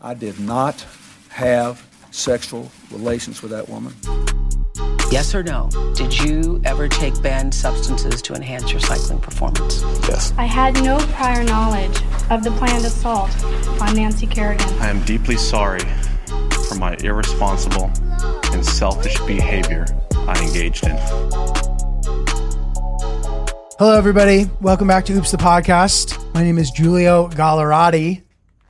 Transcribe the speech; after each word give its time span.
I 0.00 0.14
did 0.14 0.38
not 0.38 0.86
have 1.30 1.84
sexual 2.12 2.70
relations 2.92 3.42
with 3.42 3.50
that 3.50 3.68
woman. 3.68 3.92
Yes 5.10 5.34
or 5.34 5.42
no? 5.42 5.68
Did 5.96 6.16
you 6.16 6.62
ever 6.64 6.86
take 6.86 7.20
banned 7.20 7.52
substances 7.52 8.22
to 8.22 8.34
enhance 8.34 8.70
your 8.70 8.78
cycling 8.78 9.18
performance? 9.18 9.82
Yes. 10.08 10.32
I 10.38 10.44
had 10.44 10.80
no 10.84 10.98
prior 11.14 11.42
knowledge 11.42 12.00
of 12.30 12.44
the 12.44 12.52
planned 12.58 12.84
assault 12.84 13.30
on 13.82 13.96
Nancy 13.96 14.28
Kerrigan. 14.28 14.68
I 14.78 14.88
am 14.88 15.02
deeply 15.04 15.36
sorry 15.36 15.82
for 16.68 16.76
my 16.76 16.94
irresponsible 17.02 17.90
and 18.52 18.64
selfish 18.64 19.18
behavior 19.22 19.84
I 20.14 20.40
engaged 20.46 20.86
in. 20.86 20.96
Hello, 23.80 23.98
everybody. 23.98 24.48
Welcome 24.60 24.86
back 24.86 25.06
to 25.06 25.12
Oops 25.14 25.30
the 25.32 25.38
Podcast. 25.38 26.34
My 26.34 26.44
name 26.44 26.58
is 26.58 26.70
Giulio 26.70 27.26
Gallarotti. 27.30 28.27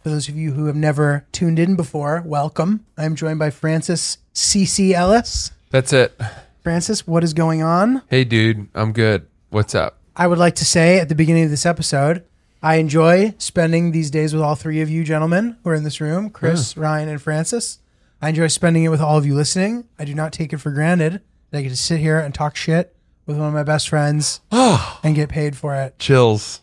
For 0.09 0.15
those 0.15 0.31
of 0.31 0.39
you 0.39 0.53
who 0.53 0.65
have 0.65 0.75
never 0.75 1.27
tuned 1.33 1.59
in 1.59 1.77
before, 1.77 2.23
welcome. 2.25 2.87
I'm 2.97 3.15
joined 3.15 3.39
by 3.39 3.51
Francis 3.51 4.17
C.C. 4.33 4.95
Ellis. 4.95 5.51
That's 5.69 5.93
it. 5.93 6.19
Francis, 6.63 7.07
what 7.07 7.23
is 7.23 7.35
going 7.35 7.63
on? 7.63 8.01
Hey, 8.09 8.25
dude, 8.25 8.69
I'm 8.75 8.95
good. 8.95 9.27
What's 9.51 9.75
up? 9.75 9.99
I 10.17 10.27
would 10.27 10.39
like 10.39 10.55
to 10.55 10.65
say 10.65 10.99
at 10.99 11.11
the 11.11 11.15
beginning 11.15 11.45
of 11.45 11.51
this 11.51 11.67
episode, 11.67 12.25
I 12.63 12.77
enjoy 12.77 13.35
spending 13.37 13.93
these 13.93 14.11
days 14.11 14.33
with 14.33 14.43
all 14.43 14.55
three 14.55 14.81
of 14.81 14.89
you 14.89 15.05
gentlemen 15.05 15.59
who 15.63 15.69
are 15.69 15.75
in 15.75 15.85
this 15.85 16.01
room 16.01 16.31
Chris, 16.31 16.75
Ryan, 16.75 17.11
and 17.11 17.21
Francis. 17.21 17.79
I 18.23 18.31
enjoy 18.31 18.47
spending 18.47 18.85
it 18.85 18.89
with 18.89 19.03
all 19.03 19.19
of 19.19 19.27
you 19.27 19.35
listening. 19.35 19.85
I 19.99 20.07
do 20.07 20.15
not 20.15 20.33
take 20.33 20.55
it 20.55 20.57
for 20.57 20.71
granted 20.71 21.21
that 21.51 21.59
I 21.59 21.61
get 21.61 21.69
to 21.69 21.77
sit 21.77 22.01
here 22.01 22.19
and 22.19 22.35
talk 22.35 22.57
shit 22.57 22.97
with 23.27 23.37
one 23.37 23.49
of 23.49 23.53
my 23.53 23.63
best 23.63 23.91
friends 23.91 24.41
and 24.51 25.15
get 25.15 25.29
paid 25.29 25.55
for 25.55 25.75
it. 25.75 25.99
Chills. 25.99 26.63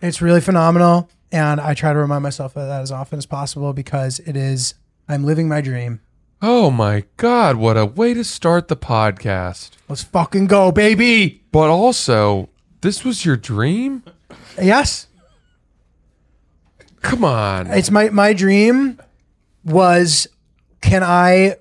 It's 0.00 0.22
really 0.22 0.40
phenomenal. 0.40 1.08
And 1.34 1.60
I 1.60 1.74
try 1.74 1.92
to 1.92 1.98
remind 1.98 2.22
myself 2.22 2.56
of 2.56 2.68
that 2.68 2.80
as 2.80 2.92
often 2.92 3.18
as 3.18 3.26
possible 3.26 3.72
because 3.72 4.20
it 4.20 4.36
is, 4.36 4.74
I'm 5.08 5.24
living 5.24 5.48
my 5.48 5.60
dream. 5.60 6.00
Oh 6.40 6.70
my 6.70 7.06
God, 7.16 7.56
what 7.56 7.76
a 7.76 7.84
way 7.84 8.14
to 8.14 8.22
start 8.22 8.68
the 8.68 8.76
podcast. 8.76 9.72
Let's 9.88 10.04
fucking 10.04 10.46
go, 10.46 10.70
baby. 10.70 11.42
But 11.50 11.70
also, 11.70 12.50
this 12.82 13.04
was 13.04 13.24
your 13.24 13.36
dream? 13.36 14.04
Yes. 14.62 15.08
Come 17.02 17.24
on. 17.24 17.66
It's 17.66 17.90
my, 17.90 18.10
my 18.10 18.32
dream 18.32 19.00
was 19.64 20.28
can 20.82 21.02
I 21.02 21.56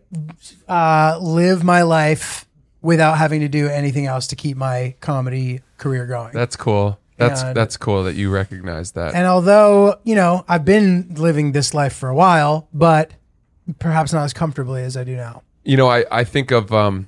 uh, 0.70 1.18
live 1.20 1.64
my 1.64 1.82
life 1.82 2.46
without 2.84 3.18
having 3.18 3.40
to 3.40 3.48
do 3.48 3.70
anything 3.70 4.06
else 4.06 4.28
to 4.28 4.36
keep 4.36 4.56
my 4.56 4.94
comedy 5.00 5.62
career 5.80 6.06
going? 6.06 6.32
That's 6.32 6.56
cool. 6.56 7.00
That's 7.28 7.42
And- 7.44 7.56
that's 7.58 7.78
cool 7.78 8.04
that 8.04 8.16
you 8.16 8.30
recognize 8.30 8.92
that. 8.94 9.14
And 9.16 9.26
although, 9.28 10.00
you 10.04 10.16
know, 10.16 10.44
I've 10.48 10.66
been 10.66 11.14
living 11.18 11.52
this 11.52 11.74
life 11.74 11.94
for 11.94 12.10
a 12.10 12.16
while, 12.16 12.68
but 12.74 13.12
perhaps 13.80 14.12
not 14.14 14.24
as 14.24 14.34
comfortably 14.34 14.84
as 14.84 14.96
I 14.98 15.04
do 15.04 15.16
now. 15.16 15.42
you 15.64 15.78
know, 15.78 15.88
I, 15.90 16.04
I 16.12 16.24
think 16.26 16.52
of 16.52 16.74
um 16.74 17.08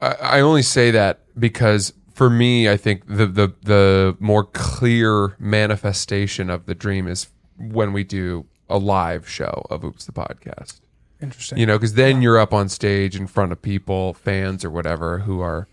I, 0.00 0.12
I 0.36 0.40
only 0.40 0.62
say 0.62 0.90
that 0.92 1.20
because 1.38 1.92
for 2.14 2.30
me, 2.30 2.68
I 2.68 2.76
think 2.76 3.06
the, 3.06 3.26
the 3.26 3.52
the 3.62 4.16
more 4.20 4.44
clear 4.44 5.36
manifestation 5.38 6.50
of 6.50 6.66
the 6.66 6.74
dream 6.74 7.06
is 7.08 7.28
when 7.58 7.92
we 7.92 8.04
do 8.04 8.46
a 8.68 8.78
live 8.78 9.28
show 9.28 9.66
of 9.70 9.84
Oops 9.84 10.04
the 10.04 10.12
Podcast. 10.12 10.80
Interesting. 11.20 11.58
You 11.58 11.66
know, 11.66 11.76
because 11.76 11.94
then 11.94 12.22
you're 12.22 12.38
up 12.38 12.54
on 12.54 12.68
stage 12.68 13.14
in 13.16 13.26
front 13.26 13.52
of 13.52 13.60
people, 13.60 14.14
fans 14.14 14.64
or 14.64 14.70
whatever, 14.70 15.18
who 15.20 15.40
are 15.40 15.66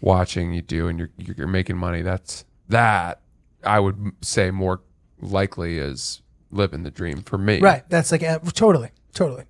watching 0.00 0.52
you 0.52 0.62
do, 0.62 0.88
and 0.88 0.98
you're 0.98 1.10
you're 1.16 1.46
making 1.46 1.76
money. 1.76 2.02
That's 2.02 2.44
that 2.68 3.20
I 3.64 3.80
would 3.80 4.12
say 4.22 4.50
more 4.50 4.80
likely 5.20 5.78
is 5.78 6.22
living 6.50 6.82
the 6.82 6.90
dream 6.90 7.22
for 7.22 7.38
me. 7.38 7.60
Right. 7.60 7.88
That's 7.88 8.12
like 8.12 8.22
uh, 8.22 8.38
totally, 8.52 8.90
totally. 9.12 9.44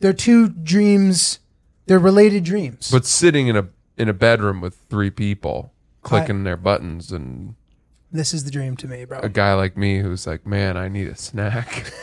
They're 0.00 0.12
two 0.12 0.48
dreams. 0.48 1.40
They're 1.86 1.98
related 1.98 2.44
dreams. 2.44 2.90
But 2.90 3.04
sitting 3.06 3.48
in 3.48 3.56
a 3.56 3.68
in 3.96 4.08
a 4.08 4.14
bedroom 4.14 4.60
with 4.60 4.76
three 4.88 5.10
people 5.10 5.72
clicking 6.02 6.44
their 6.44 6.56
buttons 6.56 7.12
and 7.12 7.54
this 8.12 8.34
is 8.34 8.44
the 8.44 8.50
dream 8.50 8.76
to 8.78 8.88
me, 8.88 9.04
bro. 9.04 9.20
a 9.20 9.28
guy 9.28 9.54
like 9.54 9.76
me 9.76 10.00
who's 10.00 10.26
like, 10.26 10.44
man, 10.44 10.76
I 10.76 10.88
need 10.88 11.06
a 11.06 11.14
snack. 11.14 11.92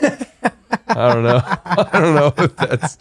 I 0.88 1.12
don't 1.12 1.22
know. 1.22 1.40
I 1.64 1.88
don't 1.92 2.14
know 2.14 2.32
if 2.38 2.56
that's. 2.56 2.98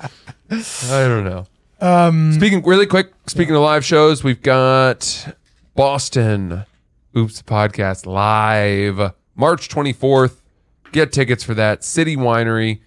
I 0.91 1.07
don't 1.07 1.23
know. 1.23 1.45
Um, 1.79 2.33
speaking 2.33 2.63
really 2.63 2.85
quick. 2.87 3.11
Speaking 3.27 3.55
of 3.55 3.61
live 3.61 3.85
shows, 3.85 4.23
we've 4.23 4.41
got 4.41 5.33
Boston. 5.75 6.65
Oops, 7.15 7.41
podcast 7.43 8.05
live 8.05 9.13
March 9.35 9.69
twenty 9.69 9.93
fourth. 9.93 10.43
Get 10.91 11.11
tickets 11.11 11.43
for 11.43 11.53
that. 11.55 11.83
City 11.83 12.15
Winery. 12.15 12.79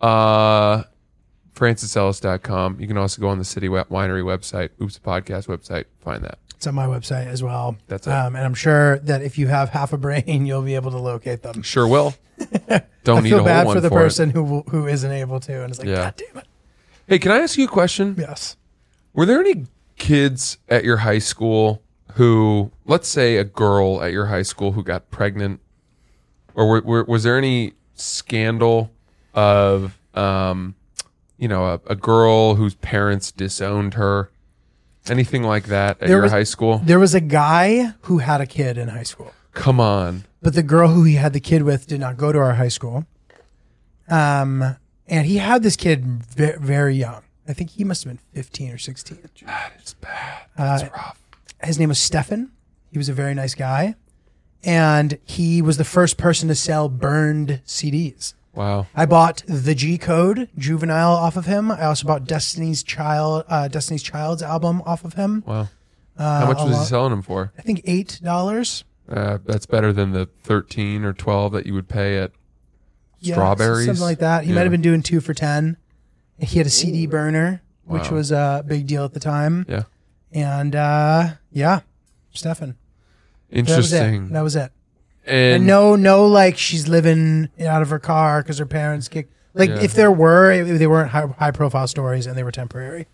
Uh, 0.00 0.84
francisellis.com. 1.54 2.80
You 2.80 2.86
can 2.86 2.96
also 2.96 3.20
go 3.20 3.28
on 3.28 3.38
the 3.38 3.44
City 3.44 3.68
Winery 3.68 4.22
website, 4.22 4.70
Oops 4.80 4.98
Podcast 5.00 5.46
website, 5.46 5.84
find 6.00 6.24
that. 6.24 6.38
It's 6.56 6.66
on 6.66 6.74
my 6.74 6.86
website 6.86 7.26
as 7.26 7.42
well. 7.42 7.76
That's 7.88 8.06
it. 8.06 8.10
Um, 8.10 8.34
and 8.36 8.44
I'm 8.44 8.54
sure 8.54 8.98
that 9.00 9.22
if 9.22 9.36
you 9.38 9.48
have 9.48 9.70
half 9.70 9.92
a 9.92 9.98
brain, 9.98 10.46
you'll 10.46 10.62
be 10.62 10.74
able 10.74 10.90
to 10.92 10.98
locate 10.98 11.42
them. 11.42 11.62
Sure 11.62 11.86
will. 11.86 12.14
Don't 13.04 13.18
I 13.18 13.20
need 13.20 13.28
a 13.28 13.30
feel 13.30 13.38
whole 13.38 13.46
bad 13.46 13.66
one 13.66 13.76
for 13.76 13.80
the 13.80 13.88
it. 13.88 13.92
person 13.92 14.30
who 14.30 14.62
who 14.70 14.86
isn't 14.86 15.10
able 15.10 15.40
to, 15.40 15.62
and 15.62 15.70
it's 15.70 15.78
like, 15.78 15.88
Yeah. 15.88 15.96
God 15.96 16.14
damn 16.16 16.38
it. 16.38 16.46
Hey, 17.10 17.18
can 17.18 17.32
I 17.32 17.38
ask 17.40 17.58
you 17.58 17.64
a 17.64 17.68
question? 17.68 18.14
Yes. 18.16 18.56
Were 19.14 19.26
there 19.26 19.40
any 19.40 19.66
kids 19.96 20.58
at 20.68 20.84
your 20.84 20.98
high 20.98 21.18
school 21.18 21.82
who, 22.12 22.70
let's 22.84 23.08
say, 23.08 23.36
a 23.36 23.42
girl 23.42 24.00
at 24.00 24.12
your 24.12 24.26
high 24.26 24.42
school 24.42 24.70
who 24.72 24.84
got 24.84 25.10
pregnant, 25.10 25.58
or 26.54 26.68
were, 26.68 26.80
were, 26.82 27.02
was 27.04 27.24
there 27.24 27.36
any 27.36 27.72
scandal 27.94 28.92
of, 29.34 29.98
um, 30.14 30.76
you 31.36 31.48
know, 31.48 31.64
a, 31.64 31.80
a 31.88 31.96
girl 31.96 32.54
whose 32.54 32.76
parents 32.76 33.32
disowned 33.32 33.94
her, 33.94 34.30
anything 35.08 35.42
like 35.42 35.64
that 35.64 35.96
at 36.00 36.06
There 36.06 36.10
your 36.10 36.22
was- 36.22 36.30
high 36.30 36.44
school? 36.44 36.78
There 36.84 37.00
was 37.00 37.12
a 37.16 37.20
guy 37.20 37.92
who 38.02 38.18
had 38.18 38.40
a 38.40 38.46
kid 38.46 38.78
in 38.78 38.86
high 38.86 39.02
school. 39.02 39.32
Come 39.52 39.80
on, 39.80 40.26
but 40.40 40.54
the 40.54 40.62
girl 40.62 40.90
who 40.90 41.02
he 41.02 41.16
had 41.16 41.32
the 41.32 41.40
kid 41.40 41.64
with 41.64 41.88
did 41.88 41.98
not 41.98 42.16
go 42.16 42.30
to 42.30 42.38
our 42.38 42.54
high 42.54 42.68
school. 42.68 43.04
Um, 44.08 44.76
and 45.10 45.26
he 45.26 45.38
had 45.38 45.62
this 45.62 45.76
kid 45.76 46.04
very, 46.04 46.58
very 46.58 46.96
young. 46.96 47.22
I 47.48 47.52
think 47.52 47.70
he 47.70 47.84
must 47.84 48.04
have 48.04 48.12
been 48.12 48.20
15 48.32 48.70
or 48.70 48.78
16. 48.78 49.18
that 49.44 49.72
is 49.84 49.94
bad. 49.94 50.42
That's 50.56 50.84
rough. 50.84 51.20
His 51.62 51.78
name 51.78 51.88
was 51.88 51.98
Stefan. 51.98 52.52
He 52.90 52.98
was 52.98 53.08
a 53.08 53.12
very 53.12 53.34
nice 53.34 53.54
guy. 53.54 53.96
And 54.62 55.18
he 55.24 55.60
was 55.60 55.76
the 55.76 55.84
first 55.84 56.16
person 56.16 56.48
to 56.48 56.54
sell 56.54 56.88
burned 56.88 57.60
CDs. 57.66 58.34
Wow. 58.54 58.86
I 58.94 59.06
bought 59.06 59.42
the 59.46 59.74
G 59.74 59.98
Code 59.98 60.48
Juvenile 60.56 61.12
off 61.12 61.36
of 61.36 61.46
him. 61.46 61.70
I 61.70 61.84
also 61.84 62.06
bought 62.06 62.24
Destiny's 62.24 62.82
Child, 62.82 63.44
uh, 63.48 63.68
Destiny's 63.68 64.02
Child's 64.02 64.42
album 64.42 64.82
off 64.86 65.04
of 65.04 65.14
him. 65.14 65.42
Wow. 65.46 65.68
How 66.18 66.46
much 66.46 66.60
a 66.60 66.64
was 66.66 66.78
he 66.78 66.84
selling 66.84 67.10
them 67.10 67.22
for? 67.22 67.52
I 67.56 67.62
think 67.62 67.80
eight 67.84 68.20
dollars. 68.22 68.84
Uh, 69.08 69.38
that's 69.44 69.66
better 69.66 69.92
than 69.92 70.12
the 70.12 70.26
13 70.44 71.04
or 71.04 71.12
12 71.12 71.52
that 71.52 71.66
you 71.66 71.74
would 71.74 71.88
pay 71.88 72.18
at 72.18 72.30
strawberries. 73.20 73.86
something 73.86 74.02
like 74.02 74.18
that. 74.18 74.44
He 74.44 74.50
Yeah. 74.50 74.56
might 74.56 74.62
have 74.62 74.70
been 74.70 74.82
doing 74.82 75.02
two 75.02 75.20
for 75.20 75.34
ten. 75.34 75.76
He 76.38 76.58
had 76.58 76.66
a 76.66 76.70
CD 76.70 77.06
burner, 77.06 77.62
which 77.84 78.10
Wow. 78.10 78.16
was 78.16 78.32
a 78.32 78.64
big 78.66 78.86
deal 78.86 79.04
at 79.04 79.12
the 79.12 79.20
time. 79.20 79.66
Yeah. 79.68 79.82
And 80.32 80.74
uh, 80.74 81.28
yeah, 81.52 81.80
Stefan. 82.32 82.76
That 83.50 83.56
was 83.66 83.68
Interesting. 83.92 84.26
it. 84.26 84.32
That 84.32 84.42
was 84.42 84.56
it. 84.56 84.72
and 85.26 85.56
And 85.56 85.66
no, 85.66 85.96
no, 85.96 86.26
like 86.26 86.56
she's 86.56 86.88
living 86.88 87.48
out 87.60 87.82
of 87.82 87.90
her 87.90 87.98
car 87.98 88.42
because 88.42 88.58
her 88.58 88.66
parents 88.66 89.08
kicked. 89.08 89.32
Like 89.52 89.68
Yeah. 89.70 89.80
if 89.80 89.92
there 89.94 90.10
were, 90.12 90.50
it- 90.52 90.78
they 90.78 90.86
weren't 90.86 91.10
high, 91.10 91.26
high 91.38 91.50
profile 91.50 91.86
stories 91.88 92.26
and 92.26 92.38
they 92.38 92.44
were 92.44 92.52
temporary, 92.52 93.06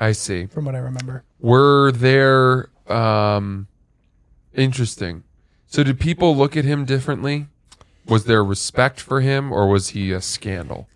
I 0.00 0.12
see. 0.12 0.46
from 0.46 0.64
what 0.64 0.74
I 0.74 0.78
remember. 0.78 1.22
Were 1.38 1.92
there 1.92 2.68
um 2.88 3.68
interesting. 4.54 5.22
So 5.66 5.82
did 5.82 6.00
people 6.00 6.36
look 6.36 6.56
at 6.56 6.64
him 6.64 6.84
differently? 6.84 7.46
Was 8.06 8.24
there 8.24 8.42
respect 8.44 9.00
for 9.00 9.20
him 9.20 9.52
or 9.52 9.68
was 9.68 9.90
he 9.90 10.12
a 10.12 10.20
scandal? 10.20 10.88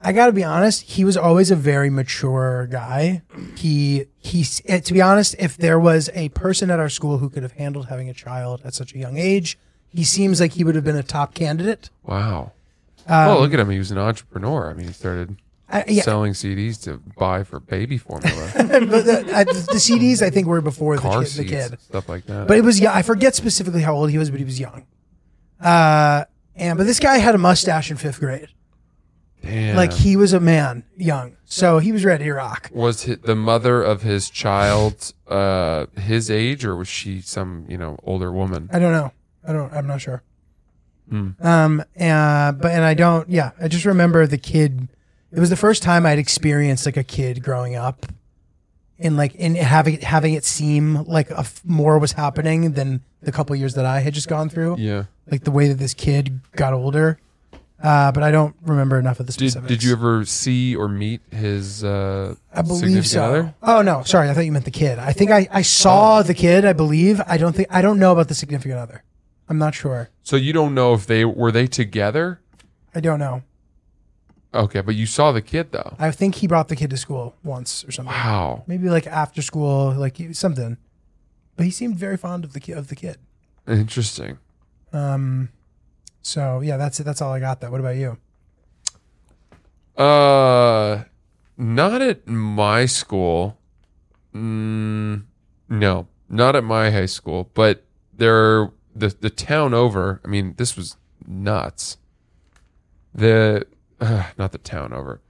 I 0.00 0.12
got 0.12 0.26
to 0.26 0.32
be 0.32 0.44
honest. 0.44 0.82
He 0.82 1.04
was 1.04 1.16
always 1.16 1.50
a 1.50 1.56
very 1.56 1.88
mature 1.88 2.68
guy. 2.70 3.22
He 3.56 4.04
he's 4.18 4.60
eh, 4.66 4.80
to 4.80 4.92
be 4.92 5.00
honest. 5.00 5.34
If 5.38 5.56
there 5.56 5.80
was 5.80 6.10
a 6.14 6.28
person 6.30 6.70
at 6.70 6.78
our 6.78 6.90
school 6.90 7.18
who 7.18 7.30
could 7.30 7.42
have 7.42 7.52
handled 7.52 7.86
having 7.86 8.10
a 8.10 8.14
child 8.14 8.60
at 8.64 8.74
such 8.74 8.94
a 8.94 8.98
young 8.98 9.16
age, 9.16 9.58
he 9.88 10.04
seems 10.04 10.40
like 10.40 10.52
he 10.52 10.64
would 10.64 10.74
have 10.74 10.84
been 10.84 10.96
a 10.96 11.02
top 11.02 11.32
candidate. 11.34 11.88
Wow. 12.02 12.52
oh, 13.08 13.38
look 13.40 13.54
at 13.54 13.60
him. 13.60 13.70
He 13.70 13.78
was 13.78 13.90
an 13.90 13.98
entrepreneur. 13.98 14.68
I 14.68 14.74
mean, 14.74 14.88
he 14.88 14.92
started 14.92 15.36
I, 15.70 15.84
yeah, 15.88 16.02
selling 16.02 16.34
CDs 16.34 16.82
to 16.82 16.98
buy 17.16 17.42
for 17.42 17.58
baby 17.58 17.96
formula, 17.96 18.50
but 18.54 18.68
the, 18.68 19.32
I, 19.34 19.44
the 19.44 19.80
CDs 19.80 20.20
I 20.20 20.28
think 20.28 20.46
were 20.46 20.60
before 20.60 20.96
the 20.96 21.02
car 21.02 21.24
kid, 21.24 21.32
the 21.32 21.44
kid. 21.44 21.80
stuff 21.80 22.10
like 22.10 22.26
that. 22.26 22.46
But 22.46 22.58
it 22.58 22.64
was 22.64 22.78
yeah. 22.78 22.94
I 22.94 23.00
forget 23.00 23.34
specifically 23.34 23.80
how 23.80 23.94
old 23.94 24.10
he 24.10 24.18
was, 24.18 24.30
but 24.30 24.38
he 24.38 24.44
was 24.44 24.60
young. 24.60 24.84
Uh, 25.58 26.24
and 26.56 26.78
but 26.78 26.84
this 26.86 27.00
guy 27.00 27.18
had 27.18 27.34
a 27.34 27.38
mustache 27.38 27.90
in 27.90 27.96
fifth 27.96 28.20
grade. 28.20 28.48
Damn. 29.42 29.76
Like 29.76 29.92
he 29.92 30.16
was 30.16 30.32
a 30.32 30.40
man, 30.40 30.84
young, 30.96 31.36
so 31.44 31.78
he 31.78 31.92
was 31.92 32.02
ready 32.04 32.24
to 32.24 32.32
rock. 32.32 32.70
was 32.72 33.04
hi- 33.04 33.16
the 33.22 33.34
mother 33.36 33.82
of 33.82 34.00
his 34.02 34.30
child 34.30 35.12
uh 35.28 35.86
his 35.96 36.30
age 36.30 36.64
or 36.64 36.74
was 36.76 36.88
she 36.88 37.20
some, 37.20 37.66
you 37.68 37.76
know, 37.76 37.98
older 38.04 38.32
woman? 38.32 38.70
I 38.72 38.78
don't 38.78 38.92
know. 38.92 39.12
I 39.46 39.52
don't. 39.52 39.72
I'm 39.72 39.86
not 39.86 40.00
sure. 40.00 40.22
Um, 41.12 41.80
uh, 42.00 42.52
but 42.52 42.72
and 42.72 42.82
I 42.84 42.94
don't. 42.94 43.28
Yeah, 43.28 43.50
I 43.60 43.68
just 43.68 43.84
remember 43.84 44.26
the 44.26 44.38
kid. 44.38 44.88
It 45.30 45.38
was 45.38 45.50
the 45.50 45.56
first 45.56 45.82
time 45.82 46.06
I'd 46.06 46.18
experienced 46.18 46.86
like 46.86 46.96
a 46.96 47.04
kid 47.04 47.42
growing 47.42 47.74
up, 47.76 48.06
and 48.98 49.16
like 49.16 49.34
in 49.34 49.54
having 49.54 50.00
having 50.00 50.34
it 50.34 50.44
seem 50.44 51.04
like 51.04 51.30
a 51.30 51.40
f- 51.40 51.60
more 51.64 51.98
was 51.98 52.12
happening 52.12 52.72
than 52.72 53.02
the 53.22 53.32
couple 53.32 53.54
years 53.56 53.74
that 53.74 53.84
I 53.84 54.00
had 54.00 54.14
just 54.14 54.28
gone 54.28 54.48
through. 54.48 54.76
Yeah. 54.78 55.04
Like 55.30 55.44
the 55.44 55.50
way 55.50 55.68
that 55.68 55.74
this 55.78 55.94
kid 55.94 56.40
got 56.56 56.72
older. 56.72 57.18
Uh, 57.82 58.12
but 58.12 58.22
I 58.22 58.30
don't 58.30 58.54
remember 58.62 58.98
enough 58.98 59.20
of 59.20 59.26
the 59.26 59.32
Did 59.32 59.50
specifics. 59.50 59.68
Did 59.68 59.82
you 59.82 59.92
ever 59.92 60.24
see 60.24 60.74
or 60.74 60.88
meet 60.88 61.20
his 61.30 61.84
uh, 61.84 62.34
I 62.52 62.62
believe 62.62 62.78
significant 62.78 63.06
so. 63.06 63.24
other? 63.24 63.54
Oh 63.62 63.82
no, 63.82 64.02
sorry. 64.04 64.30
I 64.30 64.34
thought 64.34 64.46
you 64.46 64.52
meant 64.52 64.64
the 64.64 64.70
kid. 64.70 64.98
I 64.98 65.12
think 65.12 65.30
I, 65.30 65.48
I 65.50 65.62
saw 65.62 66.22
the 66.22 66.34
kid. 66.34 66.64
I 66.64 66.72
believe. 66.72 67.20
I 67.26 67.36
don't 67.36 67.54
think 67.54 67.68
I 67.70 67.82
don't 67.82 67.98
know 67.98 68.12
about 68.12 68.28
the 68.28 68.34
significant 68.34 68.78
other. 68.78 69.02
I'm 69.48 69.58
not 69.58 69.74
sure. 69.74 70.08
So 70.22 70.36
you 70.36 70.52
don't 70.54 70.74
know 70.74 70.94
if 70.94 71.06
they 71.06 71.24
were 71.24 71.52
they 71.52 71.66
together? 71.66 72.40
I 72.94 73.00
don't 73.00 73.18
know. 73.18 73.42
Okay, 74.54 74.80
but 74.80 74.94
you 74.94 75.04
saw 75.04 75.32
the 75.32 75.42
kid 75.42 75.72
though. 75.72 75.96
I 75.98 76.12
think 76.12 76.36
he 76.36 76.46
brought 76.46 76.68
the 76.68 76.76
kid 76.76 76.90
to 76.90 76.96
school 76.96 77.34
once 77.42 77.84
or 77.84 77.90
something. 77.90 78.14
Wow. 78.14 78.62
Maybe 78.68 78.88
like 78.88 79.06
after 79.06 79.42
school, 79.42 79.92
like 79.92 80.16
something. 80.32 80.76
But 81.56 81.66
he 81.66 81.72
seemed 81.72 81.98
very 81.98 82.16
fond 82.16 82.44
of 82.44 82.52
the 82.52 82.60
kid. 82.60 82.78
Of 82.78 82.88
the 82.88 82.96
kid. 82.96 83.18
Interesting. 83.66 84.38
Um. 84.92 85.48
So 86.22 86.60
yeah, 86.60 86.76
that's 86.76 87.00
it. 87.00 87.04
That's 87.04 87.20
all 87.20 87.32
I 87.32 87.40
got. 87.40 87.60
Though. 87.60 87.70
What 87.70 87.80
about 87.80 87.96
you? 87.96 88.16
Uh, 89.96 91.04
not 91.56 92.00
at 92.02 92.26
my 92.26 92.86
school. 92.86 93.58
Mm, 94.34 95.24
no, 95.68 96.08
not 96.28 96.56
at 96.56 96.64
my 96.64 96.90
high 96.90 97.06
school. 97.06 97.50
But 97.54 97.84
there, 98.12 98.70
the 98.94 99.14
the 99.20 99.30
town 99.30 99.74
over. 99.74 100.20
I 100.24 100.28
mean, 100.28 100.54
this 100.58 100.76
was 100.76 100.96
nuts. 101.26 101.98
The 103.14 103.66
uh, 104.00 104.24
not 104.38 104.52
the 104.52 104.58
town 104.58 104.92
over. 104.92 105.20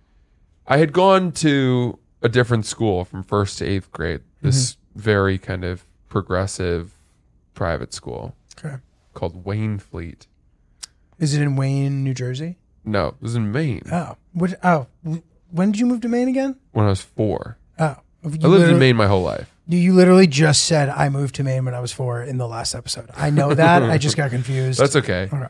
I 0.66 0.78
had 0.78 0.92
gone 0.92 1.32
to 1.32 1.98
a 2.22 2.28
different 2.28 2.66
school 2.66 3.04
from 3.04 3.22
first 3.22 3.58
to 3.58 3.64
eighth 3.66 3.90
grade. 3.92 4.20
This 4.42 4.76
very 4.94 5.38
kind 5.38 5.64
of 5.64 5.84
progressive 6.08 6.92
private 7.54 7.92
school 7.92 8.34
Okay. 8.58 8.76
called 9.12 9.44
Waynflete. 9.44 10.26
Is 11.18 11.34
it 11.34 11.42
in 11.42 11.56
Wayne, 11.56 12.02
New 12.04 12.14
Jersey? 12.14 12.56
No, 12.84 13.08
it 13.08 13.14
was 13.20 13.34
in 13.36 13.50
Maine 13.52 13.82
Oh. 13.90 14.16
What? 14.32 14.54
Oh. 14.64 14.86
When 15.50 15.70
did 15.72 15.80
you 15.80 15.86
move 15.86 16.00
to 16.02 16.08
Maine 16.08 16.28
again? 16.28 16.56
when 16.72 16.86
I 16.86 16.88
was 16.90 17.00
four. 17.00 17.58
Oh. 17.78 17.96
I 18.24 18.28
lived 18.46 18.70
in 18.70 18.78
Maine 18.78 18.96
my 18.96 19.06
whole 19.06 19.22
life. 19.22 19.50
You, 19.66 19.78
you 19.78 19.92
literally 19.92 20.26
just 20.26 20.64
said 20.64 20.88
I 20.88 21.08
moved 21.08 21.34
to 21.36 21.44
Maine 21.44 21.64
when 21.64 21.74
I 21.74 21.80
was 21.80 21.92
four 21.92 22.22
in 22.22 22.38
the 22.38 22.48
last 22.48 22.74
episode. 22.74 23.10
I 23.16 23.30
know 23.30 23.54
that. 23.54 23.82
I 23.82 23.98
just 23.98 24.16
got 24.16 24.30
confused. 24.38 24.78
That's 24.80 24.96
okay. 24.96 25.28
Okay. 25.32 25.46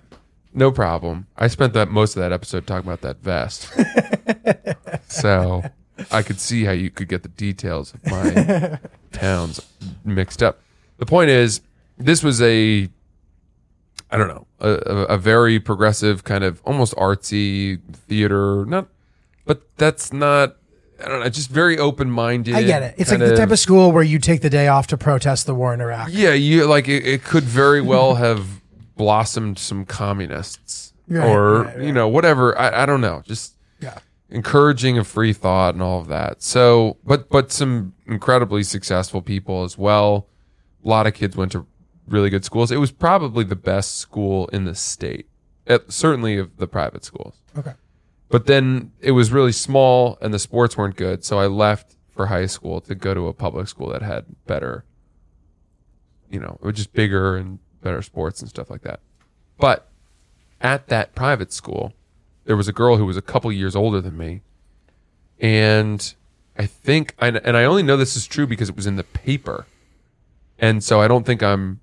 No 0.54 0.70
problem. 0.70 1.26
I 1.36 1.48
spent 1.48 1.72
that 1.72 1.90
most 1.90 2.16
of 2.16 2.20
that 2.20 2.32
episode 2.32 2.66
talking 2.66 2.88
about 2.88 3.00
that 3.00 3.18
vest. 3.18 3.68
so 5.08 5.64
I 6.12 6.22
could 6.22 6.38
see 6.38 6.64
how 6.64 6.70
you 6.70 6.90
could 6.90 7.08
get 7.08 7.24
the 7.24 7.28
details 7.28 7.92
of 7.92 8.06
my 8.06 8.78
towns 9.12 9.60
mixed 10.04 10.44
up. 10.44 10.60
The 10.98 11.06
point 11.06 11.30
is, 11.30 11.60
this 11.98 12.22
was 12.22 12.40
a, 12.40 12.88
I 14.12 14.16
don't 14.16 14.28
know, 14.28 14.46
a, 14.60 14.68
a, 14.68 15.18
very 15.18 15.58
progressive 15.58 16.22
kind 16.22 16.44
of 16.44 16.62
almost 16.64 16.94
artsy 16.94 17.80
theater. 17.92 18.64
Not, 18.64 18.86
but 19.44 19.62
that's 19.76 20.12
not. 20.12 20.56
I 21.04 21.08
don't 21.08 21.20
know. 21.20 21.28
Just 21.28 21.50
very 21.50 21.78
open 21.78 22.10
minded. 22.10 22.54
I 22.54 22.62
get 22.62 22.82
it. 22.82 22.94
It's 22.96 23.10
like 23.10 23.18
the 23.18 23.36
type 23.36 23.50
of 23.50 23.58
school 23.58 23.90
where 23.90 24.04
you 24.04 24.20
take 24.20 24.40
the 24.40 24.50
day 24.50 24.68
off 24.68 24.86
to 24.88 24.96
protest 24.96 25.46
the 25.46 25.54
war 25.54 25.74
in 25.74 25.80
Iraq. 25.80 26.10
Yeah, 26.12 26.32
you 26.32 26.66
like 26.66 26.86
it, 26.86 27.04
it 27.04 27.24
could 27.24 27.42
very 27.42 27.80
well 27.80 28.14
have 28.14 28.60
blossomed 28.96 29.58
some 29.58 29.84
communists 29.84 30.92
Right, 31.08 31.28
or 31.28 31.62
right, 31.64 31.76
right. 31.76 31.84
you 31.86 31.92
know 31.92 32.08
whatever. 32.08 32.56
I, 32.58 32.82
I 32.82 32.86
don't 32.86 33.00
know. 33.02 33.22
Just 33.26 33.56
Yeah. 33.80 33.98
encouraging 34.30 34.96
of 34.98 35.06
free 35.06 35.32
thought 35.34 35.74
and 35.74 35.82
all 35.82 36.00
of 36.00 36.08
that. 36.08 36.42
So, 36.42 36.96
but 37.04 37.28
but 37.28 37.52
some 37.52 37.92
incredibly 38.06 38.62
successful 38.62 39.20
people 39.20 39.64
as 39.64 39.76
well. 39.76 40.28
A 40.84 40.88
lot 40.88 41.06
of 41.06 41.14
kids 41.14 41.36
went 41.36 41.52
to 41.52 41.66
really 42.08 42.30
good 42.30 42.44
schools. 42.44 42.70
It 42.70 42.76
was 42.78 42.90
probably 42.92 43.44
the 43.44 43.56
best 43.56 43.96
school 43.98 44.46
in 44.48 44.64
the 44.64 44.74
state, 44.74 45.26
at, 45.66 45.90
certainly 45.92 46.36
of 46.38 46.56
the 46.58 46.66
private 46.66 47.04
schools. 47.04 47.34
Okay. 47.56 47.72
But 48.30 48.46
then 48.46 48.92
it 49.00 49.12
was 49.12 49.30
really 49.32 49.52
small 49.52 50.18
and 50.20 50.32
the 50.34 50.38
sports 50.38 50.76
weren't 50.76 50.96
good. 50.96 51.24
So 51.24 51.38
I 51.38 51.46
left 51.46 51.96
for 52.10 52.26
high 52.26 52.46
school 52.46 52.80
to 52.82 52.94
go 52.94 53.12
to 53.14 53.28
a 53.28 53.32
public 53.34 53.68
school 53.68 53.88
that 53.90 54.02
had 54.02 54.24
better, 54.46 54.84
you 56.30 56.40
know, 56.40 56.58
it 56.62 56.66
was 56.66 56.76
just 56.76 56.92
bigger 56.92 57.36
and 57.36 57.58
better 57.84 58.02
sports 58.02 58.40
and 58.40 58.50
stuff 58.50 58.68
like 58.70 58.80
that. 58.82 58.98
But 59.58 59.86
at 60.60 60.88
that 60.88 61.14
private 61.14 61.52
school, 61.52 61.92
there 62.46 62.56
was 62.56 62.66
a 62.66 62.72
girl 62.72 62.96
who 62.96 63.04
was 63.06 63.16
a 63.16 63.22
couple 63.22 63.52
years 63.52 63.76
older 63.76 64.00
than 64.00 64.16
me. 64.16 64.40
And 65.40 66.14
I 66.58 66.66
think, 66.66 67.14
and 67.20 67.36
and 67.38 67.56
I 67.56 67.64
only 67.64 67.82
know 67.82 67.96
this 67.96 68.16
is 68.16 68.26
true 68.26 68.46
because 68.46 68.68
it 68.68 68.76
was 68.76 68.86
in 68.86 68.96
the 68.96 69.04
paper. 69.04 69.66
And 70.58 70.82
so 70.82 71.00
I 71.00 71.08
don't 71.08 71.24
think 71.26 71.42
I'm 71.42 71.80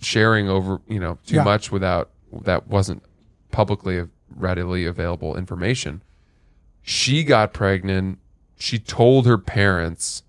sharing 0.00 0.48
over, 0.48 0.80
you 0.88 1.00
know, 1.00 1.18
too 1.26 1.36
Yeah. 1.36 1.44
much 1.44 1.72
without 1.72 2.10
that 2.42 2.68
wasn't 2.68 3.02
publicly 3.50 4.06
readily 4.34 4.84
available 4.84 5.36
information. 5.36 6.02
She 6.82 7.24
got 7.24 7.52
pregnant. 7.52 8.18
She 8.58 8.78
told 8.78 9.26
her 9.26 9.38
parents 9.38 10.22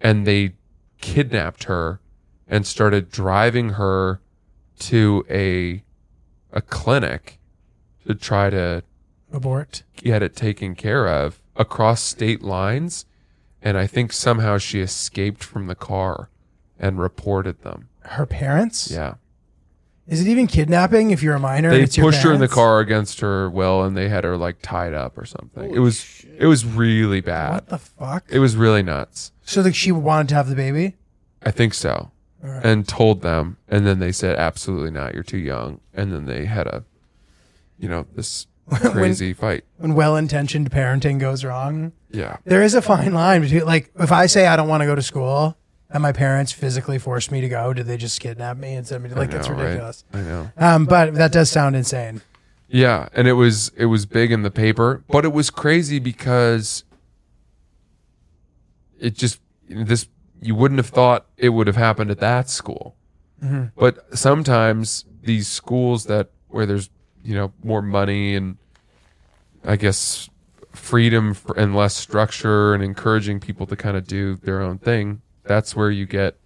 and 0.00 0.26
they 0.26 0.54
kidnapped 1.00 1.64
her 1.64 2.00
and 2.48 2.66
started 2.66 3.10
driving 3.10 3.70
her 3.70 4.20
to 4.80 5.24
a 5.30 5.82
a 6.52 6.60
clinic 6.60 7.38
to 8.06 8.14
try 8.14 8.50
to 8.50 8.82
Abort. 9.32 9.82
get 9.96 10.22
it 10.22 10.36
taken 10.36 10.74
care 10.74 11.06
of 11.08 11.40
across 11.56 12.02
state 12.02 12.42
lines 12.42 13.06
and 13.62 13.78
I 13.78 13.86
think 13.86 14.12
somehow 14.12 14.58
she 14.58 14.80
escaped 14.80 15.42
from 15.44 15.66
the 15.68 15.74
car 15.74 16.28
and 16.78 16.98
reported 16.98 17.62
them. 17.62 17.88
Her 18.00 18.26
parents? 18.26 18.90
Yeah. 18.90 19.14
Is 20.08 20.20
it 20.20 20.26
even 20.28 20.48
kidnapping 20.48 21.12
if 21.12 21.22
you're 21.22 21.36
a 21.36 21.40
minor? 21.40 21.68
and 21.68 21.78
They 21.78 21.82
it's 21.84 21.96
your 21.96 22.06
pushed 22.06 22.22
her 22.24 22.32
in 22.32 22.40
the 22.40 22.48
car 22.48 22.80
against 22.80 23.20
her 23.20 23.48
will 23.48 23.84
and 23.84 23.96
they 23.96 24.08
had 24.08 24.24
her 24.24 24.36
like 24.36 24.56
tied 24.60 24.92
up 24.94 25.16
or 25.16 25.24
something. 25.24 25.72
it 25.74 25.78
was 25.78 26.26
it 26.38 26.46
was 26.46 26.64
really 26.66 27.20
bad. 27.20 27.52
What 27.52 27.68
the 27.68 27.78
fuck? 27.78 28.24
It 28.28 28.40
was 28.40 28.56
really 28.56 28.82
nuts. 28.82 29.30
so 29.44 29.60
like 29.62 29.74
she 29.76 29.92
wanted 29.92 30.28
to 30.30 30.34
have 30.34 30.48
the 30.48 30.56
baby? 30.56 30.96
I 31.42 31.50
think 31.52 31.72
so. 31.72 32.10
And 32.42 32.88
told 32.88 33.22
them 33.22 33.56
and 33.68 33.86
then 33.86 33.98
they 34.00 34.10
said 34.12 34.36
absolutely 34.36 34.90
not, 34.90 35.14
you're 35.14 35.22
too 35.22 35.38
young. 35.38 35.80
And 35.94 36.12
then 36.12 36.26
they 36.26 36.44
had 36.46 36.66
a 36.66 36.84
you 37.78 37.88
know, 37.88 38.06
this 38.14 38.46
crazy 38.74 39.32
fight. 39.32 39.64
When 39.78 39.94
well-intentioned 39.94 40.70
parenting 40.70 41.18
goes 41.18 41.44
wrong, 41.44 41.92
Yeah. 42.10 42.36
there 42.44 42.62
is 42.62 42.74
a 42.74 42.82
fine 42.82 43.12
line 43.12 43.42
between 43.42 43.64
like 43.64 43.90
if 43.98 44.10
I 44.12 44.26
say 44.26 44.46
I 44.46 44.56
don't 44.56 44.68
want 44.68 44.80
to 44.82 44.86
go 44.86 44.94
to 44.94 45.02
school 45.02 45.56
and 45.90 46.02
my 46.02 46.12
parents 46.12 46.52
physically 46.52 46.98
force 46.98 47.30
me 47.30 47.40
to 47.42 47.48
go, 47.48 47.72
did 47.72 47.86
they 47.86 47.96
just 47.96 48.18
kidnap 48.20 48.56
me 48.56 48.74
and 48.74 48.86
send 48.86 49.02
me 49.04 49.10
to 49.10 49.14
like 49.14 49.30
that's 49.30 49.48
know, 49.48 49.54
right? 49.54 49.62
ridiculous. 49.64 50.04
I 50.12 50.20
know. 50.22 50.50
Um, 50.56 50.84
but 50.86 51.14
that 51.14 51.32
does 51.32 51.50
sound 51.50 51.76
insane. 51.76 52.22
Yeah, 52.68 53.08
and 53.12 53.28
it 53.28 53.34
was 53.34 53.70
it 53.76 53.86
was 53.86 54.06
big 54.06 54.32
in 54.32 54.42
the 54.42 54.50
paper, 54.50 55.04
but 55.08 55.24
it 55.26 55.32
was 55.32 55.50
crazy 55.50 55.98
because 55.98 56.84
it 58.98 59.14
just 59.14 59.40
this 59.68 60.06
you 60.42 60.54
wouldn't 60.54 60.78
have 60.78 60.88
thought 60.88 61.26
it 61.36 61.50
would 61.50 61.66
have 61.66 61.76
happened 61.76 62.10
at 62.10 62.20
that 62.20 62.50
school. 62.50 62.96
Mm-hmm. 63.42 63.66
But 63.76 64.18
sometimes 64.18 65.04
these 65.22 65.48
schools 65.48 66.04
that 66.06 66.30
where 66.48 66.66
there's 66.66 66.90
you 67.24 67.34
know 67.34 67.52
more 67.62 67.82
money 67.82 68.34
and 68.34 68.58
I 69.64 69.76
guess 69.76 70.28
freedom 70.72 71.36
and 71.56 71.76
less 71.76 71.94
structure 71.94 72.74
and 72.74 72.82
encouraging 72.82 73.40
people 73.40 73.66
to 73.66 73.76
kind 73.76 73.96
of 73.96 74.06
do 74.06 74.36
their 74.36 74.60
own 74.60 74.78
thing, 74.78 75.22
that's 75.44 75.76
where 75.76 75.90
you 75.90 76.06
get 76.06 76.36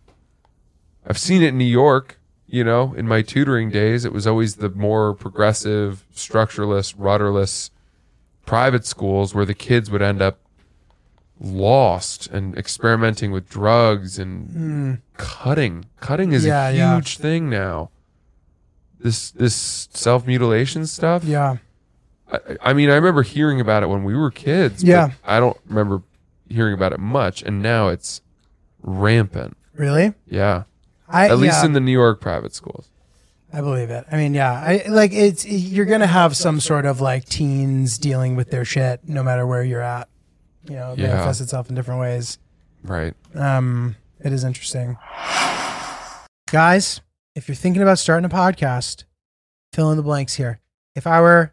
I've 1.07 1.19
seen 1.19 1.43
it 1.43 1.49
in 1.49 1.59
New 1.59 1.65
York, 1.65 2.19
you 2.47 2.65
know, 2.65 2.93
in 2.95 3.07
my 3.07 3.23
tutoring 3.23 3.71
days, 3.71 4.05
it 4.05 4.13
was 4.13 4.27
always 4.27 4.57
the 4.57 4.71
more 4.71 5.15
progressive, 5.15 6.05
structureless, 6.13 6.97
rudderless 6.97 7.71
private 8.45 8.85
schools 8.87 9.35
where 9.35 9.45
the 9.45 9.55
kids 9.55 9.91
would 9.91 10.03
end 10.03 10.23
up 10.23 10.41
lost 11.41 12.27
and 12.29 12.57
experimenting 12.57 13.31
with 13.31 13.49
drugs 13.49 14.19
and 14.19 14.51
hmm. 14.51 14.95
cutting. 15.17 15.87
Cutting 16.01 16.33
is. 16.33 16.45
Yeah, 16.45 16.69
a 16.69 16.73
yeah. 16.73 16.95
huge 16.95 17.19
thing 17.19 17.51
now. 17.51 17.91
This 18.99 19.31
this 19.31 19.89
self 19.93 20.27
mutilation 20.27 20.87
stuff. 20.87 21.25
Yeah. 21.25 21.59
I, 22.33 22.39
I 22.61 22.73
mean, 22.73 22.91
I 22.91 22.95
remember 22.95 23.23
hearing 23.23 23.61
about 23.61 23.83
it 23.83 23.87
when 23.87 24.05
we 24.05 24.17
were 24.17 24.31
kids. 24.31 24.83
but 24.83 24.89
Yeah. 24.89 25.11
I 25.25 25.39
don't 25.39 25.57
remember 25.69 26.03
hearing 26.49 26.75
about 26.75 26.93
it 26.93 27.01
much, 27.01 27.43
and 27.43 27.63
now 27.63 27.89
it's 27.89 28.21
rampant. 28.83 29.57
Really? 29.75 30.15
Yeah. 30.27 30.65
I 31.09 31.29
At 31.29 31.39
least 31.39 31.61
yeah, 31.61 31.67
in 31.67 31.73
the 31.73 31.81
New 31.81 31.93
York 31.93 32.21
private 32.21 32.55
schools. 32.55 32.89
I 33.53 33.61
believe 33.61 33.91
it. 33.91 34.05
I 34.11 34.17
mean, 34.17 34.35
yeah, 34.35 34.53
I 34.53 34.85
like 34.89 35.13
it's 35.13 35.47
you're 35.47 35.87
gonna 35.87 36.07
have 36.07 36.37
some 36.37 36.61
sort 36.61 36.85
of 36.85 37.01
like 37.01 37.27
teens 37.27 37.97
dealing 37.97 38.35
with 38.35 38.51
their 38.51 38.65
shit 38.65 39.09
no 39.09 39.23
matter 39.23 39.47
where 39.47 39.63
you're 39.63 39.81
at. 39.81 40.09
You 40.69 40.77
know, 40.77 40.93
it 40.93 40.99
Yeah. 40.99 41.09
manifests 41.09 41.41
itself 41.41 41.69
in 41.69 41.75
different 41.75 42.01
ways. 42.01 42.39
Right. 42.83 43.15
Um, 43.35 43.97
it 44.21 44.33
is 44.33 44.45
interesting. 44.45 44.97
Guys, 46.51 47.01
if 47.35 47.49
you're 47.49 47.55
thinking 47.57 47.83
about 47.83 47.99
starting 47.99 48.25
a 48.25 48.29
podcast, 48.35 49.05
fill 49.73 49.91
in 49.91 49.97
the 49.97 50.03
blanks 50.03 50.35
here. 50.35 50.61
If 50.95 51.07
I 51.07 51.21
were 51.21 51.53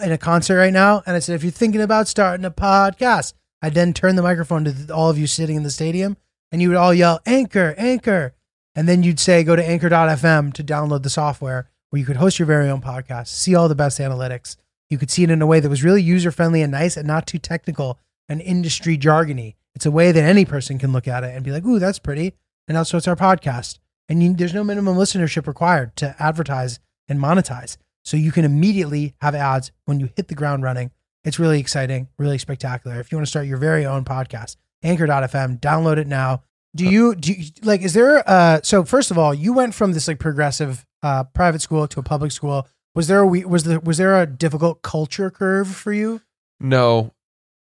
in 0.00 0.10
a 0.12 0.18
concert 0.18 0.56
right 0.56 0.72
now 0.72 1.02
and 1.06 1.14
I 1.16 1.20
said, 1.20 1.34
if 1.36 1.42
you're 1.44 1.52
thinking 1.52 1.80
about 1.80 2.08
starting 2.08 2.44
a 2.44 2.50
podcast, 2.50 3.34
I'd 3.62 3.74
then 3.74 3.92
turn 3.94 4.16
the 4.16 4.22
microphone 4.22 4.64
to 4.64 4.92
all 4.94 5.08
of 5.08 5.16
you 5.18 5.26
sitting 5.26 5.56
in 5.56 5.62
the 5.62 5.70
stadium 5.70 6.16
and 6.52 6.60
you 6.60 6.68
would 6.68 6.76
all 6.76 6.92
yell, 6.92 7.20
Anchor, 7.26 7.74
Anchor. 7.78 8.34
And 8.74 8.88
then 8.88 9.04
you'd 9.04 9.20
say, 9.20 9.44
go 9.44 9.54
to 9.54 9.64
anchor.fm 9.66 10.52
to 10.54 10.64
download 10.64 11.04
the 11.04 11.10
software 11.10 11.68
where 11.90 12.00
you 12.00 12.04
could 12.06 12.16
host 12.16 12.40
your 12.40 12.46
very 12.46 12.68
own 12.68 12.80
podcast, 12.82 13.28
see 13.28 13.54
all 13.54 13.68
the 13.68 13.74
best 13.76 14.00
analytics. 14.00 14.56
You 14.90 14.98
could 14.98 15.10
see 15.12 15.22
it 15.22 15.30
in 15.30 15.40
a 15.40 15.46
way 15.46 15.60
that 15.60 15.68
was 15.68 15.84
really 15.84 16.02
user 16.02 16.32
friendly 16.32 16.60
and 16.60 16.72
nice 16.72 16.96
and 16.96 17.06
not 17.06 17.26
too 17.26 17.38
technical 17.38 17.98
and 18.28 18.40
industry 18.40 18.96
jargony. 18.98 19.54
It's 19.74 19.86
a 19.86 19.90
way 19.90 20.12
that 20.12 20.22
any 20.22 20.44
person 20.44 20.78
can 20.78 20.92
look 20.92 21.08
at 21.08 21.24
it 21.24 21.34
and 21.34 21.44
be 21.44 21.50
like, 21.50 21.64
ooh, 21.64 21.78
that's 21.78 21.98
pretty. 21.98 22.34
And 22.68 22.78
also, 22.78 22.96
it's 22.96 23.08
our 23.08 23.16
podcast. 23.16 23.78
And 24.08 24.22
you, 24.22 24.34
there's 24.34 24.54
no 24.54 24.64
minimum 24.64 24.96
listenership 24.96 25.46
required 25.46 25.96
to 25.96 26.14
advertise 26.18 26.78
and 27.08 27.18
monetize. 27.18 27.76
So 28.04 28.16
you 28.16 28.32
can 28.32 28.44
immediately 28.44 29.14
have 29.20 29.34
ads 29.34 29.72
when 29.86 29.98
you 29.98 30.10
hit 30.16 30.28
the 30.28 30.34
ground 30.34 30.62
running. 30.62 30.90
It's 31.24 31.38
really 31.38 31.58
exciting, 31.58 32.08
really 32.18 32.38
spectacular. 32.38 33.00
If 33.00 33.10
you 33.10 33.16
want 33.16 33.26
to 33.26 33.30
start 33.30 33.46
your 33.46 33.56
very 33.56 33.86
own 33.86 34.04
podcast, 34.04 34.56
anchor.fm, 34.82 35.58
download 35.60 35.96
it 35.96 36.06
now. 36.06 36.42
Do 36.76 36.84
you, 36.84 37.14
do 37.14 37.32
you, 37.32 37.44
like, 37.62 37.82
is 37.82 37.94
there, 37.94 38.22
uh, 38.28 38.60
so 38.62 38.84
first 38.84 39.10
of 39.10 39.16
all, 39.16 39.32
you 39.32 39.52
went 39.52 39.74
from 39.74 39.92
this 39.92 40.06
like 40.06 40.18
progressive, 40.18 40.84
uh, 41.02 41.24
private 41.24 41.62
school 41.62 41.86
to 41.88 42.00
a 42.00 42.02
public 42.02 42.32
school. 42.32 42.68
Was 42.94 43.06
there 43.08 43.22
a, 43.22 43.26
was 43.26 43.64
there, 43.64 43.80
was 43.80 43.96
there 43.96 44.20
a 44.20 44.26
difficult 44.26 44.82
culture 44.82 45.30
curve 45.30 45.68
for 45.68 45.92
you? 45.92 46.20
No, 46.60 47.12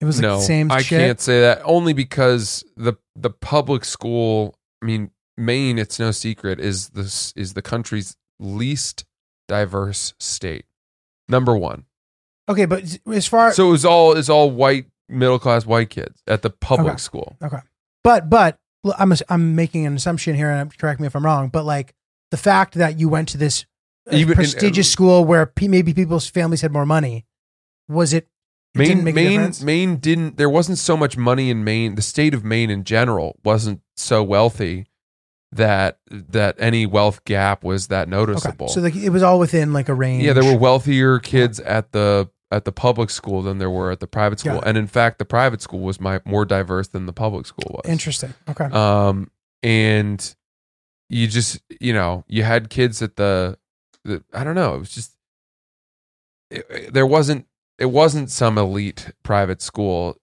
It 0.01 0.05
was 0.05 0.17
like 0.17 0.24
no, 0.24 0.38
the 0.39 0.46
same 0.46 0.72
I 0.72 0.81
shit. 0.81 1.00
can't 1.00 1.22
say 1.22 1.41
that 1.41 1.62
only 1.63 1.93
because 1.93 2.65
the 2.75 2.93
the 3.15 3.29
public 3.29 3.86
school. 3.86 4.55
I 4.81 4.88
mean, 4.88 5.12
Maine. 5.38 5.77
It's 5.77 6.00
no 6.00 6.10
secret 6.12 6.60
is 6.60 6.89
this 6.89 7.34
is 7.36 7.53
the 7.53 7.62
country's 7.62 8.17
least 8.39 9.05
diverse 9.48 10.13
state. 10.20 10.65
Number 11.29 11.55
one. 11.55 11.86
Okay, 12.50 12.65
but 12.65 12.84
as 13.08 13.27
far 13.27 13.53
So 13.53 13.67
it 13.67 13.72
was 13.72 13.86
all 13.86 14.17
it's 14.17 14.27
all 14.29 14.50
white 14.50 14.88
middle 15.08 15.39
class 15.39 15.65
white 15.65 15.89
kids 15.91 16.22
at 16.27 16.41
the 16.41 16.50
public 16.50 16.93
Okay. 16.93 16.98
school. 16.98 17.38
Okay, 17.43 17.60
but 18.03 18.29
but 18.29 18.60
I'm 18.98 19.13
I'm 19.29 19.55
making 19.55 19.86
an 19.86 19.96
assumption 19.96 20.36
here, 20.36 20.50
and 20.50 20.75
correct 20.75 21.00
me 21.00 21.05
if 21.08 21.15
I'm 21.15 21.24
wrong. 21.24 21.50
But 21.50 21.63
like 21.65 21.93
the 22.31 22.38
fact 22.38 22.74
that 22.74 23.00
you 23.00 23.08
went 23.08 23.29
to 23.29 23.38
this 23.38 23.65
uh, 24.12 24.15
Even 24.15 24.34
prestigious 24.34 24.91
school 24.91 25.24
where 25.25 25.46
pe 25.46 25.67
maybe 25.67 25.93
people's 25.93 26.27
families 26.27 26.62
had 26.62 26.72
more 26.72 26.88
money, 26.88 27.25
was 27.88 28.13
it? 28.13 28.27
Maine, 28.74 29.04
didn't 29.04 29.16
Maine? 29.16 29.51
Maine 29.63 29.96
didn't. 29.98 30.38
There 30.38 30.50
wasn't 30.50 30.78
so 30.78 30.96
much 30.96 31.18
money 31.18 31.50
in 31.50 31.63
Maine. 31.63 31.96
The 31.96 32.01
state 32.01 32.34
of 32.34 32.44
Maine 32.46 32.70
in 32.70 32.84
general 32.84 33.38
wasn't 33.44 33.82
so 33.98 34.24
wealthy 34.24 34.86
that 35.51 36.00
that 36.10 36.56
any 36.58 36.86
wealth 36.86 37.25
gap 37.25 37.63
was 37.63 37.88
that 37.88 38.04
Okay, 38.04 38.12
noticeable. 38.12 38.70
so 38.70 38.80
like 38.80 38.96
it 38.96 39.10
was 39.10 39.22
all 39.24 39.40
within 39.40 39.74
like 39.74 39.90
a 39.90 39.94
range. 39.94 40.24
yeah, 40.24 40.32
there 40.34 40.46
were 40.46 40.58
wealthier 40.58 41.20
kids 41.20 41.60
at 41.60 41.92
the 41.92 42.30
at 42.50 42.63
the 42.66 42.72
public 42.72 43.10
school 43.10 43.42
than 43.42 43.58
there 43.58 43.70
were 43.70 43.92
at 43.92 44.00
the 44.00 44.08
private 44.08 44.40
school, 44.40 44.62
and 44.66 44.78
in 44.78 44.88
fact, 44.88 45.20
the 45.20 45.25
private 45.25 45.62
school 45.62 45.80
was 45.82 46.00
my 46.00 46.22
more 46.25 46.46
diverse 46.46 46.88
than 46.90 47.06
the 47.06 47.13
public 47.13 47.46
school 47.46 47.82
was. 47.84 47.90
interesting. 47.92 48.34
Okay, 48.50 48.66
Um, 48.66 49.30
and 49.62 50.36
you 51.10 51.28
just 51.28 51.62
you 51.82 51.92
know 51.94 52.24
you 52.30 52.44
had 52.44 52.70
kids 52.70 53.01
at 53.01 53.18
the, 53.18 53.58
the 54.06 54.24
I 54.34 54.46
don't 54.46 54.56
know. 54.56 54.75
It 54.75 54.80
was 54.80 54.92
just 54.96 55.18
it, 56.50 56.66
it- 56.70 56.94
there 56.94 57.06
wasn't 57.06 57.46
it 57.81 57.89
wasn't 57.91 58.29
some 58.29 58.57
elite 58.59 59.11
private 59.23 59.61
school. 59.61 60.15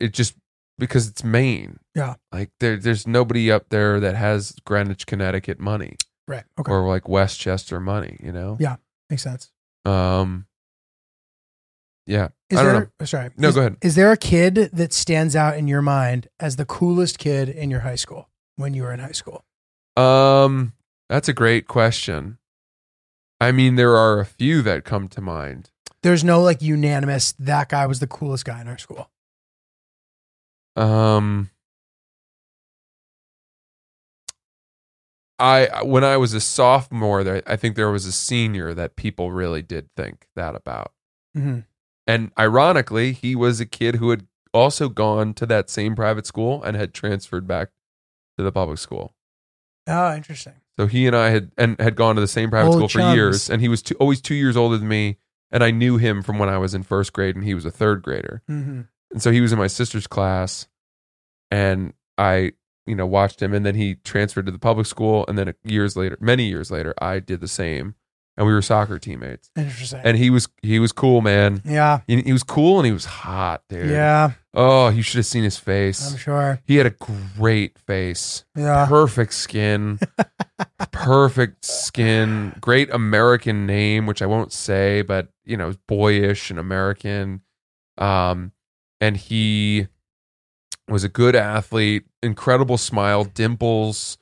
It- 0.00 0.12
just 0.12 0.34
because 0.78 1.08
it's 1.08 1.22
Maine. 1.24 1.78
Yeah. 1.94 2.14
like 2.32 2.50
there 2.60 2.76
there's 2.76 3.06
nobody 3.06 3.50
up 3.50 3.68
there 3.70 3.98
that 4.00 4.14
has 4.16 4.52
Greenwich, 4.64 5.06
Connecticut 5.06 5.58
money 5.58 5.96
right. 6.26 6.44
Okay, 6.58 6.70
or 6.70 6.86
like 6.88 7.08
Westchester 7.08 7.80
money. 7.80 8.18
You 8.22 8.32
know. 8.32 8.56
Yeah. 8.60 8.76
makes 9.08 9.22
sense. 9.22 9.50
Um. 9.84 10.46
Yeah. 12.06 12.28
Is 12.50 12.58
I 12.58 12.62
don't 12.62 12.72
there? 12.72 12.80
know. 12.82 12.88
oh, 13.00 13.04
Sorry. 13.04 13.30
No, 13.36 13.48
is, 13.48 13.54
go 13.54 13.60
ahead. 13.60 13.76
Is 13.82 13.94
there 13.94 14.10
a 14.12 14.16
kid 14.16 14.70
that 14.72 14.92
stands 14.92 15.36
out 15.36 15.56
in 15.56 15.68
your 15.68 15.82
mind 15.82 16.28
as 16.40 16.56
the 16.56 16.64
coolest 16.64 17.18
kid 17.18 17.48
in 17.48 17.70
your 17.70 17.80
high 17.80 17.96
school 17.96 18.28
when 18.56 18.72
you 18.74 18.82
were 18.82 18.92
in 18.92 19.00
high 19.00 19.12
school? 19.12 19.44
Um, 19.96 20.72
that's 21.08 21.28
a 21.28 21.34
great 21.34 21.68
question. 21.68 22.38
I 23.40 23.52
mean, 23.52 23.76
there 23.76 23.94
are 23.96 24.20
a 24.20 24.24
few 24.24 24.62
that 24.62 24.84
come 24.84 25.08
to 25.08 25.20
mind. 25.20 25.70
There's 26.02 26.22
no 26.24 26.42
like 26.42 26.62
unanimous. 26.62 27.32
That 27.38 27.68
guy 27.68 27.86
was 27.86 28.00
the 28.00 28.06
coolest 28.06 28.44
guy 28.44 28.60
in 28.60 28.68
our 28.68 28.78
school. 28.78 29.10
Um, 30.76 31.50
I 35.38 35.82
when 35.82 36.04
I 36.04 36.16
was 36.16 36.34
a 36.34 36.40
sophomore, 36.40 37.22
there 37.24 37.42
I 37.46 37.56
think 37.56 37.76
there 37.76 37.90
was 37.90 38.06
a 38.06 38.12
senior 38.12 38.74
that 38.74 38.96
people 38.96 39.32
really 39.32 39.62
did 39.62 39.88
think 39.96 40.26
that 40.36 40.54
about. 40.54 40.92
hmm 41.34 41.60
And 42.06 42.32
ironically, 42.38 43.12
he 43.12 43.34
was 43.34 43.60
a 43.60 43.66
kid 43.66 43.96
who 43.96 44.10
had 44.10 44.26
also 44.54 44.88
gone 44.88 45.34
to 45.34 45.46
that 45.46 45.70
same 45.70 45.94
private 45.94 46.26
school 46.26 46.62
and 46.62 46.76
had 46.76 46.94
transferred 46.94 47.46
back 47.46 47.68
to 48.36 48.44
the 48.44 48.52
public 48.52 48.78
school. 48.78 49.14
Oh, 49.86 50.14
interesting. 50.14 50.54
So 50.78 50.86
he 50.86 51.06
and 51.06 51.16
I 51.16 51.30
had 51.30 51.50
and 51.56 51.80
had 51.80 51.96
gone 51.96 52.14
to 52.16 52.20
the 52.20 52.28
same 52.28 52.50
private 52.50 52.68
Old 52.68 52.76
school 52.76 52.88
for 52.88 53.14
years, 53.14 53.48
and 53.50 53.60
he 53.60 53.68
was 53.68 53.82
two, 53.82 53.94
always 53.96 54.20
two 54.20 54.34
years 54.34 54.56
older 54.56 54.76
than 54.76 54.88
me, 54.88 55.18
and 55.50 55.62
I 55.64 55.70
knew 55.70 55.96
him 55.96 56.22
from 56.22 56.38
when 56.38 56.48
I 56.48 56.58
was 56.58 56.74
in 56.74 56.82
first 56.82 57.12
grade, 57.12 57.34
and 57.36 57.44
he 57.44 57.54
was 57.54 57.64
a 57.64 57.70
third 57.70 58.02
grader, 58.02 58.42
hmm 58.46 58.82
and 59.10 59.22
so 59.22 59.30
he 59.32 59.40
was 59.40 59.52
in 59.52 59.58
my 59.58 59.68
sister's 59.68 60.06
class, 60.06 60.68
and 61.50 61.94
I, 62.18 62.52
you 62.86 62.94
know, 62.94 63.06
watched 63.06 63.40
him, 63.42 63.54
and 63.54 63.64
then 63.64 63.74
he 63.74 63.94
transferred 63.96 64.44
to 64.46 64.52
the 64.52 64.58
public 64.58 64.86
school, 64.86 65.24
and 65.28 65.38
then 65.38 65.54
years 65.64 65.96
later, 65.96 66.18
many 66.20 66.44
years 66.44 66.70
later, 66.70 66.94
I 67.00 67.18
did 67.20 67.40
the 67.40 67.48
same, 67.48 67.94
and 68.36 68.46
we 68.46 68.52
were 68.52 68.60
soccer 68.60 68.98
teammates, 68.98 69.50
Interesting. 69.56 70.00
and 70.04 70.16
he 70.18 70.28
was 70.30 70.48
he 70.62 70.78
was 70.78 70.92
cool, 70.92 71.22
man. 71.22 71.62
yeah. 71.64 72.00
He, 72.06 72.20
he 72.22 72.32
was 72.34 72.42
cool, 72.42 72.78
and 72.78 72.86
he 72.86 72.92
was 72.92 73.06
hot, 73.06 73.62
dude. 73.70 73.88
Yeah. 73.90 74.32
Oh, 74.60 74.88
you 74.88 75.02
should 75.02 75.18
have 75.18 75.26
seen 75.26 75.44
his 75.44 75.56
face. 75.56 76.10
I'm 76.10 76.18
sure. 76.18 76.60
He 76.64 76.76
had 76.76 76.86
a 76.86 76.90
great 77.38 77.78
face 77.78 78.44
Yeah. 78.56 78.86
perfect 78.88 79.32
skin, 79.34 80.00
perfect 80.90 81.64
skin, 81.64 82.54
great 82.60 82.92
American 82.92 83.66
name, 83.66 84.06
which 84.06 84.20
I 84.20 84.26
won't 84.26 84.52
say, 84.52 85.02
but 85.02 85.28
you 85.44 85.56
know, 85.56 85.74
boyish 85.86 86.50
and 86.50 86.58
American. 86.58 87.42
Um, 87.98 88.50
and 89.00 89.16
he 89.16 89.86
was 90.88 91.04
a 91.04 91.08
good 91.08 91.36
athlete, 91.36 92.04
incredible 92.22 92.78
smile, 92.78 93.22
dimples, 93.24 94.18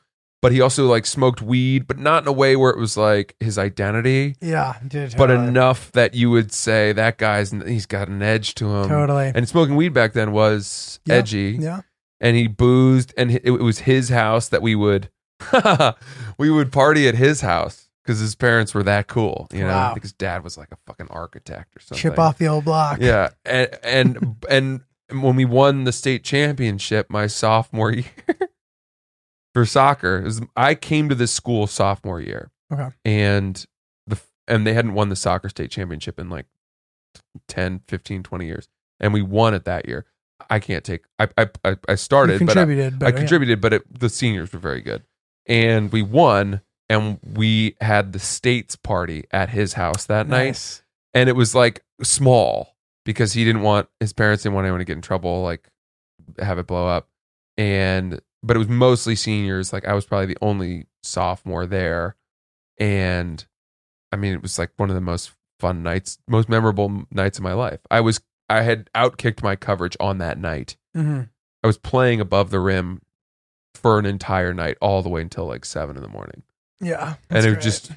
but 0.46 0.52
he 0.52 0.60
also 0.60 0.86
like 0.86 1.06
smoked 1.06 1.42
weed, 1.42 1.88
but 1.88 1.98
not 1.98 2.22
in 2.22 2.28
a 2.28 2.32
way 2.32 2.54
where 2.54 2.70
it 2.70 2.78
was 2.78 2.96
like 2.96 3.34
his 3.40 3.58
identity, 3.58 4.36
Yeah. 4.40 4.74
Dude, 4.86 5.10
but 5.16 5.26
totally. 5.26 5.48
enough 5.48 5.90
that 5.92 6.14
you 6.14 6.30
would 6.30 6.52
say 6.52 6.92
that 6.92 7.18
guy's 7.18 7.50
he's 7.50 7.86
got 7.86 8.06
an 8.06 8.22
edge 8.22 8.54
to 8.56 8.66
him. 8.66 8.88
Totally. 8.88 9.32
And 9.34 9.48
smoking 9.48 9.74
weed 9.74 9.92
back 9.92 10.12
then 10.12 10.30
was 10.30 11.00
Yeah. 11.04 11.16
edgy 11.16 11.56
Yeah. 11.60 11.80
and 12.20 12.36
he 12.36 12.46
boozed 12.46 13.12
and 13.18 13.32
it, 13.32 13.44
it 13.44 13.50
was 13.50 13.80
his 13.80 14.08
house 14.10 14.48
that 14.50 14.62
we 14.62 14.76
would 14.76 15.10
we 16.38 16.48
would 16.48 16.70
party 16.72 17.08
at 17.08 17.16
his 17.16 17.40
house 17.40 17.88
because 18.04 18.20
his 18.20 18.36
parents 18.36 18.72
were 18.72 18.84
that 18.84 19.08
cool 19.08 19.48
you 19.52 19.60
know 19.62 19.68
Wow. 19.68 19.90
I 19.90 19.94
think 19.94 20.02
his 20.04 20.12
dad 20.12 20.44
was 20.44 20.56
like 20.56 20.68
a 20.70 20.76
fucking 20.86 21.08
architect 21.10 21.76
or 21.76 21.80
something 21.80 22.00
Chip 22.02 22.18
off 22.20 22.38
the 22.38 22.46
old 22.46 22.64
block. 22.64 22.98
yeah 23.00 23.30
and 23.44 23.68
and 23.82 24.36
and 24.48 24.80
when 25.22 25.36
we 25.36 25.44
won 25.44 25.84
the 25.84 25.92
state 25.92 26.24
championship 26.24 27.10
my 27.10 27.26
sophomore 27.26 27.90
year 28.00 28.04
for 29.56 29.64
soccer 29.64 30.28
i 30.54 30.74
came 30.74 31.08
to 31.08 31.14
this 31.14 31.32
school 31.32 31.66
sophomore 31.66 32.20
year 32.20 32.50
Okay. 32.70 32.88
and 33.06 33.64
the 34.06 34.18
and 34.46 34.66
they 34.66 34.74
hadn't 34.74 34.92
won 34.92 35.08
the 35.08 35.16
soccer 35.16 35.48
state 35.48 35.70
championship 35.70 36.18
in 36.18 36.28
like 36.28 36.44
10 37.48 37.80
15 37.88 38.22
20 38.22 38.44
years 38.46 38.68
and 39.00 39.14
we 39.14 39.22
won 39.22 39.54
it 39.54 39.64
that 39.64 39.86
year 39.88 40.04
i 40.50 40.58
can't 40.58 40.84
take 40.84 41.04
i 41.18 41.26
i 41.38 41.48
I- 41.64 41.76
i 41.88 41.94
started 41.94 42.40
You 42.40 42.46
but 42.46 42.58
I- 42.58 42.60
contributed. 42.64 42.98
but 42.98 43.06
I 43.06 43.10
yeah. 43.12 43.16
contributed, 43.16 43.60
but 43.62 43.72
it, 43.72 43.98
the 44.00 44.10
seniors 44.10 44.52
were 44.52 44.58
very 44.58 44.82
good, 44.82 45.02
and 45.46 45.90
we 45.90 46.02
won. 46.02 46.60
And 46.88 47.18
we 47.34 47.74
had 47.80 48.12
the 48.12 48.20
states 48.20 48.76
party 48.76 49.24
at 49.32 49.48
his 49.48 49.72
house 49.72 50.04
that 50.06 50.28
night, 50.28 50.82
and 51.14 51.28
it 51.28 51.32
was 51.34 51.52
like 51.52 51.82
small 52.02 52.76
because 53.04 53.32
he 53.32 53.44
didn't 53.44 53.62
want 53.62 53.88
his 53.98 54.12
parents 54.12 54.42
didn't 54.44 54.54
want 54.54 54.66
anyone 54.66 54.78
to 54.78 54.84
get 54.84 54.94
in 54.96 55.02
trouble, 55.02 55.42
like 55.42 55.68
have 56.38 56.58
it 56.60 56.66
blow 56.68 56.86
up. 56.86 57.08
And 57.58 58.20
but 58.46 58.56
it 58.56 58.58
was 58.58 58.68
mostly 58.68 59.16
seniors. 59.16 59.72
Like 59.72 59.86
I 59.86 59.94
was 59.94 60.04
probably 60.06 60.26
the 60.26 60.38
only 60.40 60.86
sophomore 61.02 61.66
there, 61.66 62.16
and 62.78 63.44
I 64.12 64.16
mean 64.16 64.32
it 64.34 64.42
was 64.42 64.58
like 64.58 64.70
one 64.76 64.88
of 64.90 64.94
the 64.94 65.00
most 65.00 65.32
fun 65.60 65.82
nights, 65.82 66.18
most 66.28 66.48
memorable 66.48 67.04
nights 67.10 67.38
of 67.38 67.44
my 67.44 67.52
life. 67.52 67.80
I 67.90 68.00
was 68.00 68.20
I 68.48 68.62
had 68.62 68.88
outkicked 68.94 69.42
my 69.42 69.56
coverage 69.56 69.96
on 70.00 70.18
that 70.18 70.38
night. 70.38 70.76
hmm 70.94 71.22
I 71.64 71.66
was 71.66 71.78
playing 71.78 72.20
above 72.20 72.50
the 72.50 72.60
rim 72.60 73.02
for 73.74 73.98
an 73.98 74.06
entire 74.06 74.54
night, 74.54 74.76
all 74.80 75.02
the 75.02 75.08
way 75.08 75.20
until 75.22 75.46
like 75.46 75.64
seven 75.64 75.96
in 75.96 76.02
the 76.02 76.08
morning, 76.08 76.42
Yeah. 76.80 77.14
and 77.28 77.44
it 77.44 77.50
great. 77.54 77.62
just 77.62 77.90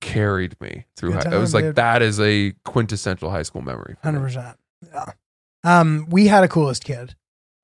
carried 0.00 0.60
me 0.60 0.84
through. 0.96 1.12
Good 1.12 1.24
High, 1.24 1.36
it 1.36 1.38
was 1.40 1.54
like 1.54 1.64
dude. 1.64 1.76
that 1.76 2.02
is 2.02 2.20
a 2.20 2.52
quintessential 2.64 3.30
high 3.30 3.42
school 3.42 3.62
memory. 3.62 3.96
for 4.02 4.08
me. 4.12 4.14
Hundred 4.16 4.20
percent. 4.20 4.56
Yeah. 4.92 5.12
Um, 5.64 6.06
we 6.10 6.26
had 6.28 6.44
a 6.44 6.48
coolest 6.48 6.84
kid. 6.84 7.14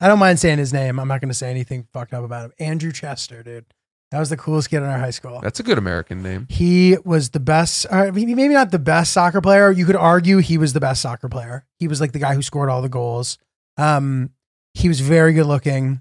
I 0.00 0.08
don't 0.08 0.18
mind 0.18 0.38
saying 0.38 0.58
his 0.58 0.72
name. 0.72 0.98
I'm 0.98 1.08
not 1.08 1.20
going 1.20 1.28
to 1.28 1.34
say 1.34 1.50
anything 1.50 1.86
fucked 1.92 2.12
up 2.12 2.24
about 2.24 2.46
him. 2.46 2.52
Andrew 2.58 2.92
Chester, 2.92 3.42
dude. 3.42 3.66
That 4.10 4.20
was 4.20 4.30
the 4.30 4.36
coolest 4.36 4.70
kid 4.70 4.76
in 4.76 4.84
our 4.84 4.98
high 4.98 5.10
school. 5.10 5.40
That's 5.42 5.58
a 5.58 5.64
good 5.64 5.78
American 5.78 6.22
name. 6.22 6.46
He 6.48 6.96
was 7.04 7.30
the 7.30 7.40
best, 7.40 7.86
or 7.90 8.12
maybe 8.12 8.34
maybe 8.34 8.54
not 8.54 8.70
the 8.70 8.78
best 8.78 9.12
soccer 9.12 9.40
player. 9.40 9.72
You 9.72 9.86
could 9.86 9.96
argue 9.96 10.38
he 10.38 10.56
was 10.56 10.72
the 10.72 10.78
best 10.78 11.02
soccer 11.02 11.28
player. 11.28 11.66
He 11.80 11.88
was 11.88 12.00
like 12.00 12.12
the 12.12 12.20
guy 12.20 12.34
who 12.34 12.42
scored 12.42 12.70
all 12.70 12.80
the 12.80 12.88
goals. 12.88 13.38
Um, 13.76 14.30
he 14.74 14.86
was 14.86 15.00
very 15.00 15.32
good 15.32 15.46
looking. 15.46 16.00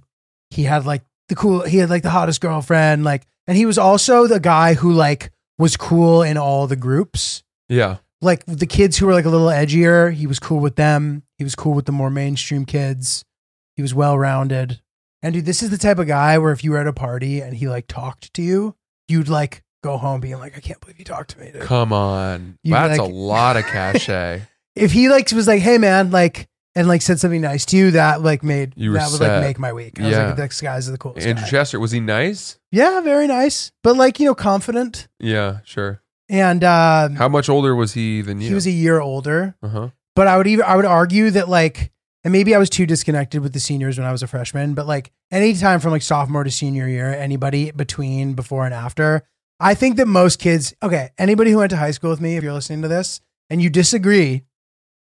He 0.52 0.64
had 0.64 0.86
like 0.86 1.02
the 1.28 1.36
cool. 1.36 1.62
He 1.62 1.78
had 1.78 1.90
like 1.90 2.04
the 2.04 2.12
hottest 2.12 2.40
girlfriend. 2.40 3.04
Like, 3.04 3.26
and 3.48 3.58
he 3.58 3.66
was 3.66 3.80
also 3.80 4.28
the 4.28 4.40
guy 4.40 4.76
who 4.76 4.94
like 4.94 5.32
was 5.58 5.76
cool 5.76 6.22
in 6.22 6.38
all 6.38 6.68
the 6.68 6.76
groups. 6.76 7.44
Yeah. 7.68 7.98
Like 8.22 8.46
the 8.46 8.68
kids 8.68 8.98
who 8.98 9.08
were 9.08 9.14
like 9.14 9.26
a 9.26 9.30
little 9.30 9.48
edgier, 9.48 10.14
he 10.14 10.28
was 10.28 10.40
cool 10.40 10.60
with 10.60 10.76
them. 10.76 11.24
He 11.40 11.44
was 11.44 11.56
cool 11.56 11.74
with 11.74 11.86
the 11.86 11.92
more 11.92 12.12
mainstream 12.12 12.66
kids. 12.66 13.26
He 13.76 13.82
was 13.82 13.94
well 13.94 14.18
rounded. 14.18 14.82
And 15.22 15.34
dude, 15.34 15.46
this 15.46 15.64
is 15.64 15.70
the 15.70 15.78
type 15.78 16.00
of 16.00 16.08
guy 16.08 16.38
where 16.38 16.52
if 16.52 16.64
you 16.64 16.72
were 16.72 16.78
at 16.80 16.88
a 16.88 16.94
party 16.94 17.40
and 17.42 17.56
he 17.56 17.68
like 17.68 17.88
talked 17.88 18.34
to 18.34 18.42
you, 18.42 18.76
you'd 19.08 19.30
like 19.30 19.64
go 19.84 19.98
home 19.98 20.20
being 20.22 20.38
like, 20.40 20.58
I 20.58 20.60
can't 20.62 20.80
believe 20.82 21.00
you 21.00 21.06
talked 21.06 21.32
to 21.32 21.40
me. 21.40 21.52
Dude. 21.52 21.62
Come 21.62 21.94
on. 21.94 22.58
You'd 22.64 22.74
That's 22.74 23.00
a 23.00 23.04
lot 23.04 23.56
of 23.58 23.64
cachet. 23.68 24.42
If 24.76 24.92
he 24.92 25.10
like 25.10 25.32
was 25.32 25.48
like, 25.48 25.62
hey 25.62 25.78
man, 25.78 26.12
like 26.12 26.48
and 26.76 26.88
like 26.88 27.02
said 27.04 27.20
something 27.20 27.42
nice 27.42 27.66
to 27.68 27.78
you, 27.78 27.92
that 27.92 28.22
like 28.22 28.44
made 28.44 28.74
You 28.76 28.94
that 28.94 29.12
would 29.12 29.20
set. 29.20 29.32
like 29.32 29.42
make 29.42 29.60
my 29.60 29.72
week. 29.72 30.00
I 30.00 30.04
was 30.04 30.12
Yeah. 30.12 30.26
like, 30.28 30.36
this 30.38 30.60
guy's 30.62 30.92
the 30.92 30.98
coolest. 30.98 31.26
Andrew 31.26 31.44
guy. 31.46 31.50
Chester, 31.50 31.80
was 31.80 31.92
he 31.92 32.00
nice? 32.00 32.60
yeah, 32.72 33.00
very 33.02 33.28
nice. 33.28 33.72
But 33.84 33.96
like, 33.96 34.20
you 34.20 34.26
know, 34.26 34.36
confident. 34.36 35.08
Yeah, 35.20 35.60
sure. 35.64 36.02
And 36.30 36.64
uh 36.64 37.10
How 37.10 37.30
much 37.30 37.48
older 37.48 37.76
was 37.76 37.94
he 37.94 38.22
than 38.22 38.42
you? 38.42 38.50
he 38.50 38.54
was 38.54 38.66
a 38.68 38.72
year 38.72 39.00
older. 39.00 39.56
uh 39.64 39.68
huh. 39.70 39.90
But 40.16 40.28
I 40.28 40.36
would 40.38 40.48
even 40.48 40.66
I 40.66 40.76
would 40.76 40.86
argue 40.86 41.30
that 41.32 41.48
like 41.48 41.92
and 42.24 42.32
maybe 42.32 42.56
I 42.56 42.58
was 42.58 42.70
too 42.70 42.86
disconnected 42.86 43.42
with 43.42 43.54
the 43.54 43.60
seniors 43.60 43.98
when 43.98 44.08
I 44.08 44.12
was 44.12 44.24
a 44.24 44.28
freshman, 44.28 44.74
but 44.74 44.88
like 44.88 45.12
anytime 45.32 45.80
from 45.80 45.92
like 45.92 46.02
sophomore 46.02 46.44
to 46.44 46.52
senior 46.52 46.88
year, 46.88 47.14
anybody 47.14 47.72
between 47.72 48.34
before 48.34 48.66
and 48.66 48.74
after, 48.74 49.24
I 49.60 49.76
think 49.76 49.98
that 49.98 50.08
most 50.08 50.40
kids, 50.40 50.74
okay, 50.82 51.12
anybody 51.18 51.52
who 51.52 51.58
went 51.58 51.70
to 51.72 51.78
high 51.78 51.92
school 51.92 52.10
with 52.10 52.22
me, 52.22 52.38
if 52.38 52.44
you're 52.44 52.54
listening 52.54 52.82
to 52.82 52.88
this 52.88 53.22
and 53.50 53.62
you 53.62 53.70
disagree 53.70 54.44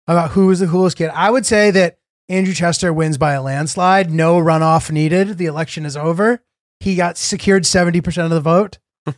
about 0.08 0.32
who 0.32 0.48
was 0.48 0.60
the 0.60 0.67
coolest 0.67 0.98
kid, 0.98 1.10
I 1.13 1.32
would 1.32 1.46
say 1.46 1.72
that 1.72 1.98
Andrew 2.29 2.53
Chester 2.53 2.91
wins 2.93 3.17
by 3.17 3.34
a 3.34 3.41
landslide, 3.41 4.12
no 4.12 4.38
runoff 4.38 4.91
needed. 4.91 5.38
The 5.38 5.46
election 5.46 5.86
is 5.86 5.98
over. 5.98 6.43
He 6.79 6.96
got 6.96 7.17
secured 7.17 7.63
70% 7.63 8.24
of 8.24 8.29
the 8.29 8.41
vote. 8.41 8.79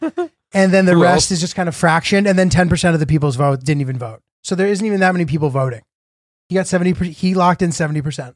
and 0.54 0.72
then 0.74 0.86
the 0.86 0.94
Who 0.94 1.04
rest 1.04 1.30
else? 1.30 1.32
is 1.32 1.40
just 1.42 1.56
kind 1.56 1.70
of 1.70 1.76
fractioned. 1.76 2.28
And 2.30 2.38
then 2.38 2.50
10% 2.50 2.94
of 2.94 3.00
the 3.00 3.06
people's 3.06 3.36
vote 3.36 3.64
didn't 3.64 3.82
even 3.82 3.98
vote. 3.98 4.22
So 4.44 4.56
there 4.56 4.68
isn't 4.68 4.86
even 4.86 5.00
that 5.00 5.14
many 5.14 5.26
people 5.26 5.50
voting. 5.50 5.82
He 6.50 6.56
got 6.56 6.68
70, 6.68 6.94
per- 6.94 7.06
he 7.06 7.34
locked 7.34 7.62
in 7.62 7.72
70%. 7.72 8.30
Of 8.30 8.36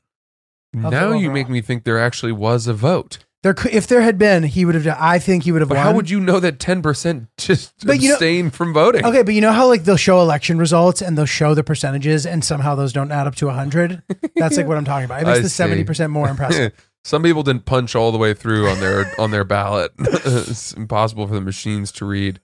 the 0.84 0.90
Now 0.90 1.12
you 1.14 1.32
make 1.32 1.50
me 1.50 1.62
think 1.62 1.84
there 1.84 2.00
actually 2.00 2.32
was 2.32 2.68
a 2.68 2.74
vote. 2.74 3.20
There, 3.42 3.54
could, 3.54 3.72
if 3.74 3.88
there 3.88 4.02
had 4.02 4.18
been, 4.18 4.44
he 4.44 4.66
would 4.66 4.76
have 4.76 4.86
I 5.00 5.18
think 5.18 5.44
he 5.46 5.52
would 5.54 5.62
have 5.62 5.70
But 5.70 5.78
won. 5.78 5.86
how 5.86 5.94
would 5.94 6.10
you 6.10 6.20
know 6.20 6.40
that 6.42 6.60
10% 6.60 7.28
just 7.38 7.74
But 7.86 8.02
you 8.02 8.10
know- 8.10 8.16
abstained 8.16 8.54
from 8.54 8.74
voting? 8.74 9.06
Okay, 9.06 9.24
but 9.24 9.34
you 9.34 9.40
know 9.42 9.54
how 9.54 9.68
like 9.68 9.86
they'll 9.86 9.96
show 9.96 10.20
election 10.22 10.58
results 10.58 11.02
and 11.02 11.18
they'll 11.18 11.26
show 11.26 11.54
the 11.54 11.64
percentages 11.64 12.26
and 12.26 12.44
somehow 12.44 12.76
those 12.76 12.92
don't 12.92 13.12
add 13.12 13.28
up 13.28 13.36
to 13.36 13.46
100? 13.48 14.04
That's 14.36 14.58
like 14.58 14.68
what 14.68 14.78
I'm 14.78 14.84
talking 14.86 15.06
about. 15.06 15.22
It 15.22 15.26
makes 15.26 15.40
I 15.40 15.42
the 15.44 15.50
see. 15.50 15.64
70% 15.86 16.10
more 16.12 16.28
impressive. 16.28 16.74
Some 17.06 17.24
people 17.24 17.44
didn't 17.44 17.64
punch 17.66 17.96
all 17.96 18.12
the 18.12 18.18
way 18.18 18.34
through 18.34 18.68
on 18.68 18.80
their 18.82 19.10
on 19.20 19.32
their 19.32 19.46
ballot. 19.46 19.94
it's 20.00 20.74
impossible 20.74 21.26
for 21.28 21.34
the 21.34 21.42
machines 21.42 21.94
to 21.94 22.06
read. 22.06 22.42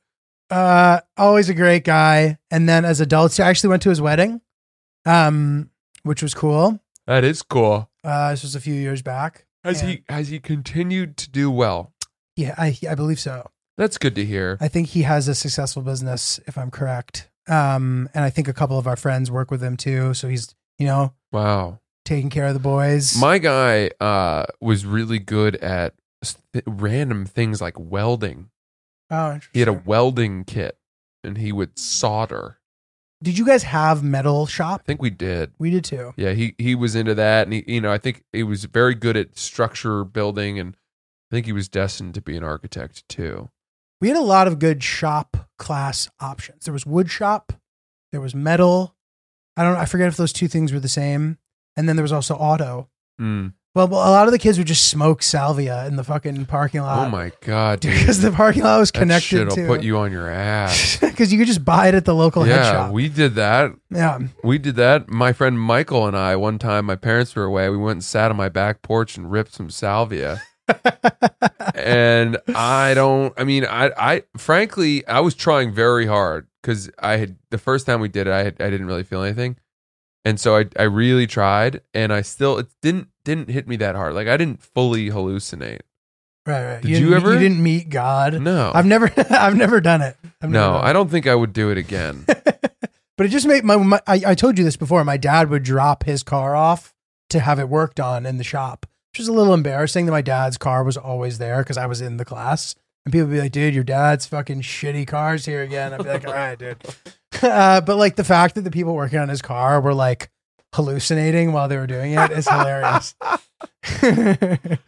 uh 0.49 1.01
always 1.17 1.49
a 1.49 1.53
great 1.53 1.83
guy 1.83 2.37
and 2.51 2.69
then 2.69 2.85
as 2.85 3.01
adults 3.01 3.39
i 3.39 3.49
actually 3.49 3.67
went 3.69 3.81
to 3.81 3.89
his 3.89 3.99
wedding 3.99 4.39
um 5.05 5.69
which 6.03 6.21
was 6.21 6.33
cool 6.33 6.79
That 7.07 7.23
is 7.23 7.41
cool. 7.41 7.89
uh 8.03 8.31
this 8.31 8.43
was 8.43 8.55
a 8.55 8.59
few 8.59 8.73
years 8.73 9.01
back 9.01 9.45
Has 9.63 9.81
he 9.81 10.03
has 10.09 10.29
he 10.29 10.39
continued 10.39 11.17
to 11.17 11.29
do 11.29 11.49
well? 11.51 11.93
yeah 12.35 12.55
i 12.57 12.77
i 12.89 12.95
believe 12.95 13.19
so 13.19 13.49
That's 13.77 13.97
good 13.97 14.15
to 14.15 14.25
hear. 14.25 14.57
i 14.61 14.67
think 14.67 14.89
he 14.89 15.03
has 15.03 15.27
a 15.27 15.35
successful 15.35 15.81
business 15.83 16.39
if 16.47 16.57
i'm 16.57 16.71
correct 16.71 17.29
um 17.47 18.09
and 18.13 18.23
i 18.25 18.29
think 18.29 18.47
a 18.47 18.53
couple 18.53 18.77
of 18.77 18.87
our 18.87 18.95
friends 18.95 19.29
work 19.31 19.51
with 19.51 19.61
him 19.61 19.77
too 19.77 20.13
so 20.13 20.27
he's 20.27 20.55
you 20.79 20.87
know 20.87 21.13
Wow. 21.31 21.79
taking 22.05 22.29
care 22.29 22.47
of 22.47 22.53
the 22.53 22.59
boys 22.59 23.15
My 23.19 23.37
guy 23.37 23.91
uh 23.99 24.45
was 24.61 24.85
really 24.85 25.19
good 25.19 25.55
at 25.57 25.93
th- 26.53 26.63
random 26.67 27.25
things 27.25 27.61
like 27.61 27.75
welding. 27.79 28.49
oh 29.11 29.33
interesting. 29.33 29.51
He 29.53 29.59
had 29.59 29.67
a 29.69 29.73
welding 29.73 30.43
kit 30.45 30.77
and 31.23 31.37
he 31.37 31.51
would 31.51 31.77
solder. 31.77 32.59
Did 33.25 33.37
you 33.37 33.45
guys 33.45 33.63
have 33.63 34.03
metal 34.03 34.45
shop? 34.45 34.81
I 34.81 34.85
think 34.85 35.01
we 35.01 35.09
did. 35.09 35.51
we 35.59 35.69
did 35.69 35.83
too 35.83 36.13
Yeah, 36.15 36.31
he 36.33 36.55
he 36.57 36.75
was 36.75 36.95
into 36.95 37.13
that, 37.15 37.47
and 37.47 37.53
he, 37.53 37.63
you 37.67 37.81
know, 37.81 37.91
I 37.91 37.97
think 37.97 38.23
he 38.31 38.43
was 38.43 38.63
very 38.65 38.95
good 38.95 39.17
at 39.17 39.37
structure 39.37 40.03
building, 40.05 40.59
and 40.59 40.75
I 41.31 41.35
think 41.35 41.45
he 41.45 41.51
was 41.53 41.67
destined 41.67 42.13
to 42.13 42.21
be 42.21 42.37
an 42.37 42.43
architect 42.43 43.07
too. 43.09 43.49
we 43.99 44.07
had 44.09 44.17
a 44.17 44.21
lot 44.21 44.47
of 44.47 44.59
good 44.59 44.83
shop 44.83 45.49
class 45.57 46.09
options 46.19 46.65
there 46.65 46.73
was 46.73 46.85
wood 46.85 47.09
shop 47.09 47.53
there 48.11 48.19
was 48.21 48.35
metal 48.35 48.93
i 49.57 49.63
don't 49.63 49.77
i 49.77 49.85
forget 49.85 50.07
if 50.09 50.17
those 50.17 50.33
two 50.33 50.47
things 50.49 50.71
were 50.73 50.81
the 50.81 50.89
same 50.89 51.37
and 51.77 51.87
then 51.89 51.95
there 51.95 52.03
was 52.03 52.11
also 52.11 52.35
auto 52.35 52.89
Mm. 53.19 53.53
Well, 53.75 53.87
a 53.87 53.91
lot 53.91 54.25
of 54.25 54.31
the 54.31 54.39
kids 54.39 54.57
would 54.57 54.67
just 54.67 54.87
smoke 54.87 55.21
salvia 55.21 55.85
in 55.85 55.97
the 55.97 56.03
fucking 56.05 56.45
parking 56.45 56.79
lot. 56.81 57.05
oh 57.05 57.09
my 57.09 57.33
god, 57.41 57.81
dude! 57.81 57.99
Because 57.99 58.21
the 58.21 58.31
parking 58.31 58.63
lot 58.63 58.79
was 58.79 58.89
connected. 58.89 59.49
that 59.49 59.51
shit'll 59.51 59.55
to. 59.55 59.67
put 59.67 59.83
you 59.83 59.97
on 59.97 60.11
your 60.13 60.29
ass. 60.29 60.99
Because 61.15 61.31
you 61.31 61.39
could 61.39 61.47
just 61.47 61.63
buy 61.63 61.87
it 61.87 61.95
at 61.95 62.03
the 62.03 62.13
local 62.13 62.43
head 62.43 62.57
yeah, 62.57 62.71
shop. 62.71 62.91
we 62.91 63.07
did 63.07 63.35
that. 63.35 63.71
yeah. 63.89 64.19
We 64.43 64.57
did 64.57 64.75
that. 64.75 65.09
My 65.09 65.31
friend 65.31 65.57
Michael 65.57 66.07
and 66.07 66.17
I, 66.17 66.35
one 66.35 66.59
time, 66.59 66.85
my 66.85 66.97
parents 66.97 67.33
were 67.35 67.45
away. 67.45 67.69
We 67.69 67.77
went 67.77 67.97
and 67.97 68.03
sat 68.03 68.31
on 68.31 68.37
my 68.37 68.49
back 68.49 68.81
porch 68.81 69.15
and 69.15 69.31
ripped 69.31 69.53
some 69.53 69.69
salvia. 69.69 70.41
and 71.75 72.37
I 72.53 72.93
don't. 72.95 73.33
I 73.37 73.45
mean, 73.45 73.65
I, 73.65 73.91
I, 73.97 74.23
frankly, 74.37 75.07
I 75.07 75.21
was 75.21 75.35
trying 75.35 75.73
very 75.73 76.05
hard 76.05 76.47
because 76.61 76.89
I 76.99 77.17
had 77.17 77.37
the 77.49 77.57
first 77.57 77.85
time 77.85 78.01
we 78.01 78.09
did 78.09 78.27
it, 78.27 78.33
I, 78.33 78.43
had, 78.43 78.61
I 78.61 78.69
didn't 78.69 78.87
really 78.87 79.03
feel 79.03 79.21
anything, 79.21 79.57
and 80.25 80.39
so 80.39 80.57
I, 80.57 80.65
I 80.77 80.83
really 80.83 81.27
tried, 81.27 81.81
and 81.93 82.11
I 82.11 82.21
still, 82.21 82.57
it 82.57 82.67
didn't, 82.81 83.09
didn't 83.23 83.49
hit 83.49 83.67
me 83.67 83.77
that 83.77 83.95
hard. 83.95 84.13
Like 84.15 84.27
I 84.27 84.35
didn't 84.35 84.61
fully 84.61 85.09
hallucinate. 85.09 85.81
Right, 86.45 86.63
right. 86.65 86.81
Did 86.81 86.89
didn't 86.89 87.07
you 87.07 87.15
ever? 87.15 87.33
You 87.33 87.39
didn't 87.39 87.63
meet 87.63 87.89
God. 87.89 88.41
No, 88.41 88.71
I've 88.75 88.85
never, 88.85 89.11
I've 89.29 89.55
never 89.55 89.79
done 89.79 90.01
it. 90.01 90.17
Never 90.41 90.51
no, 90.51 90.71
done 90.73 90.85
I 90.85 90.93
don't 90.93 91.09
think 91.09 91.27
I 91.27 91.35
would 91.35 91.53
do 91.53 91.69
it 91.69 91.77
again. 91.77 92.25
But 93.17 93.25
it 93.25 93.29
just 93.29 93.47
made 93.47 93.63
my, 93.63 93.77
my 93.77 94.01
I, 94.07 94.21
I 94.27 94.35
told 94.35 94.57
you 94.57 94.63
this 94.63 94.77
before. 94.77 95.03
My 95.05 95.17
dad 95.17 95.49
would 95.49 95.63
drop 95.63 96.03
his 96.03 96.23
car 96.23 96.55
off 96.55 96.93
to 97.29 97.39
have 97.39 97.59
it 97.59 97.69
worked 97.69 97.99
on 97.99 98.25
in 98.25 98.37
the 98.37 98.43
shop, 98.43 98.85
which 99.11 99.19
is 99.19 99.27
a 99.27 99.33
little 99.33 99.53
embarrassing 99.53 100.05
that 100.05 100.11
my 100.11 100.21
dad's 100.21 100.57
car 100.57 100.83
was 100.83 100.97
always 100.97 101.37
there 101.37 101.59
because 101.59 101.77
I 101.77 101.85
was 101.85 102.01
in 102.01 102.17
the 102.17 102.25
class. 102.25 102.75
And 103.05 103.11
people 103.11 103.27
be 103.27 103.39
like, 103.39 103.51
dude, 103.51 103.75
your 103.75 103.83
dad's 103.83 104.25
fucking 104.25 104.61
shitty 104.61 105.07
cars 105.07 105.45
here 105.45 105.61
again. 105.61 105.93
I'd 105.93 106.03
be 106.03 106.09
like, 106.09 106.27
all 106.27 106.33
right, 106.33 106.57
dude. 106.57 106.77
Uh, 107.41 107.81
but 107.81 107.97
like 107.97 108.15
the 108.15 108.23
fact 108.23 108.55
that 108.55 108.61
the 108.61 108.71
people 108.71 108.95
working 108.95 109.19
on 109.19 109.29
his 109.29 109.41
car 109.41 109.79
were 109.79 109.93
like 109.93 110.31
hallucinating 110.73 111.53
while 111.53 111.67
they 111.67 111.77
were 111.77 111.87
doing 111.87 112.13
it 112.13 112.31
is 112.31 112.47
hilarious. 112.47 113.15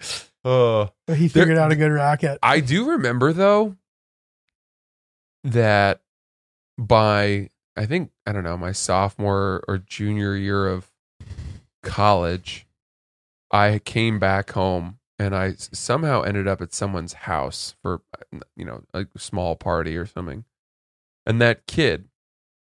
Oh. 0.49 0.91
he 1.13 1.27
figured 1.27 1.57
out 1.57 1.73
a 1.73 1.75
good 1.75 1.91
racket. 1.91 2.39
I 2.41 2.61
do 2.61 2.91
remember 2.91 3.33
though 3.33 3.75
that 5.43 5.99
by 6.77 7.49
I 7.75 7.85
think 7.85 8.11
I 8.25 8.31
don't 8.31 8.45
know 8.45 8.57
my 8.57 8.71
sophomore 8.71 9.61
or 9.67 9.77
junior 9.79 10.37
year 10.37 10.67
of 10.67 10.89
college, 11.83 12.65
I 13.51 13.79
came 13.79 14.19
back 14.19 14.51
home 14.51 14.96
and 15.19 15.35
I 15.35 15.53
somehow 15.57 16.21
ended 16.21 16.47
up 16.47 16.61
at 16.61 16.73
someone's 16.73 17.13
house 17.13 17.75
for 17.81 18.01
you 18.55 18.65
know 18.65 18.83
a 18.93 19.05
small 19.17 19.55
party 19.55 19.97
or 19.97 20.05
something, 20.05 20.45
and 21.25 21.41
that 21.41 21.65
kid 21.67 22.09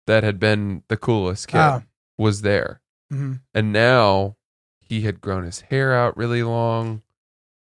that 0.07 0.23
had 0.23 0.39
been 0.39 0.83
the 0.89 0.97
coolest 0.97 1.47
kid 1.47 1.57
Ah. 1.59 1.83
was 2.17 2.41
there, 2.41 2.81
Mhm. 3.11 3.41
and 3.53 3.71
now 3.73 4.35
he 4.81 5.01
had 5.01 5.21
grown 5.21 5.43
his 5.45 5.61
hair 5.61 5.93
out 5.93 6.17
really 6.17 6.43
long. 6.43 7.01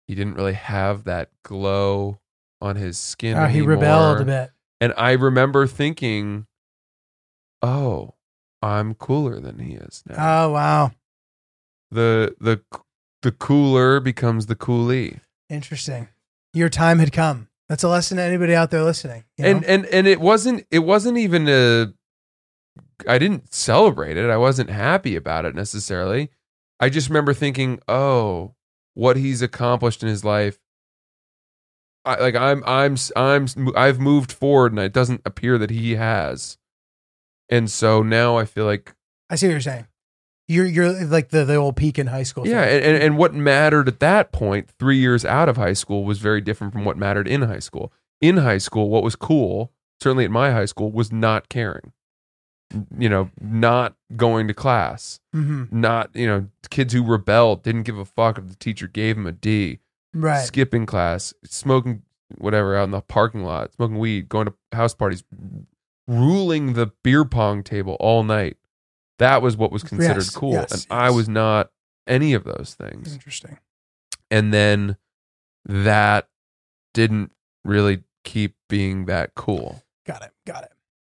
He 0.07 0.13
didn't 0.15 0.35
really 0.35 0.53
have 0.53 1.03
that 1.05 1.31
glow 1.43 2.19
on 2.61 2.75
his 2.75 2.97
skin. 2.99 3.37
Oh, 3.37 3.45
he 3.47 3.61
rebelled 3.61 4.21
a 4.21 4.25
bit. 4.25 4.51
And 4.81 4.93
I 4.97 5.13
remember 5.13 5.65
thinking, 5.65 6.45
"Oh, 7.61 8.15
I'm 8.61 8.93
cooler 8.95 9.39
than 9.39 9.59
he 9.59 9.73
is 9.75 10.03
now." 10.05 10.45
Oh 10.47 10.51
wow, 10.51 10.91
the 11.91 12.35
the 12.39 12.61
the 13.25 13.31
cooler 13.31 13.99
becomes 13.99 14.45
the 14.45 14.55
coolie. 14.55 15.19
interesting. 15.49 16.09
Your 16.53 16.69
time 16.69 16.99
had 16.99 17.11
come. 17.11 17.49
That's 17.67 17.83
a 17.83 17.89
lesson 17.89 18.17
to 18.17 18.23
anybody 18.23 18.53
out 18.53 18.69
there 18.69 18.83
listening. 18.83 19.23
you 19.37 19.45
And 19.45 19.65
and 19.65 19.85
and 19.87 20.05
it 20.05 20.21
wasn't 20.21 20.65
it 20.69 20.79
wasn't 20.79 21.17
even 21.17 21.49
a 21.49 21.87
I 23.07 23.17
didn't 23.17 23.51
celebrate 23.51 24.15
it. 24.15 24.29
I 24.29 24.37
wasn't 24.37 24.69
happy 24.69 25.15
about 25.15 25.45
it 25.45 25.55
necessarily. 25.55 26.29
I 26.79 26.89
just 26.89 27.09
remember 27.09 27.33
thinking, 27.33 27.79
"Oh, 27.87 28.53
what 28.93 29.17
he's 29.17 29.41
accomplished 29.41 30.03
in 30.03 30.09
his 30.09 30.23
life 30.23 30.59
I, 32.05 32.19
like 32.19 32.35
I'm 32.35 32.63
I'm 32.67 32.95
I'm 33.15 33.47
I've 33.75 33.99
moved 33.99 34.31
forward 34.31 34.71
and 34.71 34.79
it 34.79 34.93
doesn't 34.93 35.21
appear 35.25 35.57
that 35.57 35.71
he 35.71 35.95
has. 35.95 36.57
And 37.49 37.69
so 37.69 38.03
now 38.03 38.37
I 38.37 38.45
feel 38.45 38.65
like 38.65 38.93
I 39.31 39.35
see 39.35 39.47
what 39.47 39.53
you're 39.53 39.61
saying. 39.61 39.87
You're 40.47 40.65
you're 40.65 41.05
like 41.05 41.29
the 41.29 41.43
the 41.43 41.55
old 41.55 41.75
peak 41.75 41.97
in 41.97 42.07
high 42.07 42.23
school. 42.23 42.47
Yeah, 42.47 42.65
thing. 42.65 42.83
and, 42.83 43.01
and, 43.03 43.17
what 43.17 43.33
mattered 43.33 43.87
at 43.87 43.99
that 43.99 44.31
point, 44.31 44.69
three 44.79 44.97
years 44.97 45.25
out 45.25 45.49
of 45.49 45.57
high 45.57 45.73
school, 45.73 46.03
was 46.03 46.19
very 46.19 46.39
different 46.41 46.71
from 46.73 46.85
what 46.85 46.97
mattered 46.97 47.27
in 47.27 47.41
high 47.43 47.59
school. 47.59 47.91
In 48.21 48.37
high 48.37 48.59
school, 48.59 48.89
what 48.89 49.01
was 49.03 49.15
cool, 49.15 49.71
certainly 50.01 50.25
at 50.25 50.31
my 50.31 50.51
high 50.51 50.65
school, 50.65 50.91
was 50.91 51.11
not 51.11 51.49
caring. 51.49 51.91
You 52.97 53.09
know, 53.09 53.29
not 53.41 53.95
going 54.15 54.47
to 54.47 54.53
class, 54.53 55.19
Mhm. 55.35 55.71
not 55.71 56.11
you 56.13 56.27
know, 56.27 56.47
kids 56.69 56.93
who 56.93 57.03
rebelled 57.03 57.63
didn't 57.63 57.83
give 57.83 57.97
a 57.97 58.05
fuck 58.05 58.37
if 58.37 58.47
the 58.47 58.55
teacher 58.55 58.87
gave 58.87 59.15
them 59.15 59.25
a 59.27 59.31
D. 59.31 59.79
right. 60.13 60.45
Skipping 60.45 60.85
class, 60.85 61.33
smoking 61.43 62.03
whatever 62.37 62.75
out 62.75 62.83
in 62.85 62.91
the 62.91 63.01
parking 63.01 63.43
lot, 63.43 63.73
smoking 63.73 63.97
weed, 63.99 64.29
going 64.29 64.47
to 64.47 64.53
house 64.73 64.93
parties, 64.93 65.23
ruling 66.07 66.73
the 66.73 66.91
beer 67.03 67.25
pong 67.25 67.63
table 67.63 67.97
all 67.99 68.23
night. 68.23 68.57
That 69.19 69.41
was 69.41 69.55
what 69.57 69.71
was 69.71 69.83
considered 69.83 70.15
Yes, 70.17 70.29
cool, 70.29 70.53
yes, 70.53 70.71
and 70.73 70.85
I 70.89 71.09
was 71.09 71.29
not 71.29 71.71
any 72.07 72.33
of 72.33 72.43
those 72.43 72.75
things 72.77 73.13
Interesting. 73.13 73.57
and 74.29 74.53
then 74.53 74.97
that 75.65 76.27
didn't 76.93 77.31
really 77.63 78.03
keep 78.23 78.55
being 78.69 79.05
that 79.05 79.33
cool 79.35 79.81
Got 80.05 80.21
it. 80.23 80.31
Got 80.45 80.63
it. 80.63 80.71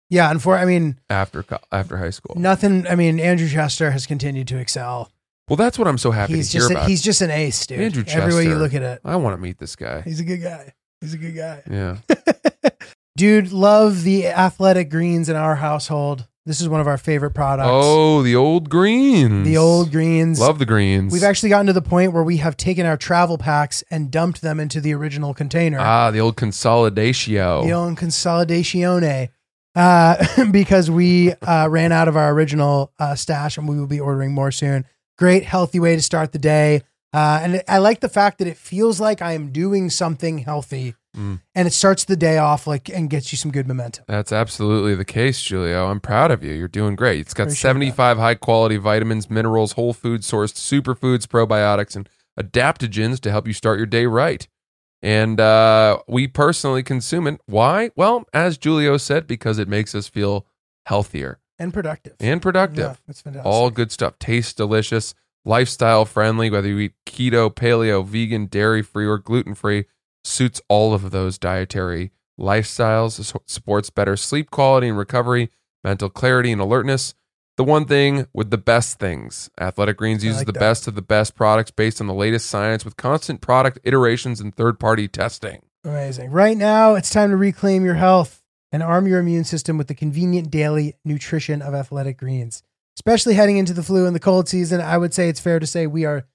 Yeah, 0.09 0.29
and 0.29 0.41
for 0.41 0.57
I 0.57 0.65
mean, 0.65 0.99
after 1.09 1.45
after 1.71 1.95
high 1.97 2.09
school. 2.09 2.35
nothing. 2.37 2.85
I 2.87 2.95
mean, 2.95 3.19
Andrew 3.21 3.47
Chester 3.47 3.91
has 3.91 4.05
continued 4.05 4.49
to 4.49 4.57
excel. 4.57 5.09
well, 5.47 5.55
that's 5.55 5.79
what 5.79 5.87
I'm 5.87 5.97
so 5.97 6.11
happy 6.11 6.33
He's 6.33 6.51
to 6.51 6.57
hear 6.57 6.61
just 6.61 6.71
a, 6.71 6.73
about. 6.75 6.89
he's 6.89 7.01
just 7.01 7.21
an 7.21 7.31
ace, 7.31 7.65
dude. 7.65 7.79
Andrew 7.79 8.03
Chester. 8.03 8.19
Every 8.19 8.35
way 8.35 8.43
you 8.43 8.55
look 8.55 8.73
at 8.73 8.81
it, 8.81 8.99
I 9.05 9.15
want 9.15 9.37
to 9.37 9.41
meet 9.41 9.57
this 9.59 9.77
guy. 9.77 10.01
he's 10.01 10.19
a 10.19 10.25
good 10.25 10.41
guy. 10.41 10.73
He's 10.99 11.13
a 11.13 11.17
good 11.17 11.35
guy. 11.37 11.63
Yeah, 11.71 11.97
Dude, 13.17 13.51
love 13.53 14.03
the 14.03 14.27
athletic 14.27 14.89
greens 14.89 15.29
in 15.29 15.35
our 15.37 15.55
household. 15.55 16.27
This 16.43 16.59
is 16.59 16.67
one 16.67 16.81
of 16.81 16.87
our 16.87 16.97
favorite 16.97 17.31
products. 17.31 17.69
Oh, 17.71 18.23
the 18.23 18.35
old 18.35 18.67
greens. 18.67 19.45
the 19.45 19.57
old 19.57 19.91
greens. 19.91 20.39
Love 20.39 20.57
the 20.57 20.65
greens. 20.65 21.13
We've 21.13 21.23
actually 21.23 21.49
gotten 21.49 21.67
to 21.67 21.73
the 21.73 21.83
point 21.83 22.13
where 22.13 22.23
we 22.23 22.37
have 22.37 22.57
taken 22.57 22.83
our 22.87 22.97
travel 22.97 23.37
packs 23.37 23.83
and 23.91 24.09
dumped 24.09 24.41
them 24.41 24.59
into 24.59 24.81
the 24.81 24.93
original 24.95 25.35
container. 25.35 25.77
ah 25.79 26.09
the 26.09 26.19
old 26.19 26.37
consolidatio. 26.37 27.63
the 27.63 27.73
old 27.73 27.95
consolidazione. 27.95 29.29
Uh, 29.75 30.45
because 30.51 30.89
we 30.89 31.31
uh, 31.33 31.67
ran 31.69 31.91
out 31.91 32.07
of 32.07 32.17
our 32.17 32.31
original 32.33 32.91
uh, 32.97 33.13
stash 33.13 33.57
and 33.57 33.69
we 33.69 33.79
will 33.79 33.87
be 33.87 33.99
ordering 33.99 34.33
more 34.33 34.51
soon. 34.51 34.83
Great, 35.17 35.43
healthy 35.43 35.79
way 35.79 35.95
to 35.95 36.01
start 36.01 36.31
the 36.31 36.39
day. 36.39 36.81
Uh, 37.13 37.39
and 37.43 37.63
I 37.67 37.79
like 37.79 37.99
the 37.99 38.09
fact 38.09 38.37
that 38.39 38.47
it 38.47 38.57
feels 38.57 38.99
like 39.01 39.21
I 39.21 39.33
am 39.33 39.51
doing 39.51 39.89
something 39.89 40.39
healthy 40.39 40.95
Mm. 41.13 41.41
and 41.53 41.67
it 41.67 41.71
starts 41.73 42.05
the 42.05 42.15
day 42.15 42.37
off 42.37 42.65
like 42.65 42.87
and 42.87 43.09
gets 43.09 43.33
you 43.33 43.37
some 43.37 43.51
good 43.51 43.67
momentum. 43.67 44.05
That's 44.07 44.31
absolutely 44.31 44.95
the 44.95 45.03
case, 45.03 45.41
Giulio. 45.41 45.87
I'm 45.87 45.99
proud 45.99 46.31
of 46.31 46.41
you. 46.41 46.53
You're 46.53 46.69
doing 46.69 46.95
great. 46.95 47.19
It's 47.19 47.33
got 47.33 47.43
Appreciate 47.47 47.59
75 47.63 48.17
high 48.17 48.35
quality 48.35 48.77
vitamins, 48.77 49.29
minerals, 49.29 49.73
whole 49.73 49.91
food 49.91 50.21
sourced 50.21 50.53
superfoods, 50.53 51.27
probiotics, 51.27 51.97
and 51.97 52.07
adaptogens 52.39 53.19
to 53.19 53.31
help 53.31 53.45
you 53.45 53.51
start 53.51 53.77
your 53.77 53.85
day 53.87 54.05
right. 54.05 54.47
And 55.01 55.39
uh, 55.41 55.99
we 56.07 56.29
personally 56.29 56.81
consume 56.81 57.27
it. 57.27 57.41
Why? 57.45 57.91
Well, 57.97 58.25
as 58.33 58.57
Giulio 58.57 58.95
said, 58.95 59.27
because 59.27 59.57
it 59.59 59.67
makes 59.67 59.93
us 59.93 60.07
feel 60.07 60.45
healthier 60.85 61.39
And 61.59 61.73
productive. 61.73 62.13
and 62.21 62.41
productive. 62.41 62.77
Yeah, 62.85 62.95
that's 63.05 63.19
fantastic. 63.19 63.45
All 63.51 63.69
good 63.69 63.91
stuff. 63.91 64.17
Tastes 64.17 64.53
delicious, 64.53 65.13
lifestyle 65.45 66.05
friendly, 66.05 66.49
whether 66.49 66.67
you 66.67 66.79
eat 66.79 66.93
keto, 67.05 67.53
paleo, 67.53 68.05
vegan, 68.05 68.45
dairy 68.45 68.81
free, 68.81 69.05
or 69.05 69.17
gluten 69.17 69.55
free, 69.55 69.85
suits 70.23 70.61
all 70.69 70.93
of 70.93 71.11
those 71.11 71.37
dietary 71.37 72.11
lifestyles, 72.39 73.35
supports 73.45 73.89
better 73.89 74.15
sleep 74.15 74.51
quality 74.51 74.87
and 74.89 74.97
recovery, 74.97 75.51
mental 75.83 76.09
clarity 76.09 76.51
and 76.51 76.61
alertness. 76.61 77.13
The 77.57 77.63
one 77.63 77.85
thing 77.85 78.27
with 78.33 78.49
the 78.49 78.57
best 78.57 78.97
things 78.97 79.49
Athletic 79.59 79.97
Greens 79.97 80.23
uses 80.23 80.39
like 80.39 80.45
the 80.47 80.53
that. 80.53 80.59
best 80.59 80.87
of 80.87 80.95
the 80.95 81.01
best 81.01 81.35
products 81.35 81.69
based 81.69 82.01
on 82.01 82.07
the 82.07 82.13
latest 82.13 82.49
science 82.49 82.85
with 82.85 82.97
constant 82.97 83.41
product 83.41 83.77
iterations 83.83 84.39
and 84.39 84.55
third 84.55 84.79
party 84.79 85.07
testing. 85.07 85.61
Amazing. 85.83 86.31
Right 86.31 86.57
now, 86.57 86.95
it's 86.95 87.09
time 87.09 87.29
to 87.31 87.37
reclaim 87.37 87.83
your 87.83 87.95
health 87.95 88.41
and 88.71 88.81
arm 88.81 89.05
your 89.07 89.19
immune 89.19 89.43
system 89.43 89.77
with 89.77 89.87
the 89.87 89.93
convenient 89.95 90.49
daily 90.49 90.95
nutrition 91.03 91.61
of 91.61 91.73
athletic 91.73 92.17
greens. 92.17 92.63
Especially 92.97 93.33
heading 93.35 93.57
into 93.57 93.73
the 93.73 93.83
flu 93.83 94.05
and 94.05 94.15
the 94.15 94.19
cold 94.19 94.47
season, 94.49 94.81
I 94.81 94.97
would 94.97 95.13
say 95.13 95.29
it's 95.29 95.39
fair 95.39 95.59
to 95.59 95.67
say 95.67 95.87
we 95.87 96.05
are 96.05 96.25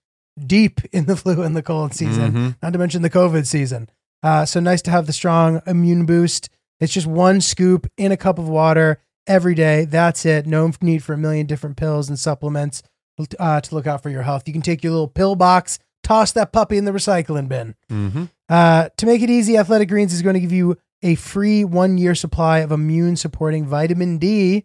deep 0.44 0.80
in 0.92 1.06
the 1.06 1.16
flu 1.16 1.42
and 1.42 1.54
the 1.56 1.62
cold 1.62 1.94
season, 1.94 2.32
Mhm. 2.32 2.56
not 2.62 2.72
to 2.72 2.78
mention 2.78 3.02
the 3.02 3.10
COVID 3.10 3.46
season. 3.46 3.88
Uh, 4.22 4.44
so 4.44 4.60
nice 4.60 4.82
to 4.82 4.90
have 4.90 5.06
the 5.06 5.12
strong 5.12 5.60
immune 5.66 6.06
boost. 6.06 6.48
It's 6.80 6.92
just 6.92 7.06
one 7.06 7.40
scoop 7.40 7.86
in 7.96 8.12
a 8.12 8.16
cup 8.16 8.38
of 8.38 8.48
water 8.48 8.98
every 9.26 9.54
day. 9.54 9.84
That's 9.84 10.24
it. 10.26 10.46
No 10.46 10.70
need 10.80 11.02
for 11.02 11.12
a 11.14 11.18
million 11.18 11.46
different 11.46 11.76
pills 11.76 12.08
and 12.08 12.18
supplements 12.18 12.82
uh, 13.38 13.60
to 13.62 13.74
look 13.74 13.86
out 13.86 14.02
for 14.02 14.10
your 14.10 14.22
health. 14.22 14.42
You 14.46 14.52
can 14.52 14.62
take 14.62 14.82
your 14.84 14.92
little 14.92 15.08
pill 15.08 15.36
box, 15.36 15.78
toss 16.02 16.32
that 16.32 16.52
puppy 16.52 16.76
in 16.76 16.84
the 16.84 16.92
recycling 16.92 17.48
bin. 17.48 17.74
Mm-hmm. 17.90 18.24
Uh, 18.48 18.88
to 18.96 19.06
make 19.06 19.22
it 19.22 19.30
easy, 19.30 19.56
Athletic 19.56 19.88
Greens 19.88 20.12
is 20.12 20.20
going 20.22 20.34
to 20.34 20.40
give 20.40 20.52
you 20.52 20.76
a 21.02 21.14
free 21.14 21.64
one 21.64 21.96
year 21.98 22.14
supply 22.14 22.58
of 22.58 22.72
immune 22.72 23.16
supporting 23.16 23.64
vitamin 23.66 24.18
D 24.18 24.64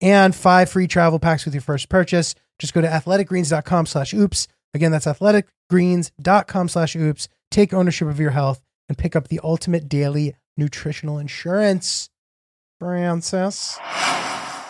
and 0.00 0.34
five 0.34 0.70
free 0.70 0.86
travel 0.86 1.18
packs 1.18 1.44
with 1.44 1.54
your 1.54 1.60
first 1.60 1.88
purchase. 1.88 2.34
Just 2.58 2.74
go 2.74 2.80
to 2.80 2.88
athleticgreens.com 2.88 3.86
slash 3.86 4.14
oops. 4.14 4.48
Again, 4.74 4.92
that's 4.92 5.06
athleticgreens.com 5.06 6.68
slash 6.68 6.96
oops. 6.96 7.28
Take 7.50 7.72
ownership 7.72 8.08
of 8.08 8.20
your 8.20 8.30
health 8.30 8.62
and 8.88 8.98
pick 8.98 9.16
up 9.16 9.28
the 9.28 9.40
ultimate 9.42 9.88
daily 9.88 10.34
nutritional 10.56 11.18
insurance. 11.18 12.10
Francis. 12.78 13.78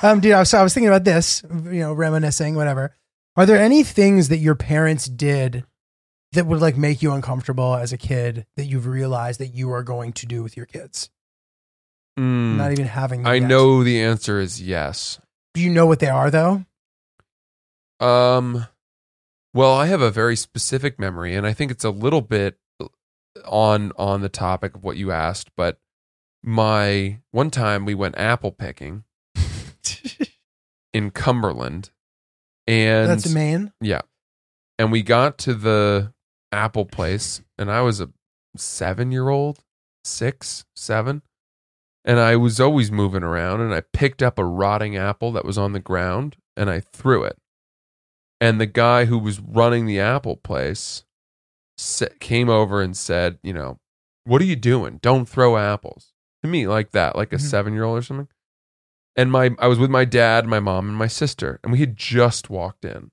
Um, 0.02 0.20
dude, 0.20 0.32
I 0.32 0.38
was, 0.38 0.54
I 0.54 0.62
was 0.62 0.72
thinking 0.72 0.88
about 0.88 1.04
this, 1.04 1.42
you 1.50 1.80
know, 1.80 1.92
reminiscing, 1.92 2.54
whatever. 2.54 2.94
Are 3.36 3.46
there 3.46 3.58
any 3.58 3.82
things 3.82 4.28
that 4.28 4.38
your 4.38 4.54
parents 4.54 5.06
did 5.06 5.64
that 6.32 6.46
would 6.46 6.60
like 6.60 6.76
make 6.76 7.02
you 7.02 7.12
uncomfortable 7.12 7.74
as 7.74 7.92
a 7.92 7.98
kid 7.98 8.46
that 8.56 8.66
you've 8.66 8.86
realized 8.86 9.40
that 9.40 9.54
you 9.54 9.72
are 9.72 9.82
going 9.82 10.12
to 10.14 10.26
do 10.26 10.42
with 10.42 10.56
your 10.56 10.66
kids? 10.66 11.10
Not 12.18 12.72
even 12.72 12.86
having. 12.86 13.22
them 13.22 13.26
Mm. 13.26 13.30
I 13.30 13.34
yet. 13.36 13.48
know 13.48 13.84
the 13.84 14.02
answer 14.02 14.40
is 14.40 14.60
yes. 14.60 15.20
Do 15.54 15.60
you 15.62 15.70
know 15.70 15.86
what 15.86 16.00
they 16.00 16.08
are 16.08 16.30
though? 16.30 16.64
Um, 18.00 18.66
well, 19.54 19.72
I 19.74 19.86
have 19.86 20.00
a 20.02 20.10
very 20.10 20.36
specific 20.36 20.98
memory, 20.98 21.34
and 21.34 21.46
I 21.46 21.52
think 21.52 21.70
it's 21.70 21.84
a 21.84 21.90
little 21.90 22.20
bit 22.20 22.58
on 23.44 23.92
on 23.96 24.20
the 24.20 24.28
topic 24.28 24.74
of 24.74 24.82
what 24.84 24.96
you 24.96 25.10
asked. 25.10 25.50
But 25.56 25.78
my 26.42 27.18
one 27.30 27.50
time 27.50 27.84
we 27.84 27.94
went 27.94 28.16
apple 28.18 28.52
picking 28.52 29.04
in 30.92 31.10
Cumberland, 31.10 31.90
and 32.66 33.08
That's 33.10 33.32
Maine. 33.32 33.72
yeah, 33.80 34.02
and 34.78 34.92
we 34.92 35.02
got 35.02 35.38
to 35.38 35.54
the 35.54 36.12
apple 36.52 36.84
place, 36.84 37.42
and 37.58 37.70
I 37.70 37.80
was 37.82 38.00
a 38.00 38.10
seven 38.56 39.10
year 39.12 39.28
old, 39.28 39.60
six, 40.04 40.64
seven. 40.76 41.22
And 42.08 42.18
I 42.18 42.34
was 42.36 42.58
always 42.58 42.90
moving 42.90 43.22
around, 43.22 43.60
and 43.60 43.72
I 43.72 43.82
picked 43.92 44.22
up 44.22 44.38
a 44.38 44.44
rotting 44.44 44.96
apple 44.96 45.30
that 45.32 45.44
was 45.44 45.58
on 45.58 45.72
the 45.74 45.78
ground, 45.80 46.36
and 46.56 46.68
I 46.68 46.80
threw 46.80 47.22
it 47.22 47.38
and 48.40 48.60
the 48.60 48.66
guy 48.66 49.06
who 49.06 49.18
was 49.18 49.40
running 49.40 49.86
the 49.86 49.98
apple 50.00 50.36
place 50.36 51.04
came 52.20 52.48
over 52.48 52.80
and 52.80 52.96
said, 52.96 53.38
you 53.42 53.52
know, 53.52 53.78
what 54.24 54.40
are 54.40 54.44
you 54.46 54.56
doing? 54.56 54.98
Don't 55.02 55.28
throw 55.28 55.56
apples 55.56 56.12
to 56.42 56.48
me 56.48 56.66
like 56.66 56.92
that, 56.92 57.16
like 57.16 57.32
a 57.32 57.36
Mhm. 57.36 57.40
seven 57.40 57.72
year 57.72 57.84
old 57.84 57.98
or 57.98 58.02
something. 58.02 58.28
And 59.16 59.32
my, 59.32 59.56
I 59.58 59.66
was 59.66 59.78
with 59.78 59.90
my 59.90 60.04
dad, 60.04 60.46
my 60.46 60.60
mom, 60.60 60.88
and 60.88 60.96
my 60.96 61.08
sister, 61.08 61.58
and 61.62 61.72
we 61.72 61.78
had 61.78 61.96
just 61.96 62.48
walked 62.48 62.84
in, 62.84 63.10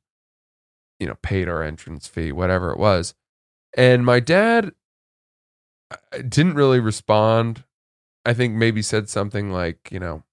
you 0.99 1.07
know, 1.07 1.15
paid 1.23 1.49
our 1.49 1.63
entrance 1.63 2.07
fee, 2.07 2.31
whatever 2.31 2.71
it 2.71 2.77
was. 2.77 3.15
And 3.75 4.05
my 4.05 4.19
dad 4.19 4.73
didn't 6.27 6.53
really 6.53 6.79
respond. 6.79 7.63
I 8.25 8.33
think 8.33 8.53
maybe 8.55 8.81
said 8.81 9.09
something 9.09 9.51
like, 9.51 9.89
you 9.91 9.99
know, 9.99 10.23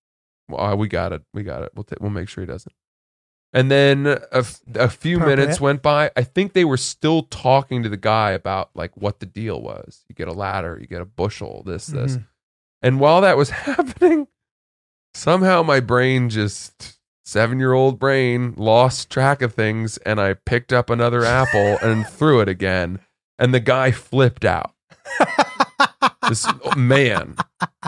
well, 0.49 0.77
we 0.77 0.89
got 0.89 1.13
it, 1.13 1.23
we 1.35 1.43
got 1.43 1.63
it. 1.63 1.73
We'll 1.75 1.85
t- 1.85 1.97
we'll 2.01 2.11
make 2.11 2.29
sure 2.29 2.43
he 2.43 2.47
doesn't. 2.49 2.73
And 3.55 3.71
then 3.71 4.07
a, 4.07 4.21
f- 4.33 4.61
a 4.75 4.89
few 4.89 5.19
minutes 5.21 5.61
went 5.61 5.83
by. 5.83 6.11
I 6.17 6.23
think 6.23 6.55
they 6.55 6.65
were 6.65 6.79
still 6.79 7.25
talking 7.25 7.83
to 7.83 7.89
the 7.91 7.99
guy 7.99 8.31
about 8.31 8.71
like 8.75 8.97
what 8.97 9.21
the 9.21 9.27
deal 9.27 9.61
was. 9.61 10.05
You 10.09 10.15
get 10.15 10.29
a 10.29 10.33
ladder, 10.33 10.79
you 10.81 10.87
get 10.87 11.03
a 11.03 11.07
bushel, 11.07 11.63
this, 11.67 11.87
this. 11.89 12.17
Mhm. 12.17 12.27
And 12.81 12.99
while 13.01 13.21
that 13.21 13.37
was 13.37 13.51
happening, 13.69 14.27
somehow 15.15 15.63
my 15.63 15.81
brain 15.81 16.31
just 16.31 16.99
seven 17.27 17.59
year 17.59 17.73
old 17.75 17.99
brain 17.99 18.55
lost 18.57 19.11
track 19.11 19.43
of 19.43 19.55
things 19.55 19.99
and 19.99 20.19
I 20.21 20.33
picked 20.35 20.73
up 20.73 20.89
another 20.91 21.23
apple 21.25 21.79
and 21.83 22.07
threw 22.07 22.41
it 22.41 22.49
again. 22.49 23.01
And 23.39 23.53
the 23.53 23.61
guy 23.61 23.91
flipped 23.91 24.45
out. 24.47 24.73
this 26.29 26.47
oh, 26.47 26.75
man 26.77 27.37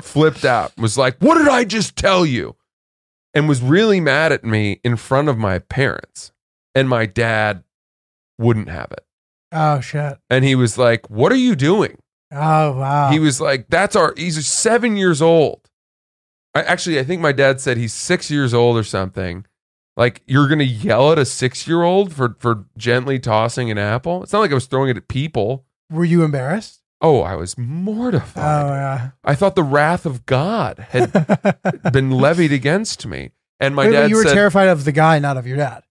flipped 0.03 0.44
out, 0.44 0.77
was 0.77 0.99
like, 0.99 1.16
What 1.18 1.38
did 1.38 1.49
I 1.49 1.64
just 1.64 1.97
tell 1.97 2.25
you? 2.27 2.57
And 3.33 3.49
was 3.49 3.62
really 3.62 4.01
mad 4.01 4.33
at 4.33 4.44
me 4.44 4.81
in 4.85 4.97
front 4.97 5.29
of 5.29 5.37
my 5.38 5.59
parents. 5.59 6.33
And 6.75 6.88
my 6.88 7.07
dad 7.07 7.64
wouldn't 8.38 8.68
have 8.68 8.92
it. 8.92 9.05
Oh 9.53 9.81
shit. 9.81 10.18
And 10.29 10.44
he 10.44 10.55
was 10.55 10.77
like, 10.79 11.09
What 11.09 11.33
are 11.33 11.37
you 11.37 11.55
doing? 11.57 11.99
Oh 12.33 12.73
wow. 12.73 13.11
He 13.11 13.20
was 13.20 13.40
like, 13.40 13.66
"That's 13.68 13.94
our." 13.94 14.12
He's 14.16 14.44
seven 14.47 14.97
years 14.97 15.23
old. 15.23 15.70
I 16.55 16.62
actually, 16.62 16.99
I 16.99 17.05
think 17.05 17.20
my 17.20 17.33
dad 17.33 17.61
said 17.61 17.77
he's 17.77 17.92
six 17.92 18.31
years 18.31 18.53
old 18.53 18.77
or 18.77 18.83
something, 18.83 19.47
Like 19.97 20.23
you're 20.27 20.49
gonna 20.49 20.64
yell 20.64 21.12
at 21.12 21.18
a 21.18 21.25
six 21.25 21.68
year 21.68 21.83
old 21.83 22.12
for 22.12 22.35
for 22.40 22.64
gently 22.77 23.20
tossing 23.20 23.70
an 23.70 23.79
apple? 23.79 24.23
It's 24.25 24.33
not 24.33 24.40
like 24.40 24.51
I 24.51 24.55
was 24.55 24.66
throwing 24.66 24.90
it 24.90 24.97
at 24.97 25.07
people. 25.07 25.64
Were 25.90 26.05
you 26.05 26.25
embarrassed? 26.25 26.81
Oh, 27.05 27.21
I 27.21 27.35
was 27.37 27.55
Oh 27.59 27.62
mortified. 27.62 28.37
yeah. 28.37 29.11
I 29.23 29.35
thought 29.35 29.55
the 29.57 29.62
wrath 29.62 30.07
of 30.07 30.25
God 30.25 30.79
had 30.90 31.12
been 31.93 32.11
levied 32.11 32.51
against 32.53 33.07
me. 33.07 33.31
And 33.61 33.75
my 33.75 33.85
Wait, 33.87 33.93
dad 33.93 34.11
you 34.11 34.17
were 34.17 34.23
said 34.25 34.33
terrified 34.35 34.69
of 34.69 34.85
the 34.85 34.93
guy, 34.93 35.19
not 35.19 35.37
of 35.37 35.47
your 35.47 35.57
dad. 35.59 35.83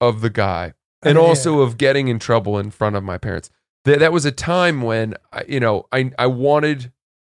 of 0.00 0.20
the 0.20 0.30
guy, 0.30 0.74
Oh, 1.04 1.08
and 1.10 1.16
yeah. 1.16 1.22
also 1.24 1.60
of 1.60 1.76
getting 1.78 2.08
in 2.08 2.18
trouble 2.18 2.58
in 2.58 2.70
front 2.70 2.96
of 2.96 3.02
my 3.04 3.18
parents. 3.18 3.50
Th- 3.84 3.98
that 3.98 4.12
was 4.12 4.24
a 4.24 4.32
time 4.32 4.82
when 4.82 5.14
I- 5.32 5.44
you 5.48 5.60
know 5.60 5.86
I 5.92 6.10
I 6.18 6.26
wanted 6.28 6.92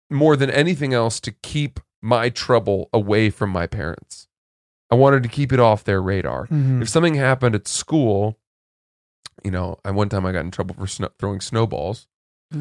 more 0.09 0.35
than 0.35 0.49
anything 0.49 0.93
else 0.93 1.19
to 1.21 1.31
keep 1.31 1.79
my 2.01 2.29
trouble 2.29 2.89
away 2.93 3.29
from 3.29 3.49
my 3.49 3.67
parents. 3.67 4.27
I 4.91 4.95
wanted 4.95 5.23
to 5.23 5.29
keep 5.29 5.51
it 5.53 5.59
off 5.59 5.83
their 5.83 6.01
radar. 6.01 6.47
Mhm. 6.47 6.81
If 6.81 6.89
something 6.89 7.15
happened 7.15 7.55
at 7.55 7.67
school, 7.67 8.37
you 9.43 9.51
know, 9.51 9.77
I 9.85 9.91
one 9.91 10.09
time 10.09 10.25
I 10.25 10.31
got 10.31 10.41
in 10.45 10.51
trouble 10.51 10.75
for 10.75 10.87
snow, 10.87 11.09
throwing 11.19 11.39
snowballs 11.41 12.07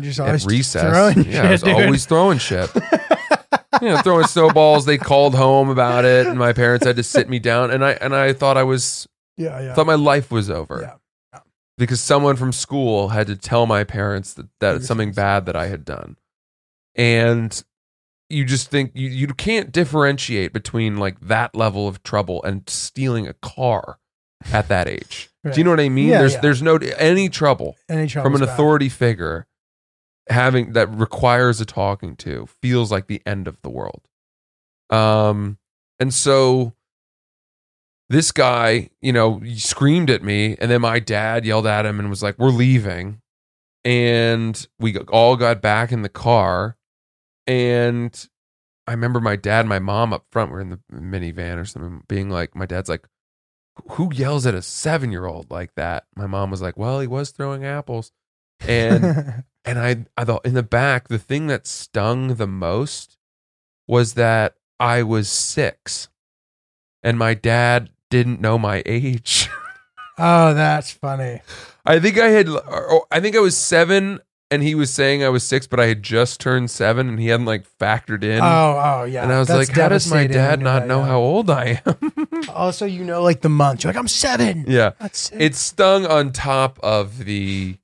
just 0.00 0.20
at 0.20 0.44
recess. 0.44 0.82
throwing 1.14 1.30
yeah, 1.30 1.48
I 1.48 1.50
was 1.52 1.62
dude. 1.62 1.74
always 1.74 2.06
throwing 2.06 2.38
shit. 2.38 2.70
you 3.82 3.88
know, 3.88 3.98
throwing 4.02 4.26
snowballs. 4.26 4.84
They 4.84 4.98
called 4.98 5.34
home 5.34 5.68
about 5.70 6.04
it, 6.04 6.26
and 6.26 6.38
my 6.38 6.52
parents 6.52 6.86
had 6.86 6.96
to 6.96 7.02
sit 7.02 7.28
me 7.28 7.38
down. 7.38 7.70
And 7.70 7.84
I 7.84 7.92
and 7.92 8.14
I 8.14 8.32
thought 8.32 8.56
I 8.56 8.62
was 8.62 9.08
yeah, 9.36 9.60
yeah. 9.60 9.74
thought 9.74 9.86
my 9.86 9.94
life 9.94 10.30
was 10.30 10.50
over 10.50 10.80
Yeah. 10.82 10.94
Yeah. 11.32 11.40
because 11.78 12.00
someone 12.00 12.36
from 12.36 12.52
school 12.52 13.08
had 13.08 13.26
to 13.28 13.36
tell 13.36 13.66
my 13.66 13.84
parents 13.84 14.34
that 14.34 14.46
that 14.60 14.70
You're 14.72 14.80
something 14.82 15.12
bad 15.12 15.46
that 15.46 15.56
I 15.56 15.66
had 15.68 15.84
done, 15.84 16.16
and 16.94 17.62
you 18.28 18.44
just 18.44 18.70
think 18.70 18.92
you 18.94 19.08
you 19.08 19.26
can't 19.28 19.72
differentiate 19.72 20.52
between 20.52 20.96
like 20.98 21.18
that 21.20 21.54
level 21.56 21.88
of 21.88 22.02
trouble 22.02 22.42
and 22.44 22.68
stealing 22.68 23.26
a 23.26 23.34
car 23.34 23.98
at 24.52 24.68
that 24.68 24.88
age. 24.88 25.30
Do 25.42 25.52
you 25.58 25.64
know 25.64 25.70
what 25.70 25.80
I 25.80 25.88
mean? 25.88 26.08
Yeah, 26.08 26.18
there's 26.18 26.34
yeah. 26.34 26.40
there's 26.40 26.62
no 26.62 26.76
any 26.76 27.28
trouble 27.30 27.76
Any 27.88 28.08
from 28.08 28.34
an 28.34 28.40
bad. 28.40 28.50
authority 28.50 28.88
figure 28.90 29.46
having 30.30 30.72
that 30.72 30.88
requires 30.90 31.60
a 31.60 31.66
talking 31.66 32.16
to 32.16 32.46
feels 32.62 32.90
like 32.90 33.06
the 33.06 33.22
end 33.26 33.48
of 33.48 33.60
the 33.62 33.70
world. 33.70 34.08
Um, 34.88 35.58
and 35.98 36.12
so 36.14 36.72
this 38.08 38.32
guy, 38.32 38.90
you 39.02 39.12
know, 39.12 39.40
screamed 39.56 40.10
at 40.10 40.22
me, 40.22 40.56
and 40.60 40.70
then 40.70 40.80
my 40.80 40.98
dad 40.98 41.44
yelled 41.44 41.66
at 41.66 41.86
him 41.86 42.00
and 42.00 42.08
was 42.08 42.22
like, 42.22 42.38
"We're 42.38 42.48
leaving," 42.48 43.20
and 43.84 44.66
we 44.78 44.96
all 44.98 45.36
got 45.36 45.60
back 45.60 45.92
in 45.92 46.02
the 46.02 46.08
car, 46.08 46.76
and 47.46 48.28
I 48.90 48.92
remember 48.92 49.20
my 49.20 49.36
dad 49.36 49.60
and 49.60 49.68
my 49.68 49.78
mom 49.78 50.12
up 50.12 50.26
front 50.32 50.50
were 50.50 50.60
in 50.60 50.70
the 50.70 50.80
minivan 50.92 51.58
or 51.58 51.64
something, 51.64 52.02
being 52.08 52.28
like, 52.28 52.56
my 52.56 52.66
dad's 52.66 52.88
like, 52.88 53.06
who 53.90 54.12
yells 54.12 54.46
at 54.46 54.54
a 54.54 54.62
seven 54.62 55.12
year 55.12 55.26
old 55.26 55.48
like 55.48 55.76
that? 55.76 56.06
My 56.16 56.26
mom 56.26 56.50
was 56.50 56.60
like, 56.60 56.76
well, 56.76 56.98
he 56.98 57.06
was 57.06 57.30
throwing 57.30 57.64
apples. 57.64 58.10
And 58.66 59.44
and 59.64 59.78
I 59.78 60.04
I 60.16 60.24
thought 60.24 60.46
in 60.46 60.54
the 60.54 60.62
back, 60.62 61.08
the 61.08 61.18
thing 61.18 61.46
that 61.48 61.66
stung 61.66 62.34
the 62.36 62.46
most 62.46 63.18
was 63.86 64.14
that 64.14 64.54
I 64.78 65.02
was 65.02 65.28
six 65.28 66.08
and 67.02 67.18
my 67.18 67.34
dad 67.34 67.90
didn't 68.08 68.40
know 68.40 68.58
my 68.58 68.82
age. 68.86 69.48
oh, 70.18 70.54
that's 70.54 70.90
funny. 70.90 71.40
I 71.84 71.98
think 71.98 72.18
I 72.18 72.28
had 72.28 72.48
or 72.48 73.06
I 73.10 73.20
think 73.20 73.36
I 73.36 73.40
was 73.40 73.56
seven 73.56 74.20
and 74.50 74.62
he 74.62 74.74
was 74.74 74.90
saying 74.90 75.22
I 75.22 75.28
was 75.28 75.44
six, 75.44 75.66
but 75.66 75.78
I 75.78 75.86
had 75.86 76.02
just 76.02 76.40
turned 76.40 76.70
seven 76.70 77.08
and 77.08 77.20
he 77.20 77.28
hadn't 77.28 77.46
like 77.46 77.64
factored 77.78 78.24
in. 78.24 78.40
Oh, 78.40 78.80
oh, 78.82 79.04
yeah. 79.04 79.22
and 79.22 79.32
I 79.32 79.38
was 79.38 79.48
That's 79.48 79.68
like, 79.68 79.76
how 79.78 79.88
does 79.88 80.10
my 80.10 80.26
dad 80.26 80.60
not 80.60 80.86
know 80.88 80.98
young. 80.98 81.06
how 81.08 81.18
old 81.20 81.50
I 81.50 81.80
am? 81.86 82.26
Also, 82.50 82.84
you 82.84 83.04
know, 83.04 83.22
like 83.22 83.42
the 83.42 83.48
month. 83.48 83.84
You're 83.84 83.92
like, 83.92 83.98
I'm 84.00 84.08
seven. 84.08 84.64
yeah. 84.66 84.90
That's 84.98 85.18
sick. 85.18 85.40
it 85.40 85.54
stung 85.54 86.04
on 86.04 86.32
top 86.32 86.80
of 86.82 87.24
the 87.24 87.76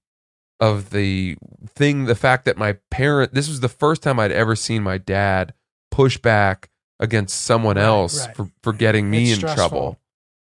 of 0.61 0.90
the 0.90 1.37
thing 1.69 2.07
the 2.07 2.14
fact 2.14 2.45
that 2.47 2.57
my 2.57 2.73
parent 2.90 3.35
this 3.35 3.49
was 3.49 3.61
the 3.61 3.69
first 3.69 4.03
time 4.03 4.19
i'd 4.19 4.33
ever 4.33 4.57
seen 4.57 4.83
my 4.83 4.97
dad 4.99 5.53
push 5.90 6.16
back 6.19 6.71
against 6.99 7.42
someone 7.42 7.77
Right, 7.77 7.85
else 7.85 8.27
right. 8.27 8.35
for, 8.37 8.51
for 8.62 8.73
getting 8.73 9.11
me 9.11 9.25
It's 9.25 9.33
in 9.33 9.37
stressful. 9.40 9.57
trouble 9.69 10.01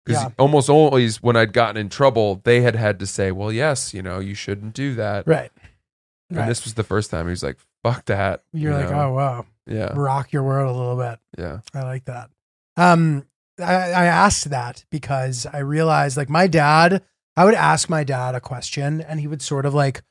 because 0.05 0.23
Yeah. 0.23 0.29
almost 0.39 0.69
always 0.69 1.21
when 1.21 1.35
i'd 1.35 1.53
gotten 1.53 1.77
in 1.77 1.89
trouble 1.89 2.41
they 2.43 2.61
had 2.61 2.75
had 2.75 2.97
to 2.99 3.05
say 3.05 3.31
well 3.31 3.51
yes 3.51 3.93
you 3.93 4.01
know 4.01 4.17
you 4.19 4.33
shouldn't 4.33 4.73
do 4.73 4.95
that 4.95 5.27
right. 5.27 5.51
and 6.29 6.39
Right. 6.39 6.47
this 6.47 6.63
was 6.63 6.73
the 6.73 6.83
first 6.83 7.11
time 7.11 7.25
he 7.27 7.29
was 7.29 7.43
like 7.43 7.57
fuck 7.83 8.05
that 8.05 8.43
You're 8.53 8.71
you 8.73 8.77
like, 8.79 8.89
know? 8.89 9.01
oh 9.09 9.13
wow, 9.13 9.45
yeah 9.67 9.91
rock 9.95 10.31
your 10.31 10.41
world 10.43 10.75
a 10.75 10.79
little 10.79 10.97
bit. 10.97 11.19
yeah 11.37 11.59
I 11.75 11.83
like 11.83 12.05
that. 12.05 12.29
Um, 12.77 13.25
I, 13.59 13.73
I 13.91 14.05
asked 14.05 14.49
that 14.49 14.85
because 14.89 15.45
I 15.45 15.59
realized, 15.59 16.15
like, 16.17 16.29
my 16.29 16.47
dad, 16.47 17.03
I 17.37 17.45
would 17.45 17.53
ask 17.53 17.89
my 17.89 18.03
dad 18.03 18.35
a 18.35 18.39
question, 18.41 19.01
and 19.01 19.19
he 19.19 19.27
would 19.27 19.41
sort 19.41 19.65
of 19.65 19.73
like 19.73 20.01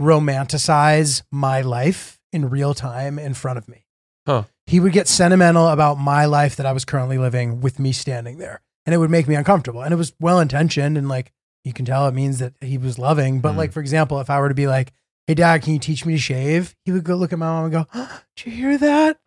romanticize 0.00 1.22
my 1.32 1.60
life 1.62 2.18
in 2.32 2.50
real 2.50 2.74
time 2.74 3.18
in 3.18 3.34
front 3.34 3.58
of 3.58 3.68
me. 3.68 3.86
Huh. 4.26 4.44
He 4.66 4.80
would 4.80 4.92
get 4.92 5.08
sentimental 5.08 5.68
about 5.68 5.98
my 5.98 6.24
life 6.26 6.56
that 6.56 6.66
I 6.66 6.72
was 6.72 6.84
currently 6.84 7.16
living 7.18 7.60
with 7.60 7.78
me 7.78 7.92
standing 7.92 8.38
there, 8.38 8.60
and 8.84 8.94
it 8.94 8.98
would 8.98 9.10
make 9.10 9.28
me 9.28 9.34
uncomfortable. 9.36 9.82
And 9.82 9.92
it 9.92 9.96
was 9.96 10.12
well 10.20 10.40
intentioned, 10.40 10.98
and 10.98 11.08
like 11.08 11.32
you 11.64 11.72
can 11.72 11.84
tell, 11.84 12.06
it 12.08 12.14
means 12.14 12.38
that 12.40 12.52
he 12.60 12.76
was 12.78 12.98
loving. 12.98 13.40
But 13.40 13.54
Mhm. 13.54 13.56
like, 13.56 13.72
for 13.72 13.80
example, 13.80 14.20
if 14.20 14.28
I 14.30 14.38
were 14.40 14.48
to 14.48 14.54
be 14.54 14.66
like, 14.66 14.92
"Hey, 15.26 15.34
Dad, 15.34 15.62
can 15.62 15.72
you 15.72 15.78
teach 15.78 16.04
me 16.04 16.14
to 16.14 16.18
shave?" 16.18 16.74
He 16.84 16.92
would 16.92 17.04
go 17.04 17.14
look 17.16 17.32
at 17.32 17.38
my 17.38 17.46
mom 17.46 17.64
and 17.64 17.72
go, 17.72 17.86
"Did 18.36 18.46
you 18.46 18.52
hear 18.52 18.78
that?" 18.78 19.16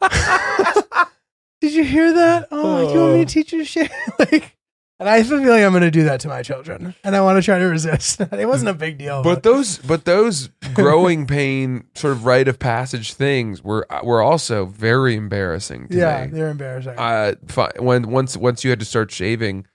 Did 1.60 1.72
you 1.74 1.84
hear 1.84 2.12
that? 2.14 2.48
Oh, 2.52 2.80
you 2.80 3.00
want 3.00 3.14
me 3.14 3.24
to 3.24 3.30
teach 3.32 3.52
you 3.52 3.58
to 3.58 3.64
shave? 3.64 3.90
like, 4.18 4.56
and 4.98 5.08
I 5.08 5.22
feel 5.22 5.38
like 5.38 5.62
I'm 5.62 5.70
going 5.72 5.82
to 5.82 5.90
do 5.90 6.04
that 6.04 6.20
to 6.20 6.28
my 6.28 6.42
children, 6.42 6.94
and 7.04 7.16
I 7.16 7.20
want 7.20 7.38
to 7.38 7.42
try 7.42 7.58
to 7.58 7.64
resist. 7.64 8.20
it 8.32 8.46
wasn't 8.46 8.70
a 8.70 8.74
big 8.74 8.98
deal, 8.98 9.22
but 9.22 9.42
those 9.42 9.78
but 9.78 10.04
those 10.04 10.48
growing 10.74 11.26
pain 11.26 11.84
sort 11.94 12.12
of 12.12 12.24
rite 12.24 12.48
of 12.48 12.58
passage 12.58 13.14
things 13.14 13.62
were 13.62 13.86
were 14.02 14.22
also 14.22 14.66
very 14.66 15.14
embarrassing 15.14 15.88
to 15.88 15.96
yeah, 15.96 16.26
me 16.26 16.32
they're 16.32 16.50
embarrassing. 16.50 16.94
uh 16.98 17.34
when 17.78 18.10
once 18.10 18.36
once 18.36 18.64
you 18.64 18.70
had 18.70 18.78
to 18.80 18.86
start 18.86 19.10
shaving 19.10 19.66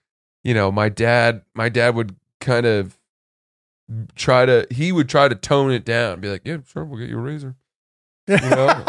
you 0.44 0.54
know 0.54 0.72
my 0.72 0.90
dad 0.90 1.44
my 1.54 1.70
dad 1.70 1.96
would 1.96 2.16
kind 2.40 2.66
of 2.66 2.98
try 4.16 4.46
to 4.46 4.68
he 4.72 4.92
would 4.92 5.10
try 5.10 5.28
to 5.28 5.36
tone 5.36 5.72
it 5.72 5.86
down 5.86 6.20
be 6.20 6.30
like 6.30 6.42
yeah 6.46 6.58
sure 6.68 6.84
we'll 6.84 7.00
get 7.00 7.10
you 7.10 7.18
a 7.18 7.22
razor 7.22 7.56
you 8.28 8.38
know? 8.38 8.84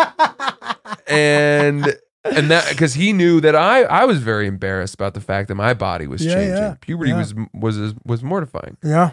and 1.09 1.97
and 2.25 2.51
that 2.51 2.69
because 2.71 2.95
he 2.95 3.13
knew 3.13 3.41
that 3.41 3.55
i 3.55 3.83
i 3.85 4.05
was 4.05 4.19
very 4.19 4.47
embarrassed 4.47 4.95
about 4.95 5.15
the 5.15 5.21
fact 5.21 5.49
that 5.49 5.55
my 5.57 5.75
body 5.75 6.07
was 6.07 6.25
Yeah, 6.25 6.35
changing 6.35 6.57
yeah, 6.57 6.75
puberty 6.81 7.11
yeah. 7.11 7.19
was 7.19 7.35
was 7.53 7.95
was 8.05 8.23
mortifying 8.23 8.77
yeah, 8.83 9.11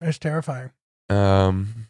it's 0.00 0.18
terrifying. 0.18 0.70
um 1.10 1.86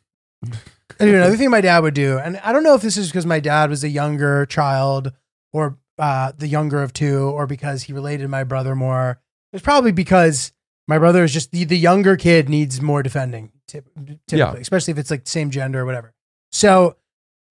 Anyway, 1.01 1.19
another 1.19 1.37
thing 1.39 1.51
my 1.51 1.61
dad 1.61 1.81
would 1.83 1.95
do, 1.95 2.19
and 2.19 2.37
I 2.39 2.53
don't 2.53 2.63
know 2.63 2.75
if 2.75 2.83
this 2.83 2.97
is 2.97 3.09
because 3.09 3.25
my 3.27 3.41
dad 3.41 3.71
was 3.71 3.83
a 3.85 3.89
younger 3.89 4.45
child 4.47 5.13
or 5.53 5.79
uh, 5.99 6.33
the 6.37 6.47
younger 6.49 6.83
of 6.83 6.93
two, 6.93 7.19
or 7.31 7.47
because 7.47 7.85
he 7.85 7.93
related 7.93 8.23
to 8.25 8.29
my 8.29 8.45
brother 8.45 8.75
more. 8.75 9.21
It's 9.53 9.63
probably 9.63 9.93
because 9.93 10.53
my 10.89 10.99
brother 10.99 11.23
is 11.25 11.33
just 11.33 11.51
the, 11.53 11.65
the 11.65 11.79
younger 11.79 12.17
kid 12.17 12.49
needs 12.49 12.81
more 12.83 13.03
defending, 13.03 13.53
typ- 13.69 13.85
typically, 13.95 14.39
Yeah. 14.39 14.53
especially 14.55 14.93
if 14.93 14.99
it's 14.99 15.11
like 15.11 15.27
same 15.27 15.51
gender 15.51 15.81
or 15.81 15.85
whatever. 15.87 16.13
So 16.51 16.97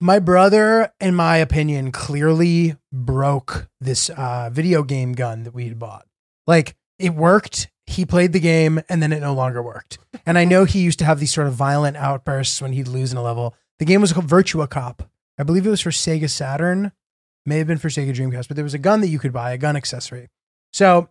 my 0.02 0.18
brother, 0.18 0.92
in 1.00 1.14
my 1.14 1.36
opinion, 1.36 1.92
clearly 1.92 2.76
broke 2.92 3.68
this 3.80 4.10
uh, 4.10 4.50
video 4.52 4.82
game 4.82 5.12
gun 5.12 5.44
that 5.44 5.54
we 5.54 5.68
had 5.68 5.78
bought. 5.78 6.06
Like 6.46 6.74
it 6.98 7.14
worked. 7.14 7.70
He 7.86 8.04
played 8.04 8.32
the 8.32 8.40
game 8.40 8.82
and 8.88 9.00
then 9.00 9.12
it 9.12 9.20
no 9.20 9.32
longer 9.32 9.62
worked. 9.62 9.98
And 10.26 10.36
I 10.38 10.44
know 10.44 10.64
he 10.64 10.80
used 10.80 10.98
to 10.98 11.04
have 11.04 11.20
these 11.20 11.32
sort 11.32 11.46
of 11.46 11.54
violent 11.54 11.96
outbursts 11.96 12.60
when 12.60 12.72
he'd 12.72 12.88
lose 12.88 13.12
in 13.12 13.18
a 13.18 13.22
level. 13.22 13.54
The 13.78 13.84
game 13.84 14.00
was 14.00 14.12
called 14.12 14.26
Virtua 14.26 14.68
Cop. 14.68 15.08
I 15.38 15.44
believe 15.44 15.66
it 15.66 15.70
was 15.70 15.80
for 15.80 15.90
Sega 15.90 16.28
Saturn, 16.28 16.90
may 17.46 17.58
have 17.58 17.68
been 17.68 17.78
for 17.78 17.88
Sega 17.88 18.12
Dreamcast, 18.12 18.48
but 18.48 18.56
there 18.56 18.64
was 18.64 18.74
a 18.74 18.78
gun 18.78 19.02
that 19.02 19.08
you 19.08 19.20
could 19.20 19.32
buy, 19.32 19.52
a 19.52 19.58
gun 19.58 19.76
accessory. 19.76 20.28
So, 20.72 21.08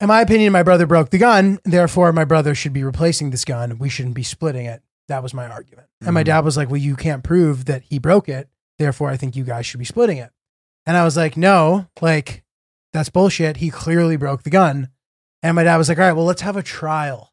in 0.00 0.06
my 0.08 0.20
opinion, 0.20 0.52
my 0.52 0.62
brother 0.62 0.86
broke 0.86 1.10
the 1.10 1.18
gun. 1.18 1.58
Therefore, 1.64 2.12
my 2.12 2.24
brother 2.24 2.54
should 2.54 2.72
be 2.72 2.84
replacing 2.84 3.30
this 3.30 3.44
gun. 3.44 3.78
We 3.78 3.88
shouldn't 3.88 4.14
be 4.14 4.22
splitting 4.22 4.66
it. 4.66 4.82
That 5.08 5.22
was 5.22 5.34
my 5.34 5.46
argument. 5.48 5.88
And 6.00 6.14
my 6.14 6.22
Mhm. 6.22 6.26
dad 6.26 6.44
was 6.44 6.56
like, 6.56 6.68
Well, 6.70 6.80
you 6.80 6.96
can't 6.96 7.22
prove 7.22 7.66
that 7.66 7.82
he 7.82 7.98
broke 7.98 8.28
it. 8.28 8.48
Therefore, 8.78 9.10
I 9.10 9.16
think 9.16 9.36
you 9.36 9.44
guys 9.44 9.66
should 9.66 9.78
be 9.78 9.84
splitting 9.84 10.18
it. 10.18 10.30
And 10.86 10.96
I 10.96 11.04
was 11.04 11.16
like, 11.16 11.36
No, 11.36 11.86
like, 12.00 12.42
that's 12.92 13.08
bullshit. 13.10 13.58
He 13.58 13.70
clearly 13.70 14.16
broke 14.16 14.42
the 14.44 14.50
gun. 14.50 14.88
And 15.42 15.56
my 15.56 15.64
dad 15.64 15.76
was 15.76 15.88
like, 15.88 15.98
All 15.98 16.04
right, 16.04 16.12
well, 16.12 16.24
let's 16.24 16.42
have 16.42 16.56
a 16.56 16.62
trial. 16.62 17.32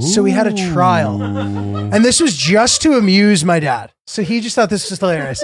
So 0.00 0.22
we 0.22 0.30
had 0.30 0.46
a 0.46 0.52
trial. 0.72 1.20
And 1.20 2.04
this 2.04 2.20
was 2.20 2.36
just 2.36 2.80
to 2.82 2.92
amuse 2.96 3.44
my 3.44 3.58
dad. 3.58 3.92
So 4.06 4.22
he 4.22 4.40
just 4.40 4.54
thought 4.54 4.70
this 4.70 4.88
was 4.88 5.00
hilarious. 5.00 5.42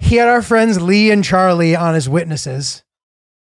he 0.00 0.16
had 0.16 0.26
our 0.28 0.42
friends 0.42 0.80
Lee 0.80 1.12
and 1.12 1.22
Charlie 1.22 1.76
on 1.76 1.94
as 1.94 2.08
witnesses. 2.08 2.82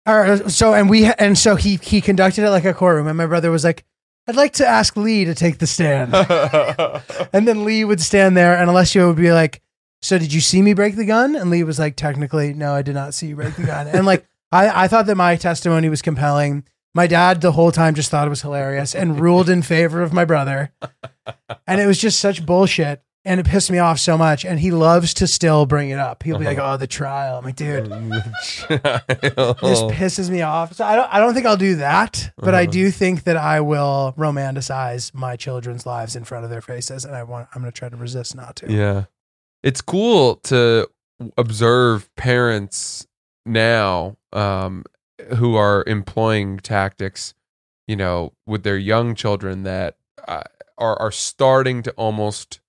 Or, 0.08 0.50
so 0.50 0.74
and 0.74 0.90
we 0.90 1.06
and 1.06 1.38
so 1.38 1.56
he 1.58 1.78
he 1.82 2.00
conducted 2.00 2.46
it 2.46 2.50
like 2.52 2.64
a 2.66 2.74
courtroom. 2.74 3.08
And 3.08 3.18
my 3.18 3.26
brother 3.26 3.52
was 3.52 3.64
like, 3.66 3.84
"I'd 4.28 4.36
like 4.36 4.54
to 4.54 4.68
ask 4.68 4.96
Lee 4.96 5.26
to 5.26 5.36
take 5.36 5.60
the 5.60 5.68
stand." 5.68 6.14
and 7.34 7.48
then 7.48 7.66
Lee 7.66 7.84
would 7.84 8.02
stand 8.02 8.36
there, 8.38 8.58
and 8.58 8.70
Alessio 8.70 9.08
would 9.08 9.18
be 9.18 9.32
like, 9.32 9.62
"So 10.02 10.18
did 10.18 10.34
you 10.34 10.42
see 10.42 10.62
me 10.62 10.74
break 10.74 10.96
the 10.96 11.06
gun?" 11.06 11.36
And 11.36 11.50
Lee 11.50 11.64
was 11.64 11.80
like, 11.80 11.96
"Technically, 11.96 12.54
no, 12.54 12.74
I 12.74 12.82
did 12.82 12.96
not 12.96 13.14
see 13.14 13.28
you 13.28 13.36
break 13.36 13.56
the 13.56 13.66
gun." 13.66 13.88
And 13.88 14.06
like 14.06 14.26
I, 14.52 14.84
I 14.84 14.88
thought 14.88 15.08
that 15.08 15.16
my 15.16 15.36
testimony 15.36 15.90
was 15.90 16.02
compelling. 16.02 16.64
My 16.94 17.08
dad 17.08 17.42
the 17.42 17.54
whole 17.54 17.72
time 17.72 17.96
just 17.96 18.12
thought 18.12 18.28
it 18.28 18.30
was 18.30 18.44
hilarious 18.44 18.94
and 18.94 19.20
ruled 19.20 19.50
in 19.50 19.64
favor 19.64 20.04
of 20.04 20.14
my 20.14 20.26
brother. 20.26 20.72
And 21.66 21.82
it 21.82 21.88
was 21.88 21.98
just 21.98 22.20
such 22.20 22.46
bullshit. 22.46 23.02
And 23.26 23.40
it 23.40 23.46
pissed 23.46 23.72
me 23.72 23.80
off 23.80 24.00
so 24.00 24.18
much. 24.18 24.44
And 24.44 24.60
he 24.60 24.72
loves 24.72 25.14
to 25.16 25.28
still 25.28 25.66
bring 25.66 25.90
it 25.90 26.00
up. 26.00 26.24
He'll 26.24 26.38
be 26.38 26.46
like, 26.46 26.58
oh, 26.58 26.76
the 26.76 26.88
trial. 26.88 27.38
I'm 27.38 27.46
like, 27.46 27.56
dude, 27.56 27.86
this 27.90 28.66
pisses 28.68 30.30
me 30.30 30.42
off. 30.42 30.74
So 30.74 30.84
I 30.84 30.96
don't, 30.96 31.14
I 31.14 31.20
don't 31.20 31.34
think 31.34 31.46
I'll 31.46 31.56
do 31.56 31.76
that, 31.76 32.32
but 32.38 32.54
I 32.54 32.66
do 32.66 32.92
think 32.92 33.24
that 33.24 33.38
I 33.38 33.62
will 33.62 34.14
romanticize 34.18 35.14
my 35.14 35.38
children's 35.38 35.86
lives 35.86 36.16
in 36.16 36.26
front 36.26 36.44
of 36.44 36.50
their 36.50 36.62
faces, 36.62 37.06
and 37.06 37.16
I 37.16 37.24
want 37.24 37.48
I'm 37.54 37.62
going 37.62 37.72
to 37.72 37.78
try 37.78 37.88
to 37.88 37.96
resist 37.96 38.36
not 38.36 38.58
to. 38.58 38.72
Yeah. 38.72 39.06
It's 39.64 39.80
cool 39.80 40.36
to 40.44 40.90
observe 41.38 42.14
parents 42.16 43.08
now 43.46 44.18
um, 44.34 44.84
who 45.38 45.56
are 45.56 45.84
employing 45.88 46.58
tactics, 46.58 47.34
you 47.88 47.96
know, 47.96 48.34
with 48.46 48.64
their 48.64 48.78
young 48.78 49.16
children 49.16 49.64
that 49.64 49.96
uh, 50.28 50.44
are 50.78 51.00
are 51.00 51.12
starting 51.12 51.84
to 51.84 51.92
almost 51.92 52.60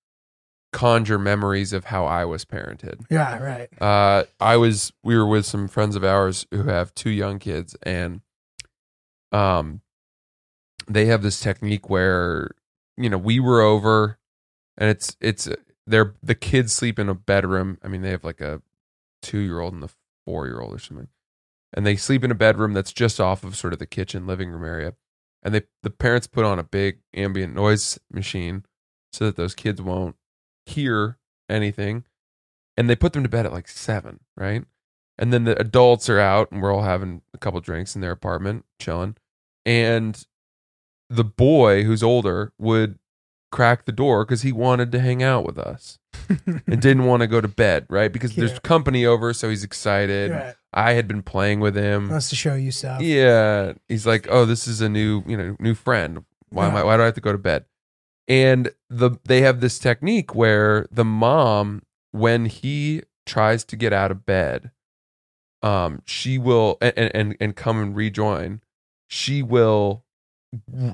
conjure 0.75 1.17
memories 1.17 1.71
of 1.71 1.85
how 1.85 2.05
I 2.05 2.25
was 2.25 2.43
parented. 2.43 3.05
Yeah, 3.09 3.39
right. 3.39 3.81
Uh, 3.81 4.25
I 4.41 4.57
was 4.57 4.91
we 5.03 5.15
were 5.15 5.25
with 5.25 5.45
some 5.45 5.69
friends 5.69 5.95
of 5.95 6.03
ours 6.03 6.45
who 6.51 6.63
have 6.63 6.93
two 6.93 7.09
young 7.09 7.39
kids, 7.39 7.77
and 7.83 8.19
um, 9.31 9.79
they 10.85 11.05
have 11.05 11.23
this 11.23 11.39
technique 11.39 11.89
where 11.89 12.51
you 12.97 13.09
know 13.09 13.17
we 13.17 13.39
were 13.39 13.61
over, 13.61 14.19
and 14.77 14.89
it's 14.89 15.15
it's 15.21 15.47
they're 15.87 16.13
the 16.21 16.35
kids 16.35 16.73
sleep 16.73 16.99
in 16.99 17.07
a 17.07 17.15
bedroom. 17.15 17.77
I 17.81 17.87
mean, 17.87 18.01
they 18.01 18.11
have 18.11 18.25
like 18.25 18.41
a 18.41 18.61
two 19.21 19.39
year 19.39 19.61
old 19.61 19.73
and 19.73 19.83
a 19.85 19.89
four 20.25 20.45
year 20.45 20.59
old 20.59 20.75
or 20.75 20.79
something, 20.79 21.07
and 21.73 21.85
they 21.85 21.95
sleep 21.95 22.25
in 22.25 22.31
a 22.31 22.35
bedroom 22.35 22.73
that's 22.73 22.91
just 22.91 23.21
off 23.21 23.45
of 23.45 23.55
sort 23.55 23.71
of 23.71 23.79
the 23.79 23.87
kitchen 23.87 24.27
living 24.27 24.49
room 24.49 24.65
area, 24.65 24.93
and 25.41 25.55
they 25.55 25.61
the 25.83 25.89
parents 25.89 26.27
put 26.27 26.43
on 26.43 26.59
a 26.59 26.63
big 26.63 26.99
ambient 27.13 27.55
noise 27.55 27.97
machine 28.11 28.65
so 29.13 29.23
that 29.23 29.37
those 29.37 29.55
kids 29.55 29.81
won't 29.81 30.17
hear 30.65 31.17
anything 31.49 32.05
and 32.77 32.89
they 32.89 32.95
put 32.95 33.13
them 33.13 33.23
to 33.23 33.29
bed 33.29 33.45
at 33.45 33.53
like 33.53 33.67
seven, 33.67 34.19
right? 34.35 34.63
And 35.17 35.31
then 35.31 35.45
the 35.45 35.59
adults 35.59 36.09
are 36.09 36.19
out 36.19 36.51
and 36.51 36.61
we're 36.61 36.73
all 36.73 36.83
having 36.83 37.21
a 37.33 37.37
couple 37.37 37.59
drinks 37.61 37.95
in 37.95 38.01
their 38.01 38.11
apartment, 38.11 38.65
chilling. 38.79 39.15
And 39.65 40.21
the 41.09 41.23
boy 41.23 41.83
who's 41.83 42.03
older 42.03 42.51
would 42.57 42.99
crack 43.51 43.85
the 43.85 43.91
door 43.91 44.25
because 44.25 44.41
he 44.41 44.51
wanted 44.51 44.91
to 44.91 44.99
hang 44.99 45.23
out 45.23 45.45
with 45.45 45.57
us 45.57 45.97
and 46.45 46.81
didn't 46.81 47.05
want 47.05 47.21
to 47.21 47.27
go 47.27 47.39
to 47.39 47.47
bed, 47.47 47.85
right? 47.89 48.11
Because 48.11 48.35
there's 48.35 48.59
company 48.59 49.05
over, 49.05 49.33
so 49.33 49.49
he's 49.49 49.63
excited. 49.63 50.31
Right. 50.31 50.55
I 50.73 50.91
had 50.93 51.07
been 51.07 51.23
playing 51.23 51.61
with 51.61 51.75
him. 51.75 52.09
Wants 52.09 52.29
to 52.29 52.35
show 52.35 52.55
you 52.55 52.71
stuff. 52.71 53.01
Yeah, 53.01 53.73
he's 53.87 54.05
like, 54.05 54.27
"Oh, 54.29 54.43
this 54.43 54.67
is 54.67 54.81
a 54.81 54.89
new, 54.89 55.23
you 55.25 55.37
know, 55.37 55.55
new 55.57 55.73
friend. 55.73 56.25
Why 56.49 56.67
am 56.67 56.75
I? 56.75 56.83
Why 56.83 56.97
do 56.97 57.03
I 57.03 57.05
have 57.05 57.13
to 57.13 57.21
go 57.21 57.31
to 57.31 57.37
bed?" 57.37 57.63
And 58.27 58.71
the 58.89 59.11
they 59.25 59.41
have 59.41 59.61
this 59.61 59.77
technique 59.77 60.33
where 60.33 60.87
the 60.91 61.05
mom, 61.05 61.83
when 62.11 62.45
he 62.45 63.03
tries 63.25 63.63
to 63.65 63.75
get 63.75 63.93
out 63.93 64.11
of 64.11 64.25
bed, 64.25 64.71
um, 65.61 66.01
she 66.05 66.37
will 66.37 66.77
and 66.81 67.11
and 67.13 67.37
and 67.39 67.55
come 67.55 67.79
and 67.79 67.95
rejoin. 67.95 68.61
She 69.07 69.43
will 69.43 70.03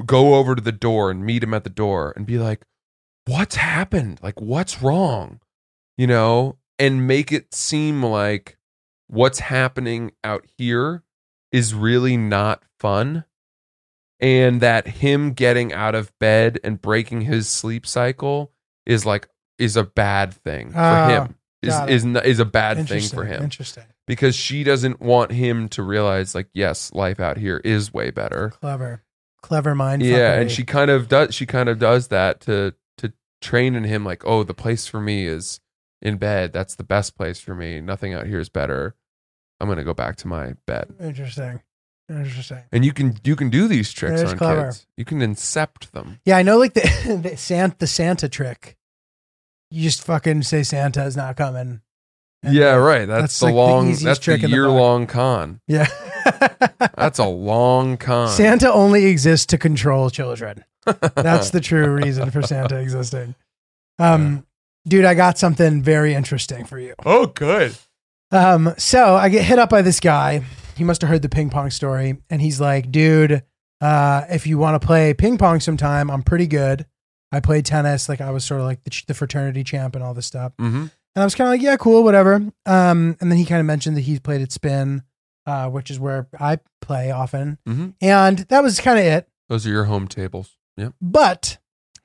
go 0.06 0.36
over 0.36 0.56
to 0.56 0.62
the 0.62 0.72
door 0.72 1.10
and 1.10 1.26
meet 1.26 1.44
him 1.44 1.54
at 1.54 1.64
the 1.64 1.70
door 1.70 2.12
and 2.16 2.26
be 2.26 2.38
like, 2.38 2.66
"What's 3.26 3.56
happened? 3.56 4.20
Like, 4.22 4.42
what's 4.42 4.82
wrong?" 4.82 5.40
You 5.98 6.08
know, 6.08 6.58
and 6.78 7.08
make 7.08 7.32
it 7.32 7.54
seem 7.54 8.04
like 8.04 8.58
what's 9.08 9.40
happening 9.40 10.12
out 10.24 10.46
here 10.58 11.04
is 11.52 11.74
really 11.74 12.18
not 12.18 12.64
fun 12.80 13.26
and 14.22 14.62
that 14.62 14.88
him 14.88 15.34
getting 15.34 15.74
out 15.74 15.96
of 15.96 16.18
bed 16.20 16.60
and 16.64 16.80
breaking 16.82 17.22
his 17.22 17.48
sleep 17.50 17.86
cycle 17.88 18.52
is 18.86 19.06
like 19.06 19.28
is 19.58 19.76
a 19.76 19.84
bad 19.84 20.34
thing 20.34 20.72
for 20.72 20.78
Ah, 20.80 21.08
him 21.26 21.36
is 21.62 21.76
it. 21.76 21.90
is 21.90 22.06
is 22.26 22.40
a 22.40 22.46
bad 22.46 22.88
thing 22.88 23.02
for 23.04 23.26
him 23.26 23.44
Interesting. 23.44 23.84
because 24.08 24.36
she 24.36 24.64
doesn't 24.64 25.00
want 25.02 25.32
him 25.32 25.68
to 25.70 25.84
realize 25.84 26.34
like 26.36 26.48
yes 26.54 26.94
life 26.94 27.20
out 27.20 27.38
here 27.38 27.58
is 27.64 27.94
way 27.94 28.10
better 28.12 28.50
Clever. 28.60 29.04
Clever 29.42 29.74
mind. 29.76 30.02
yeah 30.04 30.34
and 30.40 30.52
she 30.52 30.64
kind 30.64 30.90
of 30.92 31.08
does 31.08 31.34
she 31.36 31.46
kind 31.46 31.68
of 31.70 31.80
does 31.80 32.08
that 32.10 32.42
to 32.42 32.74
to 32.98 33.12
train 33.42 33.76
in 33.76 33.84
him 33.84 34.04
like 34.06 34.24
oh 34.26 34.44
the 34.44 34.54
place 34.54 34.86
for 34.88 35.02
me 35.02 35.26
is 35.26 35.60
in 36.02 36.18
bed 36.18 36.52
that's 36.54 36.76
the 36.76 36.84
best 36.84 37.16
place 37.16 37.40
for 37.40 37.54
me 37.56 37.82
nothing 37.82 38.14
out 38.14 38.26
here 38.28 38.40
is 38.40 38.50
better 38.50 38.96
i'm 39.60 39.68
gonna 39.68 39.84
go 39.84 39.94
back 39.94 40.16
to 40.16 40.28
my 40.28 40.54
bed 40.68 40.94
Interesting. 41.00 41.62
Interesting. 42.12 42.64
and 42.72 42.84
you 42.86 42.94
can 42.94 43.16
you 43.24 43.36
can 43.36 43.50
do 43.50 43.68
these 43.68 43.92
tricks 43.92 44.22
on 44.24 44.38
clever. 44.38 44.66
kids 44.66 44.86
you 44.98 45.06
can 45.06 45.20
incept 45.20 45.92
them 45.92 46.20
Yeah, 46.26 46.38
I 46.38 46.44
know 46.44 46.58
like 46.58 46.74
the 46.74 47.20
the 47.24 47.38
Santa, 47.38 47.76
the 47.80 47.88
Santa 47.88 48.28
trick. 48.30 48.78
You 49.70 49.84
just 49.84 50.04
fucking 50.04 50.44
say 50.44 50.64
Santa 50.64 51.04
is 51.06 51.16
not 51.16 51.38
coming. 51.38 51.82
And- 52.44 52.54
yeah 52.56 52.74
right 52.76 53.08
that's, 53.08 53.22
that's 53.22 53.40
the 53.40 53.46
like 53.46 53.56
long 53.56 53.86
easiest 53.90 54.04
that's 54.04 54.20
the 54.20 54.24
trick 54.26 54.42
the 54.42 54.50
year 54.50 54.66
book. 54.66 54.80
long 54.80 55.08
con 55.08 55.62
Yeah. 55.68 55.88
that's 56.96 57.20
a 57.20 57.26
long 57.26 57.98
con 57.98 58.30
Santa 58.30 58.72
only 58.72 59.06
exists 59.06 59.46
to 59.48 59.58
control 59.58 60.10
children. 60.10 60.64
That's 61.16 61.52
the 61.52 61.62
true 61.62 61.88
reason 61.92 62.32
for 62.32 62.42
Santa 62.42 62.78
existing. 62.80 63.36
Um, 64.00 64.48
dude, 64.88 65.06
I 65.06 65.14
got 65.14 65.38
something 65.38 65.84
very 65.84 66.16
interesting 66.16 66.66
for 66.66 66.80
you. 66.80 66.96
oh 67.06 67.28
good 67.28 67.76
Um, 68.32 68.74
so 68.80 69.16
I 69.16 69.30
get 69.30 69.44
hit 69.46 69.60
up 69.60 69.70
by 69.70 69.84
this 69.84 70.00
guy. 70.00 70.42
He 70.76 70.84
must 70.84 71.02
have 71.02 71.10
heard 71.10 71.22
the 71.22 71.30
ping 71.30 71.50
pong 71.50 71.70
story, 71.70 72.18
and 72.30 72.42
he's 72.42 72.60
like, 72.62 72.92
"Dude, 72.92 73.44
uh, 73.82 74.24
if 74.30 74.48
you 74.48 74.58
want 74.58 74.82
to 74.82 74.86
play 74.86 75.14
ping 75.14 75.38
pong 75.38 75.60
sometime, 75.60 76.10
I'm 76.10 76.24
pretty 76.24 76.48
good. 76.48 76.86
I 77.32 77.40
played 77.40 77.66
tennis, 77.66 78.10
like 78.10 78.20
I 78.22 78.32
was 78.32 78.44
sort 78.44 78.62
of 78.62 78.66
like 78.68 78.84
the, 78.84 78.90
ch- 78.90 79.06
the 79.06 79.14
fraternity 79.14 79.64
champ 79.64 79.96
and 79.96 80.04
all 80.04 80.14
this 80.14 80.26
stuff." 80.26 80.54
mm-hmm. 80.60 80.88
And 81.14 81.22
I 81.22 81.26
was 81.26 81.36
kind 81.36 81.48
of 81.48 81.52
like, 81.52 81.62
"Yeah, 81.62 81.76
cool, 81.78 82.04
whatever." 82.04 82.36
Um, 82.66 83.18
and 83.20 83.30
then 83.32 83.38
he 83.38 83.46
kind 83.46 83.60
of 83.60 83.66
mentioned 83.66 83.98
that 83.98 84.02
he 84.02 84.18
played 84.20 84.42
at 84.42 84.52
Spin, 84.52 85.04
uh, 85.46 85.70
which 85.70 85.92
is 85.92 86.00
where 86.00 86.28
I 86.40 86.60
play 86.82 87.12
often, 87.12 87.58
Mhm. 87.68 87.94
and 88.02 88.40
that 88.50 88.64
was 88.64 88.80
kind 88.80 88.98
of 89.00 89.06
it. 89.06 89.28
those 89.50 89.68
are 89.68 89.70
your 89.70 89.84
home 89.86 90.08
tables 90.08 90.56
yep 90.78 90.94
But 91.02 91.58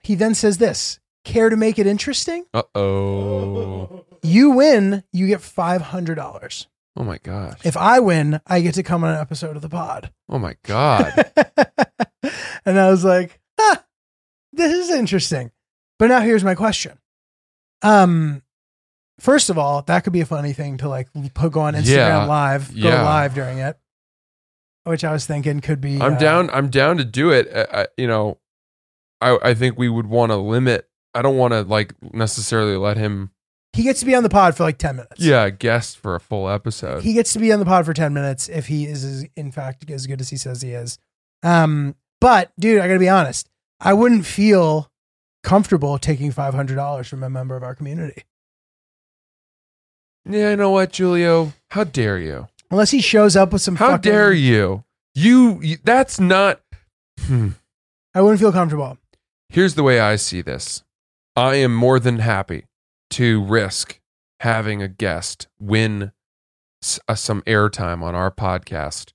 he 0.02 0.14
then 0.16 0.34
says 0.34 0.58
this: 0.58 0.98
"Care 1.24 1.48
to 1.50 1.56
make 1.56 1.78
it 1.78 1.86
interesting? 1.86 2.44
uh-oh 2.52 4.04
You 4.22 4.50
win, 4.50 5.04
you 5.12 5.28
get 5.28 5.40
five 5.40 5.80
hundred 5.82 6.16
dollars." 6.16 6.66
Oh 6.96 7.04
my 7.04 7.18
gosh 7.18 7.58
If 7.64 7.76
I 7.76 8.00
win, 8.00 8.40
I 8.46 8.60
get 8.60 8.74
to 8.74 8.82
come 8.82 9.04
on 9.04 9.10
an 9.14 9.20
episode 9.20 9.56
of 9.56 9.62
the 9.62 9.68
pod. 9.68 10.10
oh 10.28 10.38
my 10.38 10.56
god 10.64 11.12
and 12.64 12.78
I 12.78 12.90
was 12.90 13.04
like, 13.04 13.40
ah, 13.60 13.84
this 14.52 14.72
is 14.72 14.90
interesting. 14.90 15.50
But 15.98 16.06
now 16.08 16.20
here's 16.20 16.44
my 16.44 16.54
question. 16.54 16.98
Um, 17.82 18.42
first 19.20 19.50
of 19.50 19.58
all, 19.58 19.82
that 19.82 20.04
could 20.04 20.12
be 20.12 20.20
a 20.20 20.26
funny 20.26 20.52
thing 20.52 20.76
to 20.78 20.88
like 20.88 21.08
put 21.34 21.52
go 21.52 21.60
on 21.60 21.74
Instagram 21.74 21.86
Yeah. 21.86 22.24
live, 22.26 22.68
go 22.74 22.88
Yeah. 22.88 23.02
live 23.02 23.34
during 23.34 23.58
it. 23.58 23.78
Which 24.84 25.04
I 25.04 25.12
was 25.12 25.26
thinking 25.26 25.60
could 25.60 25.80
be. 25.80 26.00
I'm 26.00 26.14
uh, 26.14 26.18
down. 26.18 26.48
I'm 26.50 26.68
down 26.70 26.98
to 26.98 27.04
do 27.04 27.30
it. 27.30 27.48
I, 27.52 27.82
I, 27.82 27.86
you 27.96 28.06
know, 28.06 28.38
I 29.20 29.36
I 29.42 29.54
think 29.54 29.76
we 29.76 29.88
would 29.88 30.06
want 30.06 30.30
to 30.30 30.36
limit. 30.36 30.88
I 31.12 31.22
don't 31.22 31.36
want 31.36 31.52
to 31.54 31.62
like 31.62 31.92
necessarily 32.14 32.76
let 32.76 32.96
him. 32.96 33.30
He 33.76 33.82
gets 33.82 34.00
to 34.00 34.06
be 34.06 34.14
on 34.14 34.22
the 34.22 34.28
pod 34.28 34.56
for 34.56 34.62
like 34.64 34.78
ten 34.78 34.96
minutes. 34.96 35.20
Yeah, 35.20 35.50
guest 35.50 35.98
for 35.98 36.14
a 36.14 36.20
full 36.20 36.48
episode. 36.48 37.02
he 37.02 37.12
gets 37.12 37.32
to 37.34 37.38
be 37.38 37.52
on 37.52 37.58
the 37.60 37.64
pod 37.66 37.84
for 37.86 37.92
10 37.94 38.12
minutes 38.14 38.48
if 38.48 38.66
he 38.66 38.86
is 38.86 39.04
as- 39.04 39.26
in 39.36 39.52
fact 39.52 39.88
as 39.90 40.06
good 40.06 40.20
as 40.20 40.30
he 40.30 40.36
says 40.36 40.62
he 40.62 40.70
is 40.72 40.98
um 41.42 41.94
but 42.20 42.50
dude 42.58 42.80
i 42.80 42.88
gotta 42.88 42.98
be 42.98 43.08
honest 43.08 43.48
i 43.80 43.92
wouldn't 43.92 44.24
feel 44.26 44.90
comfortable 45.42 45.98
taking 45.98 46.32
$500 46.32 47.06
from 47.08 47.22
a 47.22 47.28
member 47.30 47.54
of 47.56 47.62
our 47.62 47.74
community 47.74 48.24
yeah, 50.28 50.50
you 50.50 50.56
know 50.56 50.70
what, 50.70 50.96
Julio? 50.96 51.52
How 51.70 51.84
dare 51.84 52.18
you? 52.18 52.48
unless 52.70 52.90
he 52.90 53.00
shows 53.00 53.36
up 53.36 53.52
with 53.52 53.62
some 53.62 53.76
How 53.76 53.90
fucking, 53.92 54.10
dare 54.10 54.32
you? 54.32 54.82
you? 55.14 55.60
You. 55.62 55.76
That's 55.84 56.18
not. 56.18 56.60
Hmm. 57.20 57.50
i 58.14 58.20
wouldn't 58.20 58.40
feel 58.40 58.52
comfortable 58.52 58.98
Here's 59.48 59.74
the 59.76 59.82
way 59.84 60.00
I 60.00 60.16
see 60.16 60.42
this. 60.42 60.82
I 61.36 61.54
am 61.56 61.72
more 61.74 62.00
than 62.00 62.18
happy 62.18 62.64
to 63.10 63.42
risk 63.44 64.00
having 64.40 64.82
a 64.82 64.88
guest 64.88 65.46
win 65.58 66.12
s- 66.82 67.00
uh, 67.08 67.14
some 67.14 67.42
airtime 67.42 68.02
on 68.02 68.14
our 68.14 68.30
podcast, 68.30 69.12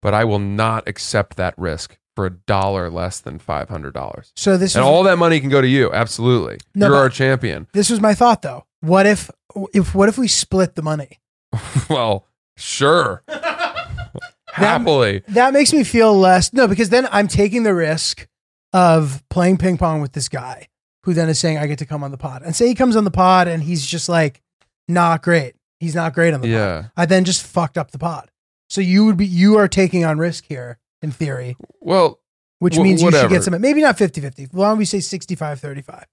but 0.00 0.14
I 0.14 0.24
will 0.24 0.38
not 0.38 0.86
accept 0.88 1.36
that 1.36 1.54
risk 1.56 1.98
for 2.14 2.26
a 2.26 2.30
dollar 2.30 2.90
less 2.90 3.20
than 3.20 3.38
five 3.38 3.68
hundred 3.70 3.94
dollars. 3.94 4.32
so 4.36 4.56
this 4.56 4.74
And 4.74 4.84
was, 4.84 4.90
all 4.92 5.02
that 5.04 5.16
money 5.16 5.40
can 5.40 5.48
go 5.48 5.60
to 5.60 5.68
you. 5.68 5.90
Absolutely, 5.92 6.58
No, 6.74 6.88
you're 6.88 6.96
our 6.96 7.08
champion. 7.08 7.66
this 7.72 7.88
was 7.90 8.00
my 8.00 8.14
thought 8.14 8.42
though 8.42 8.64
what 8.80 9.06
if 9.06 9.30
if 9.74 9.94
what 9.94 10.08
if 10.08 10.18
we 10.18 10.28
split 10.28 10.74
the 10.74 10.82
money 10.82 11.20
well, 11.90 12.26
sure, 12.56 13.22
happily. 14.48 15.22
that 15.28 15.52
makes 15.52 15.72
me 15.72 15.84
feel 15.84 16.14
less 16.18 16.52
no 16.52 16.66
because 16.68 16.90
then 16.90 17.08
i'm 17.12 17.28
taking 17.28 17.62
the 17.62 17.74
risk 17.74 18.26
of 18.72 19.22
playing 19.30 19.56
ping 19.58 19.76
pong 19.78 20.00
with 20.00 20.12
this 20.12 20.28
guy 20.28 20.68
who 21.04 21.14
then 21.14 21.28
is 21.28 21.38
saying 21.38 21.58
i 21.58 21.66
get 21.66 21.78
to 21.78 21.86
come 21.86 22.02
on 22.04 22.10
the 22.10 22.16
pod 22.18 22.42
and 22.42 22.54
say 22.56 22.66
he 22.68 22.74
comes 22.74 22.96
on 22.96 23.04
the 23.04 23.10
pod 23.10 23.48
and 23.48 23.62
he's 23.62 23.84
just 23.86 24.08
like 24.08 24.40
not 24.88 25.22
great 25.22 25.54
he's 25.80 25.94
not 25.94 26.12
great 26.14 26.32
on 26.34 26.40
the 26.40 26.46
pod 26.46 26.52
Yeah, 26.52 26.84
i 26.96 27.06
then 27.06 27.24
just 27.24 27.44
fucked 27.46 27.76
up 27.78 27.90
the 27.90 27.98
pod 27.98 28.30
So 28.70 28.80
you 28.80 29.04
would 29.06 29.16
be 29.16 29.26
you 29.26 29.56
are 29.58 29.68
taking 29.68 30.04
on 30.04 30.18
risk 30.18 30.44
here 30.48 30.78
in 31.02 31.10
theory, 31.10 31.56
Well, 31.80 32.20
which 32.60 32.76
Wh- 32.76 32.80
means 32.82 33.02
you 33.02 33.10
should 33.10 33.28
get 33.30 33.42
some 33.42 33.60
maybe 33.60 33.80
not 33.82 33.98
50-50. 33.98 34.48
Why 34.54 34.68
don't 34.68 34.78
we 34.78 34.84
say 34.84 34.98
65-35? 34.98 36.04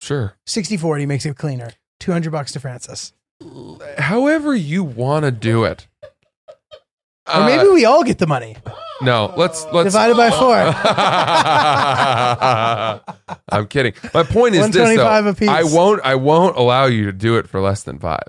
sure. 0.00 0.34
60-40 0.46 1.06
makes 1.08 1.26
it 1.26 1.36
cleaner. 1.36 1.70
200 2.00 2.30
bucks 2.30 2.52
to 2.52 2.60
Francis. 2.60 3.12
However 3.98 4.54
you 4.54 4.84
want 4.84 5.24
to 5.24 5.30
do 5.32 5.64
it. 5.64 5.88
Or 7.34 7.44
maybe 7.44 7.68
Uh, 7.68 7.72
we 7.74 7.84
all 7.84 8.02
get 8.04 8.18
the 8.18 8.26
money. 8.26 8.56
no. 9.02 9.32
Let's 9.36 9.64
let's 9.72 9.86
Divided 9.92 10.16
by 10.16 10.30
4. 10.30 10.56
I'm 13.50 13.66
kidding. 13.68 13.92
My 14.14 14.22
point 14.22 14.54
is 14.54 14.66
this: 14.70 14.74
though, 14.96 15.04
125 15.04 15.26
apiece. 15.26 15.48
I 15.48 15.62
won't. 15.62 16.00
I 16.04 16.14
won't 16.14 16.56
allow 16.56 16.86
you 16.86 17.04
to 17.06 17.12
do 17.12 17.36
it 17.36 17.48
for 17.48 17.60
less 17.60 17.82
than 17.82 17.98
five 17.98 18.22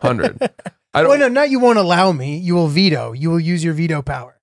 hundred. 0.00 0.38
I 0.94 1.02
don't. 1.02 1.10
Well, 1.10 1.18
no, 1.18 1.28
not 1.28 1.50
you 1.50 1.58
won't 1.60 1.78
allow 1.78 2.12
me. 2.12 2.38
You 2.38 2.54
will 2.54 2.68
veto. 2.68 3.12
You 3.12 3.30
will 3.30 3.40
use 3.40 3.62
your 3.62 3.74
veto 3.74 4.02
power. 4.02 4.40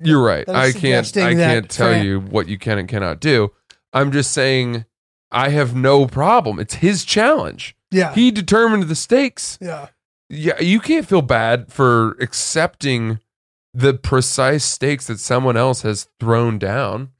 You're 0.00 0.22
right. 0.24 0.46
That 0.46 0.56
I 0.56 0.72
can't. 0.72 1.06
suggesting 1.06 1.24
I 1.24 1.34
that 1.34 1.46
can't 1.54 1.70
tell 1.70 1.88
Fran- 1.88 2.04
you 2.04 2.20
what 2.20 2.48
you 2.48 2.58
can 2.58 2.78
and 2.78 2.88
cannot 2.88 3.20
do. 3.20 3.52
I'm 3.92 4.10
just 4.12 4.32
saying. 4.32 4.84
I 5.30 5.48
have 5.48 5.74
no 5.74 6.06
problem. 6.06 6.60
It's 6.60 6.74
his 6.74 7.04
challenge. 7.04 7.74
Yeah. 7.90 8.14
He 8.14 8.30
determined 8.30 8.84
the 8.84 8.94
stakes. 8.94 9.58
yeah. 9.60 9.88
Yeah, 10.30 10.60
you 10.60 10.80
can't 10.80 11.06
feel 11.06 11.22
bad 11.22 11.72
for 11.72 12.12
accepting 12.20 13.20
the 13.72 13.94
precise 13.94 14.64
stakes 14.64 15.06
that 15.08 15.18
someone 15.20 15.56
else 15.56 15.82
has 15.82 16.08
thrown 16.20 16.58
down. 16.58 17.10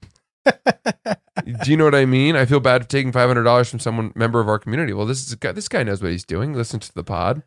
Do 0.45 1.71
you 1.71 1.77
know 1.77 1.85
what 1.85 1.95
I 1.95 2.05
mean? 2.05 2.37
I 2.37 2.45
feel 2.45 2.61
bad 2.61 2.83
for 2.83 2.89
taking 2.89 3.13
five 3.13 3.29
hundred 3.29 3.45
dollars 3.45 3.69
from 3.69 3.79
someone 3.81 4.13
member 4.15 4.41
of 4.41 4.49
our 4.49 4.59
community. 4.59 4.93
Well, 4.93 5.07
this 5.07 5.27
is 5.27 5.33
a 5.33 5.37
guy. 5.37 5.53
This 5.53 5.69
guy 5.69 5.83
knows 5.83 6.03
what 6.03 6.13
he's 6.13 6.25
doing. 6.25 6.53
Listen 6.55 6.81
to 6.81 6.95
the 6.95 7.03
pod. 7.05 7.43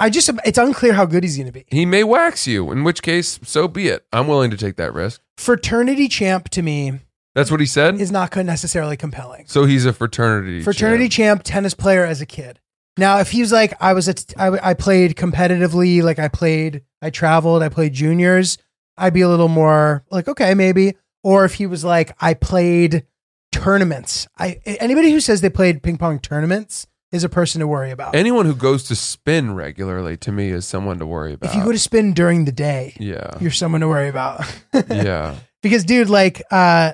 I 0.00 0.10
just 0.10 0.30
it's 0.44 0.58
unclear 0.58 0.92
how 0.92 1.06
good 1.06 1.22
he's 1.24 1.36
going 1.36 1.46
to 1.46 1.52
be. 1.52 1.64
He 1.68 1.84
may 1.84 2.04
wax 2.04 2.46
you, 2.46 2.70
in 2.70 2.84
which 2.84 3.02
case, 3.02 3.38
so 3.42 3.66
be 3.68 3.88
it. 3.88 4.06
I'm 4.12 4.26
willing 4.28 4.50
to 4.50 4.56
take 4.56 4.76
that 4.76 4.94
risk. 4.94 5.20
Fraternity 5.36 6.08
champ 6.08 6.48
to 6.50 6.62
me 6.62 7.00
That's 7.34 7.50
what 7.50 7.60
he 7.60 7.66
said. 7.66 8.00
is 8.00 8.10
not 8.12 8.34
necessarily 8.36 8.96
compelling. 8.96 9.44
so 9.46 9.64
he's 9.64 9.84
a 9.86 9.92
fraternity. 9.92 10.62
Fraternity 10.62 11.08
champ. 11.08 11.40
champ, 11.40 11.42
tennis 11.44 11.74
player 11.74 12.04
as 12.04 12.20
a 12.20 12.26
kid. 12.26 12.60
Now, 12.98 13.20
if 13.20 13.30
he 13.30 13.40
was 13.40 13.52
like, 13.52 13.72
I 13.80 13.92
was, 13.92 14.08
a 14.08 14.14
t- 14.14 14.34
I, 14.36 14.70
I 14.70 14.74
played 14.74 15.14
competitively, 15.14 16.02
like 16.02 16.18
I 16.18 16.28
played, 16.28 16.82
I 17.00 17.10
traveled, 17.10 17.62
I 17.62 17.68
played 17.68 17.92
juniors, 17.92 18.58
I'd 18.96 19.14
be 19.14 19.20
a 19.20 19.28
little 19.28 19.48
more 19.48 20.04
like, 20.10 20.28
okay, 20.28 20.54
maybe. 20.54 20.96
Or 21.22 21.44
if 21.44 21.54
he 21.54 21.66
was 21.66 21.84
like, 21.84 22.16
I 22.20 22.34
played 22.34 23.06
tournaments. 23.52 24.26
I 24.38 24.60
anybody 24.64 25.10
who 25.10 25.20
says 25.20 25.40
they 25.40 25.50
played 25.50 25.82
ping 25.82 25.96
pong 25.96 26.18
tournaments 26.18 26.86
is 27.12 27.24
a 27.24 27.28
person 27.28 27.60
to 27.60 27.66
worry 27.66 27.90
about. 27.90 28.14
Anyone 28.14 28.46
who 28.46 28.54
goes 28.54 28.84
to 28.84 28.96
spin 28.96 29.54
regularly 29.54 30.16
to 30.18 30.32
me 30.32 30.50
is 30.50 30.66
someone 30.66 30.98
to 30.98 31.06
worry 31.06 31.32
about. 31.32 31.50
if 31.50 31.56
you 31.56 31.64
go 31.64 31.72
to 31.72 31.78
spin 31.78 32.12
during 32.12 32.44
the 32.44 32.52
day, 32.52 32.94
yeah, 32.98 33.30
you're 33.40 33.50
someone 33.50 33.80
to 33.80 33.88
worry 33.88 34.08
about. 34.08 34.44
yeah. 34.90 35.36
because 35.62 35.84
dude, 35.84 36.10
like, 36.10 36.42
uh, 36.50 36.92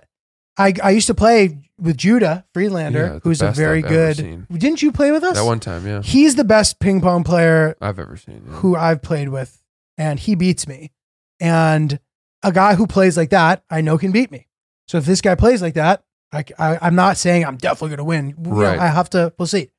I 0.56 0.74
I 0.82 0.90
used 0.90 1.08
to 1.08 1.14
play 1.14 1.63
with 1.78 1.96
Judah 1.96 2.44
Friedlander, 2.54 3.14
Yeah, 3.14 3.18
who's 3.22 3.42
a 3.42 3.50
very 3.50 3.82
I've 3.82 3.88
good. 3.88 4.46
Didn't 4.52 4.82
you 4.82 4.92
play 4.92 5.12
with 5.12 5.24
us? 5.24 5.36
That 5.36 5.44
one 5.44 5.60
time, 5.60 5.86
yeah, 5.86 6.02
He's 6.02 6.36
the 6.36 6.44
best 6.44 6.78
ping 6.78 7.00
pong 7.00 7.24
player 7.24 7.76
I've 7.80 7.98
ever 7.98 8.16
seen. 8.16 8.44
yeah. 8.46 8.54
who 8.56 8.76
I've 8.76 9.02
played 9.02 9.28
with, 9.28 9.62
and 9.98 10.18
he 10.18 10.34
beats 10.34 10.66
me. 10.68 10.92
And 11.40 11.98
a 12.42 12.52
guy 12.52 12.74
who 12.74 12.86
plays 12.86 13.16
like 13.16 13.30
that, 13.30 13.64
I 13.68 13.80
know 13.80 13.98
can 13.98 14.12
beat 14.12 14.30
me. 14.30 14.46
So 14.86 14.98
if 14.98 15.06
this 15.06 15.20
guy 15.20 15.34
plays 15.34 15.62
like 15.62 15.74
that, 15.74 16.04
I, 16.32 16.44
I, 16.58 16.86
am 16.86 16.94
not 16.94 17.16
saying 17.16 17.44
I'm 17.44 17.56
definitely 17.56 17.96
going 17.96 17.98
to 17.98 18.04
win. 18.04 18.34
Right. 18.38 18.78
I 18.78 18.88
have 18.88 19.10
to. 19.10 19.32
We'll 19.38 19.46
see. 19.46 19.70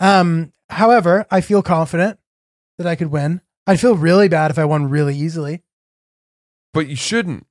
Um. 0.00 0.52
However, 0.70 1.26
I 1.30 1.42
feel 1.42 1.62
confident 1.62 2.18
that 2.78 2.86
I 2.86 2.96
could 2.96 3.08
win. 3.08 3.42
I'd 3.66 3.78
feel 3.78 3.94
really 3.94 4.28
bad 4.28 4.50
if 4.50 4.58
I 4.58 4.64
won 4.64 4.88
really 4.88 5.14
easily. 5.14 5.62
But 6.72 6.88
you 6.88 6.96
shouldn't. 6.96 7.46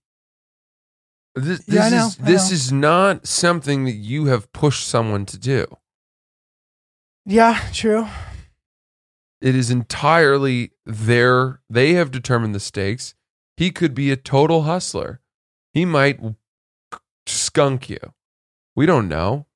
This, 1.36 1.60
this 1.66 1.76
Yeah, 1.76 1.86
I 1.86 1.90
know, 1.90 2.08
is 2.08 2.20
I 2.22 2.26
this 2.26 2.50
know. 2.50 2.54
is 2.56 2.72
not 2.72 3.28
something 3.28 3.86
that 3.86 3.92
you 3.94 4.26
have 4.26 4.52
pushed 4.54 4.88
someone 4.88 5.26
to 5.28 5.38
do. 5.38 5.66
Yeah, 7.26 7.60
true. 7.72 8.08
It 9.40 9.56
is 9.56 9.72
entirely 9.72 10.72
their 10.86 11.62
they 11.70 11.94
have 11.94 12.12
determined 12.12 12.54
the 12.54 12.60
stakes. 12.60 13.16
He 13.58 13.72
could 13.72 13.94
be 13.94 14.12
a 14.12 14.16
total 14.18 14.64
hustler. 14.64 15.22
He 15.74 15.86
might 15.86 16.20
skunk 17.26 17.90
you. 17.90 18.00
We 18.76 18.86
don't 18.86 19.08
know. 19.08 19.48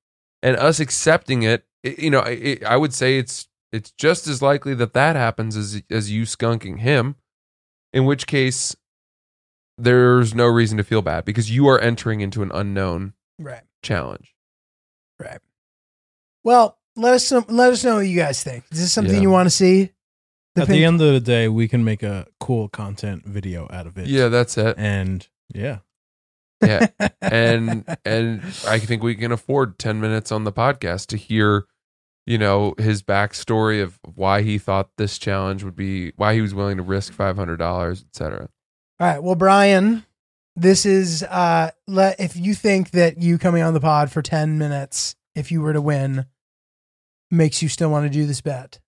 And 0.42 0.56
us 0.58 0.80
accepting 0.80 1.44
it, 1.44 1.66
it- 1.84 2.00
you 2.00 2.10
know, 2.10 2.20
it, 2.22 2.64
I 2.64 2.78
would 2.78 2.94
say 2.94 3.18
it's 3.18 3.48
it's 3.72 3.92
just 3.92 4.28
as 4.28 4.42
likely 4.42 4.74
that 4.76 4.94
that 4.94 5.16
happens 5.16 5.58
as 5.58 5.82
as 5.90 6.12
you 6.12 6.24
skunking 6.24 6.80
him. 6.80 7.16
In 7.94 8.06
which 8.06 8.28
case 8.28 8.76
there's 9.78 10.34
no 10.34 10.46
reason 10.48 10.78
to 10.78 10.84
feel 10.84 11.02
bad 11.02 11.26
because 11.26 11.52
you 11.52 11.68
are 11.68 11.80
entering 11.80 12.22
into 12.22 12.42
an 12.42 12.52
unknown 12.54 13.14
Right. 13.40 13.64
challenge. 13.82 14.34
Right. 15.20 15.40
Well, 16.44 16.78
let 16.96 17.14
us 17.14 17.32
know, 17.32 17.44
let 17.50 17.74
us 17.74 17.84
know 17.84 17.96
what 17.96 18.08
you 18.08 18.18
guys 18.18 18.44
think. 18.44 18.64
Is 18.72 18.80
this 18.80 18.94
something 18.94 19.16
Yeah. 19.16 19.22
you 19.22 19.30
want 19.30 19.48
to 19.48 19.50
see? 19.52 19.92
At 20.58 20.68
ping- 20.68 20.76
the 20.78 20.86
end 20.86 21.02
of 21.02 21.12
the 21.12 21.20
day, 21.20 21.50
we 21.50 21.68
can 21.68 21.84
make 21.84 22.02
a 22.04 22.28
cool 22.40 22.70
content 22.70 23.26
video 23.26 23.68
out 23.72 23.88
of 23.88 23.98
it. 23.98 24.08
Yeah, 24.08 24.30
that's 24.30 24.58
it. 24.58 24.76
And 24.78 25.28
yeah. 25.54 25.80
Yeah. 26.64 26.88
and 27.22 27.84
and 28.06 28.42
I 28.66 28.80
think 28.80 29.04
we 29.04 29.16
can 29.16 29.32
afford 29.34 29.78
10 29.78 30.00
minutes 30.00 30.32
on 30.32 30.46
the 30.46 30.54
podcast 30.54 31.08
to 31.08 31.18
hear 31.18 31.66
you 32.26 32.38
know 32.38 32.74
his 32.78 33.04
backstory 33.04 33.84
of 33.84 34.00
why 34.16 34.42
he 34.42 34.58
thought 34.58 34.90
this 34.98 35.20
challenge 35.20 35.64
would 35.64 35.76
be 35.76 36.12
why 36.16 36.34
he 36.34 36.42
was 36.42 36.56
willing 36.56 36.78
to 36.78 36.84
risk 36.84 37.14
$500 37.14 38.04
etc 38.06 38.48
All 39.00 39.08
right. 39.08 39.22
Well, 39.22 39.36
Brian, 39.36 40.06
this 40.56 40.86
is 40.86 41.24
uh 41.24 41.72
let 41.88 42.20
if 42.20 42.36
you 42.38 42.54
think 42.54 42.92
that 42.92 43.18
you 43.22 43.38
coming 43.38 43.62
on 43.62 43.74
the 43.74 43.80
pod 43.82 44.12
for 44.12 44.22
10 44.22 44.58
minutes 44.58 45.16
if 45.36 45.52
you 45.52 45.62
were 45.62 45.74
to 45.74 45.82
win 45.82 46.26
makes 47.30 47.62
you 47.62 47.68
still 47.68 47.90
want 47.90 48.06
to 48.06 48.10
do 48.10 48.26
this 48.26 48.40
bet, 48.42 48.80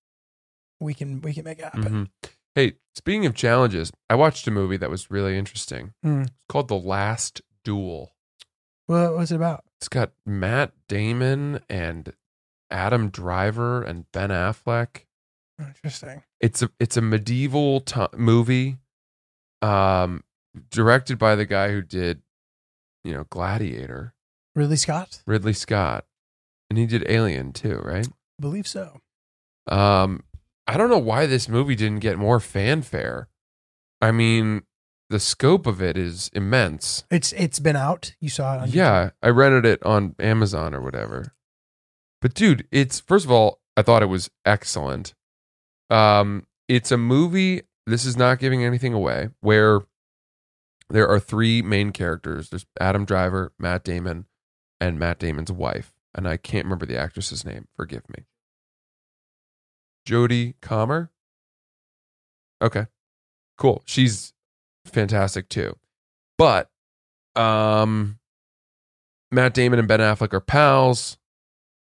we 0.80 0.94
can 0.94 1.20
we 1.22 1.34
can 1.34 1.44
make 1.44 1.60
it 1.60 1.66
happen. 1.66 1.84
Mhm. 2.24 2.30
hey 2.56 2.74
speaking 2.96 3.26
of 3.26 3.36
challenges 3.36 3.92
I 4.10 4.16
watched 4.16 4.48
a 4.48 4.52
movie 4.52 4.78
that 4.78 4.90
was 4.90 5.12
really 5.12 5.38
interesting 5.38 5.94
Hmm. 6.04 6.22
it's 6.22 6.32
called 6.48 6.70
The 6.70 6.76
Last 6.80 7.42
Duel 7.66 8.14
What 8.86 9.14
was 9.18 9.32
it 9.32 9.36
about? 9.36 9.66
it's 9.82 9.90
got 9.90 10.12
Matt 10.26 10.72
Damon 10.88 11.60
and 11.70 12.14
Adam 12.72 13.10
Driver 13.10 13.82
and 13.84 14.10
Ben 14.14 14.30
Affleck 14.30 15.02
Interesting. 15.60 16.24
it's 16.40 16.62
a 16.62 16.70
it's 16.80 16.96
a 16.96 17.02
medieval 17.02 17.82
to 17.82 18.10
movie 18.16 18.78
um 19.62 20.24
directed 20.72 21.18
by 21.18 21.36
the 21.36 21.46
guy 21.46 21.70
who 21.72 21.82
did 21.82 22.22
you 23.04 23.14
know 23.14 23.26
gladiator 23.30 24.14
Ridley 24.56 24.78
Scott? 24.78 25.22
ridley 25.28 25.54
scott 25.54 26.06
and 26.70 26.78
he 26.80 26.86
did 26.86 27.06
alien 27.08 27.54
too 27.54 27.80
right 27.84 28.08
I 28.08 28.42
believe 28.42 28.68
so. 28.68 29.00
um 29.68 30.24
i 30.68 30.78
don't 30.78 30.90
know 30.90 30.98
why 30.98 31.26
this 31.26 31.48
movie 31.50 31.76
didn't 31.76 32.00
get 32.00 32.18
more 32.18 32.40
fanfare 32.40 33.30
i 34.02 34.12
mean 34.12 34.64
the 35.10 35.20
scope 35.20 35.66
of 35.68 35.82
it 35.82 35.98
is 35.98 36.30
immense 36.34 37.04
It's 37.10 37.32
it's 37.34 37.60
been 37.60 37.78
out. 37.78 38.14
You 38.20 38.30
saw 38.30 38.56
it 38.56 38.62
on 38.62 38.68
YouTube. 38.70 38.74
yeah 38.76 39.10
i 39.24 39.30
rented 39.30 39.66
it 39.66 39.82
on 39.84 40.16
amazon 40.20 40.74
or 40.74 40.82
whatever 40.82 41.34
but 42.22 42.34
dude 42.34 42.68
it's 42.72 43.00
first 43.00 43.26
of 43.26 43.32
all 43.32 43.60
i 43.78 43.82
thought 43.82 44.04
it 44.04 44.08
was 44.08 44.30
excellent 44.46 45.14
um 45.90 46.46
it's 46.68 46.92
a 46.92 46.98
movie 46.98 47.62
this 47.88 48.06
is 48.06 48.18
not 48.18 48.38
giving 48.38 48.64
anything 48.64 48.94
away 48.94 49.30
where 49.40 49.80
there 50.90 51.08
are 51.08 51.20
three 51.20 51.62
main 51.62 51.92
characters. 51.92 52.50
There's 52.50 52.66
adam 52.80 53.06
driver 53.06 53.54
matt 53.58 53.84
damon 53.84 54.26
and 54.80 55.00
matt 55.00 55.20
damon's 55.20 55.52
wife. 55.52 55.94
And 56.14 56.28
i 56.28 56.36
can't 56.36 56.66
remember 56.66 56.86
the 56.86 56.98
actress's 56.98 57.46
name. 57.46 57.68
Forgive 57.76 58.04
me. 58.10 58.26
Jodie 60.06 60.56
comer? 60.62 61.12
Okay. 62.62 62.88
Cool. 63.58 63.82
She's 63.86 64.34
fantastic 64.86 65.48
too. 65.48 65.78
But 66.38 66.70
um 67.36 68.20
matt 69.32 69.54
damon 69.54 69.80
and 69.80 69.88
ben 69.88 70.02
affleck 70.02 70.34
are 70.34 70.42
pals. 70.42 71.18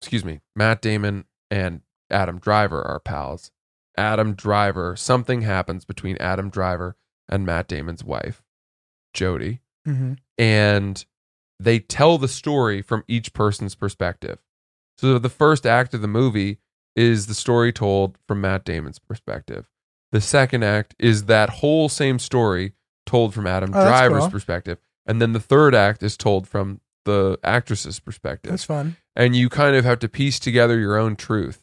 Excuse 0.00 0.24
me. 0.24 0.40
Matt 0.54 0.82
damon 0.82 1.24
and 1.50 1.80
adam 2.10 2.38
driver 2.38 2.80
are 2.80 3.00
pals 3.00 3.50
Adam 4.00 4.34
Driver, 4.34 4.96
something 4.96 5.42
happens 5.42 5.84
between 5.84 6.16
Adam 6.18 6.48
Driver 6.48 6.96
and 7.28 7.44
Matt 7.44 7.68
Damon's 7.68 8.02
wife, 8.02 8.42
Jodie, 9.14 9.60
Mhm. 9.86 10.16
and 10.38 11.04
they 11.58 11.78
tell 11.78 12.16
the 12.18 12.26
story 12.28 12.80
from 12.82 13.04
each 13.06 13.32
person's 13.34 13.74
perspective. 13.74 14.38
So 14.98 15.18
the 15.18 15.28
first 15.28 15.66
act 15.66 15.92
of 15.94 16.00
the 16.00 16.08
movie 16.08 16.58
is 16.96 17.26
the 17.26 17.34
story 17.34 17.72
told 17.72 18.18
from 18.26 18.40
Matt 18.40 18.64
Damon's 18.64 18.98
perspective. 18.98 19.68
The 20.12 20.20
second 20.20 20.64
act 20.64 20.94
is 20.98 21.26
that 21.26 21.50
whole 21.60 21.88
same 21.88 22.18
story 22.18 22.72
told 23.06 23.32
from 23.34 23.46
Adam 23.46 23.70
Oh, 23.74 23.84
Driver's 23.86 24.20
cool. 24.22 24.30
perspective. 24.30 24.78
And 25.06 25.20
then 25.20 25.32
the 25.32 25.40
third 25.40 25.74
act 25.74 26.02
is 26.02 26.16
told 26.16 26.48
from 26.48 26.80
the 27.04 27.38
actress's 27.44 28.00
perspective. 28.00 28.50
That's 28.50 28.64
fun. 28.64 28.96
and 29.16 29.34
you 29.36 29.48
kind 29.48 29.74
of 29.76 29.84
have 29.84 29.98
to 30.00 30.08
piece 30.08 30.38
together 30.38 30.78
your 30.78 30.96
own 30.96 31.16
truth. 31.16 31.62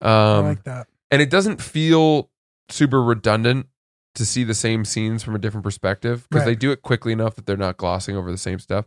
I 0.00 0.36
Um, 0.38 0.44
like 0.46 0.64
that. 0.64 0.86
And 1.10 1.20
it 1.22 1.30
doesn't 1.30 1.60
feel 1.60 2.30
super 2.68 3.02
redundant 3.02 3.66
to 4.14 4.24
see 4.24 4.44
the 4.44 4.54
same 4.54 4.84
scenes 4.84 5.22
from 5.22 5.34
a 5.34 5.38
different 5.38 5.64
perspective 5.64 6.26
because 6.30 6.44
they 6.44 6.54
do 6.54 6.70
it 6.70 6.82
quickly 6.82 7.12
enough 7.12 7.34
that 7.34 7.46
they're 7.46 7.56
not 7.56 7.76
glossing 7.76 8.16
over 8.16 8.30
the 8.30 8.38
same 8.38 8.58
stuff. 8.58 8.86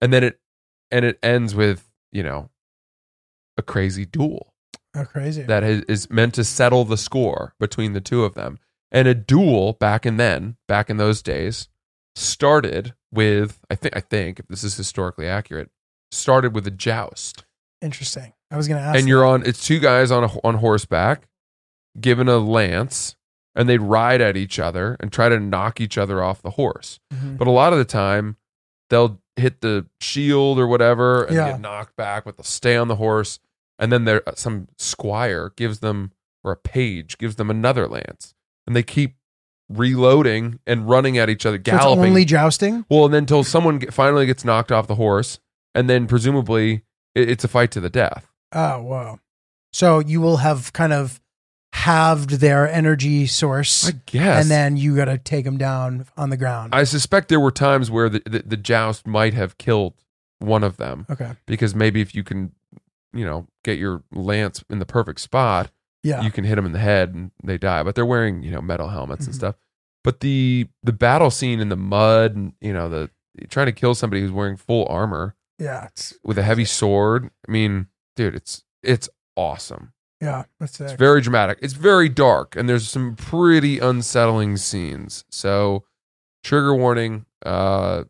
And 0.00 0.12
then 0.12 0.22
it 0.24 0.40
and 0.90 1.04
it 1.04 1.18
ends 1.22 1.54
with, 1.54 1.88
you 2.12 2.22
know, 2.22 2.50
a 3.56 3.62
crazy 3.62 4.04
duel 4.04 4.54
Oh, 4.94 5.04
crazy. 5.04 5.42
that 5.42 5.62
is, 5.64 6.10
meant 6.10 6.34
to 6.34 6.44
settle 6.44 6.84
the 6.84 6.96
score 6.96 7.54
between 7.60 7.92
the 7.92 8.00
two 8.00 8.24
of 8.24 8.34
them. 8.34 8.58
And 8.90 9.06
a 9.06 9.14
duel 9.14 9.74
back 9.74 10.06
in 10.06 10.16
then, 10.16 10.56
back 10.66 10.88
in 10.88 10.96
those 10.96 11.22
days, 11.22 11.68
started 12.16 12.94
with 13.12 13.60
I 13.70 13.74
think 13.74 13.96
I 13.96 14.00
think 14.00 14.38
if 14.40 14.48
this 14.48 14.64
is 14.64 14.76
historically 14.76 15.26
accurate, 15.28 15.70
started 16.10 16.54
with 16.54 16.66
a 16.66 16.70
joust. 16.70 17.44
Interesting. 17.80 18.32
I 18.50 18.56
was 18.56 18.66
gonna 18.68 18.80
ask. 18.80 18.98
and 18.98 19.08
you're 19.08 19.24
on 19.26 19.44
it's 19.46 19.64
two 19.64 19.78
guys 19.78 20.10
on 20.10 20.24
a, 20.24 20.30
on 20.44 20.56
horseback 20.56 21.28
given 22.00 22.28
a 22.28 22.38
lance 22.38 23.16
and 23.54 23.68
they'd 23.68 23.82
ride 23.82 24.20
at 24.20 24.36
each 24.36 24.58
other 24.58 24.96
and 25.00 25.10
try 25.12 25.28
to 25.28 25.40
knock 25.40 25.80
each 25.80 25.98
other 25.98 26.22
off 26.22 26.42
the 26.42 26.50
horse. 26.52 27.00
Mhm. 27.12 27.38
But 27.38 27.48
a 27.48 27.50
lot 27.50 27.72
of 27.72 27.78
the 27.78 27.84
time 27.84 28.36
they'll 28.90 29.20
hit 29.36 29.60
the 29.60 29.86
shield 30.00 30.58
or 30.58 30.66
whatever 30.66 31.24
and 31.24 31.36
Yeah. 31.36 31.52
get 31.52 31.60
knocked 31.60 31.96
back, 31.96 32.24
but 32.24 32.36
they'll 32.36 32.44
stay 32.44 32.76
on 32.76 32.88
the 32.88 32.96
horse 32.96 33.38
and 33.78 33.92
then 33.92 34.04
there 34.04 34.22
some 34.34 34.68
squire 34.78 35.52
gives 35.56 35.80
them 35.80 36.12
or 36.44 36.52
a 36.52 36.56
page 36.56 37.18
gives 37.18 37.36
them 37.36 37.50
another 37.50 37.86
lance 37.86 38.34
and 38.66 38.74
they 38.74 38.82
keep 38.82 39.16
reloading 39.68 40.58
and 40.66 40.88
running 40.88 41.18
at 41.18 41.28
each 41.28 41.44
other 41.44 41.58
So 41.58 41.62
galloping 41.62 42.04
only 42.06 42.24
jousting. 42.24 42.84
well 42.90 43.04
and 43.04 43.14
then 43.14 43.22
until 43.24 43.44
someone 43.44 43.78
get, 43.78 43.92
finally 43.92 44.24
gets 44.26 44.44
knocked 44.44 44.72
off 44.72 44.86
the 44.86 44.94
horse 44.94 45.38
and 45.74 45.88
then 45.90 46.06
presumably 46.06 46.82
it, 47.14 47.28
it's 47.28 47.44
a 47.44 47.48
fight 47.48 47.70
to 47.72 47.80
the 47.80 47.90
death 47.90 48.26
Oh, 48.50 48.80
wow! 48.80 49.18
So 49.74 49.98
you 49.98 50.22
will 50.22 50.38
have 50.38 50.72
kind 50.72 50.94
of 50.94 51.20
halved 51.72 52.30
their 52.40 52.70
energy 52.70 53.26
source, 53.26 53.88
i 53.88 53.92
guess 54.06 54.42
and 54.42 54.50
then 54.50 54.76
you 54.76 54.96
got 54.96 55.04
to 55.06 55.18
take 55.18 55.44
them 55.44 55.58
down 55.58 56.06
on 56.16 56.30
the 56.30 56.36
ground. 56.36 56.74
I 56.74 56.84
suspect 56.84 57.28
there 57.28 57.40
were 57.40 57.50
times 57.50 57.90
where 57.90 58.08
the, 58.08 58.22
the, 58.24 58.42
the 58.44 58.56
joust 58.56 59.06
might 59.06 59.34
have 59.34 59.58
killed 59.58 59.94
one 60.38 60.64
of 60.64 60.76
them 60.76 61.06
okay. 61.10 61.32
because 61.46 61.74
maybe 61.74 62.00
if 62.00 62.14
you 62.14 62.22
can, 62.24 62.52
you 63.12 63.24
know, 63.24 63.46
get 63.64 63.78
your 63.78 64.02
lance 64.12 64.64
in 64.70 64.78
the 64.78 64.86
perfect 64.86 65.20
spot, 65.20 65.70
Yeah. 66.02 66.22
you 66.22 66.30
can 66.30 66.44
hit 66.44 66.56
them 66.56 66.66
in 66.66 66.72
the 66.72 66.78
head 66.78 67.14
and 67.14 67.32
they 67.42 67.58
die. 67.58 67.82
But 67.82 67.94
they're 67.94 68.06
wearing, 68.06 68.42
you 68.42 68.50
know, 68.50 68.60
metal 68.62 68.88
helmets 68.88 69.26
and 69.26 69.34
Mhm. 69.34 69.38
stuff. 69.38 69.54
But 70.04 70.20
the 70.20 70.68
the 70.82 70.92
battle 70.92 71.30
scene 71.30 71.60
in 71.60 71.68
the 71.68 71.76
mud 71.76 72.34
and 72.36 72.52
you 72.60 72.72
know 72.72 72.88
the 72.88 73.10
trying 73.48 73.66
to 73.66 73.72
kill 73.72 73.94
somebody 73.94 74.22
who's 74.22 74.32
wearing 74.32 74.56
full 74.56 74.86
armor 74.88 75.34
yeah. 75.58 75.86
It's, 75.86 76.14
with 76.24 76.38
a 76.38 76.42
heavy 76.44 76.64
sword. 76.64 77.30
I 77.46 77.50
mean, 77.50 77.88
dude, 78.16 78.34
it's 78.36 78.64
it's 78.82 79.08
awesome. 79.36 79.92
Yeah. 80.20 80.44
That's 80.58 80.80
It's 80.80 80.92
very 80.92 81.20
dramatic. 81.20 81.58
It's 81.62 81.74
very 81.74 82.08
dark, 82.08 82.56
and 82.56 82.68
there's 82.68 82.88
some 82.88 83.16
pretty 83.16 83.78
unsettling 83.78 84.56
scenes. 84.56 85.24
So, 85.30 85.84
trigger 86.42 86.74
warning. 86.74 87.26
Uh, 87.44 88.04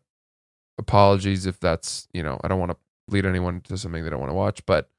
apologies 0.77 1.45
if 1.45 1.59
that's 1.59 2.07
you 2.13 2.23
know 2.23 2.39
I 2.43 2.47
don't 2.47 2.59
want 2.59 2.71
to 2.71 2.77
lead 3.07 3.25
anyone 3.25 3.61
to 3.61 3.77
something 3.77 4.03
they 4.03 4.09
don't 4.09 4.19
want 4.19 4.31
to 4.31 4.35
watch, 4.35 4.65
but 4.65 4.89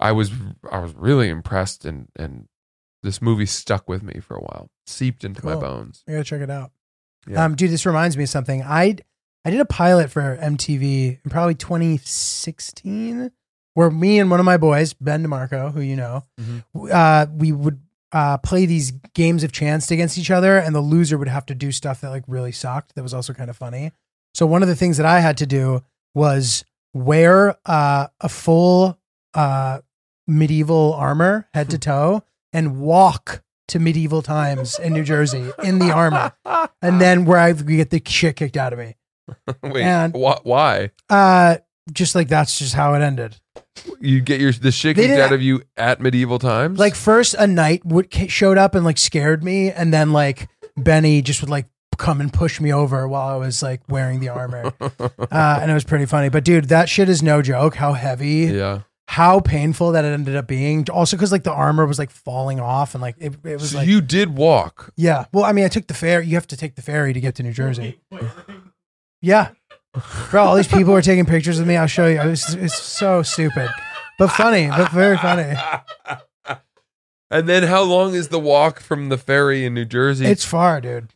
I 0.00 0.12
was 0.12 0.30
I 0.70 0.78
was 0.78 0.94
really 0.94 1.28
impressed, 1.28 1.84
and 1.84 2.08
and 2.16 2.48
this 3.02 3.20
movie 3.20 3.46
stuck 3.46 3.88
with 3.88 4.02
me 4.02 4.20
for 4.20 4.36
a 4.36 4.40
while, 4.40 4.70
seeped 4.86 5.24
into 5.24 5.44
my 5.44 5.54
bones. 5.54 6.04
I 6.08 6.12
gotta 6.12 6.24
check 6.24 6.40
it 6.40 6.50
out. 6.50 6.72
Yeah. 7.26 7.44
Um, 7.44 7.56
dude, 7.56 7.70
this 7.70 7.84
reminds 7.84 8.16
me 8.16 8.24
of 8.24 8.28
something. 8.30 8.62
I 8.62 8.96
I 9.44 9.50
did 9.50 9.60
a 9.60 9.66
pilot 9.66 10.10
for 10.10 10.36
MTV 10.40 11.20
in 11.24 11.30
probably 11.30 11.54
2016, 11.54 13.30
where 13.78 13.92
me 13.92 14.18
and 14.18 14.28
one 14.28 14.40
of 14.40 14.44
my 14.46 14.56
boys, 14.56 14.92
Ben 14.94 15.24
DeMarco, 15.24 15.72
who 15.72 15.80
you 15.80 15.94
know, 15.94 16.24
Mhm. 16.40 16.64
uh, 16.92 17.26
we 17.32 17.52
would 17.52 17.78
uh, 18.10 18.38
play 18.38 18.66
these 18.66 18.90
games 19.14 19.44
of 19.44 19.52
chance 19.52 19.88
against 19.92 20.18
each 20.18 20.30
other, 20.32 20.58
and 20.58 20.74
the 20.74 20.80
loser 20.80 21.16
would 21.16 21.28
have 21.28 21.46
to 21.46 21.54
do 21.54 21.70
stuff 21.70 22.00
that 22.00 22.08
like 22.10 22.24
really 22.26 22.50
sucked. 22.50 22.94
That 22.96 23.02
was 23.02 23.14
also 23.14 23.32
kind 23.34 23.50
of 23.50 23.56
funny. 23.56 23.92
So 24.34 24.46
one 24.46 24.62
of 24.62 24.68
the 24.68 24.74
things 24.74 24.96
that 24.96 25.06
I 25.06 25.20
had 25.20 25.36
to 25.38 25.46
do 25.46 25.82
was 26.14 26.64
wear 26.92 27.56
uh, 27.66 28.08
a 28.20 28.28
full 28.28 28.98
uh, 29.34 29.80
medieval 30.26 30.94
armor, 30.94 31.46
head 31.54 31.70
to 31.70 31.78
toe, 31.90 32.22
and 32.52 32.80
walk 32.80 33.42
to 33.68 33.78
medieval 33.78 34.22
times 34.22 34.78
in 34.78 34.94
New 34.94 35.04
Jersey 35.04 35.52
in 35.62 35.78
the 35.78 35.92
armor, 35.92 36.32
and 36.82 37.00
then 37.00 37.26
where 37.26 37.38
I 37.38 37.52
we 37.52 37.76
get 37.76 37.90
the 37.90 38.02
shit 38.06 38.34
kicked 38.36 38.56
out 38.56 38.72
of 38.72 38.78
me. 38.78 38.96
Wait, 39.62 39.82
And- 39.84 40.14
wh- 40.14 40.44
why? 40.44 40.90
Uh, 41.10 41.58
just 41.92 42.14
like 42.14 42.28
that's 42.28 42.58
just 42.58 42.74
how 42.74 42.94
it 42.94 43.00
ended. 43.02 43.38
You 44.00 44.20
get 44.20 44.40
your 44.40 44.52
the 44.52 44.70
shit 44.72 44.96
kicked 44.96 45.18
out 45.18 45.32
of 45.32 45.42
you 45.42 45.62
at 45.76 46.00
medieval 46.00 46.38
times? 46.38 46.78
Like 46.78 46.94
first 46.94 47.34
a 47.38 47.46
knight 47.46 47.84
would 47.84 48.10
ca- 48.10 48.28
showed 48.28 48.58
up 48.58 48.74
and 48.74 48.84
like 48.84 48.98
scared 48.98 49.42
me, 49.44 49.70
and 49.70 49.92
then 49.92 50.12
like 50.12 50.48
Benny 50.76 51.22
just 51.22 51.40
would 51.40 51.50
like 51.50 51.66
come 51.96 52.20
and 52.20 52.32
push 52.32 52.60
me 52.60 52.72
over 52.72 53.08
while 53.08 53.28
I 53.28 53.36
was 53.36 53.60
like 53.62 53.80
wearing 53.88 54.20
the 54.20 54.28
armor, 54.28 54.72
uh, 54.80 55.58
and 55.60 55.70
it 55.70 55.74
was 55.74 55.84
pretty 55.84 56.06
funny. 56.06 56.28
But 56.28 56.44
dude, 56.44 56.66
that 56.66 56.88
shit 56.88 57.08
is 57.08 57.22
no 57.22 57.42
joke. 57.42 57.74
How 57.74 57.92
heavy, 57.94 58.46
yeah. 58.54 58.82
how 59.08 59.40
painful 59.40 59.90
that 59.92 60.04
it 60.04 60.08
ended 60.12 60.36
up 60.36 60.46
being. 60.46 60.86
Also, 60.90 61.16
because 61.16 61.32
like 61.32 61.42
the 61.42 61.52
armor 61.52 61.86
was 61.86 61.98
like 61.98 62.10
falling 62.10 62.60
off, 62.60 62.94
and 62.94 63.02
like 63.02 63.16
it, 63.18 63.34
it 63.44 63.60
was 63.60 63.70
So 63.70 63.78
like 63.78 63.88
you 63.88 64.00
did 64.00 64.36
walk. 64.36 64.92
yeah. 64.96 65.24
Well, 65.32 65.44
I 65.44 65.50
mean, 65.52 65.64
I 65.64 65.68
took 65.68 65.88
the 65.88 65.94
ferry. 65.94 66.26
You 66.26 66.34
have 66.36 66.46
to 66.48 66.56
take 66.56 66.76
the 66.76 66.82
ferry 66.82 67.12
to 67.12 67.20
get 67.20 67.34
to 67.36 67.42
New 67.42 67.52
Jersey. 67.52 67.98
Yeah, 69.20 69.48
bro. 70.30 70.44
All 70.44 70.56
these 70.56 70.68
people 70.68 70.92
were 70.92 71.02
taking 71.02 71.26
pictures 71.26 71.58
of 71.58 71.66
me. 71.66 71.76
I'll 71.76 71.86
show 71.86 72.06
you. 72.06 72.20
It's, 72.20 72.52
it's 72.54 72.74
so 72.80 73.22
stupid, 73.22 73.68
but 74.18 74.28
funny, 74.28 74.68
but 74.68 74.90
very 74.92 75.16
funny. 75.18 75.54
And 77.30 77.46
then 77.46 77.64
how 77.64 77.82
long 77.82 78.14
is 78.14 78.28
the 78.28 78.38
walk 78.38 78.80
from 78.80 79.10
the 79.10 79.18
ferry 79.18 79.66
in 79.66 79.74
New 79.74 79.84
Jersey? 79.84 80.24
It's 80.24 80.44
far, 80.46 80.80
dude. 80.80 81.10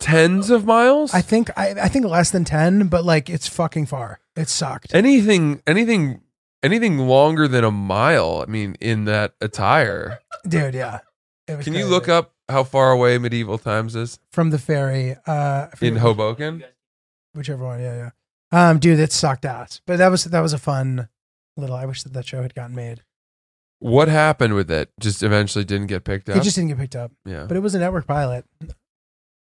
tens 0.00 0.50
of 0.50 0.66
miles. 0.66 1.14
I 1.14 1.22
think 1.22 1.48
I, 1.56 1.70
I 1.70 1.88
think 1.88 2.04
less 2.04 2.30
than 2.30 2.44
ten, 2.44 2.88
but 2.88 3.04
like 3.06 3.30
it's 3.30 3.48
fucking 3.48 3.86
far. 3.86 4.20
It 4.36 4.50
sucked. 4.50 4.94
anything, 4.94 5.62
anything, 5.66 6.20
anything 6.62 6.98
longer 6.98 7.48
than 7.48 7.64
a 7.64 7.70
mile. 7.70 8.44
I 8.46 8.50
mean, 8.50 8.76
in 8.82 9.06
that 9.06 9.34
attire. 9.40 10.18
Dude, 10.46 10.74
yeah. 10.74 10.98
It 11.48 11.56
was 11.56 11.64
Can 11.64 11.72
you 11.72 11.80
crazy. 11.80 11.90
look 11.90 12.08
up 12.10 12.34
how 12.50 12.62
far 12.62 12.90
away 12.92 13.16
medieval 13.16 13.56
times 13.56 13.96
is 13.96 14.18
from 14.32 14.50
the 14.50 14.58
ferry? 14.58 15.16
Uh, 15.26 15.68
in 15.80 15.96
Hoboken? 15.96 16.64
Whichever 17.36 17.64
one. 17.64 17.80
Yeah, 17.80 18.10
yeah. 18.52 18.70
Um, 18.70 18.78
dude, 18.78 18.98
it 19.00 19.12
sucked 19.12 19.44
ass. 19.44 19.80
But 19.86 19.98
that 19.98 20.08
was 20.08 20.24
that 20.24 20.40
was 20.40 20.52
a 20.52 20.58
fun 20.58 21.08
little. 21.56 21.76
I 21.76 21.84
wish 21.86 22.02
that 22.02 22.12
that 22.14 22.26
show 22.26 22.42
had 22.42 22.54
gotten 22.54 22.74
made. 22.74 23.02
What 23.78 24.08
happened 24.08 24.54
with 24.54 24.70
it? 24.70 24.90
Just 25.00 25.22
eventually 25.22 25.64
didn't 25.64 25.88
get 25.88 26.04
picked 26.04 26.28
up. 26.30 26.36
It 26.36 26.42
just 26.42 26.56
didn't 26.56 26.68
get 26.70 26.78
picked 26.78 26.96
up. 26.96 27.12
yeah. 27.26 27.44
But 27.46 27.56
it 27.56 27.60
was 27.60 27.74
a 27.74 27.78
network 27.78 28.06
pilot. 28.06 28.46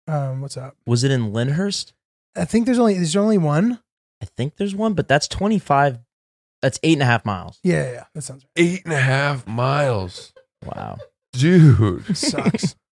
Um, 0.08 0.42
what's 0.42 0.58
up? 0.58 0.76
Was 0.86 1.04
it 1.04 1.12
in 1.12 1.32
Lyndhurst? 1.34 1.94
I 2.36 2.46
think 2.46 2.66
there's 2.66 2.80
only 2.80 2.96
there's 2.96 3.16
only 3.16 3.38
one. 3.38 3.80
I 4.22 4.26
think 4.38 4.56
there's 4.58 4.74
one, 4.74 4.94
but 4.94 5.08
that's 5.08 5.28
25. 5.28 6.00
That's 6.62 6.80
eight 6.82 6.94
and 6.94 7.04
a 7.04 7.06
half 7.06 7.24
miles. 7.26 7.60
Yeah, 7.64 7.84
yeah, 7.84 7.92
yeah. 7.92 8.04
That 8.16 8.22
sounds 8.24 8.44
right. 8.44 8.64
Eight 8.66 8.82
and 8.86 8.94
a 8.94 9.00
half 9.00 9.46
miles, 9.46 10.34
Wow. 10.66 10.98
dude. 11.34 12.10
It 12.10 12.18
sucks. 12.18 12.76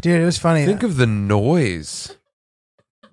Dude, 0.00 0.20
it 0.20 0.24
was 0.24 0.38
funny. 0.38 0.64
Think 0.66 0.82
of 0.82 0.96
the 0.96 1.06
noise 1.06 2.16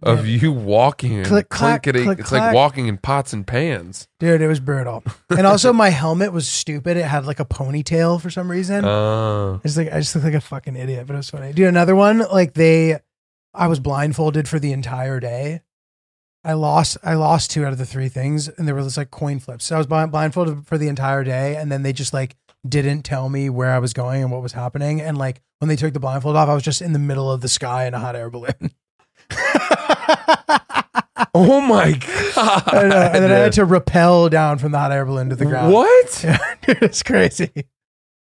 of 0.04 0.28
Yeah. 0.28 0.38
you 0.38 0.52
walking 0.52 1.18
and 1.18 1.26
Click, 1.26 1.50
clack, 1.50 1.84
clinketing. 1.84 2.06
click, 2.06 2.20
it's 2.20 2.30
clack. 2.30 2.42
like 2.48 2.56
walking 2.56 2.88
in 2.88 2.98
pots 2.98 3.34
and 3.34 3.46
pans. 3.46 4.08
Dude, 4.20 4.42
it 4.42 4.48
was 4.48 4.60
brutal. 4.60 5.04
And 5.30 5.48
also 5.48 5.72
my 5.74 5.90
helmet 5.90 6.34
was 6.34 6.48
stupid. 6.48 6.98
It 6.98 7.06
had 7.06 7.26
like 7.26 7.40
a 7.40 7.46
ponytail 7.46 8.22
for 8.22 8.30
some 8.30 8.50
reason. 8.52 8.84
Uh, 8.86 9.54
I 9.56 9.60
just 9.64 9.78
like 9.78 9.92
I 9.92 10.00
just 10.00 10.16
looked 10.16 10.26
like 10.26 10.34
a 10.34 10.42
fucking 10.42 10.76
idiot, 10.76 11.08
but 11.08 11.14
it 11.14 11.18
was 11.18 11.30
funny. 11.30 11.54
Dude, 11.54 11.68
another 11.68 11.96
one, 11.96 12.20
like 12.20 12.54
they 12.54 13.00
I 13.54 13.68
was 13.68 13.80
blindfolded 13.80 14.48
for 14.48 14.60
the 14.60 14.72
entire 14.74 15.20
day. 15.20 15.62
I 16.44 16.54
lost 16.54 16.98
I 17.04 17.14
lost 17.14 17.52
two 17.52 17.66
out 17.66 17.72
of 17.72 17.78
the 17.78 17.86
three 17.86 18.10
things 18.10 18.48
and 18.48 18.68
there 18.68 18.74
was 18.76 18.98
like 18.98 19.12
coin 19.12 19.40
flips. 19.40 19.66
So 19.66 19.76
I 19.76 19.78
was 19.78 19.88
blindfolded 19.88 20.66
for 20.66 20.78
the 20.78 20.88
entire 20.88 21.24
day 21.24 21.56
and 21.56 21.72
then 21.72 21.84
they 21.84 21.94
just 21.94 22.14
like 22.14 22.36
didn't 22.68 23.04
tell 23.04 23.30
me 23.30 23.50
where 23.50 23.72
I 23.72 23.80
was 23.80 23.94
going 23.94 24.22
and 24.24 24.32
what 24.32 24.42
was 24.42 24.54
happening 24.54 25.02
and 25.02 25.18
like 25.18 25.42
when 25.60 25.70
they 25.70 25.76
took 25.76 25.94
the 25.94 26.00
blindfold 26.00 26.36
off 26.36 26.50
I 26.50 26.54
was 26.56 26.64
just 26.64 26.82
in 26.82 26.94
the 26.94 27.00
middle 27.00 27.32
of 27.32 27.42
the 27.42 27.48
sky 27.48 27.86
in 27.86 27.94
a 27.94 28.00
hot 28.00 28.16
air 28.16 28.30
balloon. 28.30 28.72
oh 31.34 31.62
my 31.62 31.92
god! 32.36 32.74
and, 32.74 32.94
uh, 32.94 33.12
and 33.14 33.24
then 33.24 33.32
I 33.32 33.36
had 33.36 33.54
to 33.54 33.66
rappel 33.66 34.30
down 34.30 34.58
from 34.58 34.72
the 34.72 34.80
hot 34.80 34.92
air 34.92 35.06
balloon 35.06 35.30
to 35.30 35.36
the 35.36 35.46
ground. 35.46 35.74
What? 35.74 36.24
Yeah, 36.24 36.38
dude, 36.62 36.84
it's 36.84 37.04
crazy. 37.04 37.52
Isn't 37.54 37.66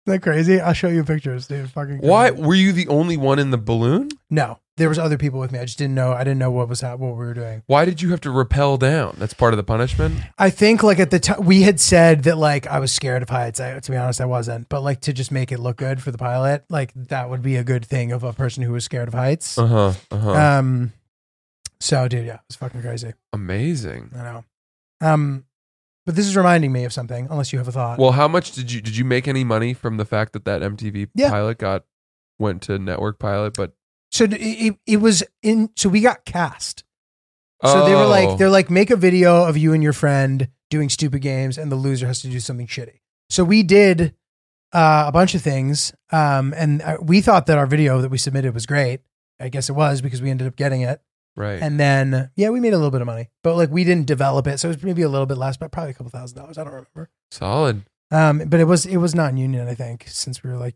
that 0.06 0.22
crazy? 0.22 0.60
I'll 0.60 0.72
show 0.72 0.88
you 0.88 1.04
pictures, 1.04 1.48
dude. 1.48 1.70
Fucking 1.70 1.98
crazy. 1.98 2.10
Why 2.10 2.30
were 2.30 2.54
you 2.54 2.72
the 2.72 2.88
only 2.88 3.16
one 3.16 3.38
in 3.38 3.50
the 3.50 3.58
balloon? 3.58 4.08
No, 4.30 4.58
there 4.76 4.88
was 4.88 4.98
other 4.98 5.16
people 5.16 5.40
with 5.40 5.52
me. 5.52 5.58
I 5.58 5.64
just 5.64 5.78
didn't 5.78 5.94
know. 5.94 6.12
I 6.12 6.18
didn't 6.24 6.38
know 6.38 6.50
what 6.50 6.68
was 6.68 6.80
hap- 6.82 6.98
what 6.98 7.12
we 7.12 7.16
were 7.24 7.32
doing. 7.34 7.62
Why 7.66 7.84
did 7.84 8.02
you 8.02 8.10
have 8.10 8.20
to 8.22 8.30
rappel 8.30 8.76
down? 8.76 9.16
That's 9.18 9.32
part 9.34 9.52
of 9.52 9.56
the 9.56 9.62
punishment. 9.64 10.16
I 10.38 10.50
think 10.50 10.82
like 10.82 10.98
at 10.98 11.10
the 11.10 11.18
time 11.18 11.44
we 11.44 11.62
had 11.62 11.80
said 11.80 12.24
that 12.24 12.36
like 12.36 12.66
I 12.66 12.78
was 12.78 12.92
scared 12.92 13.22
of 13.22 13.30
heights. 13.30 13.58
I, 13.58 13.78
to 13.78 13.90
be 13.90 13.96
honest, 13.96 14.20
I 14.20 14.26
wasn't. 14.26 14.68
But 14.68 14.82
like 14.82 15.00
to 15.02 15.12
just 15.12 15.32
make 15.32 15.50
it 15.52 15.58
look 15.58 15.76
good 15.78 16.02
for 16.02 16.10
the 16.10 16.18
pilot, 16.18 16.64
like 16.68 16.92
that 16.94 17.30
would 17.30 17.42
be 17.42 17.56
a 17.56 17.64
good 17.64 17.84
thing 17.86 18.12
of 18.12 18.22
a 18.22 18.32
person 18.32 18.62
who 18.62 18.72
was 18.72 18.84
scared 18.84 19.08
of 19.08 19.14
heights. 19.14 19.56
Uh 19.58 19.66
huh. 19.66 19.92
Uh 20.10 20.18
huh. 20.18 20.32
Um. 20.32 20.92
So, 21.80 22.08
dude, 22.08 22.26
yeah, 22.26 22.34
it 22.34 22.40
was 22.48 22.56
fucking 22.56 22.80
crazy. 22.82 23.12
Amazing. 23.32 24.10
I 24.16 24.22
know. 24.22 24.44
Um, 25.02 25.44
but 26.06 26.14
this 26.16 26.26
is 26.26 26.36
reminding 26.36 26.72
me 26.72 26.84
of 26.84 26.92
something. 26.92 27.28
Unless 27.30 27.52
you 27.52 27.58
have 27.58 27.68
a 27.68 27.72
thought. 27.72 27.98
Well, 27.98 28.12
how 28.12 28.28
much 28.28 28.52
did 28.52 28.70
you 28.72 28.80
did 28.80 28.96
you 28.96 29.04
make 29.04 29.26
any 29.28 29.44
money 29.44 29.74
from 29.74 29.96
the 29.96 30.04
fact 30.04 30.32
that 30.34 30.44
that 30.44 30.62
MTV 30.62 31.08
Yeah. 31.14 31.30
pilot 31.30 31.58
got 31.58 31.84
went 32.38 32.62
to 32.62 32.78
network 32.78 33.18
pilot, 33.18 33.54
but 33.56 33.72
So 34.10 34.24
it, 34.24 34.76
it, 34.86 34.96
was 34.98 35.22
in. 35.42 35.70
So 35.76 35.88
we 35.88 36.00
got 36.00 36.24
cast. 36.24 36.84
So 37.64 37.84
they 37.86 37.94
were 37.94 38.02
Oh. 38.02 38.08
like, 38.08 38.38
they're 38.38 38.50
like, 38.50 38.70
make 38.70 38.90
a 38.90 38.96
video 38.96 39.44
of 39.44 39.56
you 39.56 39.72
and 39.72 39.82
your 39.82 39.92
friend 39.92 40.48
doing 40.70 40.88
stupid 40.88 41.20
games, 41.22 41.58
and 41.58 41.72
the 41.72 41.76
loser 41.76 42.06
has 42.06 42.20
to 42.22 42.28
do 42.28 42.38
something 42.40 42.66
shitty. 42.66 43.00
So 43.30 43.44
we 43.44 43.62
did 43.62 44.14
uh, 44.72 45.04
a 45.08 45.12
bunch 45.12 45.34
of 45.34 45.42
things, 45.42 45.92
um, 46.12 46.52
and 46.56 46.82
uh, 46.82 46.98
we 47.00 47.20
thought 47.20 47.46
that 47.46 47.56
our 47.58 47.66
video 47.66 48.00
that 48.02 48.10
we 48.10 48.18
submitted 48.18 48.52
was 48.54 48.66
great. 48.66 49.00
I 49.40 49.48
guess 49.48 49.68
it 49.68 49.72
was 49.72 50.00
because 50.00 50.20
we 50.22 50.30
ended 50.30 50.46
up 50.46 50.56
getting 50.56 50.82
it, 50.82 51.00
right. 51.34 51.60
and 51.60 51.78
then 51.80 52.30
yeah, 52.36 52.50
we 52.50 52.60
made 52.60 52.72
a 52.72 52.76
little 52.76 52.90
bit 52.90 53.00
of 53.00 53.06
money, 53.06 53.28
but 53.42 53.56
like 53.56 53.70
we 53.70 53.84
didn't 53.84 54.06
develop 54.06 54.46
it, 54.46 54.58
so 54.58 54.68
it 54.68 54.76
was 54.76 54.82
maybe 54.82 55.02
a 55.02 55.08
little 55.08 55.26
bit 55.26 55.38
less, 55.38 55.56
but 55.56 55.72
probably 55.72 55.90
a 55.90 55.94
couple 55.94 56.10
thousand 56.10 56.38
dollars. 56.38 56.58
I 56.58 56.64
don't 56.64 56.72
remember. 56.72 57.10
Solid. 57.30 57.82
Um, 58.10 58.42
but 58.46 58.60
it 58.60 58.64
was 58.64 58.86
it 58.86 58.98
was 58.98 59.14
non 59.14 59.36
union, 59.36 59.66
I 59.66 59.74
think, 59.74 60.04
since 60.08 60.42
we 60.42 60.50
were 60.50 60.56
like 60.56 60.74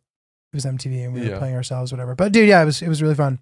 it 0.52 0.56
was 0.56 0.64
MTV 0.64 1.04
and 1.04 1.14
we 1.14 1.28
were 1.28 1.38
playing 1.38 1.54
ourselves, 1.54 1.92
whatever. 1.92 2.14
But 2.14 2.32
dude, 2.32 2.48
yeah, 2.48 2.62
it 2.62 2.66
was 2.66 2.82
it 2.82 2.88
was 2.88 3.02
really 3.02 3.14
fun. 3.14 3.38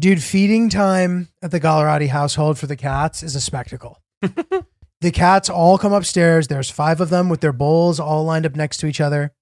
Dude, 0.00 0.22
feeding 0.22 0.68
time 0.68 1.28
at 1.42 1.50
the 1.50 1.60
Gallarotti 1.60 2.08
household 2.08 2.58
for 2.58 2.66
the 2.66 2.76
cats 2.76 3.22
is 3.22 3.36
a 3.36 3.40
spectacle. 3.40 4.00
the 4.22 5.10
cats 5.12 5.48
all 5.48 5.78
come 5.78 5.92
upstairs. 5.92 6.48
There's 6.48 6.70
five 6.70 7.00
of 7.00 7.10
them 7.10 7.28
with 7.28 7.40
their 7.40 7.52
bowls 7.52 8.00
all 8.00 8.24
lined 8.24 8.46
up 8.46 8.56
next 8.56 8.78
to 8.78 8.86
each 8.86 9.00
other. 9.00 9.32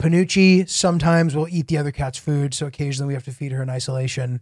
Panucci 0.00 0.66
sometimes 0.68 1.36
will 1.36 1.48
eat 1.48 1.68
the 1.68 1.76
other 1.76 1.92
cat's 1.92 2.16
food, 2.16 2.54
so 2.54 2.66
occasionally 2.66 3.08
we 3.08 3.14
have 3.14 3.24
to 3.24 3.32
feed 3.32 3.52
her 3.52 3.62
in 3.62 3.68
isolation. 3.68 4.40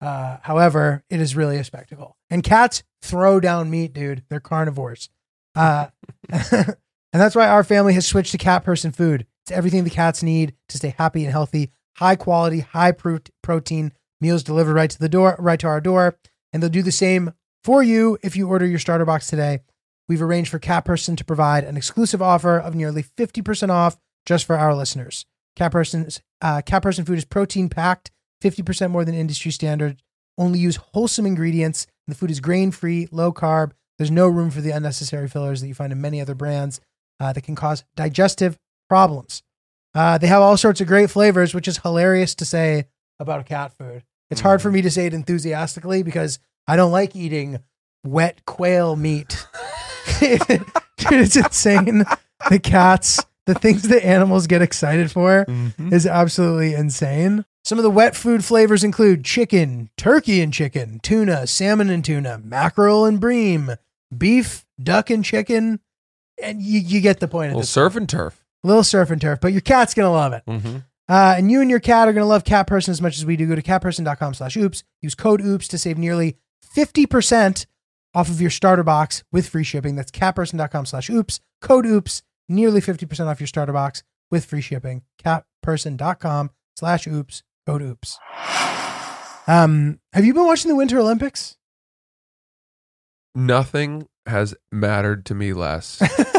Uh, 0.00 0.38
however, 0.42 1.04
it 1.10 1.20
is 1.20 1.36
really 1.36 1.58
a 1.58 1.64
spectacle. 1.64 2.16
And 2.30 2.42
cats 2.42 2.82
throw 3.02 3.40
down 3.40 3.68
meat, 3.68 3.92
dude. 3.92 4.24
They're 4.30 4.40
carnivores. 4.40 5.10
Uh, 5.54 5.88
and 6.30 6.76
that's 7.12 7.34
why 7.34 7.48
our 7.48 7.64
family 7.64 7.92
has 7.94 8.06
switched 8.06 8.32
to 8.32 8.38
cat 8.38 8.64
person 8.64 8.92
food. 8.92 9.26
It's 9.46 9.56
everything 9.56 9.84
the 9.84 9.90
cats 9.90 10.24
need 10.24 10.54
to 10.68 10.76
stay 10.76 10.92
happy 10.98 11.22
and 11.22 11.30
healthy. 11.30 11.70
High 11.98 12.16
quality, 12.16 12.60
high 12.60 12.90
pro- 12.90 13.20
protein 13.42 13.92
meals 14.20 14.42
delivered 14.42 14.74
right 14.74 14.90
to 14.90 14.98
the 14.98 15.08
door, 15.08 15.36
right 15.38 15.60
to 15.60 15.68
our 15.68 15.80
door. 15.80 16.18
And 16.52 16.60
they'll 16.60 16.68
do 16.68 16.82
the 16.82 16.90
same 16.90 17.32
for 17.62 17.80
you 17.80 18.18
if 18.24 18.34
you 18.34 18.48
order 18.48 18.66
your 18.66 18.80
starter 18.80 19.04
box 19.04 19.28
today. 19.28 19.60
We've 20.08 20.22
arranged 20.22 20.50
for 20.50 20.58
Cat 20.58 20.84
Person 20.84 21.14
to 21.14 21.24
provide 21.24 21.62
an 21.62 21.76
exclusive 21.76 22.20
offer 22.20 22.58
of 22.58 22.74
nearly 22.74 23.04
50% 23.04 23.70
off 23.70 23.96
just 24.24 24.46
for 24.46 24.56
our 24.56 24.74
listeners. 24.74 25.26
Cat 25.54 25.70
Person's 25.70 26.20
uh, 26.42 26.62
Cat 26.62 26.82
Person 26.82 27.04
food 27.04 27.18
is 27.18 27.24
protein 27.24 27.68
packed, 27.68 28.10
50% 28.42 28.90
more 28.90 29.04
than 29.04 29.14
industry 29.14 29.52
standard. 29.52 30.02
Only 30.36 30.58
use 30.58 30.74
wholesome 30.74 31.24
ingredients. 31.24 31.86
The 32.08 32.16
food 32.16 32.32
is 32.32 32.40
grain 32.40 32.72
free, 32.72 33.06
low 33.12 33.32
carb. 33.32 33.74
There's 33.96 34.10
no 34.10 34.26
room 34.26 34.50
for 34.50 34.60
the 34.60 34.72
unnecessary 34.72 35.28
fillers 35.28 35.60
that 35.60 35.68
you 35.68 35.74
find 35.74 35.92
in 35.92 36.00
many 36.00 36.20
other 36.20 36.34
brands 36.34 36.80
uh, 37.20 37.32
that 37.32 37.42
can 37.42 37.54
cause 37.54 37.84
digestive 37.94 38.58
problems. 38.88 39.42
Uh, 39.94 40.18
they 40.18 40.26
have 40.26 40.42
all 40.42 40.56
sorts 40.56 40.80
of 40.80 40.86
great 40.86 41.10
flavors, 41.10 41.54
which 41.54 41.66
is 41.68 41.78
hilarious 41.78 42.34
to 42.36 42.44
say 42.44 42.84
about 43.18 43.46
cat 43.46 43.72
food. 43.72 44.02
It's 44.30 44.40
hard 44.40 44.60
for 44.60 44.70
me 44.70 44.82
to 44.82 44.90
say 44.90 45.06
it 45.06 45.14
enthusiastically 45.14 46.02
because 46.02 46.38
I 46.66 46.76
don't 46.76 46.92
like 46.92 47.14
eating 47.16 47.60
wet 48.04 48.44
quail 48.44 48.96
meat. 48.96 49.46
Dude, 50.20 50.64
it's 51.12 51.36
insane. 51.36 52.04
The 52.50 52.58
cats, 52.58 53.24
the 53.46 53.54
things 53.54 53.82
that 53.84 54.04
animals 54.04 54.46
get 54.46 54.62
excited 54.62 55.10
for 55.10 55.44
Mhm. 55.46 55.92
is 55.92 56.06
absolutely 56.06 56.74
insane. 56.74 57.44
Some 57.64 57.78
of 57.78 57.82
the 57.84 57.90
wet 57.90 58.14
food 58.14 58.44
flavors 58.44 58.84
include 58.84 59.24
chicken, 59.24 59.90
turkey 59.96 60.40
and 60.40 60.52
chicken, 60.52 61.00
tuna, 61.02 61.46
salmon 61.46 61.90
and 61.90 62.04
tuna, 62.04 62.40
mackerel 62.44 63.04
and 63.04 63.18
bream, 63.18 63.72
beef, 64.16 64.64
duck 64.82 65.10
and 65.10 65.24
chicken. 65.24 65.80
And 66.42 66.60
you, 66.62 66.80
you 66.80 67.00
get 67.00 67.18
the 67.20 67.28
point 67.28 67.54
this. 67.56 67.70
surf 67.70 67.96
and 67.96 68.08
turf. 68.08 68.44
Little 68.66 68.82
surf 68.82 69.10
and 69.12 69.20
turf, 69.20 69.38
but 69.40 69.52
your 69.52 69.60
cat's 69.60 69.94
going 69.94 70.06
to 70.06 70.10
love 70.10 70.32
it. 70.32 70.42
Mm-hmm. 70.46 70.78
Uh, 71.08 71.34
and 71.38 71.52
you 71.52 71.60
and 71.60 71.70
your 71.70 71.78
cat 71.78 72.08
are 72.08 72.12
going 72.12 72.24
to 72.24 72.28
love 72.28 72.42
Cat 72.42 72.66
Person 72.66 72.90
as 72.90 73.00
much 73.00 73.16
as 73.16 73.24
we 73.24 73.36
do. 73.36 73.46
Go 73.46 73.54
to 73.54 73.62
catperson.com 73.62 74.34
slash 74.34 74.56
oops. 74.56 74.82
Use 75.00 75.14
code 75.14 75.40
oops 75.40 75.68
to 75.68 75.78
save 75.78 75.98
nearly 75.98 76.36
50% 76.74 77.66
off 78.12 78.28
of 78.28 78.40
your 78.40 78.50
starter 78.50 78.82
box 78.82 79.22
with 79.30 79.48
free 79.48 79.62
shipping. 79.62 79.94
That's 79.94 80.10
catperson.com 80.10 80.84
slash 80.86 81.08
oops. 81.08 81.38
Code 81.60 81.86
oops. 81.86 82.22
Nearly 82.48 82.80
50% 82.80 83.26
off 83.26 83.40
your 83.40 83.46
starter 83.46 83.72
box 83.72 84.02
with 84.32 84.44
free 84.44 84.60
shipping. 84.60 85.02
Catperson.com 85.22 86.50
slash 86.74 87.06
oops. 87.06 87.44
Code 87.66 87.82
oops. 87.82 88.18
Um, 89.46 90.00
have 90.12 90.24
you 90.24 90.34
been 90.34 90.46
watching 90.46 90.70
the 90.70 90.76
Winter 90.76 90.98
Olympics? 90.98 91.56
Nothing 93.32 94.08
has 94.26 94.56
mattered 94.72 95.24
to 95.26 95.36
me 95.36 95.52
less 95.52 96.02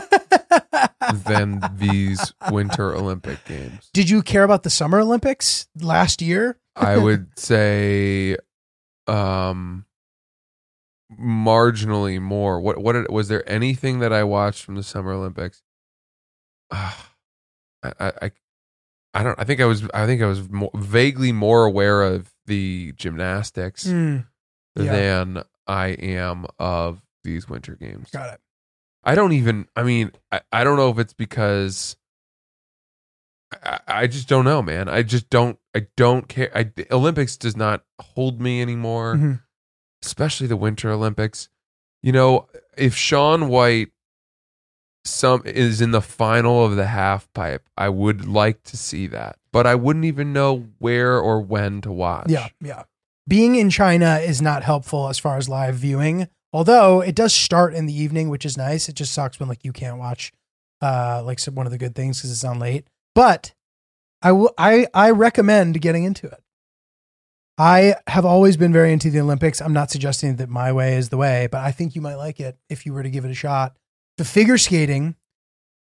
than 1.23 1.61
these 1.75 2.33
Winter 2.51 2.95
Olympic 2.95 3.43
Games. 3.45 3.89
Did 3.93 4.09
you 4.09 4.21
care 4.21 4.43
about 4.43 4.63
the 4.63 4.69
Summer 4.69 4.99
Olympics 4.99 5.67
last 5.79 6.21
year? 6.21 6.57
I 6.75 6.97
would 6.97 7.37
say, 7.39 8.37
um, 9.07 9.85
marginally 11.19 12.21
more. 12.21 12.59
What 12.59 12.77
what 12.79 12.93
did- 12.93 13.09
was 13.11 13.27
there 13.27 13.47
anything 13.49 13.99
that 13.99 14.11
I 14.13 14.23
watched 14.23 14.63
from 14.63 14.75
the 14.75 14.83
Summer 14.83 15.11
Olympics? 15.11 15.61
Ah, 16.71 17.11
I, 17.83 17.91
I 18.21 18.31
I 19.13 19.23
don't. 19.23 19.39
I 19.39 19.45
think 19.45 19.61
I 19.61 19.65
was. 19.65 19.87
I 19.93 20.05
think 20.05 20.21
I 20.21 20.25
was 20.25 20.49
more, 20.49 20.69
vaguely 20.75 21.31
more 21.31 21.63
aware 21.65 22.03
of 22.03 22.29
the 22.45 22.91
gymnastics 22.97 23.85
Hmm, 23.85 24.17
yeah. 24.75 24.91
than 24.91 25.43
I 25.65 25.87
am 25.87 26.45
of 26.59 27.01
these 27.23 27.47
Winter 27.47 27.75
Games. 27.75 28.09
got 28.11 28.33
it. 28.33 28.41
I 29.07 29.15
don't 29.15 29.31
even. 29.31 29.67
I 29.75 29.83
mean, 29.83 30.11
I, 30.31 30.41
I 30.51 30.63
don't 30.63 30.77
know 30.77 30.89
if 30.89 30.99
it's 30.99 31.13
because 31.13 31.95
I, 33.63 33.79
I 33.87 34.07
just 34.07 34.27
don't 34.27 34.45
know, 34.45 34.61
man. 34.61 34.89
I 34.89 35.01
just 35.03 35.29
don't. 35.29 35.57
I 35.75 35.87
don't 35.95 36.27
care. 36.27 36.51
I, 36.53 36.63
the 36.63 36.85
Olympics 36.93 37.37
does 37.37 37.55
not 37.55 37.83
hold 38.01 38.41
me 38.41 38.61
anymore, 38.61 39.15
Mhm. 39.15 39.41
especially 40.03 40.47
the 40.47 40.57
Winter 40.57 40.91
Olympics. 40.91 41.49
You 42.03 42.11
know, 42.11 42.47
if 42.77 42.95
Shaun 42.95 43.47
White 43.47 43.89
some 45.05 45.41
is 45.45 45.79
in 45.79 45.91
the 45.91 46.01
final 46.01 46.65
of 46.65 46.75
the 46.75 46.87
half 46.87 47.31
pipe, 47.33 47.67
I 47.77 47.87
would 47.89 48.27
like 48.27 48.63
to 48.63 48.75
see 48.77 49.07
that, 49.07 49.37
but 49.53 49.65
I 49.65 49.73
wouldn't 49.75 50.03
even 50.05 50.33
know 50.33 50.67
where 50.79 51.17
or 51.17 51.39
when 51.39 51.79
to 51.81 51.91
watch. 51.93 52.29
Yeah, 52.29 52.49
yeah. 52.61 52.83
Being 53.25 53.55
in 53.55 53.69
China 53.69 54.17
is 54.17 54.41
not 54.41 54.63
helpful 54.63 55.07
as 55.07 55.17
far 55.17 55.37
as 55.37 55.47
live 55.47 55.75
viewing. 55.75 56.27
Although 56.53 57.01
it 57.01 57.15
does 57.15 57.33
start 57.33 57.73
in 57.73 57.85
the 57.85 57.93
evening, 57.99 58.29
which 58.29 58.45
is 58.45 58.57
nice. 58.57 58.87
It 58.89 58.95
just 58.95 59.13
sucks 59.13 59.39
when 59.39 59.49
like 59.49 59.63
you 59.63 59.73
can't 59.73 59.97
watch 59.97 60.31
uh 60.81 61.21
like 61.23 61.39
some, 61.39 61.55
one 61.55 61.65
of 61.65 61.71
the 61.71 61.77
good 61.77 61.95
things 61.95 62.19
because 62.19 62.31
it's 62.31 62.43
on 62.43 62.59
late. 62.59 62.87
But 63.15 63.53
I 64.21 64.31
will 64.31 64.53
I 64.57 64.87
I 64.93 65.11
recommend 65.11 65.81
getting 65.81 66.03
into 66.03 66.27
it. 66.27 66.41
I 67.57 67.95
have 68.07 68.25
always 68.25 68.55
been 68.55 68.71
very 68.71 68.93
into 68.93 69.09
the 69.09 69.19
Olympics. 69.19 69.61
I'm 69.61 69.73
not 69.73 69.89
suggesting 69.89 70.35
that 70.35 70.49
my 70.49 70.71
way 70.71 70.95
is 70.95 71.09
the 71.09 71.17
way, 71.17 71.47
but 71.51 71.61
I 71.61 71.71
think 71.71 71.95
you 71.95 72.01
might 72.01 72.15
like 72.15 72.39
it 72.39 72.57
if 72.69 72.85
you 72.85 72.93
were 72.93 73.01
to 73.03 73.09
give 73.09 73.25
it 73.25 73.31
a 73.31 73.35
shot. 73.35 73.75
The 74.17 74.25
figure 74.25 74.59
skating 74.59 75.15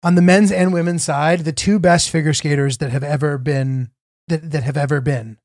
on 0.03 0.15
the 0.15 0.23
men's 0.23 0.51
and 0.51 0.73
women's 0.73 1.05
side, 1.05 1.41
the 1.41 1.53
two 1.53 1.79
best 1.79 2.11
figure 2.11 2.33
skaters 2.33 2.79
that 2.79 2.91
have 2.93 3.05
ever 3.05 3.37
been 3.37 3.91
that, 4.29 4.51
that 4.51 4.63
have 4.63 4.77
ever 4.77 5.01
been 5.01 5.39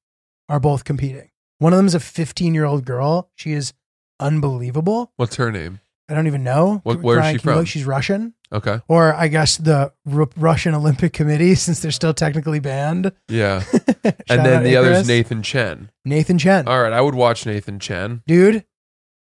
are 0.47 0.59
both 0.59 0.85
competing. 0.85 1.31
One 1.59 1.73
of 1.73 1.77
them 1.77 1.87
is 1.87 1.95
a 1.95 1.99
15 1.99 2.53
year 2.53 2.65
old 2.65 2.85
girl. 2.85 3.29
She 3.35 3.51
is 3.51 3.73
unbelievable. 4.21 5.11
What's 5.17 5.35
her 5.35 5.51
name? 5.51 5.79
I 6.09 6.13
don't 6.13 6.27
even 6.27 6.43
know. 6.43 6.81
What- 6.83 7.01
where 7.01 7.17
is 7.17 7.21
Ryan, 7.21 7.35
she 7.35 7.37
from? 7.39 7.65
She's 7.65 7.85
Russian, 7.85 8.33
Okay. 8.51 8.81
or 8.89 9.13
I 9.13 9.29
guess 9.29 9.55
the 9.57 9.93
Ru- 10.05 10.29
Russian 10.35 10.73
Olympic 10.75 11.13
Committee, 11.13 11.55
since 11.65 11.79
they're 11.79 11.91
still 11.91 12.13
technically 12.13 12.59
banned. 12.59 13.11
Yeah. 13.27 13.63
And 14.29 14.45
then 14.45 14.63
the 14.63 14.75
other 14.77 14.91
is 14.93 15.07
Nathan 15.07 15.43
Chen. 15.43 15.91
Nathan 16.05 16.37
Chen. 16.37 16.67
All 16.67 16.81
right, 16.81 16.91
I 16.93 17.01
would 17.01 17.15
watch 17.15 17.45
Nathan 17.45 17.79
Chen. 17.79 18.23
dude. 18.27 18.65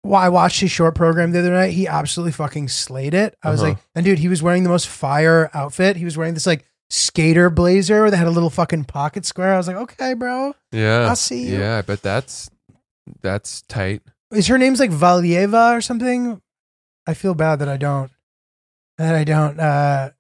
Well, 0.04 0.20
I 0.20 0.30
watched 0.30 0.62
his 0.62 0.72
short 0.72 0.96
program 0.96 1.32
the 1.32 1.40
other 1.40 1.52
night. 1.52 1.74
He 1.74 1.88
absolutely 1.88 2.32
fucking 2.32 2.70
slayed 2.70 3.14
it. 3.14 3.36
I 3.44 3.50
was 3.52 3.62
Uh-huh. 3.62 3.70
like, 3.72 3.78
and 3.96 4.04
dude, 4.04 4.18
he 4.20 4.28
was 4.28 4.42
wearing 4.42 4.64
the 4.64 4.70
most 4.70 4.88
fire 4.88 5.50
outfit. 5.54 5.96
He 5.98 6.06
was 6.06 6.18
wearing 6.18 6.34
this 6.34 6.48
like 6.48 6.66
skater 6.90 7.50
blazer 7.52 8.10
that 8.10 8.18
had 8.18 8.28
a 8.28 8.32
little 8.32 8.50
fucking 8.50 8.86
pocket 8.86 9.26
square. 9.26 9.54
I 9.54 9.58
was 9.58 9.68
like, 9.68 9.78
okay, 9.78 10.14
bro. 10.16 10.56
Yeah. 10.72 11.06
I'll 11.08 11.16
see 11.16 11.48
you. 11.50 11.60
Yeah, 11.60 11.78
I 11.78 11.82
bet 11.82 12.02
that's 12.02 12.50
that's 13.22 13.62
tight. 13.64 14.02
Is 14.32 14.48
her 14.48 14.58
name's 14.58 14.80
like 14.80 14.92
Valieva 14.92 15.78
or 15.78 15.82
something? 15.82 16.42
I 17.08 17.14
feel 17.14 17.34
bad 17.34 17.60
that 17.60 17.70
I 17.70 17.78
don't. 17.78 18.12
That 18.98 19.16
I 19.16 19.24
don't. 19.24 19.60
Uh, 19.60 20.12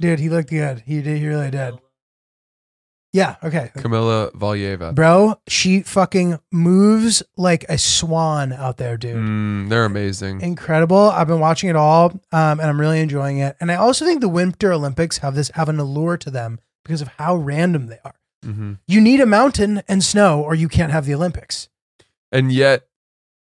dude, 0.00 0.18
he 0.18 0.28
looked 0.28 0.50
good. 0.50 0.80
He 0.86 1.02
did. 1.02 1.18
He 1.18 1.26
really 1.26 1.50
did. 1.50 1.78
Yeah. 3.12 3.36
Okay. 3.42 3.70
Kamila 3.76 4.30
Valieva. 4.32 4.94
Bro, 4.94 5.40
she 5.48 5.80
fucking 5.82 6.38
moves 6.52 7.22
like 7.36 7.64
a 7.68 7.78
swan 7.78 8.52
out 8.52 8.76
there, 8.76 8.96
dude. 8.98 9.16
Mm, 9.16 9.68
they're 9.70 9.84
amazing. 9.86 10.40
incredible. 10.42 10.98
I've 11.10 11.26
been 11.28 11.40
watching 11.40 11.70
it 11.70 11.76
all, 11.76 12.10
um, 12.32 12.60
and 12.60 12.62
I'm 12.62 12.78
really 12.80 13.00
enjoying 13.00 13.38
it. 13.38 13.56
And 13.60 13.72
I 13.72 13.76
also 13.76 14.04
think 14.04 14.20
the 14.20 14.28
Winter 14.28 14.72
Olympics 14.72 15.18
have 15.18 15.34
this 15.34 15.50
have 15.54 15.68
an 15.70 15.78
allure 15.78 16.16
to 16.18 16.30
them 16.30 16.58
because 16.84 17.00
of 17.00 17.08
how 17.16 17.36
random 17.36 17.86
they 17.86 17.98
are. 18.04 18.16
hmm 18.44 18.74
You 18.86 19.00
need 19.00 19.20
a 19.20 19.26
mountain 19.26 19.82
and 19.88 20.04
snow, 20.04 20.42
or 20.42 20.54
you 20.54 20.68
can't 20.68 20.92
have 20.92 21.06
the 21.06 21.14
Olympics. 21.14 21.68
And 22.32 22.52
yet, 22.52 22.86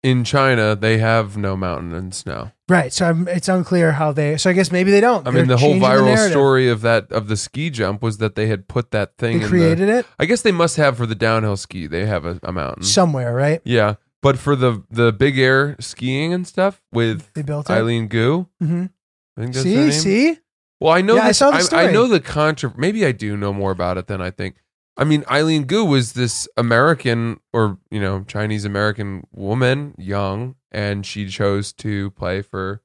in 0.06 0.24
China, 0.24 0.76
they 0.76 1.00
have 1.00 1.36
no 1.36 1.58
mountain 1.58 1.92
and 1.92 2.14
snow. 2.14 2.52
Right. 2.70 2.94
So 2.94 3.08
I'm, 3.08 3.28
it's 3.28 3.50
unclear 3.50 3.94
how 3.94 4.12
they. 4.12 4.38
So 4.38 4.52
I 4.52 4.54
guess 4.54 4.72
maybe 4.72 4.92
they 4.92 5.02
don't. 5.02 5.28
I 5.28 5.32
mean, 5.32 5.48
They're 5.48 5.56
the 5.56 5.58
whole 5.58 5.74
viral 5.76 6.06
narrative. 6.06 6.32
story 6.32 6.70
of 6.70 6.82
that 6.82 7.12
of 7.12 7.28
the 7.28 7.36
ski 7.36 7.72
jump 7.72 8.04
was 8.04 8.20
that 8.20 8.36
they 8.36 8.46
had 8.46 8.68
put 8.68 8.92
that 8.92 9.18
thing. 9.18 9.40
They 9.40 9.44
in 9.46 9.50
created 9.50 9.90
the, 9.90 10.00
it 10.00 10.06
I 10.20 10.26
guess 10.26 10.44
they 10.44 10.52
must 10.52 10.78
have 10.78 10.96
for 10.96 11.08
the 11.08 11.16
downhill 11.16 11.58
ski. 11.58 11.88
They 11.88 12.06
have 12.06 12.24
a, 12.26 12.40
a 12.44 12.52
mountain. 12.52 12.84
somewhere, 12.84 13.34
right? 13.34 13.62
yeah, 13.66 13.96
but 14.22 14.38
for 14.38 14.56
the 14.56 14.84
the 14.92 15.12
big 15.12 15.40
air 15.40 15.76
skiing 15.80 16.34
and 16.34 16.46
stuff 16.48 16.82
with 16.92 17.34
They 17.34 17.42
built 17.42 17.70
it. 17.70 17.74
Eileen 17.74 18.08
Gu. 18.08 18.48
Mhm. 18.62 18.90
I 19.38 19.42
think 19.42 19.54
that's. 19.56 19.64
See, 19.64 19.92
see. 19.92 20.38
Well, 20.80 20.94
I 20.94 21.02
know. 21.02 21.16
Yeah, 21.16 21.24
I 21.26 21.32
saw 21.32 21.50
the 21.52 21.62
story. 21.62 21.80
I, 21.82 21.84
story. 21.86 21.94
know 21.94 22.08
the 22.08 22.20
contra. 22.20 22.72
Maybe 22.78 23.06
I 23.06 23.12
do 23.12 23.36
know 23.38 23.54
more 23.54 23.72
about 23.72 23.98
it 23.98 24.06
than 24.08 24.22
I 24.22 24.30
think. 24.30 24.58
I 24.98 25.04
mean, 25.04 25.24
Eileen 25.30 25.64
Gu 25.66 25.84
was 25.84 26.14
this 26.14 26.48
American 26.58 27.40
or 27.52 27.78
you 27.92 28.00
know 28.00 28.24
Chinese 28.24 28.64
American 28.66 29.26
woman, 29.34 29.94
young, 29.98 30.56
and 30.72 31.06
she 31.06 31.28
chose 31.28 31.74
to 31.74 32.12
play 32.12 32.42
for 32.42 32.82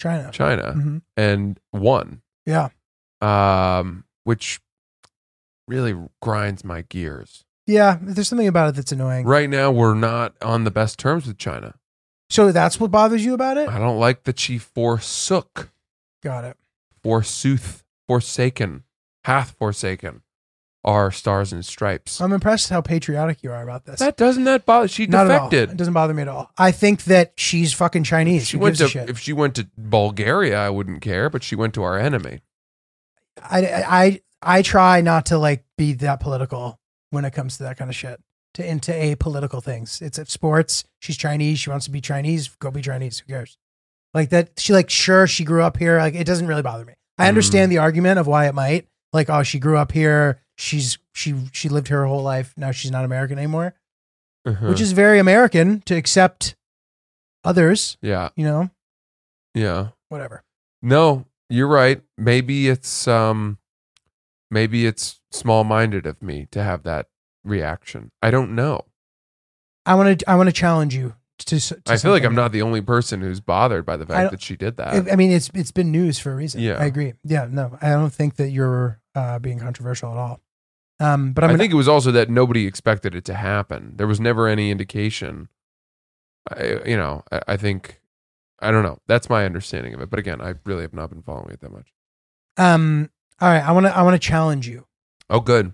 China. 0.00 0.30
China 0.32 0.74
Mhm. 0.76 1.02
and 1.16 1.58
won. 1.72 2.20
Yeah. 2.44 2.68
Um, 3.22 4.04
which 4.24 4.60
really 5.66 5.94
grinds 6.20 6.64
my 6.64 6.82
gears. 6.82 7.44
Yeah. 7.66 7.96
There's 8.02 8.28
something 8.28 8.48
about 8.48 8.68
it 8.70 8.74
that's 8.74 8.92
annoying. 8.92 9.24
Right 9.26 9.48
now, 9.48 9.70
we're 9.70 9.94
not 9.94 10.34
on 10.42 10.64
the 10.64 10.70
best 10.70 10.98
terms 10.98 11.26
with 11.26 11.38
China. 11.38 11.76
So 12.28 12.52
that's 12.52 12.78
what 12.78 12.90
bothers 12.90 13.24
you 13.24 13.32
about 13.32 13.56
it? 13.56 13.68
I 13.70 13.78
don't 13.78 13.98
like 13.98 14.24
that 14.24 14.38
she 14.38 14.58
forsook, 14.58 15.70
Got 16.22 16.44
it. 16.44 16.56
forsooth, 17.02 17.82
forsaken, 18.06 18.84
hath 19.24 19.52
forsaken 19.52 20.22
our 20.84 21.10
stars 21.10 21.52
and 21.52 21.64
stripes. 21.64 22.20
I'm 22.20 22.32
impressed 22.32 22.68
how 22.68 22.80
patriotic 22.80 23.42
you 23.42 23.50
are 23.52 23.62
about 23.62 23.86
this. 23.86 24.00
That 24.00 24.16
doesn't 24.16 24.44
that 24.44 24.66
bother? 24.66 24.88
She 24.88 25.06
Not 25.06 25.30
at 25.30 25.40
all. 25.40 25.46
It 25.46 25.50
defected. 25.50 25.76
doesn't 25.78 25.94
bother 25.94 26.14
me 26.14 26.22
at 26.22 26.28
all. 26.28 26.50
I 26.58 26.72
think 26.72 27.04
that 27.04 27.32
she's 27.36 27.72
fucking 27.72 28.04
Chinese. 28.04 28.46
She 28.46 28.56
Who 28.56 28.62
went 28.62 28.78
gives 28.78 28.92
to 28.92 28.98
shit? 28.98 29.10
if 29.10 29.18
she 29.18 29.32
went 29.32 29.54
to 29.56 29.68
Bulgaria, 29.78 30.58
I 30.58 30.70
wouldn't 30.70 31.00
care, 31.00 31.30
but 31.30 31.42
she 31.42 31.56
went 31.56 31.74
to 31.74 31.82
our 31.82 31.98
enemy. 31.98 32.40
I, 33.42 33.66
I 33.66 34.20
I 34.42 34.62
try 34.62 35.00
not 35.00 35.26
to 35.26 35.38
like 35.38 35.64
be 35.76 35.94
that 35.94 36.20
political 36.20 36.78
when 37.10 37.24
it 37.24 37.32
comes 37.32 37.56
to 37.58 37.64
that 37.64 37.76
kind 37.76 37.90
of 37.90 37.96
shit. 37.96 38.20
To 38.54 38.64
into 38.64 38.92
apolitical 38.92 39.62
things. 39.62 40.00
It's 40.00 40.18
at 40.18 40.30
sports. 40.30 40.84
She's 41.00 41.16
Chinese. 41.16 41.58
She 41.58 41.70
wants 41.70 41.86
to 41.86 41.90
be 41.90 42.00
Chinese. 42.00 42.48
Go 42.60 42.70
be 42.70 42.82
Chinese. 42.82 43.18
Who 43.18 43.26
cares? 43.26 43.58
Like 44.12 44.30
that. 44.30 44.50
She 44.58 44.72
like 44.72 44.90
sure 44.90 45.26
she 45.26 45.44
grew 45.44 45.62
up 45.62 45.76
here. 45.76 45.98
Like 45.98 46.14
it 46.14 46.24
doesn't 46.24 46.46
really 46.46 46.62
bother 46.62 46.84
me. 46.84 46.94
I 47.18 47.28
understand 47.28 47.68
mm. 47.68 47.70
the 47.70 47.78
argument 47.78 48.18
of 48.20 48.26
why 48.26 48.46
it 48.46 48.54
might. 48.54 48.86
Like 49.12 49.28
oh 49.28 49.42
she 49.42 49.58
grew 49.58 49.76
up 49.76 49.90
here. 49.90 50.40
She's 50.56 50.98
she 51.12 51.34
she 51.52 51.68
lived 51.68 51.88
her 51.88 52.04
whole 52.06 52.22
life. 52.22 52.54
Now 52.56 52.70
she's 52.70 52.90
not 52.90 53.04
American 53.04 53.38
anymore, 53.38 53.74
Uh-huh. 54.46 54.68
which 54.68 54.80
is 54.80 54.92
very 54.92 55.18
American 55.18 55.80
to 55.82 55.94
accept 55.96 56.54
others. 57.44 57.96
yeah, 58.00 58.28
You 58.36 58.44
know 58.44 58.70
yeah. 59.54 59.88
whatever. 60.08 60.42
No, 60.82 61.26
you're 61.48 61.68
right. 61.68 62.02
Maybe 62.18 62.68
it's 62.68 63.08
um 63.08 63.58
maybe 64.50 64.86
it's 64.86 65.20
small-minded 65.32 66.06
of 66.06 66.22
me 66.22 66.46
to 66.52 66.62
have 66.62 66.82
that 66.84 67.08
reaction. 67.44 68.10
I 68.22 68.30
don't 68.30 68.54
know. 68.54 68.84
I 69.86 69.94
want 69.96 70.20
to 70.20 70.30
I 70.30 70.36
want 70.36 70.48
to 70.48 70.52
challenge 70.52 70.94
you 70.94 71.14
to. 71.38 71.58
to 71.60 71.82
I 71.86 71.96
feel 71.96 72.10
like. 72.12 72.24
I'm 72.24 72.34
not 72.34 72.52
the 72.52 72.62
only 72.62 72.80
person 72.80 73.20
who's 73.20 73.40
bothered 73.40 73.84
by 73.84 73.96
the 73.96 74.06
fact 74.06 74.30
that 74.30 74.40
she 74.40 74.56
did 74.56 74.76
that. 74.78 75.10
I 75.12 75.16
mean, 75.16 75.30
it's 75.32 75.50
it's 75.54 75.72
been 75.72 75.90
news 75.90 76.18
for 76.18 76.32
a 76.32 76.36
reason. 76.36 76.60
Yeah. 76.62 76.76
I 76.78 76.84
agree. 76.86 77.14
Yeah, 77.24 77.48
no, 77.50 77.76
I 77.82 77.90
don't 77.90 78.12
think 78.12 78.36
that 78.36 78.50
you're 78.50 79.00
uh, 79.14 79.38
being 79.40 79.58
controversial 79.58 80.10
at 80.12 80.16
all. 80.16 80.40
Um, 81.04 81.32
but 81.32 81.44
I'm 81.44 81.50
I 81.50 81.56
think 81.56 81.72
it 81.72 81.76
was 81.76 81.88
also 81.88 82.10
that 82.12 82.30
nobody 82.30 82.66
expected 82.66 83.14
it 83.14 83.24
to 83.26 83.34
happen. 83.34 83.94
There 83.96 84.06
was 84.06 84.20
never 84.20 84.46
any 84.48 84.70
indication. 84.70 85.48
I, 86.50 86.80
you 86.84 86.96
know, 86.96 87.22
I, 87.32 87.40
I 87.48 87.56
think 87.56 88.00
I 88.60 88.70
don't 88.70 88.82
know. 88.82 88.98
That's 89.06 89.28
my 89.28 89.44
understanding 89.44 89.94
of 89.94 90.00
it. 90.00 90.10
But 90.10 90.18
again, 90.18 90.40
I 90.40 90.54
really 90.64 90.82
have 90.82 90.94
not 90.94 91.10
been 91.10 91.22
following 91.22 91.50
it 91.50 91.60
that 91.60 91.72
much. 91.72 91.92
um, 92.56 93.10
all 93.40 93.48
right, 93.48 93.62
I 93.66 93.72
want 93.72 93.86
to 93.86 93.96
I 93.96 94.02
want 94.02 94.14
to 94.14 94.28
challenge 94.28 94.68
you. 94.68 94.86
Oh, 95.28 95.40
good. 95.40 95.72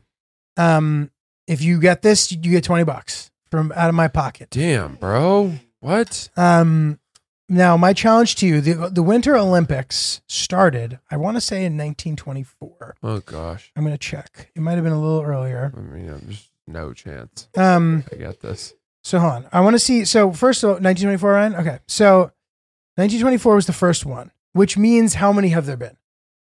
Um, 0.56 1.10
if 1.46 1.60
you 1.62 1.80
get 1.80 2.02
this, 2.02 2.30
you 2.32 2.38
get 2.38 2.64
twenty 2.64 2.84
bucks 2.84 3.30
from 3.50 3.72
out 3.74 3.88
of 3.88 3.94
my 3.94 4.08
pocket. 4.08 4.48
Damn, 4.50 4.94
bro. 4.94 5.54
What? 5.80 6.28
Um, 6.36 6.99
now 7.50 7.76
my 7.76 7.92
challenge 7.92 8.36
to 8.36 8.46
you: 8.46 8.60
the 8.60 8.88
the 8.90 9.02
Winter 9.02 9.36
Olympics 9.36 10.22
started. 10.28 10.98
I 11.10 11.16
want 11.16 11.36
to 11.36 11.40
say 11.40 11.58
in 11.58 11.76
1924. 11.76 12.96
Oh 13.02 13.20
gosh. 13.20 13.72
I'm 13.76 13.84
gonna 13.84 13.98
check. 13.98 14.50
It 14.54 14.60
might 14.60 14.74
have 14.74 14.84
been 14.84 14.92
a 14.92 15.00
little 15.00 15.22
earlier. 15.22 15.72
I 15.76 15.80
mean, 15.80 16.06
there's 16.06 16.48
no 16.66 16.92
chance. 16.92 17.48
Um, 17.56 18.04
I 18.12 18.16
get 18.16 18.40
this. 18.40 18.74
So 19.02 19.18
hold 19.18 19.32
on. 19.32 19.46
I 19.52 19.60
want 19.60 19.74
to 19.74 19.78
see. 19.78 20.04
So 20.04 20.32
first 20.32 20.62
of 20.62 20.68
all, 20.68 20.74
1924, 20.74 21.32
Ryan. 21.32 21.54
Okay. 21.56 21.78
So 21.88 22.32
1924 22.96 23.54
was 23.54 23.66
the 23.66 23.72
first 23.72 24.04
one, 24.06 24.30
which 24.52 24.76
means 24.76 25.14
how 25.14 25.32
many 25.32 25.48
have 25.48 25.66
there 25.66 25.76
been? 25.76 25.96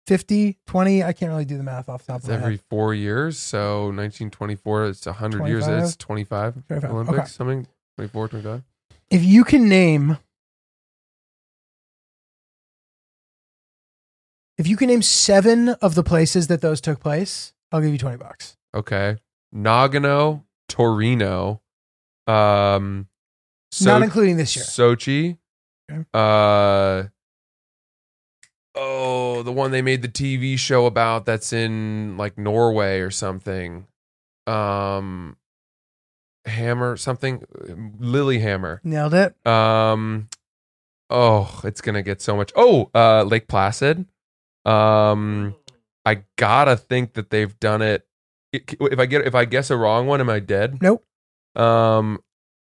50, 0.08 0.60
20? 0.68 1.04
I 1.04 1.14
can't 1.14 1.32
really 1.32 1.46
do 1.46 1.56
the 1.58 1.64
math 1.64 1.88
off 1.88 2.06
the 2.06 2.12
top 2.12 2.18
It's 2.18 2.26
of 2.26 2.32
my 2.32 2.36
every 2.38 2.54
head. 2.58 2.66
four 2.70 2.94
years. 2.94 3.40
So 3.40 3.86
1924, 3.86 4.86
it's 4.88 5.06
100 5.06 5.48
years. 5.48 5.66
It's 5.66 5.96
25, 5.96 6.68
25, 6.68 6.92
Olympics, 6.92 7.18
okay. 7.20 7.28
something. 7.28 7.68
24, 7.96 8.28
25. 8.28 8.64
If 9.10 9.24
you 9.24 9.46
can 9.46 9.70
name, 9.70 10.18
if 14.58 14.68
you 14.68 14.78
can 14.78 14.88
name 14.88 15.02
seven 15.02 15.70
of 15.70 15.96
the 15.96 16.04
places 16.04 16.48
that 16.48 16.62
those 16.62 16.82
took 16.82 17.00
place, 17.00 17.54
I'll 17.72 17.82
give 17.82 17.92
you 17.92 17.98
20 17.98 18.18
bucks. 18.18 18.56
Okay. 18.76 19.18
Nagano, 19.54 20.44
Torino, 20.68 21.62
um, 22.28 23.08
Not 23.82 24.02
including 24.02 24.38
this 24.38 24.56
year. 24.56 24.66
Sochi. 24.66 25.38
Okay. 25.92 26.04
Uh, 26.14 27.04
oh, 28.76 29.44
the 29.44 29.52
one 29.52 29.72
they 29.72 29.82
made 29.82 30.02
the 30.02 30.08
TV 30.08 30.58
show 30.58 30.86
about 30.86 31.26
that's 31.26 31.54
in 31.54 32.18
like 32.18 32.38
Norway 32.38 33.00
or 33.00 33.12
something. 33.12 33.88
Um, 34.48 35.38
Hammer, 36.46 36.98
something, 36.98 37.44
Lillehammer. 38.00 38.82
Nailed 38.84 39.14
it. 39.14 39.48
Um, 39.48 40.30
oh, 41.10 41.62
it's 41.64 41.82
gonna 41.82 42.02
get 42.04 42.22
so 42.22 42.36
much. 42.36 42.52
Oh, 42.56 42.90
uh, 42.94 43.24
Lake 43.24 43.48
Placid. 43.48 44.06
Um, 44.66 45.56
I 46.06 46.24
gotta 46.38 46.76
think 46.78 47.14
that 47.14 47.30
they've 47.30 47.58
done 47.60 47.82
it. 47.82 48.06
If 48.52 49.00
I 49.00 49.06
get 49.06 49.26
if 49.26 49.36
I 49.36 49.46
guess 49.46 49.70
a 49.72 49.78
wrong 49.78 50.06
one, 50.08 50.20
am 50.22 50.30
I 50.30 50.40
dead? 50.40 50.82
Nope. 50.82 51.06
Um, 51.56 52.20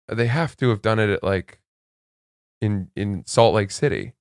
they 0.07 0.27
have 0.27 0.55
to 0.57 0.69
have 0.69 0.81
done 0.81 0.99
it 0.99 1.09
at 1.09 1.23
like 1.23 1.59
in 2.61 2.89
in 2.95 3.23
Salt 3.25 3.53
Lake 3.55 3.71
City. 3.71 4.13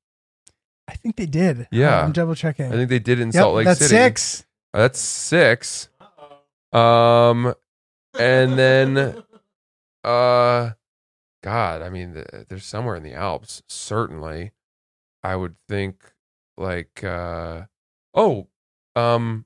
I 0.88 0.94
think 0.94 1.16
they 1.16 1.26
did. 1.26 1.66
Yeah. 1.70 2.02
I'm 2.02 2.12
double 2.12 2.34
checking. 2.34 2.66
I 2.66 2.72
think 2.72 2.90
they 2.90 2.98
did 2.98 3.18
in 3.20 3.28
Yep, 3.28 3.34
Salt 3.34 3.54
Lake 3.54 3.64
that's 3.66 3.78
City. 3.80 3.90
six. 3.94 4.44
Uh, 4.74 4.78
That's 4.80 4.98
six. 4.98 5.88
Um, 6.72 7.54
and 8.18 8.58
then, 8.58 8.98
uh, 10.02 10.70
God, 11.42 11.82
I 11.82 11.88
mean, 11.90 12.24
there's 12.48 12.66
somewhere 12.66 12.96
in 12.96 13.04
the 13.04 13.14
Alps. 13.14 13.62
Certainly, 13.68 14.50
I 15.22 15.36
would 15.36 15.54
think 15.68 16.12
like, 16.56 17.02
uh, 17.04 17.62
oh, 18.14 18.48
um, 18.96 19.44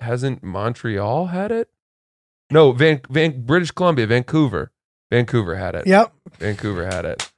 hasn't 0.00 0.42
Montreal 0.42 1.26
had 1.26 1.50
it? 1.50 1.68
No, 2.50 2.72
Van, 2.72 3.00
Van, 3.10 3.44
British 3.44 3.70
Columbia, 3.70 4.06
Vancouver, 4.06 4.72
Vancouver 5.10 5.56
had 5.56 5.74
it. 5.74 5.86
Yep. 5.86 6.12
Vancouver 6.38 6.86
had 6.86 7.04
it. 7.04 7.30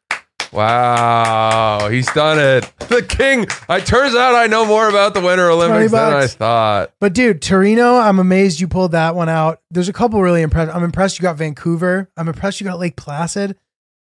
Wow, 0.53 1.89
he's 1.91 2.13
done 2.13 2.39
it. 2.41 2.71
The 2.89 3.03
king. 3.03 3.47
I 3.69 3.79
turns 3.79 4.17
out 4.17 4.35
I 4.35 4.49
know 4.49 4.67
more 4.67 4.89
about 4.89 5.15
the 5.15 5.21
Winter 5.21 5.49
Olympics 5.49 5.93
than 5.93 6.13
I 6.13 6.27
thought. 6.27 6.93
But 6.99 7.13
dude, 7.13 7.41
Torino, 7.41 7.95
I'm 7.97 8.19
amazed 8.19 8.59
you 8.59 8.67
pulled 8.67 8.93
that 8.93 9.15
one 9.15 9.29
out. 9.29 9.61
There's 9.71 9.89
a 9.89 9.93
couple 9.93 10.21
really 10.21 10.43
impressed. 10.43 10.75
I'm 10.75 10.83
impressed 10.83 11.19
you 11.19 11.23
got 11.23 11.37
Vancouver. 11.37 12.11
I'm 12.17 12.27
impressed 12.27 12.61
you 12.61 12.65
got 12.65 12.81
Lake 12.81 12.97
Placid. 12.97 13.57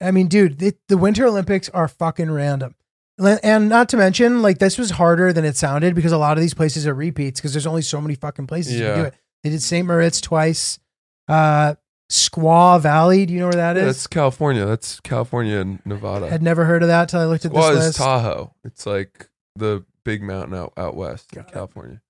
I 0.01 0.13
mean, 0.13 0.29
dude, 0.29 0.61
the, 0.61 0.77
the 0.87 0.97
Winter 0.97 1.27
Olympics 1.27 1.69
are 1.71 1.89
fucking 1.89 2.31
random. 2.31 2.77
And 3.19 3.69
not 3.69 3.89
to 3.91 3.97
mention, 3.97 4.43
like 4.43 4.59
this 4.59 4.79
was 4.79 4.91
harder 4.91 5.33
than 5.33 5.45
it 5.45 5.57
sounded 5.57 5.95
because 5.95 6.13
a 6.13 6.19
lot 6.19 6.37
of 6.37 6.41
these 6.43 6.55
places 6.55 6.87
are 6.87 6.95
repeats 6.95 7.41
because 7.41 7.53
there's 7.53 7.67
only 7.67 7.83
so 7.83 8.01
many 8.01 8.15
fucking 8.15 8.47
places 8.47 8.75
you 8.75 8.87
can 8.87 8.99
do 8.99 9.05
it. 9.05 9.15
They 9.43 9.51
did 9.51 9.63
St. 9.63 9.87
Moritz 9.87 10.21
twice. 10.21 10.79
Uh, 11.27 11.75
Squaw 12.11 12.81
Valley. 12.81 13.27
Do 13.27 13.35
you 13.35 13.41
know 13.41 13.47
where 13.47 13.53
that 13.55 13.77
is? 13.77 13.81
Yeah, 13.83 13.87
that's 13.87 14.07
California. 14.07 14.65
That's 14.65 15.01
California 15.01 15.59
and 15.59 15.81
Nevada. 15.85 16.27
I 16.27 16.31
had 16.31 16.43
never 16.43 16.65
heard 16.65 16.83
of 16.83 16.89
that 16.89 17.09
till 17.09 17.21
I 17.21 17.27
looked 17.27 17.45
at 17.45 17.53
this 17.53 17.59
Well, 17.59 17.77
it's 17.77 17.87
list. 17.87 17.99
Tahoe. 17.99 18.55
It's 18.65 18.87
like 18.87 19.29
the 19.57 19.85
big 20.05 20.23
mountain 20.23 20.55
out, 20.55 20.73
out 20.77 20.97
west 20.97 21.37
in. 21.37 21.45
California. 21.45 22.01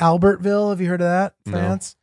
Albertville. 0.00 0.70
Have 0.70 0.80
you 0.80 0.88
heard 0.88 1.00
of 1.00 1.06
that? 1.08 1.34
No. 1.46 1.52
France. 1.52 1.96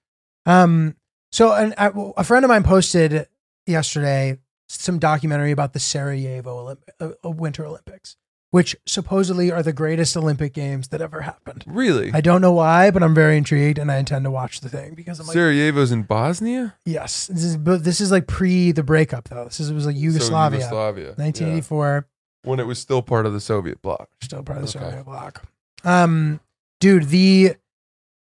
Um. 0.45 0.95
So, 1.31 1.53
an, 1.53 1.73
I, 1.77 1.91
a 2.17 2.23
friend 2.23 2.45
of 2.45 2.49
mine 2.49 2.63
posted 2.63 3.27
yesterday 3.65 4.37
some 4.67 4.99
documentary 4.99 5.51
about 5.51 5.73
the 5.73 5.79
Sarajevo 5.79 6.65
Olymp- 6.75 6.81
uh, 6.99 7.11
uh, 7.25 7.29
Winter 7.29 7.65
Olympics, 7.65 8.15
which 8.51 8.75
supposedly 8.85 9.51
are 9.51 9.61
the 9.61 9.73
greatest 9.73 10.15
Olympic 10.15 10.53
games 10.53 10.87
that 10.89 11.01
ever 11.01 11.21
happened. 11.21 11.63
Really? 11.67 12.11
I 12.13 12.21
don't 12.21 12.41
know 12.41 12.53
why, 12.53 12.89
but 12.91 13.03
I'm 13.03 13.13
very 13.13 13.37
intrigued 13.37 13.77
and 13.77 13.91
I 13.91 13.97
intend 13.97 14.23
to 14.25 14.31
watch 14.31 14.61
the 14.61 14.69
thing 14.69 14.93
because 14.93 15.19
I'm 15.19 15.27
like, 15.27 15.33
Sarajevo's 15.33 15.91
in 15.91 16.03
Bosnia? 16.03 16.75
yes, 16.85 17.27
this 17.27 17.43
is 17.43 17.57
but 17.57 17.83
this 17.83 17.99
is 17.99 18.11
like 18.11 18.27
pre 18.27 18.71
the 18.71 18.83
breakup 18.83 19.27
though. 19.29 19.43
This 19.45 19.59
is 19.59 19.69
it 19.69 19.73
was 19.73 19.85
like 19.85 19.95
So 19.95 20.01
Yugoslavia, 20.01 20.59
Yugoslavia. 20.59 21.05
1984, 21.17 21.93
Yeah. 22.45 22.49
When 22.49 22.59
it 22.59 22.67
was 22.67 22.79
still 22.79 23.01
part 23.01 23.25
of 23.25 23.33
the 23.33 23.41
Soviet 23.41 23.81
bloc. 23.81 24.07
still 24.21 24.43
part 24.43 24.59
of 24.59 24.71
the 24.71 24.77
Okay. 24.77 24.87
Soviet 24.87 25.03
bloc. 25.05 25.43
Um, 25.83 26.39
dude, 26.79 27.09
the 27.09 27.55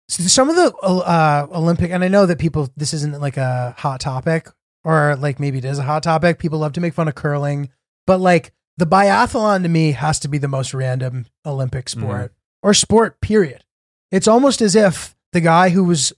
so 0.10 0.24
some 0.24 0.50
of 0.50 0.56
the 0.56 0.74
uh, 0.84 1.48
Olympic, 1.52 1.92
and 1.92 2.04
I 2.04 2.08
know 2.08 2.26
that 2.26 2.40
people 2.40 2.70
this 2.76 2.94
isn't 2.94 3.20
like 3.22 3.38
a 3.38 3.74
hot 3.78 4.00
topic, 4.00 4.48
or 4.84 5.16
like 5.18 5.40
maybe 5.40 5.60
it 5.60 5.66
is 5.66 5.78
a 5.80 5.84
hot 5.84 6.04
topic. 6.04 6.40
People 6.40 6.60
love 6.60 6.74
to 6.74 6.82
make 6.82 6.94
fun 6.94 7.08
of 7.08 7.16
curling, 7.16 7.70
but 8.08 8.20
like 8.20 8.52
the 8.80 8.88
biathlon 8.88 9.64
to 9.64 9.70
me 9.70 9.92
has 9.92 10.20
to 10.20 10.28
be 10.28 10.38
the 10.38 10.48
most 10.48 10.74
random 10.74 11.26
Olympic 11.46 11.90
sport 11.90 12.34
or 12.64 12.74
sport. 12.74 13.20
Period. 13.22 13.64
It's 14.12 14.28
almost 14.28 14.62
as 14.62 14.76
if 14.76 15.16
the 15.34 15.42
guy 15.42 15.70
who 15.70 15.84
was 15.84 16.14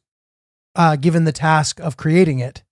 uh, 0.76 0.96
given 0.96 1.26
the 1.26 1.32
task 1.32 1.80
of 1.80 1.98
creating 1.98 2.40
it. 2.40 2.64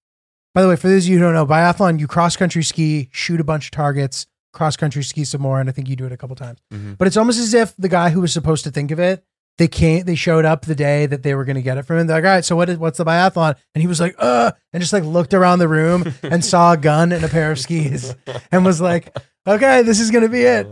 By 0.53 0.61
the 0.61 0.69
way, 0.69 0.75
for 0.75 0.87
those 0.87 1.05
of 1.05 1.09
you 1.11 1.17
who 1.17 1.23
don't 1.25 1.33
know, 1.33 1.45
biathlon, 1.45 1.99
you 1.99 2.07
cross 2.07 2.35
country 2.37 2.63
ski, 2.63 3.09
shoot 3.11 3.39
a 3.41 3.43
bunch 3.43 3.65
of 3.65 3.71
targets, 3.71 4.25
cross 4.53 4.75
country 4.77 5.03
ski 5.03 5.23
some 5.25 5.41
more, 5.41 5.59
and 5.59 5.69
I 5.69 5.71
think 5.71 5.89
you 5.89 5.95
do 5.95 6.05
it 6.05 6.11
a 6.11 6.17
couple 6.17 6.35
times. 6.35 6.59
Mhm. 6.73 6.97
But 6.97 7.07
it's 7.07 7.17
almost 7.17 7.39
as 7.39 7.53
if 7.53 7.75
the 7.77 7.89
guy 7.89 8.09
who 8.09 8.21
was 8.21 8.31
supposed 8.33 8.63
to 8.63 8.71
think 8.71 8.91
of 8.91 8.99
it, 8.99 9.23
they 9.59 9.67
came, 9.67 10.05
they 10.05 10.15
showed 10.15 10.45
up 10.45 10.65
the 10.65 10.73
day 10.73 11.05
that 11.05 11.21
they 11.21 11.35
were 11.35 11.45
going 11.45 11.57
to 11.57 11.61
get 11.61 11.77
it 11.77 11.83
from 11.83 11.97
him. 11.99 12.07
They're 12.07 12.17
like, 12.17 12.25
all 12.25 12.31
right, 12.35 12.43
so 12.45 12.55
what 12.55 12.69
is 12.69 12.77
what's 12.79 12.97
the 12.97 13.05
biathlon? 13.05 13.55
And 13.75 13.81
he 13.81 13.87
was 13.87 13.99
like, 13.99 14.15
uh, 14.17 14.51
and 14.73 14.81
just 14.81 14.93
like 14.93 15.03
looked 15.03 15.33
around 15.35 15.59
the 15.59 15.67
room 15.67 16.11
and 16.23 16.43
saw 16.43 16.73
a 16.73 16.77
gun 16.77 17.11
and 17.11 17.23
a 17.23 17.27
pair 17.29 17.51
of 17.51 17.59
skis 17.59 18.15
and 18.51 18.65
was 18.65 18.81
like, 18.81 19.15
okay, 19.47 19.83
this 19.83 19.99
is 19.99 20.09
going 20.11 20.23
to 20.23 20.29
be 20.29 20.41
it. 20.41 20.67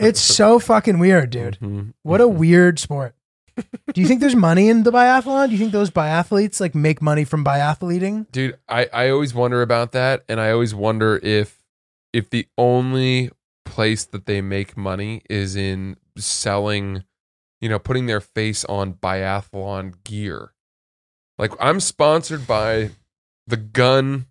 It's 0.00 0.20
so 0.20 0.58
fucking 0.58 0.98
weird, 0.98 1.30
dude. 1.30 1.58
Mhm. 1.62 1.92
What 2.02 2.20
a 2.20 2.26
weird 2.28 2.78
sport. 2.80 3.14
Do 3.92 4.00
you 4.00 4.06
think 4.06 4.20
there's 4.20 4.34
money 4.36 4.68
in 4.70 4.84
the 4.84 4.90
biathlon? 4.92 5.46
Do 5.48 5.52
you 5.52 5.58
think 5.58 5.72
those 5.72 5.90
biathletes 5.90 6.60
like 6.60 6.74
make 6.74 7.02
money 7.02 7.24
from 7.24 7.44
biathleting? 7.44 8.30
Dude, 8.32 8.56
I, 8.68 8.88
I 8.92 9.10
always 9.10 9.34
wonder 9.34 9.60
about 9.60 9.92
that, 9.92 10.24
and 10.30 10.40
I 10.40 10.50
always 10.50 10.74
wonder 10.74 11.20
if 11.22 11.58
if 12.14 12.30
the 12.30 12.46
only 12.56 13.30
place 13.66 14.04
that 14.06 14.24
they 14.24 14.40
make 14.40 14.76
money 14.78 15.22
is 15.28 15.56
in 15.56 15.96
selling, 16.16 17.04
you 17.60 17.68
know, 17.68 17.78
putting 17.78 18.06
their 18.06 18.20
face 18.20 18.64
on 18.64 18.94
biathlon 18.94 19.94
gear. 20.04 20.52
Like 21.38 21.52
I'm 21.60 21.80
sponsored 21.80 22.46
by 22.46 22.90
the 23.46 23.56
gun 23.56 24.26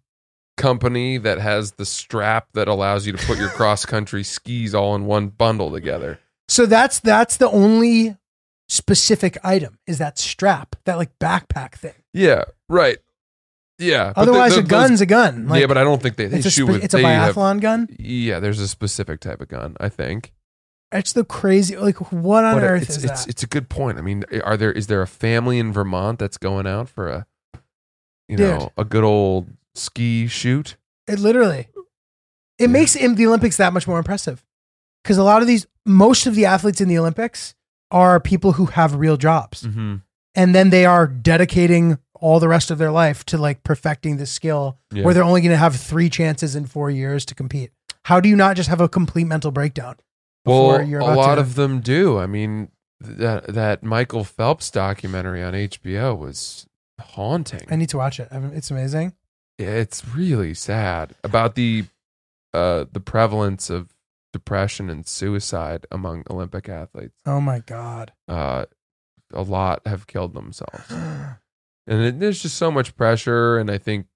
company 0.57 1.17
that 1.17 1.39
has 1.39 1.73
the 1.73 1.85
strap 1.85 2.47
that 2.53 2.67
allows 2.67 3.05
you 3.07 3.13
to 3.13 3.25
put 3.25 3.37
your 3.37 3.49
cross 3.57 3.85
country 3.85 4.23
skis 4.23 4.75
all 4.75 4.95
in 4.95 5.05
one 5.05 5.27
bundle 5.29 5.71
together. 5.71 6.19
So 6.47 6.65
that's 6.65 6.99
that's 6.99 7.37
the 7.37 7.49
only 7.49 8.17
specific 8.67 9.37
item 9.43 9.79
is 9.87 9.97
that 9.99 10.17
strap, 10.19 10.75
that 10.85 10.97
like 10.97 11.17
backpack 11.19 11.73
thing. 11.75 11.93
Yeah, 12.13 12.43
right. 12.67 12.97
Yeah. 13.79 14.13
but 14.15 14.25
the- 14.25 14.31
Otherwise, 14.31 14.53
the- 14.55 14.59
a 14.59 14.63
gun's 14.63 15.01
a 15.01 15.05
gun. 15.05 15.47
Like, 15.47 15.61
yeah, 15.61 15.67
but 15.67 15.77
I 15.77 15.83
don't 15.83 16.01
think 16.01 16.17
they, 16.17 16.25
they 16.27 16.37
it's 16.37 16.45
a 16.47 16.51
spe- 16.51 16.67
with. 16.67 16.83
it's 16.83 16.93
a 16.93 16.97
they 16.97 17.03
have- 17.03 17.35
biathlon 17.35 17.61
gun. 17.61 17.87
Yeah, 17.97 18.39
there's 18.39 18.59
a 18.59 18.67
specific 18.67 19.19
type 19.21 19.41
of 19.41 19.47
gun, 19.47 19.75
I 19.79 19.89
think. 19.89 20.33
It's 20.91 21.13
the 21.13 21.23
crazy. 21.23 21.75
Like, 21.77 21.97
what 22.11 22.43
on 22.45 22.55
But 22.55 22.63
earth 22.63 22.81
it's 22.83 22.97
is 22.97 23.03
it's 23.03 23.25
that? 23.25 23.29
it's 23.29 23.43
a 23.43 23.47
good 23.47 23.69
point. 23.69 23.97
I 23.97 24.01
mean, 24.01 24.23
are 24.43 24.57
there 24.57 24.71
is 24.71 24.87
there 24.87 25.01
a 25.01 25.07
family 25.07 25.59
in 25.59 25.71
Vermont 25.71 26.17
that's 26.19 26.37
going 26.37 26.65
out 26.65 26.89
for 26.89 27.07
a 27.09 27.25
you 28.27 28.37
Dude. 28.37 28.47
know, 28.59 28.71
a 28.77 28.85
good 28.85 29.03
old 29.03 29.47
ski 29.75 30.27
shoot? 30.27 30.77
It 31.07 31.19
literally. 31.19 31.67
It 32.57 32.63
Yeah. 32.63 32.67
makes 32.67 32.93
the 32.93 33.25
Olympics 33.27 33.57
that 33.57 33.71
much 33.73 33.87
more 33.87 33.97
impressive 33.99 34.43
because 35.03 35.17
a 35.17 35.23
lot 35.23 35.41
of 35.41 35.47
these, 35.47 35.65
most 35.85 36.25
of 36.27 36.35
the 36.35 36.45
athletes 36.45 36.81
in 36.81 36.87
the 36.89 36.97
Olympics 36.97 37.55
are 37.91 38.19
people 38.19 38.53
who 38.53 38.65
have 38.67 38.95
real 38.95 39.17
jobs, 39.17 39.63
Mm-hmm. 39.63 39.95
and 40.35 40.53
then 40.55 40.69
they 40.69 40.85
are 40.85 41.07
dedicating 41.07 41.97
all 42.13 42.39
the 42.39 42.47
rest 42.49 42.69
of 42.69 42.77
their 42.77 42.91
life 42.91 43.23
to 43.25 43.37
like 43.37 43.63
perfecting 43.63 44.17
this 44.17 44.29
skill, 44.31 44.77
Yeah. 44.91 45.03
where 45.05 45.13
they're 45.13 45.23
only 45.23 45.41
going 45.41 45.51
to 45.51 45.57
have 45.57 45.75
three 45.75 46.09
chances 46.09 46.55
in 46.55 46.65
four 46.65 46.91
years 46.91 47.25
to 47.25 47.33
compete. 47.35 47.71
How 48.03 48.19
do 48.19 48.27
you 48.29 48.35
not 48.35 48.55
just 48.57 48.69
have 48.69 48.81
a 48.81 48.89
complete 48.89 49.25
mental 49.25 49.51
breakdown? 49.51 49.95
Well, 50.45 50.81
a 50.81 51.13
lot 51.15 51.35
to- 51.35 51.41
of 51.41 51.55
them 51.55 51.81
do. 51.81 52.17
I 52.19 52.25
mean, 52.25 52.69
that 52.99 53.47
that 53.47 53.83
Michael 53.83 54.23
Phelps 54.23 54.69
documentary 54.71 55.43
on 55.43 55.53
HBO 55.53 56.17
was 56.17 56.65
haunting. 56.99 57.67
I 57.69 57.75
need 57.75 57.89
to 57.89 57.97
watch 57.97 58.19
it. 58.19 58.27
I 58.31 58.39
mean, 58.39 58.51
It's 58.53 58.71
amazing. 58.71 59.13
it's 59.57 60.07
really 60.07 60.53
sad 60.53 61.15
about 61.23 61.55
the 61.55 61.85
uh 62.53 62.85
the 62.91 62.99
prevalence 62.99 63.69
of 63.69 63.89
depression 64.33 64.89
and 64.89 65.07
suicide 65.07 65.85
among 65.91 66.23
Olympic 66.29 66.67
athletes. 66.69 67.19
Oh 67.25 67.41
my 67.41 67.59
god. 67.59 68.13
Uh 68.27 68.65
a 69.33 69.43
lot 69.43 69.81
have 69.85 70.07
killed 70.07 70.33
themselves. 70.33 70.89
and 70.89 72.01
it, 72.03 72.19
there's 72.19 72.41
just 72.41 72.55
so 72.57 72.71
much 72.71 72.95
pressure 72.95 73.57
and 73.59 73.69
i 73.71 73.77
think 73.77 74.07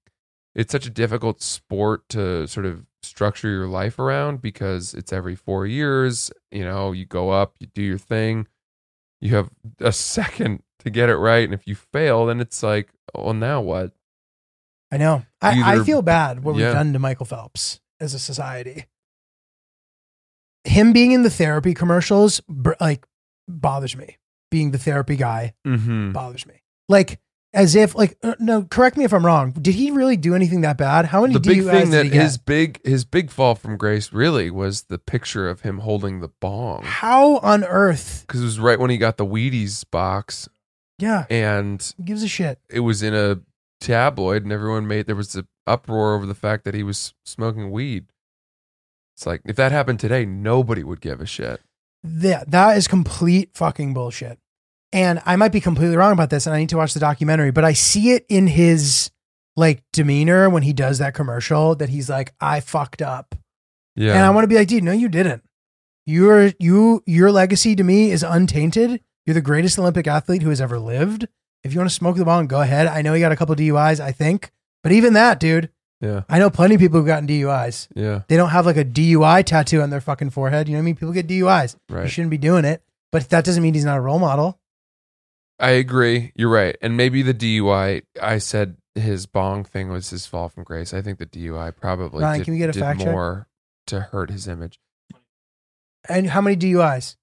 it's 0.54 0.70
such 0.72 0.86
a 0.86 0.90
difficult 0.90 1.40
sport 1.42 2.08
to 2.08 2.46
sort 2.48 2.66
of 2.66 2.84
structure 3.04 3.48
your 3.48 3.68
life 3.68 3.98
around 3.98 4.40
because 4.40 4.94
it's 4.94 5.12
every 5.12 5.34
four 5.36 5.66
years 5.66 6.30
you 6.50 6.64
know 6.64 6.92
you 6.92 7.04
go 7.04 7.30
up 7.30 7.54
you 7.60 7.66
do 7.68 7.82
your 7.82 7.98
thing 7.98 8.46
you 9.20 9.34
have 9.34 9.50
a 9.80 9.92
second 9.92 10.62
to 10.78 10.90
get 10.90 11.08
it 11.08 11.16
right 11.16 11.44
and 11.44 11.54
if 11.54 11.66
you 11.66 11.74
fail 11.74 12.26
then 12.26 12.40
it's 12.40 12.62
like 12.62 12.90
well 13.14 13.34
now 13.34 13.60
what 13.60 13.92
I 14.94 14.96
know. 14.96 15.24
I, 15.42 15.80
I 15.80 15.82
feel 15.82 16.02
bad 16.02 16.44
what 16.44 16.54
yeah. 16.54 16.66
we've 16.66 16.74
done 16.74 16.92
to 16.92 17.00
Michael 17.00 17.26
Phelps 17.26 17.80
as 17.98 18.14
a 18.14 18.18
society. 18.20 18.86
Him 20.62 20.92
being 20.92 21.10
in 21.10 21.24
the 21.24 21.30
therapy 21.30 21.74
commercials, 21.74 22.40
like, 22.80 23.04
bothers 23.48 23.96
me. 23.96 24.18
Being 24.52 24.70
the 24.70 24.78
therapy 24.78 25.16
guy 25.16 25.54
mm-hmm. 25.66 26.12
bothers 26.12 26.46
me. 26.46 26.62
Like, 26.88 27.18
as 27.54 27.74
if, 27.74 27.94
like, 27.94 28.18
uh, 28.22 28.34
no, 28.38 28.62
correct 28.64 28.96
me 28.96 29.04
if 29.04 29.12
I'm 29.14 29.24
wrong. 29.24 29.52
Did 29.52 29.74
he 29.74 29.90
really 29.90 30.16
do 30.16 30.34
anything 30.34 30.60
that 30.62 30.76
bad? 30.76 31.06
How 31.06 31.22
many 31.22 31.34
the 31.34 31.40
big 31.40 31.64
thing 31.64 31.90
that 31.90 32.06
his 32.06 32.36
big 32.36 32.84
his 32.84 33.04
big 33.04 33.30
fall 33.30 33.54
from 33.54 33.76
grace 33.76 34.12
really 34.12 34.50
was 34.50 34.82
the 34.84 34.98
picture 34.98 35.48
of 35.48 35.60
him 35.62 35.78
holding 35.78 36.20
the 36.20 36.28
bong 36.40 36.82
How 36.84 37.38
on 37.38 37.64
earth? 37.64 38.24
because 38.26 38.42
it 38.42 38.44
was 38.44 38.60
right 38.60 38.78
when 38.78 38.90
he 38.90 38.98
got 38.98 39.16
the 39.16 39.24
wheaties 39.26 39.84
box 39.90 40.48
Yeah, 40.98 41.24
and 41.30 41.80
who 41.96 42.02
gives 42.04 42.22
a 42.22 42.28
shit. 42.28 42.58
it 42.68 42.80
was 42.80 43.02
in 43.02 43.14
a 43.14 43.40
tabloid 43.80 44.42
and 44.42 44.52
everyone 44.52 44.86
made 44.86 45.06
there 45.06 45.14
was 45.16 45.34
an 45.34 45.46
uproar 45.66 46.14
over 46.14 46.26
the 46.26 46.34
fact 46.34 46.64
that 46.64 46.74
he 46.74 46.82
was 46.82 47.14
smoking 47.24 47.70
weed. 47.70 48.06
It's 49.16 49.26
like 49.26 49.42
if 49.44 49.56
that 49.56 49.70
happened 49.72 50.00
today, 50.00 50.24
nobody 50.26 50.82
would 50.82 51.00
give 51.00 51.20
a 51.20 51.26
shit. 51.26 51.60
That 52.02 52.50
that 52.50 52.76
is 52.76 52.88
complete 52.88 53.50
fucking 53.54 53.94
bullshit. 53.94 54.38
And 54.94 55.20
I 55.26 55.34
might 55.34 55.50
be 55.50 55.60
completely 55.60 55.96
wrong 55.96 56.12
about 56.12 56.30
this, 56.30 56.46
and 56.46 56.54
I 56.54 56.60
need 56.60 56.68
to 56.68 56.76
watch 56.76 56.94
the 56.94 57.00
documentary, 57.00 57.50
but 57.50 57.64
I 57.64 57.72
see 57.72 58.12
it 58.12 58.24
in 58.28 58.46
his 58.46 59.10
like 59.56 59.82
demeanor 59.92 60.48
when 60.48 60.62
he 60.62 60.72
does 60.72 60.98
that 60.98 61.14
commercial 61.14 61.74
that 61.74 61.88
he's 61.88 62.08
like, 62.08 62.32
I 62.40 62.60
fucked 62.60 63.02
up. 63.02 63.34
Yeah. 63.96 64.14
And 64.14 64.22
I 64.24 64.30
want 64.30 64.44
to 64.44 64.48
be 64.48 64.54
like, 64.54 64.68
dude, 64.68 64.84
no, 64.84 64.92
you 64.92 65.08
didn't. 65.08 65.42
Your 66.06 66.52
you 66.60 67.02
your 67.06 67.32
legacy 67.32 67.74
to 67.74 67.82
me 67.82 68.12
is 68.12 68.22
untainted. 68.22 69.00
You're 69.26 69.34
the 69.34 69.40
greatest 69.40 69.80
Olympic 69.80 70.06
athlete 70.06 70.42
who 70.42 70.50
has 70.50 70.60
ever 70.60 70.78
lived. 70.78 71.26
If 71.64 71.72
you 71.72 71.80
want 71.80 71.90
to 71.90 71.96
smoke 71.96 72.16
the 72.16 72.24
bong, 72.24 72.46
go 72.46 72.60
ahead. 72.60 72.86
I 72.86 73.02
know 73.02 73.14
you 73.14 73.20
got 73.20 73.32
a 73.32 73.36
couple 73.36 73.56
DUIs, 73.56 73.98
I 73.98 74.12
think. 74.12 74.52
But 74.84 74.92
even 74.92 75.14
that, 75.14 75.40
dude, 75.40 75.70
yeah. 76.00 76.22
I 76.28 76.38
know 76.38 76.50
plenty 76.50 76.76
of 76.76 76.80
people 76.80 77.00
who've 77.00 77.06
gotten 77.06 77.26
DUIs. 77.26 77.88
Yeah. 77.96 78.22
They 78.28 78.36
don't 78.36 78.50
have 78.50 78.66
like 78.66 78.76
a 78.76 78.84
DUI 78.84 79.42
tattoo 79.44 79.80
on 79.82 79.90
their 79.90 80.00
fucking 80.00 80.30
forehead. 80.30 80.68
You 80.68 80.74
know 80.74 80.78
what 80.78 80.82
I 80.82 80.86
mean? 80.86 80.96
People 80.96 81.12
get 81.12 81.26
DUIs. 81.26 81.74
Right. 81.88 82.04
You 82.04 82.08
shouldn't 82.08 82.30
be 82.30 82.38
doing 82.38 82.64
it. 82.64 82.82
But 83.10 83.30
that 83.30 83.44
doesn't 83.44 83.62
mean 83.62 83.74
he's 83.74 83.84
not 83.84 83.96
a 83.96 84.00
role 84.00 84.20
model. 84.20 84.60
I 85.58 85.70
agree. 85.70 86.32
You're 86.34 86.50
right. 86.50 86.76
And 86.82 86.96
maybe 86.96 87.22
the 87.22 87.34
DUI 87.34 88.02
I 88.20 88.38
said 88.38 88.76
his 88.94 89.26
bong 89.26 89.64
thing 89.64 89.88
was 89.90 90.10
his 90.10 90.26
fall 90.26 90.48
from 90.48 90.64
grace. 90.64 90.92
I 90.94 91.00
think 91.02 91.18
the 91.18 91.26
DUI 91.26 91.74
probably 91.76 92.22
Ryan, 92.22 92.38
did, 92.38 92.44
can 92.44 92.54
we 92.54 92.58
get 92.58 92.70
a 92.70 92.72
did 92.72 92.80
fact 92.80 93.00
check? 93.00 93.08
more 93.08 93.46
to 93.88 94.00
hurt 94.00 94.30
his 94.30 94.48
image. 94.48 94.78
And 96.08 96.28
how 96.28 96.40
many 96.40 96.56
DUIs? 96.56 97.16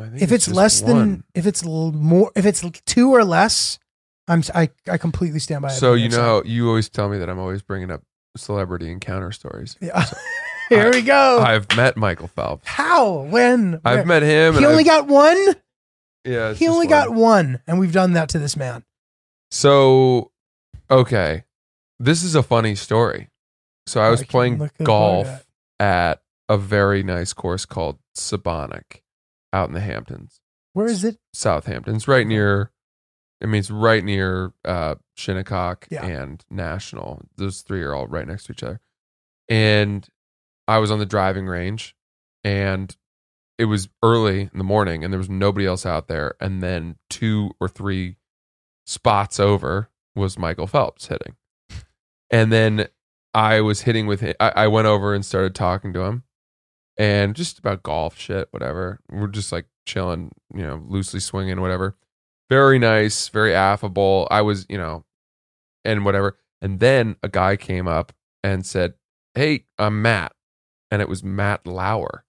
I 0.00 0.04
think 0.08 0.22
If 0.22 0.32
it's 0.32 0.46
just 0.46 0.56
less 0.56 0.80
than, 0.80 1.22
if 1.34 1.46
it's 1.46 1.64
l- 1.64 1.92
more, 1.92 2.32
if 2.34 2.46
it's 2.46 2.64
two 2.84 3.14
or 3.14 3.24
less, 3.24 3.78
I'm 4.26 4.42
I, 4.54 4.70
I 4.90 4.96
completely 4.98 5.38
stand 5.38 5.62
by 5.62 5.68
it. 5.68 5.72
So 5.72 5.94
you 5.94 6.08
know 6.08 6.20
how 6.20 6.42
you 6.44 6.68
always 6.68 6.88
tell 6.88 7.08
me 7.08 7.18
that 7.18 7.28
I'm 7.30 7.38
always 7.38 7.62
bringing 7.62 7.90
up 7.90 8.02
celebrity 8.36 8.90
encounter 8.90 9.30
stories. 9.32 9.76
Yeah. 9.80 10.04
Here 10.70 10.90
we 10.90 11.02
go. 11.02 11.40
I've 11.40 11.68
met 11.76 11.96
Michael 11.96 12.26
Phelps. 12.28 12.66
how? 12.66 13.24
When? 13.24 13.80
I've 13.84 13.98
Where? 13.98 14.06
met 14.06 14.22
him. 14.22 14.54
He 14.54 14.58
and 14.58 14.66
only 14.66 14.78
I've- 14.78 14.84
got 14.88 15.06
one. 15.06 15.56
Yeah. 16.24 16.54
He 16.54 16.68
only 16.68 16.86
got 16.86 17.10
one, 17.10 17.60
and 17.66 17.78
we've 17.78 17.92
done 17.92 18.12
that 18.14 18.28
to 18.30 18.38
this 18.38 18.56
man. 18.56 18.84
So, 19.50 20.30
okay, 20.90 21.44
this 21.98 22.22
is 22.22 22.34
a 22.34 22.42
funny 22.42 22.74
story. 22.74 23.28
So 23.86 24.00
I 24.00 24.06
I 24.06 24.10
was 24.10 24.20
can 24.20 24.28
playing 24.28 24.70
golf 24.82 25.46
at 25.78 26.22
a 26.48 26.56
very 26.56 27.02
nice 27.02 27.32
course 27.32 27.64
called 27.66 27.98
Sebonack 28.16 29.02
out 29.52 29.68
in 29.68 29.74
the 29.74 29.80
Hamptons, 29.80 30.40
Where 30.72 30.86
is 30.86 31.04
it? 31.04 31.18
Southampton. 31.32 31.94
It's 31.96 32.08
right 32.08 32.26
near. 32.26 32.70
I 33.42 33.46
mean, 33.46 33.58
it's 33.60 33.70
right 33.70 34.02
near 34.02 34.52
uh, 34.64 34.94
Shinnecock 35.16 35.86
Yeah. 35.90 36.04
and 36.06 36.42
National. 36.50 37.20
Those 37.36 37.60
three 37.60 37.82
are 37.82 37.94
all 37.94 38.06
right 38.06 38.26
next 38.26 38.44
to 38.46 38.52
each 38.52 38.62
other. 38.62 38.80
And 39.48 40.08
I 40.66 40.78
was 40.78 40.90
on 40.90 40.98
the 40.98 41.04
driving 41.06 41.46
range 41.46 41.94
and 42.42 42.96
it 43.58 43.66
was 43.66 43.88
early 44.02 44.42
in 44.42 44.58
the 44.58 44.64
morning 44.64 45.04
and 45.04 45.12
there 45.12 45.18
was 45.18 45.30
nobody 45.30 45.66
else 45.66 45.86
out 45.86 46.08
there. 46.08 46.34
And 46.40 46.62
then 46.62 46.96
two 47.08 47.52
or 47.60 47.68
three 47.68 48.16
spots 48.86 49.38
over 49.38 49.90
was 50.14 50.38
Michael 50.38 50.66
Phelps 50.66 51.06
hitting. 51.08 51.36
And 52.30 52.52
then 52.52 52.88
I 53.32 53.60
was 53.60 53.82
hitting 53.82 54.06
with 54.06 54.20
him. 54.20 54.34
I, 54.40 54.52
I 54.56 54.68
went 54.68 54.86
over 54.86 55.14
and 55.14 55.24
started 55.24 55.54
talking 55.54 55.92
to 55.92 56.02
him 56.02 56.24
and 56.96 57.34
just 57.34 57.58
about 57.58 57.82
golf 57.82 58.18
shit, 58.18 58.48
whatever. 58.50 59.00
We're 59.10 59.26
just 59.28 59.52
like 59.52 59.66
chilling, 59.86 60.32
you 60.54 60.62
know, 60.62 60.82
loosely 60.86 61.20
swinging, 61.20 61.60
whatever. 61.60 61.96
Very 62.50 62.78
nice, 62.78 63.28
very 63.28 63.54
affable. 63.54 64.28
I 64.30 64.42
was, 64.42 64.66
you 64.68 64.78
know, 64.78 65.04
and 65.84 66.04
whatever. 66.04 66.38
And 66.60 66.80
then 66.80 67.16
a 67.22 67.28
guy 67.28 67.56
came 67.56 67.88
up 67.88 68.12
and 68.42 68.64
said, 68.64 68.94
Hey, 69.34 69.64
I'm 69.78 70.02
Matt. 70.02 70.32
And 70.90 71.02
it 71.02 71.08
was 71.08 71.24
Matt 71.24 71.66
Lauer. 71.66 72.23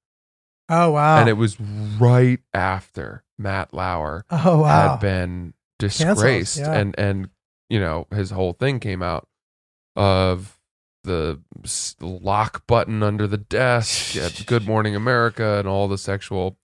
Oh 0.69 0.91
wow. 0.91 1.19
And 1.19 1.29
it 1.29 1.33
was 1.33 1.59
right 1.59 2.39
after 2.53 3.23
Matt 3.37 3.73
Lauer 3.73 4.25
oh 4.31 4.61
wow. 4.61 4.91
had 4.91 4.99
been 4.99 5.53
disgraced 5.77 6.57
yeah. 6.57 6.73
and 6.73 6.95
and 6.97 7.29
you 7.69 7.79
know 7.79 8.07
his 8.11 8.31
whole 8.31 8.53
thing 8.53 8.79
came 8.79 9.03
out 9.03 9.27
of 9.95 10.59
the 11.03 11.39
lock 12.01 12.65
button 12.67 13.03
under 13.03 13.27
the 13.27 13.37
desk 13.37 14.15
at 14.21 14.45
Good 14.45 14.67
Morning 14.67 14.95
America 14.95 15.59
and 15.59 15.67
all 15.67 15.87
the 15.87 15.97
sexual 15.97 16.57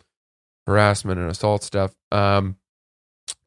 harassment 0.68 1.20
and 1.20 1.30
assault 1.30 1.64
stuff. 1.64 1.96
Um, 2.12 2.58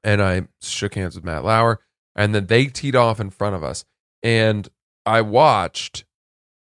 and 0.02 0.22
I 0.22 0.46
shook 0.62 0.94
hands 0.94 1.16
with 1.16 1.24
Matt 1.24 1.44
Lauer, 1.44 1.80
and 2.14 2.34
then 2.34 2.46
they 2.46 2.66
teed 2.66 2.94
off 2.94 3.20
in 3.20 3.30
front 3.30 3.56
of 3.56 3.64
us, 3.64 3.84
and 4.22 4.68
I 5.04 5.20
watched 5.20 6.04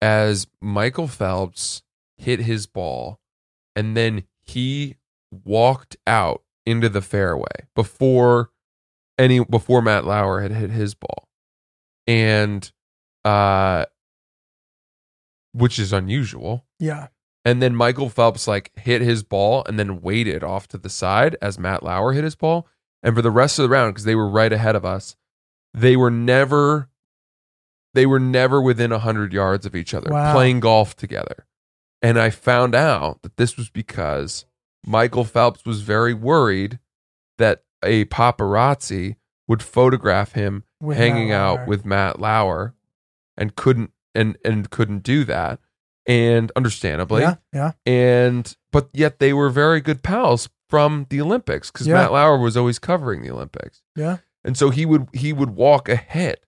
as 0.02 0.46
Michael 0.60 1.08
Phelps 1.08 1.82
hit 2.16 2.40
his 2.40 2.66
ball, 2.66 3.20
and 3.76 3.96
then 3.96 4.24
he 4.42 4.96
walked 5.44 5.96
out 6.06 6.42
into 6.66 6.88
the 6.88 7.00
fairway 7.02 7.66
before 7.74 8.50
any 9.18 9.42
before 9.44 9.82
Matt 9.82 10.04
Lauer 10.04 10.40
had 10.40 10.50
hit 10.52 10.70
his 10.70 10.94
ball, 10.94 11.28
and 12.06 12.70
uh, 13.24 13.84
which 15.52 15.78
is 15.78 15.92
unusual. 15.92 16.64
yeah. 16.78 17.08
And 17.42 17.62
then 17.62 17.74
Michael 17.74 18.10
Phelps 18.10 18.46
like 18.46 18.70
hit 18.78 19.00
his 19.00 19.22
ball 19.22 19.64
and 19.66 19.78
then 19.78 20.02
waited 20.02 20.44
off 20.44 20.68
to 20.68 20.78
the 20.78 20.90
side 20.90 21.36
as 21.40 21.58
Matt 21.58 21.82
Lauer 21.82 22.12
hit 22.12 22.22
his 22.22 22.34
ball. 22.36 22.68
And 23.02 23.16
for 23.16 23.22
the 23.22 23.30
rest 23.30 23.58
of 23.58 23.62
the 23.62 23.70
round, 23.70 23.94
because 23.94 24.04
they 24.04 24.14
were 24.14 24.28
right 24.28 24.52
ahead 24.52 24.76
of 24.76 24.84
us, 24.84 25.16
they 25.72 25.96
were 25.96 26.10
never 26.10 26.90
they 27.94 28.04
were 28.04 28.20
never 28.20 28.60
within 28.60 28.92
a 28.92 28.98
hundred 28.98 29.32
yards 29.32 29.64
of 29.64 29.74
each 29.74 29.94
other 29.94 30.10
Wow. 30.12 30.34
playing 30.34 30.60
golf 30.60 30.94
together. 30.96 31.46
And 32.02 32.18
I 32.18 32.30
found 32.30 32.74
out 32.74 33.22
that 33.22 33.36
this 33.36 33.56
was 33.56 33.68
because 33.68 34.46
Michael 34.86 35.24
Phelps 35.24 35.64
was 35.64 35.82
very 35.82 36.14
worried 36.14 36.78
that 37.38 37.62
a 37.84 38.04
paparazzi 38.06 39.16
would 39.48 39.62
photograph 39.62 40.32
him 40.32 40.64
With 40.80 40.96
hanging 40.96 41.32
out 41.32 41.66
with 41.66 41.84
Matt 41.84 42.20
Lauer 42.20 42.74
and 43.36 43.54
couldn't 43.56 43.90
and 44.14 44.36
and 44.44 44.68
couldn't 44.70 45.02
do 45.02 45.24
that. 45.24 45.58
And 46.06 46.50
understandably, 46.56 47.22
Yeah. 47.22 47.36
Yeah. 47.52 47.72
and 47.86 48.56
but 48.72 48.88
yet 48.92 49.18
they 49.18 49.32
were 49.32 49.50
very 49.50 49.80
good 49.80 50.02
pals 50.02 50.48
from 50.68 51.06
the 51.10 51.20
Olympics 51.20 51.70
because 51.70 51.86
Yeah. 51.86 51.94
Matt 51.94 52.12
Lauer 52.12 52.38
was 52.38 52.56
always 52.56 52.78
covering 52.78 53.22
the 53.22 53.30
Olympics, 53.30 53.82
Yeah. 53.96 54.18
and 54.44 54.56
so 54.56 54.70
he 54.70 54.86
would 54.86 55.08
he 55.12 55.32
would 55.32 55.50
walk 55.50 55.88
ahead, 55.88 56.38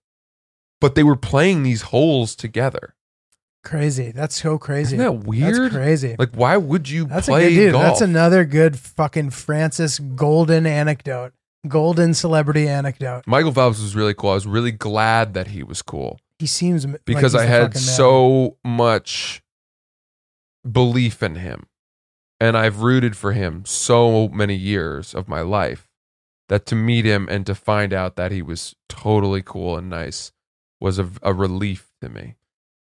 but 0.81 0.95
they 0.95 1.03
were 1.03 1.15
playing 1.15 1.63
these 1.63 1.83
holes 1.83 2.35
together. 2.35 2.95
Crazy. 3.63 4.11
That's 4.11 4.41
so 4.41 4.57
crazy. 4.57 4.97
Isn't 4.97 5.19
that 5.19 5.25
weird? 5.25 5.55
That's 5.55 5.73
crazy. 5.73 6.15
Like, 6.19 6.35
why 6.35 6.57
would 6.57 6.89
you 6.89 7.05
That's 7.05 7.27
a 7.27 7.31
play 7.31 7.49
good 7.49 7.55
dude. 7.55 7.71
golf? 7.73 7.83
That's 7.85 8.01
another 8.01 8.43
good 8.43 8.77
fucking 8.77 9.29
Francis 9.29 9.99
Golden 9.99 10.65
anecdote. 10.65 11.33
Golden 11.65 12.13
celebrity 12.13 12.67
anecdote. 12.67 13.23
Michael 13.25 13.53
Phelps 13.53 13.81
was 13.81 13.95
really 13.95 14.13
cool. 14.13 14.31
I 14.31 14.33
was 14.33 14.45
really 14.45 14.73
glad 14.73 15.33
that 15.35 15.47
he 15.47 15.63
was 15.63 15.81
cool 15.81 16.19
He 16.39 16.45
seems 16.45 16.85
because 17.05 17.33
like 17.33 17.43
I 17.43 17.49
had 17.49 17.77
so 17.77 18.57
much 18.65 19.41
belief 20.69 21.23
in 21.23 21.35
him, 21.35 21.67
and 22.41 22.57
I've 22.57 22.81
rooted 22.81 23.15
for 23.15 23.31
him 23.31 23.63
so 23.65 24.27
many 24.27 24.55
years 24.55 25.15
of 25.15 25.29
my 25.29 25.39
life 25.39 25.87
that 26.49 26.65
to 26.65 26.75
meet 26.75 27.05
him 27.05 27.29
and 27.31 27.45
to 27.45 27.55
find 27.55 27.93
out 27.93 28.17
that 28.17 28.33
he 28.33 28.41
was 28.41 28.75
totally 28.89 29.41
cool 29.41 29.77
and 29.77 29.89
nice 29.89 30.33
was 30.81 30.99
a, 30.99 31.09
a 31.21 31.33
relief 31.33 31.91
to 32.01 32.09
me. 32.09 32.35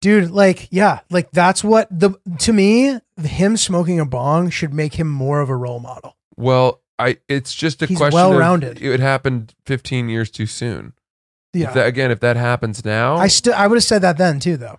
Dude. 0.01 0.31
Like, 0.31 0.69
yeah, 0.71 1.01
like 1.11 1.31
that's 1.31 1.63
what 1.65 1.89
the 1.91 2.13
to 2.41 2.53
me, 2.53 2.99
him 3.23 3.57
smoking 3.57 4.01
a 4.01 4.07
bong 4.07 4.51
should 4.51 4.75
make 4.75 4.95
him 4.95 5.09
more 5.09 5.41
of 5.41 5.49
a 5.49 5.57
role 5.57 5.81
model. 5.81 6.17
Well, 6.37 6.83
I 6.99 7.19
it's 7.29 7.55
just 7.55 7.83
a 7.83 7.87
He's 7.87 7.99
question. 7.99 8.15
well-rounded. 8.15 8.79
Of, 8.79 8.83
it 8.83 9.01
happened 9.01 9.55
15 9.67 10.09
years 10.09 10.31
too 10.31 10.47
soon. 10.47 10.93
Yeah, 11.53 11.69
If 11.69 11.75
that, 11.75 11.87
again, 11.87 12.11
if 12.11 12.21
that 12.21 12.37
happens 12.37 12.85
now, 12.85 13.17
I 13.17 13.29
still 13.29 13.55
I 13.55 13.67
would 13.67 13.77
have 13.77 13.85
said 13.85 14.03
that 14.03 14.19
then 14.19 14.41
too, 14.41 14.57
though. 14.57 14.79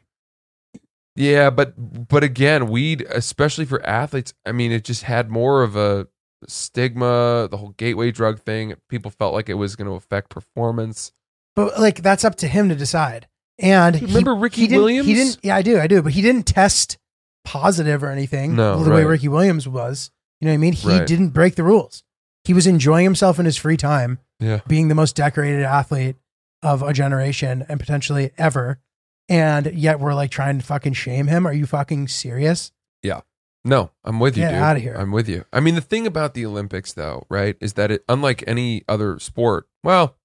Yeah, 1.15 1.49
but 1.49 1.73
but 2.07 2.23
again, 2.23 2.67
weed, 2.67 3.01
especially 3.09 3.65
for 3.65 3.83
athletes, 3.85 4.33
I 4.45 4.51
mean, 4.51 4.71
it 4.71 4.83
just 4.83 5.03
had 5.03 5.31
more 5.31 5.63
of 5.63 5.75
a 5.75 6.07
stigma. 6.47 7.47
The 7.49 7.57
whole 7.57 7.69
gateway 7.69 8.11
drug 8.11 8.39
thing, 8.41 8.75
people 8.89 9.09
felt 9.09 9.33
like 9.33 9.49
it 9.49 9.55
was 9.55 9.75
going 9.75 9.87
to 9.87 9.95
affect 9.95 10.29
performance. 10.29 11.11
But 11.55 11.79
like 11.79 12.03
that's 12.03 12.23
up 12.23 12.35
to 12.35 12.47
him 12.47 12.69
to 12.69 12.75
decide. 12.75 13.27
And 13.59 13.95
he- 13.95 14.05
Remember 14.05 14.35
Ricky 14.35 14.61
he 14.61 14.67
didn't- 14.67 14.79
Williams? 14.81 15.07
He 15.07 15.13
didn't. 15.13 15.39
Yeah, 15.43 15.55
I 15.55 15.61
do. 15.61 15.79
I 15.79 15.87
do. 15.87 16.01
But 16.01 16.13
he 16.13 16.21
didn't 16.21 16.43
test 16.43 16.97
positive 17.43 18.03
or 18.03 18.11
anything. 18.11 18.55
No, 18.55 18.83
the 18.83 18.91
way. 18.91 19.03
Ricky 19.03 19.27
Williams 19.27 19.67
was. 19.67 20.11
You 20.41 20.45
know 20.45 20.51
what 20.51 20.55
I 20.55 20.57
mean? 20.57 20.73
He 20.73 20.89
Right. 20.89 21.07
didn't 21.07 21.29
break 21.29 21.55
the 21.55 21.63
rules. 21.63 22.03
He 22.43 22.53
was 22.53 22.67
enjoying 22.67 23.03
himself 23.03 23.39
in 23.39 23.45
his 23.45 23.57
free 23.57 23.77
time, 23.77 24.19
Yeah, 24.39 24.59
being 24.67 24.87
the 24.87 24.95
most 24.95 25.15
decorated 25.15 25.63
athlete 25.63 26.15
of 26.61 26.81
a 26.83 26.93
generation 26.93 27.65
and 27.67 27.79
potentially 27.79 28.31
ever. 28.37 28.79
And 29.29 29.65
yet 29.73 29.99
we're 29.99 30.13
like 30.13 30.31
trying 30.31 30.59
to 30.59 30.65
fucking 30.65 30.93
shame 30.93 31.27
him. 31.27 31.45
Are 31.47 31.53
you 31.53 31.65
fucking 31.65 32.07
serious? 32.09 32.71
Yeah. 33.01 33.21
No, 33.65 33.91
I'm 34.05 34.19
with 34.21 34.37
you, 34.37 34.43
Get 34.43 34.51
dude. 34.51 34.77
of 34.77 34.81
here. 34.81 34.95
I'm 34.97 35.11
with 35.11 35.27
you. 35.27 35.43
I 35.51 35.59
mean, 35.59 35.75
the 35.75 35.81
thing 35.81 36.07
about 36.07 36.33
the 36.35 36.45
Olympics, 36.45 36.93
though, 36.93 37.25
right, 37.29 37.57
is 37.59 37.73
that 37.73 37.91
it, 37.91 38.05
unlike 38.07 38.43
any 38.47 38.83
other 38.87 39.19
sport, 39.19 39.67
well, 39.83 40.15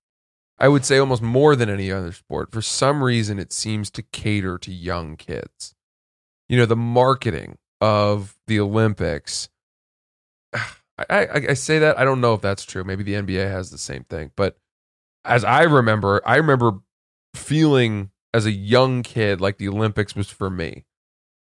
I 0.59 0.69
would 0.69 0.85
say 0.85 0.99
almost 0.99 1.23
more 1.23 1.57
than 1.57 1.69
any 1.69 1.91
other 1.91 2.13
sport, 2.13 2.53
for 2.53 2.63
some 2.63 3.03
reason, 3.03 3.39
it 3.39 3.53
seems 3.53 3.91
to 3.93 4.03
cater 4.03 4.59
to 4.59 4.73
young 4.73 5.17
kids. 5.17 5.75
You 6.49 6.57
know, 6.59 6.67
the 6.67 6.77
marketing 6.77 7.59
of 7.81 8.37
the 8.47 8.61
Olympics. 8.61 9.49
I, 10.55 10.67
I, 11.09 11.27
I 11.51 11.55
say 11.55 11.79
that 11.81 11.99
I 11.99 12.05
don't 12.05 12.21
know 12.21 12.35
if 12.35 12.43
that's 12.43 12.65
true. 12.65 12.85
Maybe 12.85 13.03
the 13.03 13.15
NBA 13.15 13.51
has 13.51 13.71
the 13.71 13.79
same 13.79 14.05
thing, 14.05 14.31
but 14.37 14.59
as 15.25 15.43
I 15.45 15.63
remember, 15.63 16.21
I 16.27 16.37
remember 16.37 16.81
feeling 17.35 18.11
as 18.35 18.45
a 18.47 18.51
young 18.53 19.03
kid 19.03 19.41
like 19.41 19.59
the 19.59 19.69
Olympics 19.69 20.15
was 20.15 20.29
for 20.29 20.51
me. 20.51 20.85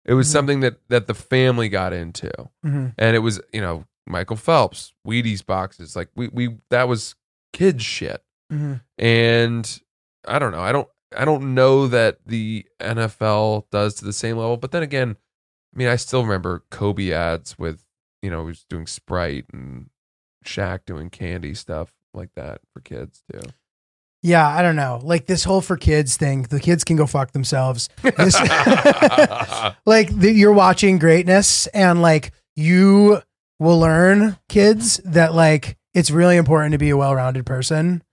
It 0.05 0.13
was 0.15 0.27
Mhm. 0.27 0.31
something 0.31 0.59
that 0.61 0.79
that 0.89 1.07
the 1.07 1.13
family 1.13 1.69
got 1.69 1.93
into 1.93 2.29
Mm-hmm. 2.65 2.87
and 2.97 3.15
it 3.15 3.19
was 3.19 3.39
you 3.53 3.61
know 3.61 3.85
Michael 4.07 4.37
Phelps, 4.37 4.93
Wheaties 5.05 5.45
boxes, 5.45 5.95
like 5.95 6.09
we 6.15 6.29
we 6.29 6.57
that 6.71 6.87
was 6.87 7.15
kids 7.53 7.83
shit, 7.83 8.23
Mm-hmm. 8.51 8.75
and 8.97 9.81
I 10.25 10.39
don't 10.39 10.51
know, 10.51 10.61
I 10.61 10.71
don't 10.71 10.87
I 11.15 11.25
don't 11.25 11.53
know 11.53 11.87
that 11.87 12.19
the 12.25 12.65
NFL 12.79 13.65
does 13.71 13.95
to 13.95 14.05
the 14.05 14.13
same 14.13 14.37
level, 14.37 14.57
but 14.57 14.71
then 14.71 14.83
again, 14.83 15.17
I 15.73 15.77
mean 15.77 15.87
I 15.87 15.95
still 15.95 16.23
remember 16.23 16.63
Kobe 16.69 17.11
ads 17.11 17.57
with 17.57 17.83
you 18.21 18.29
know 18.29 18.41
he 18.41 18.47
was 18.47 18.65
doing 18.69 18.87
Sprite 18.87 19.45
and 19.51 19.89
Shaq 20.45 20.81
doing 20.85 21.09
candy 21.09 21.53
stuff 21.53 21.93
like 22.13 22.29
that 22.35 22.61
for 22.73 22.79
kids 22.81 23.23
too. 23.31 23.41
Yeah, 24.23 24.47
I 24.47 24.61
don't 24.61 24.75
know. 24.75 24.99
Like 25.03 25.25
this 25.27 25.43
whole 25.43 25.61
for 25.61 25.77
kids 25.77 26.17
thing, 26.17 26.43
the 26.43 26.59
kids 26.59 26.83
can 26.83 26.97
go 26.97 27.05
fuck 27.05 27.31
themselves. 27.31 27.87
This, 28.01 28.35
like 29.85 30.09
the, 30.09 30.33
you're 30.35 30.53
watching 30.53 30.97
greatness 30.97 31.67
and 31.67 32.01
like 32.01 32.31
you 32.55 33.21
will 33.59 33.79
learn 33.79 34.37
kids 34.49 34.97
that 35.05 35.33
like 35.33 35.77
it's 35.93 36.11
really 36.11 36.37
important 36.37 36.73
to 36.73 36.77
be 36.77 36.89
a 36.89 36.97
well-rounded 36.97 37.45
person 37.45 38.03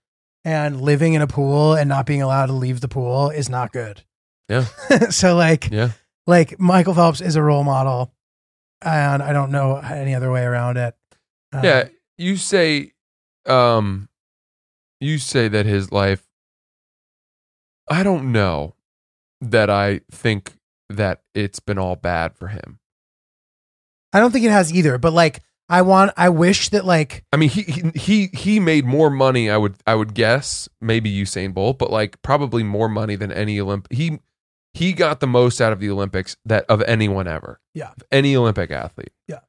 and 0.44 0.80
living 0.80 1.14
in 1.14 1.22
a 1.22 1.26
pool 1.26 1.74
and 1.74 1.88
not 1.88 2.06
being 2.06 2.22
allowed 2.22 2.46
to 2.46 2.52
leave 2.52 2.80
the 2.80 2.88
pool 2.88 3.30
is 3.30 3.48
not 3.48 3.72
good. 3.72 4.02
Yeah. 4.48 4.64
so 5.10 5.36
like 5.36 5.70
yeah, 5.70 5.90
like 6.26 6.58
Michael 6.60 6.94
Phelps 6.94 7.20
is 7.20 7.36
a 7.36 7.42
role 7.42 7.64
model 7.64 8.12
and 8.82 9.22
I 9.22 9.32
don't 9.32 9.50
know 9.50 9.76
any 9.76 10.14
other 10.14 10.30
way 10.30 10.44
around 10.44 10.76
it. 10.76 10.94
Uh, 11.52 11.60
yeah. 11.64 11.88
You 12.18 12.36
say, 12.36 12.92
um, 13.46 14.08
you 15.00 15.18
say 15.18 15.48
that 15.48 15.66
his 15.66 15.90
life. 15.90 16.22
I 17.88 18.02
don't 18.02 18.32
know 18.32 18.74
that 19.40 19.68
I 19.68 20.00
think 20.10 20.52
that 20.88 21.20
it's 21.34 21.60
been 21.60 21.78
all 21.78 21.96
bad 21.96 22.36
for 22.36 22.48
him. 22.48 22.78
I 24.12 24.20
don't 24.20 24.30
think 24.30 24.44
it 24.44 24.50
has 24.50 24.72
either, 24.72 24.96
but 24.96 25.12
like 25.12 25.42
I 25.74 25.82
want 25.82 26.12
I 26.16 26.28
wish 26.28 26.68
that 26.68 26.84
like 26.84 27.24
I 27.32 27.36
mean, 27.36 27.48
he 27.48 27.90
he 27.96 28.28
he 28.32 28.60
made 28.60 28.84
more 28.84 29.10
money. 29.10 29.50
I 29.50 29.56
would 29.56 29.74
I 29.84 29.96
would 29.96 30.14
guess 30.14 30.68
maybe 30.80 31.12
Usain 31.12 31.52
Bolt, 31.52 31.80
but 31.80 31.90
like 31.90 32.22
probably 32.22 32.62
more 32.62 32.88
money 32.88 33.16
than 33.16 33.32
any 33.32 33.58
Olymp. 33.58 33.92
He 33.92 34.20
he 34.72 34.92
got 34.92 35.18
the 35.18 35.26
most 35.26 35.60
out 35.60 35.72
of 35.72 35.80
the 35.80 35.90
Olympics 35.90 36.36
that 36.44 36.64
of 36.68 36.80
anyone 36.82 37.26
ever. 37.26 37.60
Yeah. 37.74 37.90
Any 38.12 38.36
Olympic 38.36 38.70
athlete. 38.70 39.10
Yeah. 39.26 39.40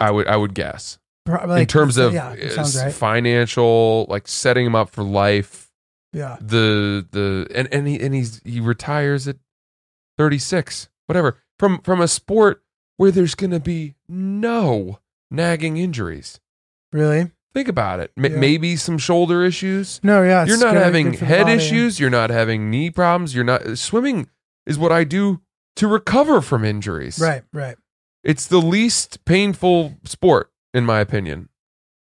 I 0.00 0.10
would 0.10 0.26
I 0.26 0.36
would 0.36 0.52
guess. 0.52 0.98
Pro- 1.24 1.54
in 1.54 1.66
terms 1.68 1.96
of 1.96 2.12
yeah, 2.12 2.34
right. 2.34 2.92
financial, 2.92 4.06
like 4.08 4.26
setting 4.26 4.66
him 4.66 4.74
up 4.74 4.90
for 4.90 5.04
life. 5.04 5.70
Yeah. 6.12 6.38
The 6.40 7.06
the 7.08 7.46
and 7.54 7.68
and 7.72 7.86
he 7.86 8.00
and 8.00 8.12
he's 8.12 8.40
he 8.44 8.58
retires 8.58 9.28
at 9.28 9.36
36. 10.18 10.88
Whatever. 11.06 11.38
From 11.56 11.82
from 11.82 12.00
a 12.00 12.08
sport 12.08 12.64
where 12.96 13.12
there's 13.12 13.36
going 13.36 13.52
to 13.52 13.60
be 13.60 13.94
no 14.08 14.98
nagging 15.30 15.76
injuries. 15.76 16.40
Really? 16.92 17.30
Think 17.52 17.68
about 17.68 18.00
it. 18.00 18.12
M- 18.16 18.24
Yeah. 18.24 18.38
Maybe 18.38 18.76
some 18.76 18.98
shoulder 18.98 19.44
issues. 19.44 20.00
No, 20.02 20.22
yeah. 20.22 20.44
you're 20.44 20.58
not 20.58 20.74
having 20.74 21.10
good 21.10 21.18
for 21.18 21.24
the 21.24 21.26
head 21.26 21.48
issues. 21.48 21.98
You're 21.98 22.10
not 22.10 22.30
having 22.30 22.70
knee 22.70 22.90
problems. 22.90 23.34
You're 23.34 23.44
not 23.44 23.78
swimming 23.78 24.28
is 24.66 24.78
what 24.78 24.92
I 24.92 25.04
do 25.04 25.40
to 25.76 25.88
recover 25.88 26.40
from 26.40 26.64
injuries. 26.64 27.18
Right, 27.18 27.42
right, 27.52 27.76
It's 28.22 28.46
the 28.46 28.60
least 28.60 29.24
painful 29.24 29.96
sport, 30.04 30.50
in 30.74 30.84
my 30.84 31.00
opinion. 31.00 31.48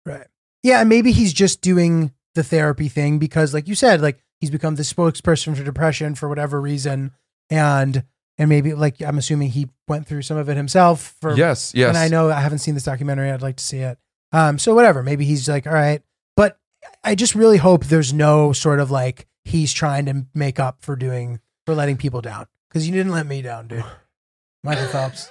right. 0.06 0.26
Yeah, 0.62 0.80
and 0.80 0.88
maybe 0.88 1.10
he's 1.12 1.32
just 1.32 1.60
doing 1.60 2.12
the 2.36 2.44
therapy 2.44 2.88
thing 2.88 3.18
because, 3.18 3.52
like 3.52 3.66
you 3.66 3.74
said, 3.74 4.00
like 4.00 4.22
he's 4.40 4.50
become 4.50 4.76
the 4.76 4.82
spokesperson 4.84 5.56
for 5.56 5.64
depression 5.64 6.14
for 6.14 6.28
whatever 6.28 6.60
reason, 6.60 7.10
and 7.50 8.04
and 8.38 8.48
maybe 8.48 8.74
like 8.74 9.00
I'm 9.02 9.18
assuming 9.18 9.50
he 9.50 9.68
went 9.88 10.06
through 10.06 10.22
some 10.22 10.36
of 10.36 10.48
it 10.48 10.56
himself. 10.56 11.14
For 11.20 11.36
yes, 11.36 11.72
yes. 11.74 11.88
And 11.88 11.98
I 11.98 12.08
know 12.08 12.30
I 12.30 12.40
haven't 12.40 12.58
seen 12.58 12.74
this 12.74 12.84
documentary. 12.84 13.30
I'd 13.30 13.42
like 13.42 13.56
to 13.56 13.64
see 13.64 13.78
it. 13.78 13.98
Um, 14.32 14.58
so 14.58 14.74
whatever. 14.74 15.02
Maybe 15.02 15.24
he's 15.24 15.48
like, 15.48 15.66
all 15.66 15.74
right. 15.74 16.02
But 16.36 16.58
I 17.04 17.14
just 17.14 17.34
really 17.34 17.58
hope 17.58 17.84
there's 17.84 18.12
no 18.12 18.52
sort 18.52 18.80
of 18.80 18.90
like 18.90 19.26
he's 19.44 19.72
trying 19.72 20.06
to 20.06 20.26
make 20.34 20.58
up 20.58 20.82
for 20.82 20.96
doing 20.96 21.40
for 21.66 21.74
letting 21.74 21.96
people 21.96 22.20
down 22.20 22.46
because 22.68 22.86
you 22.86 22.94
didn't 22.94 23.12
let 23.12 23.26
me 23.26 23.42
down, 23.42 23.68
dude. 23.68 23.84
Michael 24.64 24.86
Phelps, 24.86 25.28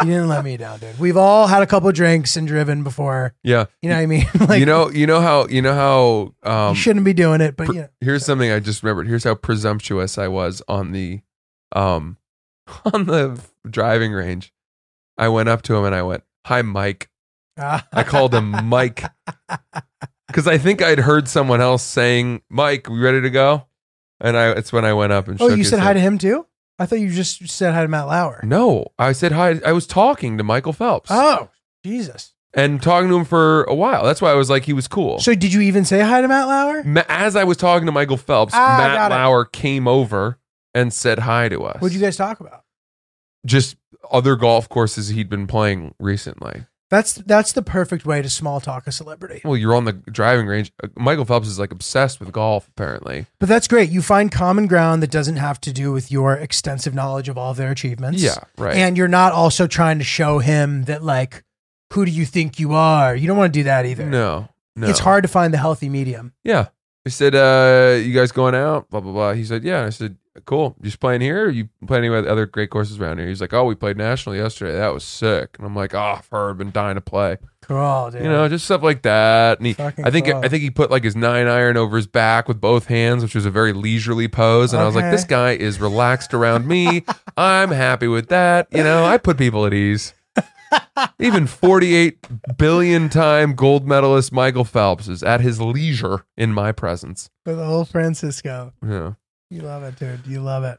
you 0.00 0.06
didn't 0.06 0.28
let 0.28 0.42
me 0.42 0.56
down, 0.56 0.78
dude. 0.78 0.98
We've 0.98 1.18
all 1.18 1.46
had 1.46 1.62
a 1.62 1.66
couple 1.66 1.92
drinks 1.92 2.36
and 2.36 2.48
driven 2.48 2.82
before. 2.82 3.34
Yeah. 3.42 3.66
You 3.82 3.90
know 3.90 3.96
what 3.96 4.02
I 4.02 4.06
mean? 4.06 4.26
like 4.48 4.60
you 4.60 4.66
know, 4.66 4.90
you 4.90 5.06
know 5.06 5.20
how 5.20 5.46
you 5.46 5.62
know 5.62 5.74
how 5.74 6.50
um 6.50 6.74
you 6.74 6.80
shouldn't 6.80 7.04
be 7.04 7.12
doing 7.12 7.40
it, 7.40 7.56
but 7.56 7.66
pre- 7.66 7.76
know, 7.76 7.88
here's 8.00 8.24
something 8.24 8.50
I 8.50 8.58
just 8.58 8.82
remembered. 8.82 9.06
Here's 9.06 9.24
how 9.24 9.34
presumptuous 9.34 10.18
I 10.18 10.28
was 10.28 10.62
on 10.66 10.92
the 10.92 11.20
um 11.72 12.16
on 12.92 13.06
the 13.06 13.40
driving 13.68 14.12
range. 14.12 14.52
I 15.18 15.28
went 15.28 15.48
up 15.48 15.62
to 15.62 15.76
him 15.76 15.84
and 15.84 15.94
I 15.94 16.02
went, 16.02 16.22
"Hi, 16.46 16.62
Mike." 16.62 17.08
I 17.56 18.02
called 18.04 18.34
him 18.34 18.50
Mike 18.68 19.04
because 20.26 20.48
I 20.48 20.58
think 20.58 20.82
I'd 20.82 20.98
heard 20.98 21.28
someone 21.28 21.60
else 21.60 21.82
saying, 21.82 22.42
"Mike, 22.50 22.88
we 22.88 22.98
ready 22.98 23.20
to 23.20 23.30
go?" 23.30 23.66
And 24.20 24.36
I 24.36 24.50
it's 24.52 24.72
when 24.72 24.84
I 24.84 24.92
went 24.92 25.12
up 25.12 25.28
and 25.28 25.40
Oh, 25.40 25.48
shook 25.48 25.56
you 25.58 25.62
his 25.62 25.70
said 25.70 25.78
hi 25.80 25.86
hand. 25.86 25.96
to 25.96 26.00
him 26.00 26.18
too? 26.18 26.46
I 26.78 26.86
thought 26.86 26.98
you 26.98 27.10
just 27.10 27.46
said 27.48 27.72
hi 27.74 27.82
to 27.82 27.88
Matt 27.88 28.06
Lauer. 28.08 28.40
No, 28.42 28.86
I 28.98 29.12
said 29.12 29.32
hi. 29.32 29.60
I 29.64 29.72
was 29.72 29.86
talking 29.86 30.38
to 30.38 30.44
Michael 30.44 30.72
Phelps 30.72 31.10
Oh, 31.12 31.50
Jesus. 31.84 32.34
and 32.52 32.82
talking 32.82 33.08
to 33.10 33.16
him 33.16 33.24
for 33.24 33.62
a 33.64 33.74
while. 33.74 34.04
That's 34.04 34.20
why 34.20 34.30
I 34.32 34.34
was 34.34 34.50
like, 34.50 34.64
he 34.64 34.72
was 34.72 34.88
cool. 34.88 35.20
So 35.20 35.34
did 35.36 35.52
you 35.52 35.60
even 35.60 35.84
say 35.84 36.00
hi 36.00 36.20
to 36.20 36.26
Matt 36.26 36.48
Lauer? 36.48 36.82
Ma- 36.82 37.04
As 37.08 37.36
I 37.36 37.44
was 37.44 37.56
talking 37.56 37.86
to 37.86 37.92
Michael 37.92 38.16
Phelps, 38.16 38.54
Ah, 38.56 38.74
Matt 38.78 38.96
got 38.96 39.12
it. 39.12 39.14
Lauer 39.14 39.44
came 39.44 39.86
over 39.86 40.38
and 40.74 40.92
said 40.92 41.20
hi 41.20 41.48
to 41.48 41.62
us. 41.64 41.80
What'd 41.80 41.94
you 41.94 42.00
guys 42.02 42.16
talk 42.16 42.40
about? 42.40 42.64
Just 43.46 43.76
other 44.10 44.36
golf 44.36 44.68
courses 44.68 45.08
he'd 45.08 45.28
been 45.28 45.46
playing 45.46 45.94
recently. 45.98 46.66
That's 46.90 47.14
that's 47.14 47.52
the 47.52 47.62
perfect 47.62 48.04
way 48.06 48.22
to 48.22 48.30
small 48.30 48.60
talk 48.60 48.86
a 48.86 48.92
celebrity. 48.92 49.40
Well, 49.44 49.56
you're 49.56 49.74
on 49.74 49.84
the 49.84 49.92
driving 49.94 50.46
range. 50.46 50.70
Uh, 50.82 50.88
Michael 50.96 51.24
Phelps 51.24 51.48
is 51.48 51.58
like 51.58 51.72
obsessed 51.72 52.20
with 52.20 52.30
golf, 52.30 52.68
apparently. 52.68 53.26
But 53.40 53.48
that's 53.48 53.66
great. 53.66 53.90
You 53.90 54.02
find 54.02 54.30
common 54.30 54.66
ground 54.66 55.02
that 55.02 55.10
doesn't 55.10 55.36
have 55.36 55.60
to 55.62 55.72
do 55.72 55.92
with 55.92 56.12
your 56.12 56.34
extensive 56.34 56.94
knowledge 56.94 57.28
of 57.28 57.38
all 57.38 57.50
of 57.50 57.56
their 57.56 57.70
achievements. 57.70 58.22
Yeah, 58.22 58.36
right. 58.58 58.76
And 58.76 58.96
you're 58.96 59.08
not 59.08 59.32
also 59.32 59.66
trying 59.66 59.98
to 59.98 60.04
show 60.04 60.38
him 60.38 60.84
that 60.84 61.02
like, 61.02 61.42
who 61.92 62.04
do 62.04 62.10
you 62.10 62.26
think 62.26 62.60
you 62.60 62.74
are? 62.74 63.16
You 63.16 63.26
don't 63.26 63.38
want 63.38 63.52
to 63.52 63.58
do 63.60 63.64
that 63.64 63.86
either. 63.86 64.04
no, 64.04 64.48
no. 64.76 64.86
It's 64.86 65.00
hard 65.00 65.24
to 65.24 65.28
find 65.28 65.52
the 65.52 65.58
healthy 65.58 65.88
medium. 65.88 66.32
Yeah. 66.44 66.68
I 67.06 67.10
said, 67.10 67.34
uh, 67.34 67.96
you 67.96 68.12
guys 68.14 68.30
going 68.30 68.54
out? 68.54 68.88
Blah, 68.90 69.00
blah, 69.00 69.12
blah. 69.12 69.32
He 69.32 69.44
said, 69.44 69.64
yeah. 69.64 69.84
I 69.84 69.90
said, 69.90 70.16
cool. 70.46 70.76
You 70.80 70.84
just 70.86 71.00
playing 71.00 71.20
here 71.20 71.46
or 71.46 71.50
you 71.50 71.68
playing 71.86 72.04
any 72.04 72.14
other 72.28 72.46
great 72.46 72.70
courses 72.70 72.98
around 73.00 73.18
here? 73.18 73.28
He's 73.28 73.40
like, 73.40 73.52
oh, 73.52 73.64
we 73.64 73.74
played 73.74 73.96
national 73.96 74.34
yesterday. 74.36 74.72
That 74.72 74.92
was 74.92 75.04
sick. 75.04 75.56
And 75.58 75.66
I'm 75.66 75.74
like, 75.76 75.94
oh, 75.94 75.98
I've 76.18 76.28
heard, 76.28 76.58
been 76.58 76.70
dying 76.72 76.96
to 76.96 77.00
play. 77.00 77.36
Cool, 77.62 78.10
dude. 78.10 78.22
You 78.22 78.28
know, 78.28 78.46
just 78.48 78.64
stuff 78.66 78.82
like 78.82 79.02
that. 79.02 79.58
And 79.58 79.66
he, 79.66 79.72
Fucking 79.72 80.04
I 80.04 80.10
think, 80.10 80.26
cool. 80.26 80.40
I 80.44 80.48
think 80.48 80.62
he 80.62 80.70
put 80.70 80.90
like 80.90 81.02
his 81.04 81.16
nine 81.16 81.46
iron 81.46 81.76
over 81.76 81.96
his 81.96 82.06
back 82.06 82.46
with 82.46 82.60
both 82.60 82.86
hands, 82.86 83.22
which 83.22 83.34
was 83.34 83.46
a 83.46 83.50
very 83.50 83.72
leisurely 83.72 84.28
pose. 84.28 84.72
And 84.74 84.82
I 84.82 84.86
was 84.86 84.94
like, 84.94 85.04
Okay. 85.04 85.12
this 85.12 85.24
guy 85.24 85.52
is 85.52 85.80
relaxed 85.80 86.34
around 86.34 86.66
me. 86.66 87.04
I'm 87.36 87.70
happy 87.70 88.06
with 88.08 88.28
that. 88.28 88.68
You 88.70 88.82
know, 88.82 89.04
I 89.04 89.16
put 89.18 89.38
people 89.38 89.64
at 89.64 89.72
ease. 89.72 90.12
Even 91.20 91.46
48 91.46 92.56
billion 92.58 93.08
time 93.08 93.54
gold 93.54 93.86
medalist 93.86 94.32
Michael 94.32 94.64
Phelps 94.64 95.08
is 95.08 95.22
at 95.22 95.40
his 95.40 95.60
leisure 95.60 96.26
in 96.36 96.52
my 96.52 96.72
presence. 96.72 97.30
For 97.44 97.54
the 97.54 97.64
whole 97.64 97.84
Francisco. 97.84 98.72
Yeah. 98.86 99.12
You 99.50 99.62
love 99.62 99.82
it, 99.82 99.96
dude. 99.96 100.26
You 100.26 100.40
love 100.40 100.64
it. 100.64 100.78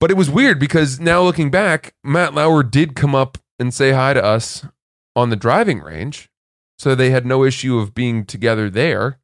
But 0.00 0.10
it 0.10 0.16
was 0.16 0.28
weird 0.28 0.58
because 0.58 0.98
now 0.98 1.22
looking 1.22 1.50
back, 1.50 1.94
Matt 2.02 2.34
Lauer 2.34 2.62
did 2.62 2.96
come 2.96 3.14
up 3.14 3.38
and 3.58 3.72
say 3.72 3.92
hi 3.92 4.12
to 4.14 4.22
us 4.22 4.66
on 5.14 5.30
the 5.30 5.36
driving 5.36 5.80
range. 5.80 6.28
So 6.78 6.94
they 6.94 7.10
had 7.10 7.24
no 7.24 7.44
issue 7.44 7.78
of 7.78 7.94
being 7.94 8.24
together 8.24 8.68
there. 8.68 9.20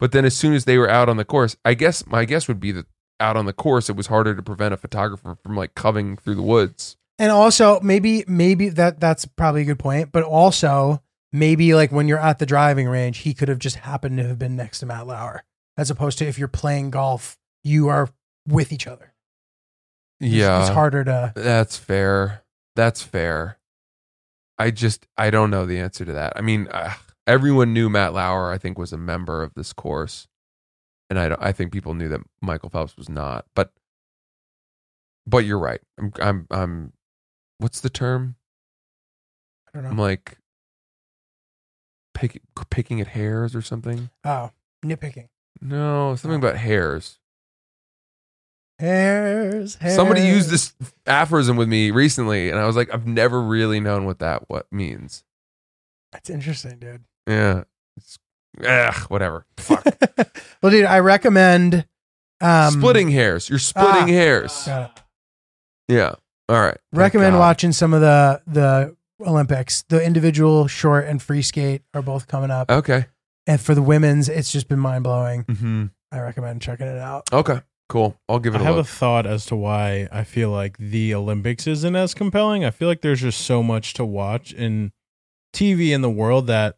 But 0.00 0.12
then 0.12 0.24
as 0.24 0.36
soon 0.36 0.54
as 0.54 0.64
they 0.64 0.78
were 0.78 0.88
out 0.88 1.08
on 1.08 1.18
the 1.18 1.24
course, 1.24 1.56
I 1.64 1.74
guess 1.74 2.06
my 2.06 2.24
guess 2.24 2.48
would 2.48 2.60
be 2.60 2.72
that 2.72 2.86
out 3.20 3.36
on 3.36 3.46
the 3.46 3.52
course, 3.52 3.88
it 3.88 3.96
was 3.96 4.08
harder 4.08 4.34
to 4.34 4.42
prevent 4.42 4.74
a 4.74 4.76
photographer 4.76 5.36
from 5.42 5.56
like 5.56 5.74
coming 5.74 6.16
through 6.16 6.34
the 6.34 6.42
woods. 6.42 6.96
And 7.18 7.30
also 7.30 7.78
maybe 7.80 8.24
maybe 8.26 8.70
that 8.70 8.98
that's 9.00 9.24
probably 9.24 9.62
a 9.62 9.66
good 9.66 9.78
point, 9.78 10.10
but 10.10 10.24
also 10.24 11.02
maybe 11.32 11.74
like 11.74 11.92
when 11.92 12.08
you're 12.08 12.18
at 12.18 12.38
the 12.38 12.46
driving 12.46 12.88
range, 12.88 13.18
he 13.18 13.34
could 13.34 13.48
have 13.48 13.58
just 13.58 13.76
happened 13.76 14.18
to 14.18 14.26
have 14.26 14.38
been 14.38 14.56
next 14.56 14.80
to 14.80 14.86
Matt 14.86 15.06
Lauer, 15.06 15.44
as 15.76 15.90
opposed 15.90 16.18
to 16.18 16.26
if 16.26 16.38
you're 16.38 16.48
playing 16.48 16.90
golf, 16.90 17.38
you 17.64 17.88
are 17.88 18.08
with 18.46 18.72
each 18.72 18.86
other. 18.86 19.12
It's- 20.20 20.32
Yeah. 20.34 20.60
it's 20.60 20.70
harder 20.70 21.02
to. 21.04 21.32
That's 21.34 21.76
fair. 21.76 22.42
That's 22.76 23.02
fair. 23.02 23.58
I 24.58 24.70
just 24.70 25.06
I 25.16 25.30
don't 25.30 25.50
know 25.50 25.66
the 25.66 25.78
answer 25.80 26.04
to 26.04 26.12
that. 26.12 26.34
I 26.36 26.40
mean, 26.40 26.68
uh, 26.70 26.94
everyone 27.26 27.72
knew 27.72 27.88
Matt 27.90 28.12
Lauer. 28.14 28.52
I 28.52 28.58
think 28.58 28.78
was 28.78 28.92
a 28.92 28.96
member 28.98 29.42
of 29.42 29.54
this 29.54 29.72
course, 29.72 30.28
and 31.10 31.18
I 31.18 31.28
don't. 31.28 31.42
I 31.42 31.50
think 31.52 31.72
people 31.72 31.94
knew 31.94 32.08
that 32.10 32.20
Michael 32.40 32.68
Phelps 32.70 32.96
was 32.96 33.08
not. 33.08 33.46
But 33.56 33.72
but 35.26 35.38
you're 35.44 35.58
right. 35.58 35.80
I'm 35.98 36.12
I'm 36.20 36.46
I'm. 36.50 36.92
What's 37.58 37.80
the 37.80 37.90
term? 37.90 38.36
I 39.68 39.70
don't 39.72 39.82
know. 39.84 39.90
I'm 39.90 39.98
like 39.98 40.38
pick, 42.14 42.40
picking 42.70 43.00
at 43.00 43.08
hairs 43.08 43.54
or 43.56 43.62
something. 43.62 44.10
Oh, 44.24 44.50
nitpicking. 44.84 45.28
No, 45.60 46.14
something 46.16 46.38
about 46.38 46.56
hairs. 46.56 47.18
Hairs, 48.78 49.76
hairs. 49.76 49.94
Somebody 49.94 50.22
used 50.22 50.50
this 50.50 50.74
aphorism 51.06 51.56
with 51.56 51.68
me 51.68 51.90
recently, 51.90 52.50
and 52.50 52.58
I 52.58 52.66
was 52.66 52.74
like, 52.76 52.92
I've 52.92 53.06
never 53.06 53.40
really 53.40 53.80
known 53.80 54.04
what 54.04 54.18
that 54.18 54.48
what 54.48 54.66
means. 54.72 55.24
That's 56.12 56.28
interesting, 56.28 56.78
dude. 56.78 57.04
Yeah. 57.26 57.64
It's, 57.96 58.18
ugh, 58.66 58.94
whatever. 59.08 59.46
Fuck. 59.58 59.84
well, 60.62 60.70
dude, 60.70 60.84
I 60.86 60.98
recommend 61.00 61.86
um, 62.40 62.72
splitting 62.74 63.10
hairs. 63.10 63.48
You're 63.48 63.58
splitting 63.58 64.02
ah, 64.02 64.06
hairs. 64.06 64.68
Yeah. 65.88 66.14
All 66.48 66.60
right. 66.60 66.76
Recommend 66.92 67.38
watching 67.38 67.72
some 67.72 67.94
of 67.94 68.00
the 68.00 68.42
the 68.46 68.96
Olympics. 69.20 69.82
The 69.88 70.04
individual 70.04 70.66
short 70.66 71.06
and 71.06 71.22
free 71.22 71.42
skate 71.42 71.82
are 71.94 72.02
both 72.02 72.26
coming 72.26 72.50
up, 72.50 72.70
Okay. 72.70 73.06
and 73.46 73.60
for 73.60 73.74
the 73.74 73.82
women's, 73.82 74.28
it's 74.28 74.52
just 74.52 74.68
been 74.68 74.78
mind 74.78 75.04
blowing. 75.04 75.44
Mm-hmm. 75.44 75.84
I 76.12 76.20
recommend 76.20 76.60
checking 76.60 76.86
it 76.86 76.98
out. 76.98 77.32
Okay. 77.32 77.60
Cool. 77.88 78.16
I'll 78.28 78.38
give 78.38 78.54
it 78.54 78.58
I 78.58 78.62
a 78.62 78.64
have 78.64 78.76
a 78.78 78.84
thought 78.84 79.26
as 79.26 79.44
to 79.46 79.56
why 79.56 80.08
I 80.10 80.24
feel 80.24 80.50
like 80.50 80.76
the 80.78 81.14
Olympics 81.14 81.66
isn't 81.66 81.94
as 81.94 82.14
compelling. 82.14 82.64
I 82.64 82.70
feel 82.70 82.88
like 82.88 83.02
there's 83.02 83.20
just 83.20 83.40
so 83.42 83.62
much 83.62 83.92
to 83.94 84.04
watch 84.04 84.52
in 84.52 84.92
TV 85.52 85.92
in 85.92 86.00
the 86.00 86.10
world 86.10 86.46
that 86.46 86.76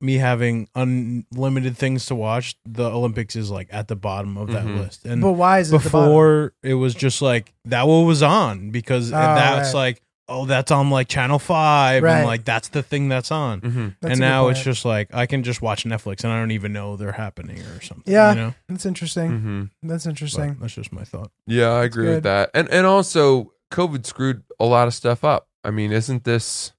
me 0.00 0.14
having 0.14 0.68
unlimited 0.74 1.76
things 1.76 2.06
to 2.06 2.14
watch, 2.14 2.56
the 2.64 2.90
Olympics 2.90 3.36
is 3.36 3.50
like 3.50 3.68
at 3.70 3.86
the 3.88 3.94
bottom 3.94 4.36
of 4.36 4.48
that 4.50 4.64
Mhm. 4.64 4.78
list. 4.78 5.04
And 5.04 5.20
but 5.22 5.32
why 5.32 5.60
is 5.60 5.68
it 5.68 5.72
the 5.82 5.90
bottom? 5.90 6.08
before 6.08 6.52
it 6.62 6.74
was 6.74 6.94
just 6.94 7.22
like 7.22 7.52
that 7.66 7.86
what 7.86 8.00
was 8.00 8.22
on 8.22 8.70
because 8.70 9.12
Oh, 9.12 9.16
that's 9.16 9.74
right. 9.74 9.80
like 9.80 10.02
oh 10.28 10.46
that's 10.46 10.70
on 10.70 10.88
like 10.90 11.08
channel 11.08 11.38
5 11.38 12.02
Right. 12.02 12.18
and 12.18 12.26
like 12.26 12.44
that's 12.44 12.68
the 12.68 12.82
thing 12.82 13.08
that's 13.08 13.30
on. 13.30 13.60
mm-hmm. 13.60 13.88
That's 14.00 14.04
a 14.04 14.12
and 14.12 14.20
now 14.20 14.48
it's 14.48 14.58
point. 14.58 14.64
just 14.64 14.84
like 14.84 15.14
I 15.14 15.26
can 15.26 15.42
just 15.42 15.60
watch 15.62 15.84
Netflix 15.84 16.24
and 16.24 16.32
I 16.32 16.38
don't 16.38 16.52
even 16.52 16.72
know 16.72 16.96
they're 16.96 17.12
happening 17.12 17.58
or 17.60 17.80
something. 17.80 18.12
Yeah. 18.12 18.30
You 18.30 18.36
know? 18.38 18.54
That's 18.68 18.86
interesting. 18.86 19.30
Mm-hmm. 19.30 19.88
That's 19.88 20.04
But 20.04 20.10
interesting. 20.10 20.56
that's 20.60 20.74
just 20.74 20.92
my 20.92 21.04
thought. 21.04 21.30
Yeah, 21.46 21.70
I 21.70 21.84
agree 21.84 22.06
good. 22.06 22.14
with 22.16 22.22
that. 22.24 22.50
And 22.54 22.68
and 22.70 22.86
also 22.86 23.52
COVID 23.72 24.06
screwed 24.06 24.42
a 24.60 24.64
lot 24.64 24.86
of 24.86 24.94
stuff 24.94 25.24
up. 25.24 25.48
I 25.64 25.70
mean, 25.70 25.92
isn't 25.92 26.24
this 26.24 26.72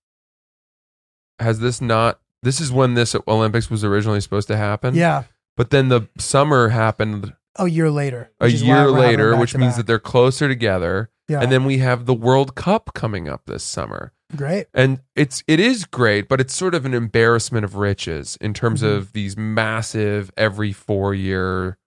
has 1.39 1.59
this 1.59 1.81
not 1.81 2.19
this 2.43 2.59
is 2.59 2.71
when 2.71 2.93
this 2.93 3.15
Olympics 3.27 3.69
was 3.69 3.83
originally 3.83 4.21
supposed 4.21 4.47
to 4.49 4.57
happen? 4.57 4.95
Yeah, 4.95 5.23
But 5.57 5.69
then 5.69 5.89
the 5.89 6.07
summer 6.17 6.69
happened 6.69 7.33
a 7.55 7.67
year 7.67 7.89
later. 7.91 8.31
a 8.41 8.45
which 8.45 8.55
is 8.55 8.61
why 8.63 8.67
year 8.67 8.75
we're 8.75 8.81
having 8.83 8.95
them 8.95 9.09
later, 9.09 9.31
back 9.31 9.39
which 9.41 9.51
to 9.53 9.57
means 9.59 9.71
back. 9.73 9.77
that 9.77 9.87
they're 9.87 9.99
closer 9.99 10.47
together. 10.47 11.09
Yeah. 11.27 11.39
And 11.41 11.51
then 11.51 11.63
we 11.65 11.77
have 11.79 12.05
the 12.05 12.13
World 12.13 12.55
Cup 12.55 12.93
coming 12.93 13.27
up 13.29 13.41
this 13.45 13.63
summer. 13.63 14.11
great. 14.35 14.65
And 14.73 14.99
it's 15.15 15.43
it 15.47 15.59
is 15.59 15.85
great, 15.85 16.27
but 16.27 16.41
it's 16.41 16.55
sort 16.55 16.73
of 16.73 16.85
an 16.85 16.93
embarrassment 16.95 17.63
of 17.63 17.75
riches 17.75 18.35
in 18.41 18.53
terms 18.55 18.81
Mhm. 18.81 18.95
of 18.97 19.13
these 19.13 19.37
massive 19.37 20.31
every 20.35 20.73
four 20.73 21.13
year 21.13 21.77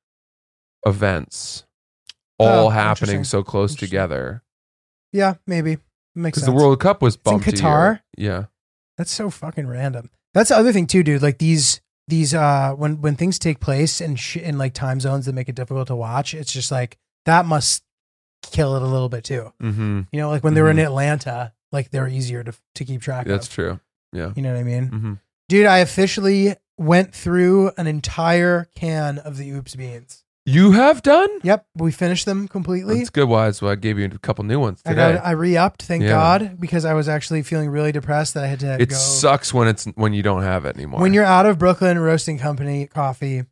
events 0.86 1.64
all 2.38 2.66
Oh, 2.66 2.70
happening 2.70 3.24
so 3.24 3.42
close 3.42 3.74
together. 3.74 4.42
Yeah, 5.12 5.34
maybe 5.46 5.78
makes 6.14 6.36
Because 6.38 6.44
sense. 6.46 6.56
the 6.58 6.64
World 6.64 6.78
Cup 6.80 7.02
was 7.02 7.16
in 7.16 7.20
bumped 7.24 7.46
a 7.48 7.50
year. 7.50 7.60
Qatar? 7.60 8.00
Yeah. 8.16 8.44
That's 8.98 9.10
so 9.10 9.30
fucking 9.30 9.66
random. 9.66 10.10
That's 10.34 10.50
the 10.50 10.56
other 10.56 10.72
thing 10.72 10.86
too, 10.86 11.02
dude. 11.02 11.22
Like 11.22 11.38
these 11.38 11.80
these 12.08 12.32
uh 12.34 12.74
when 12.74 13.00
when 13.00 13.16
things 13.16 13.38
take 13.38 13.58
place 13.58 14.00
in 14.00 14.14
sh- 14.16 14.36
in 14.36 14.58
like 14.58 14.74
time 14.74 15.00
zones 15.00 15.26
that 15.26 15.32
make 15.34 15.48
it 15.48 15.54
difficult 15.56 15.88
to 15.88 15.96
watch, 15.96 16.32
it's 16.34 16.52
just 16.52 16.70
like 16.70 16.96
that 17.24 17.44
must 17.46 17.82
kill 18.42 18.76
it 18.76 18.82
a 18.82 18.86
little 18.86 19.08
bit 19.08 19.24
too. 19.24 19.52
Mm-hmm. 19.62 20.02
You 20.12 20.20
know, 20.20 20.30
like 20.30 20.44
when 20.44 20.54
they 20.54 20.62
were 20.62 20.70
in 20.70 20.76
Mhm. 20.76 20.84
Atlanta, 20.86 21.52
like 21.72 21.90
they're 21.90 22.08
easier 22.08 22.42
to 22.44 22.52
to 22.76 22.84
keep 22.84 23.02
track 23.02 23.26
That's 23.26 23.46
of. 23.46 23.52
true. 23.52 23.80
Yeah. 24.12 24.32
You 24.36 24.42
know 24.42 24.52
what 24.52 24.60
I 24.60 24.64
mean? 24.64 24.90
Mm-hmm. 24.90 25.12
Dude, 25.48 25.66
I 25.66 25.78
officially 25.78 26.54
went 26.78 27.14
through 27.14 27.72
an 27.76 27.86
entire 27.86 28.68
can 28.74 29.18
of 29.18 29.36
the 29.36 29.50
Oops 29.50 29.74
beans. 29.76 30.22
You 30.48 30.72
have 30.72 31.02
done? 31.02 31.28
Yep, 31.42 31.66
we 31.74 31.90
finished 31.90 32.24
them 32.24 32.46
completely. 32.46 32.98
That's 32.98 33.10
good, 33.10 33.28
Wise. 33.28 33.60
Well, 33.60 33.72
I 33.72 33.74
gave 33.74 33.98
you 33.98 34.04
a 34.04 34.18
couple 34.18 34.44
new 34.44 34.60
ones 34.60 34.80
I 34.86 34.90
today. 34.90 35.14
got 35.14 35.26
I 35.26 35.32
re-upped, 35.32 35.82
thank 35.82 36.04
Yeah. 36.04 36.10
God, 36.10 36.60
because 36.60 36.84
I 36.84 36.94
was 36.94 37.08
actually 37.08 37.42
feeling 37.42 37.68
really 37.68 37.90
depressed 37.90 38.34
that 38.34 38.44
I 38.44 38.46
had 38.46 38.60
to 38.60 38.80
it 38.80 38.90
go. 38.90 38.94
sucks 38.94 39.52
when 39.52 39.66
it's 39.66 39.86
when 39.96 40.12
you 40.12 40.22
don't 40.22 40.42
have 40.44 40.64
it 40.64 40.76
anymore. 40.76 41.00
When 41.00 41.12
you're 41.12 41.24
out 41.24 41.46
of 41.46 41.58
Brooklyn 41.58 41.98
Roasting 41.98 42.38
Company 42.38 42.86
coffee, 42.86 43.42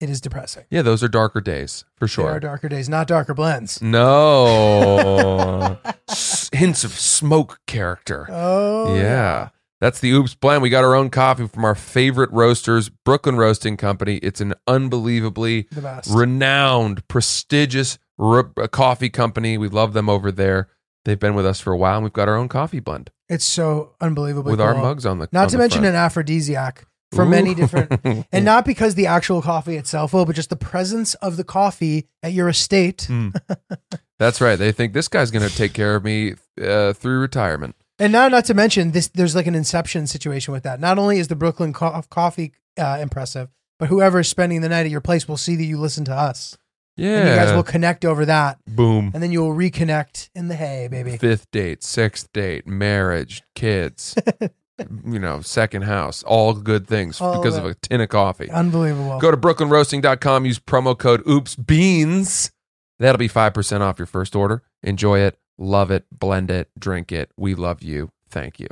it 0.00 0.10
is 0.10 0.20
depressing. 0.20 0.64
yeah, 0.70 0.82
those 0.82 1.02
are 1.04 1.08
darker 1.08 1.40
days 1.40 1.84
for 1.96 2.06
There 2.06 2.26
are 2.26 2.30
sure. 2.32 2.40
darker 2.40 2.68
days, 2.68 2.88
not 2.88 3.06
darker 3.06 3.34
blends. 3.34 3.80
No 3.82 5.78
S- 6.08 6.48
hints 6.52 6.84
of 6.84 6.92
smoke 6.92 7.60
character. 7.66 8.26
Oh 8.30 8.94
yeah. 8.96 9.50
That's 9.80 9.98
the 10.00 10.10
Oops 10.10 10.34
blend. 10.34 10.60
We 10.62 10.68
got 10.68 10.84
our 10.84 10.94
own 10.94 11.08
coffee 11.08 11.46
from 11.48 11.64
our 11.64 11.74
favorite 11.74 12.30
roasters, 12.32 12.90
Brooklyn 12.90 13.36
Roasting 13.36 13.78
Company. 13.78 14.16
It's 14.16 14.40
an 14.42 14.52
unbelievably 14.66 15.68
renowned, 16.10 17.06
prestigious 17.08 17.98
r- 18.18 18.50
uh, 18.58 18.66
coffee 18.68 19.08
company. 19.08 19.56
We 19.56 19.68
love 19.68 19.94
them 19.94 20.10
over 20.10 20.30
there. 20.30 20.68
They've 21.06 21.18
been 21.18 21.34
with 21.34 21.46
us 21.46 21.60
for 21.60 21.72
a 21.72 21.78
while, 21.78 21.96
and 21.96 22.04
we've 22.04 22.12
got 22.12 22.28
our 22.28 22.36
own 22.36 22.48
coffee 22.48 22.80
blend 22.80 23.10
it's 23.30 23.44
so 23.44 23.92
unbelievably 24.02 24.50
with 24.50 24.60
our 24.60 24.74
mugs 24.74 25.06
on 25.06 25.18
the. 25.18 25.26
Coffee. 25.28 25.36
Not 25.36 25.42
on 25.44 25.48
to 25.48 25.52
the 25.52 25.58
mention 25.62 25.80
front. 25.82 25.94
an 25.94 26.02
aphrodisiac 26.02 26.84
for 27.12 27.26
many 27.26 27.54
different, 27.54 28.00
and 28.32 28.44
not 28.44 28.64
because 28.64 28.94
the 28.94 29.06
actual 29.06 29.42
coffee 29.42 29.76
itself 29.76 30.12
will, 30.12 30.24
but 30.24 30.36
just 30.36 30.50
the 30.50 30.56
presence 30.56 31.14
of 31.14 31.36
the 31.36 31.44
coffee 31.44 32.06
at 32.22 32.32
your 32.32 32.48
estate. 32.48 33.06
Mm. 33.10 33.34
That's 34.18 34.40
right. 34.40 34.56
They 34.56 34.70
think 34.72 34.92
this 34.92 35.08
guy's 35.08 35.30
going 35.30 35.48
to 35.48 35.54
take 35.54 35.72
care 35.72 35.96
of 35.96 36.04
me 36.04 36.34
uh, 36.62 36.92
through 36.92 37.20
retirement. 37.20 37.74
And 37.98 38.12
now, 38.12 38.28
not 38.28 38.44
to 38.46 38.54
mention 38.54 38.92
this, 38.92 39.08
there's 39.08 39.34
like 39.34 39.46
an 39.46 39.54
inception 39.54 40.06
situation 40.06 40.52
with 40.52 40.62
that. 40.62 40.78
Not 40.80 40.98
only 40.98 41.18
is 41.18 41.28
the 41.28 41.36
Brooklyn 41.36 41.72
co- 41.72 42.02
coffee 42.10 42.52
uh, 42.78 42.98
impressive, 43.00 43.48
but 43.78 43.88
whoever 43.88 44.20
is 44.20 44.28
spending 44.28 44.60
the 44.60 44.68
night 44.68 44.84
at 44.86 44.90
your 44.90 45.00
place 45.00 45.26
will 45.26 45.36
see 45.36 45.56
that 45.56 45.64
you 45.64 45.78
listen 45.78 46.04
to 46.06 46.14
us, 46.14 46.56
Yeah. 46.96 47.18
and 47.20 47.28
you 47.28 47.34
guys 47.34 47.54
will 47.54 47.62
connect 47.62 48.04
over 48.04 48.24
that, 48.26 48.58
Boom. 48.66 49.10
and 49.14 49.22
then 49.22 49.32
you 49.32 49.40
will 49.40 49.54
reconnect 49.54 50.28
in 50.34 50.48
the 50.48 50.54
hay, 50.54 50.86
baby. 50.90 51.16
Fifth 51.16 51.50
date, 51.50 51.82
sixth 51.82 52.30
date, 52.32 52.66
marriage, 52.66 53.42
kids, 53.54 54.14
you 55.04 55.18
know, 55.18 55.40
second 55.40 55.82
house, 55.82 56.22
all 56.22 56.54
good 56.54 56.86
things 56.86 57.20
All 57.20 57.36
because 57.36 57.56
of 57.56 57.64
of 57.64 57.70
a 57.72 57.74
tin 57.74 58.00
of 58.00 58.08
coffee. 58.08 58.50
Unbelievable. 58.50 59.18
Go 59.18 59.30
to 59.30 59.36
brooklynroasting.com, 59.36 60.46
use 60.46 60.58
promo 60.58 60.96
code 60.98 61.24
OOPSBEANS. 61.24 62.50
That'll 62.98 63.18
be 63.18 63.28
5% 63.28 63.80
off 63.80 63.98
your 63.98 64.06
first 64.06 64.36
order. 64.36 64.62
Enjoy 64.82 65.20
it, 65.20 65.38
love 65.58 65.90
it, 65.90 66.04
blend 66.12 66.50
it, 66.50 66.70
drink 66.78 67.12
it. 67.12 67.30
We 67.36 67.54
love 67.54 67.82
you. 67.82 68.10
Thank 68.28 68.60
you. 68.60 68.68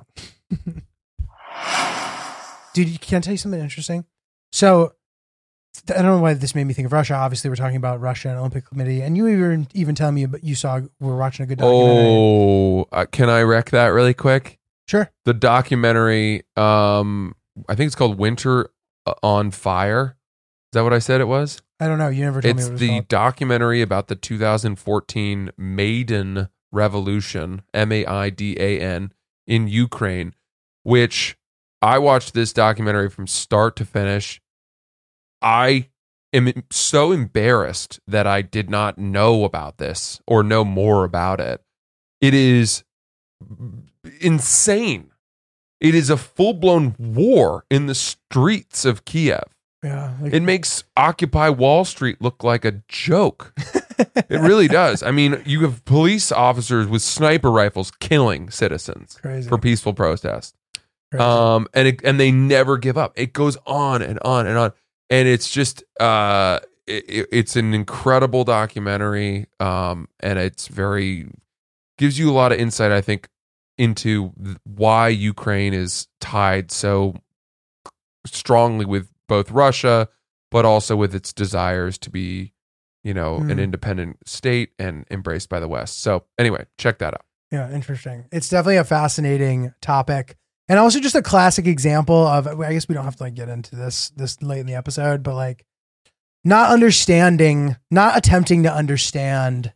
Dude, 2.75 3.01
can 3.01 3.19
I 3.19 3.21
tell 3.21 3.33
you 3.33 3.39
something 3.39 3.61
interesting? 3.61 4.05
So, 4.53 4.93
I 5.91 5.95
don't 5.95 6.07
know 6.07 6.19
why 6.19 6.35
this 6.35 6.55
made 6.55 6.65
me 6.65 6.75
think 6.75 6.87
of 6.87 6.93
Russia. 6.93 7.15
Obviously, 7.15 7.51
we're 7.51 7.57
talking 7.57 7.77
about 7.77 8.01
Russia 8.01 8.29
and 8.29 8.39
Olympic 8.39 8.67
Committee, 8.67 9.01
and 9.01 9.17
you 9.17 9.29
even 9.29 9.69
even 9.75 9.95
telling 9.95 10.15
me 10.15 10.25
about 10.25 10.43
you 10.43 10.55
saw 10.55 10.81
we're 11.01 11.17
watching 11.17 11.45
a 11.45 11.47
good 11.47 11.59
documentary. 11.59 12.07
Oh, 12.07 12.87
uh, 12.93 13.07
can 13.11 13.29
I 13.29 13.43
wreck 13.43 13.71
that 13.71 13.89
really 13.89 14.15
quick? 14.15 14.58
Sure. 14.89 15.11
The 15.25 15.35
documentary, 15.35 16.45
um, 16.57 17.35
I 17.69 17.75
think 17.75 17.89
it's 17.89 17.95
called 17.95 18.19
Winter 18.19 18.71
uh, 19.07 19.15
on 19.23 19.51
Fire. 19.51 20.17
Is 20.73 20.77
that 20.77 20.83
what 20.85 20.93
I 20.95 20.99
said 20.99 21.21
it 21.21 21.29
was? 21.29 21.61
I 21.81 21.87
don't 21.87 21.99
know. 21.99 22.09
You 22.09 22.25
never 22.25 22.41
told 22.41 22.57
me 22.57 22.61
It's 22.63 22.69
what 22.69 22.77
it 22.77 22.79
the 22.81 22.89
called. 22.89 23.09
documentary 23.09 23.83
about 23.83 24.09
the 24.09 24.17
2014 24.17 25.51
Maidan 25.57 26.49
Revolution, 26.73 27.63
M 27.73 27.93
A 27.93 28.05
I 28.07 28.31
D 28.31 28.57
A 28.59 28.81
N, 28.81 29.13
in 29.47 29.69
Ukraine, 29.69 30.35
which 30.83 31.37
I 31.81 31.99
watched 31.99 32.35
this 32.35 32.53
documentary 32.53 33.09
from 33.09 33.27
start 33.27 33.77
to 33.77 33.85
finish. 33.85 34.41
I 35.41 35.89
am 36.33 36.65
so 36.71 37.13
embarrassed 37.13 38.01
that 38.07 38.27
I 38.27 38.43
did 38.43 38.69
not 38.69 38.99
know 38.99 39.45
about 39.45 39.79
this 39.79 40.21
or 40.27 40.43
know 40.43 40.65
more 40.65 41.05
about 41.05 41.41
it. 41.41 41.63
It 42.21 42.35
is 42.35 42.83
insane. 44.21 45.11
It 45.81 45.95
is 45.95 46.11
a 46.11 46.17
full 46.17 46.55
blown 46.55 46.97
war 46.99 47.65
in 47.71 47.87
the 47.87 47.95
streets 47.95 48.85
of 48.85 49.05
Kiev. 49.05 49.45
Yeah. 49.83 50.13
like- 50.21 50.33
It 50.33 50.41
makes 50.43 50.83
Occupy 50.97 51.51
Wall 51.51 51.85
Street 51.85 52.21
look 52.21 52.43
like 52.43 52.65
a 52.65 52.83
joke. 52.89 53.53
it 53.99 54.41
really 54.41 54.67
does. 54.67 55.03
I 55.05 55.13
mean, 55.13 55.41
you 55.47 55.61
have 55.63 55.85
police 55.85 56.33
officers 56.33 56.89
with 56.89 57.03
sniper 57.03 57.51
rifles 57.51 57.93
killing 58.01 58.51
citizens 58.51 59.19
crazy. 59.23 59.49
for 59.49 59.57
peaceful 59.59 59.95
protest. 59.95 60.57
crazy. 61.13 61.23
Um, 61.25 61.69
and 61.75 61.87
it, 61.89 62.01
and 62.03 62.19
they 62.19 62.33
never 62.33 62.77
give 62.77 62.99
up. 62.99 63.13
It 63.17 63.33
goes 63.33 63.57
on 63.67 64.03
and 64.03 64.19
on 64.21 64.49
and 64.49 64.59
on, 64.59 64.73
and 65.11 65.29
it's 65.29 65.49
just 65.49 65.85
uh, 66.01 66.59
it, 66.89 67.29
it's 67.31 67.55
an 67.55 67.73
incredible 67.73 68.43
documentary. 68.43 69.47
Um, 69.61 70.09
and 70.19 70.41
it's 70.41 70.67
very 70.67 71.29
gives 71.99 72.19
you 72.19 72.31
a 72.31 72.33
lot 72.33 72.53
of 72.53 72.59
insight, 72.59 72.91
I 72.93 73.01
think, 73.01 73.29
into 73.77 74.33
why 74.65 75.09
Ukraine 75.09 75.75
is 75.75 76.09
tied 76.21 76.71
so 76.71 77.15
strongly 78.27 78.85
with 78.85 79.09
both 79.29 79.51
Russia, 79.51 80.09
but 80.51 80.65
also 80.65 80.97
with 80.97 81.15
its 81.15 81.33
desires 81.33 81.99
to 81.99 82.11
be, 82.11 82.53
you 83.05 83.15
know, 83.15 83.37
an 83.37 83.49
Mm. 83.59 83.63
independent 83.63 84.17
state 84.29 84.71
and 84.79 85.05
embraced 85.11 85.49
by 85.49 85.61
the 85.61 85.69
West. 85.69 86.01
So 86.01 86.25
anyway, 86.39 86.67
check 86.79 86.99
that 86.99 87.15
out. 87.15 87.25
Yeah, 87.51 87.71
interesting. 87.71 88.27
It's 88.33 88.49
definitely 88.49 88.77
a 88.77 88.85
fascinating 88.85 89.73
topic. 89.81 90.37
And 90.69 90.79
also 90.79 91.01
just 91.01 91.15
a 91.15 91.23
classic 91.23 91.67
example 91.67 92.27
of 92.27 92.47
I 92.47 92.73
guess 92.75 92.89
we 92.89 92.95
don't 92.95 93.05
have 93.05 93.17
to 93.17 93.23
like 93.25 93.35
get 93.35 93.49
into 93.49 93.75
this 93.77 94.11
this 94.11 94.43
late 94.43 94.61
in 94.61 94.67
the 94.67 94.75
episode, 94.75 95.23
but 95.23 95.35
like 95.35 95.65
not 96.45 96.71
understanding, 96.71 97.77
not 97.91 98.17
attempting 98.19 98.65
to 98.65 98.73
understand 98.73 99.73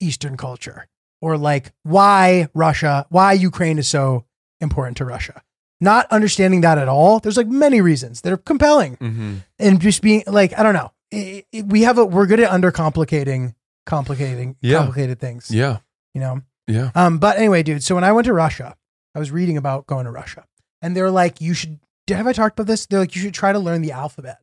Eastern 0.00 0.36
culture 0.36 0.88
or 1.22 1.38
like 1.38 1.72
why 1.84 2.48
Russia, 2.52 3.06
why 3.08 3.32
Ukraine 3.32 3.78
is 3.78 3.88
so 3.88 4.26
important 4.60 4.98
to 4.98 5.06
Russia. 5.06 5.42
Not 5.80 6.06
understanding 6.12 6.60
that 6.60 6.76
at 6.78 6.88
all. 6.88 7.18
There's 7.20 7.36
like 7.38 7.48
many 7.48 7.80
reasons 7.80 8.20
that 8.20 8.32
are 8.32 8.36
compelling 8.36 8.96
Mm-hmm. 8.98 9.34
and 9.58 9.80
just 9.80 10.02
being 10.02 10.22
like, 10.26 10.56
I 10.58 10.62
don't 10.62 10.74
know. 10.74 10.92
It- 11.10 11.46
it- 11.52 11.66
we 11.66 11.82
have 11.82 11.96
a, 11.98 12.04
we're 12.04 12.26
good 12.26 12.40
at 12.40 12.50
undercomplicating, 12.50 13.54
complicating, 13.86 14.56
Yeah. 14.60 14.78
complicated 14.78 15.18
things, 15.18 15.50
Yeah. 15.50 15.78
you 16.14 16.20
know? 16.20 16.42
Yeah. 16.68 16.90
Um, 16.94 17.18
but 17.18 17.38
anyway, 17.38 17.62
dude. 17.62 17.82
So 17.82 17.94
when 17.94 18.04
I 18.04 18.12
went 18.12 18.26
to 18.26 18.32
Russia, 18.32 18.76
I 19.14 19.18
was 19.18 19.30
reading 19.30 19.56
about 19.56 19.86
going 19.86 20.04
to 20.04 20.10
Russia, 20.12 20.44
and 20.80 20.96
they're 20.96 21.10
like, 21.10 21.40
"You 21.40 21.54
should." 21.54 21.80
Have 22.08 22.26
I 22.26 22.32
talked 22.32 22.58
about 22.58 22.66
this? 22.68 22.86
They're 22.86 23.00
like, 23.00 23.14
"You 23.16 23.20
should 23.22 23.34
try 23.34 23.52
to 23.52 23.58
learn 23.58 23.82
the 23.82 23.92
alphabet." 23.92 24.38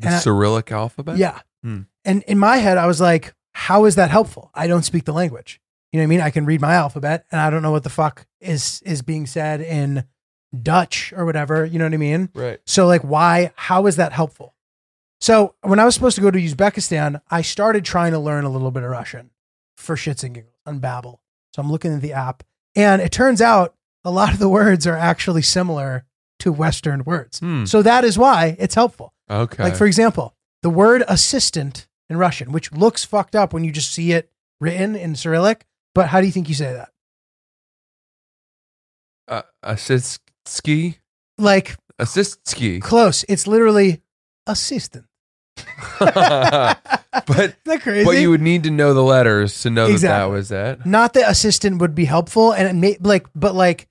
The 0.00 0.06
And 0.06 0.14
I- 0.16 0.18
Cyrillic 0.20 0.70
alphabet? 0.72 1.16
Yeah. 1.18 1.40
Hmm. 1.62 1.82
And 2.04 2.22
in 2.24 2.38
my 2.38 2.58
head, 2.58 2.78
I 2.78 2.86
was 2.86 3.00
like, 3.00 3.34
"How 3.58 3.84
is 3.84 3.96
that 3.96 4.10
helpful? 4.10 4.50
I 4.54 4.66
don't 4.66 4.84
speak 4.84 5.04
the 5.04 5.12
language. 5.12 5.60
You 5.92 5.98
know 5.98 6.02
what 6.02 6.06
I 6.06 6.10
mean? 6.10 6.20
I 6.20 6.30
can 6.30 6.46
read 6.46 6.60
my 6.60 6.74
alphabet, 6.74 7.26
and 7.32 7.40
I 7.40 7.50
don't 7.50 7.62
know 7.62 7.72
what 7.72 7.82
the 7.82 7.90
fuck 7.90 8.26
is 8.40 8.80
is 8.84 9.02
being 9.02 9.26
said 9.26 9.60
in 9.60 10.04
Dutch 10.62 11.12
or 11.16 11.24
whatever. 11.24 11.64
You 11.64 11.78
know 11.78 11.84
what 11.86 11.94
I 11.94 11.98
mean? 11.98 12.30
Right. 12.34 12.60
So 12.66 12.86
like 12.86 13.02
why 13.02 13.52
how 13.56 13.86
is 13.86 13.96
that 13.96 14.12
helpful? 14.12 14.54
So 15.20 15.54
when 15.62 15.80
I 15.80 15.84
was 15.84 15.94
supposed 15.94 16.14
to 16.16 16.22
go 16.22 16.30
to 16.30 16.38
Uzbekistan, 16.38 17.20
I 17.30 17.42
started 17.42 17.84
trying 17.84 18.12
to 18.12 18.18
learn 18.18 18.44
a 18.44 18.50
little 18.50 18.70
bit 18.70 18.84
of 18.84 18.90
Russian 18.90 19.30
for 19.76 19.96
shits 19.96 20.22
and 20.22 20.34
giggles 20.34 20.54
on 20.64 20.80
Babbel. 20.80 21.18
So 21.54 21.62
I'm 21.62 21.70
looking 21.72 21.92
at 21.92 22.00
the 22.00 22.12
app 22.12 22.44
and 22.76 23.02
it 23.02 23.10
turns 23.10 23.40
out 23.40 23.74
a 24.04 24.10
lot 24.10 24.32
of 24.32 24.38
the 24.38 24.48
words 24.48 24.86
are 24.86 24.96
actually 24.96 25.42
similar 25.42 26.04
to 26.38 26.52
Western 26.52 27.02
words. 27.02 27.40
Hmm. 27.40 27.64
So 27.64 27.82
that 27.82 28.04
is 28.04 28.16
why 28.16 28.56
it's 28.60 28.76
helpful. 28.76 29.12
Okay. 29.28 29.64
Like 29.64 29.74
for 29.74 29.86
example, 29.86 30.36
the 30.62 30.70
word 30.70 31.02
assistant 31.08 31.87
in 32.08 32.16
Russian, 32.16 32.52
which 32.52 32.72
looks 32.72 33.04
fucked 33.04 33.36
up 33.36 33.52
when 33.52 33.64
you 33.64 33.72
just 33.72 33.92
see 33.92 34.12
it 34.12 34.30
written 34.60 34.96
in 34.96 35.14
Cyrillic, 35.14 35.64
but 35.94 36.08
how 36.08 36.20
do 36.20 36.26
you 36.26 36.32
think 36.32 36.48
you 36.48 36.54
say 36.54 36.72
that? 36.72 36.90
uh, 39.28 39.42
assistski? 39.64 40.96
Like 41.36 41.76
Assistski. 42.00 42.80
close. 42.80 43.24
It's 43.28 43.46
literally 43.46 44.02
assistant. 44.46 45.04
but 45.98 46.78
that 47.26 47.80
crazy? 47.82 48.04
but 48.04 48.12
you 48.12 48.30
would 48.30 48.40
need 48.40 48.62
to 48.62 48.70
know 48.70 48.94
the 48.94 49.02
letters 49.02 49.60
to 49.62 49.70
know 49.70 49.88
that 49.88 50.00
that 50.00 50.24
was 50.26 50.52
it. 50.52 50.86
not 50.86 51.14
the 51.14 51.28
assistant 51.28 51.80
would 51.80 51.96
be 51.96 52.04
helpful 52.04 52.52
and 52.52 52.68
it 52.68 52.74
may 52.74 52.96
like 53.00 53.26
but 53.34 53.56
like 53.56 53.88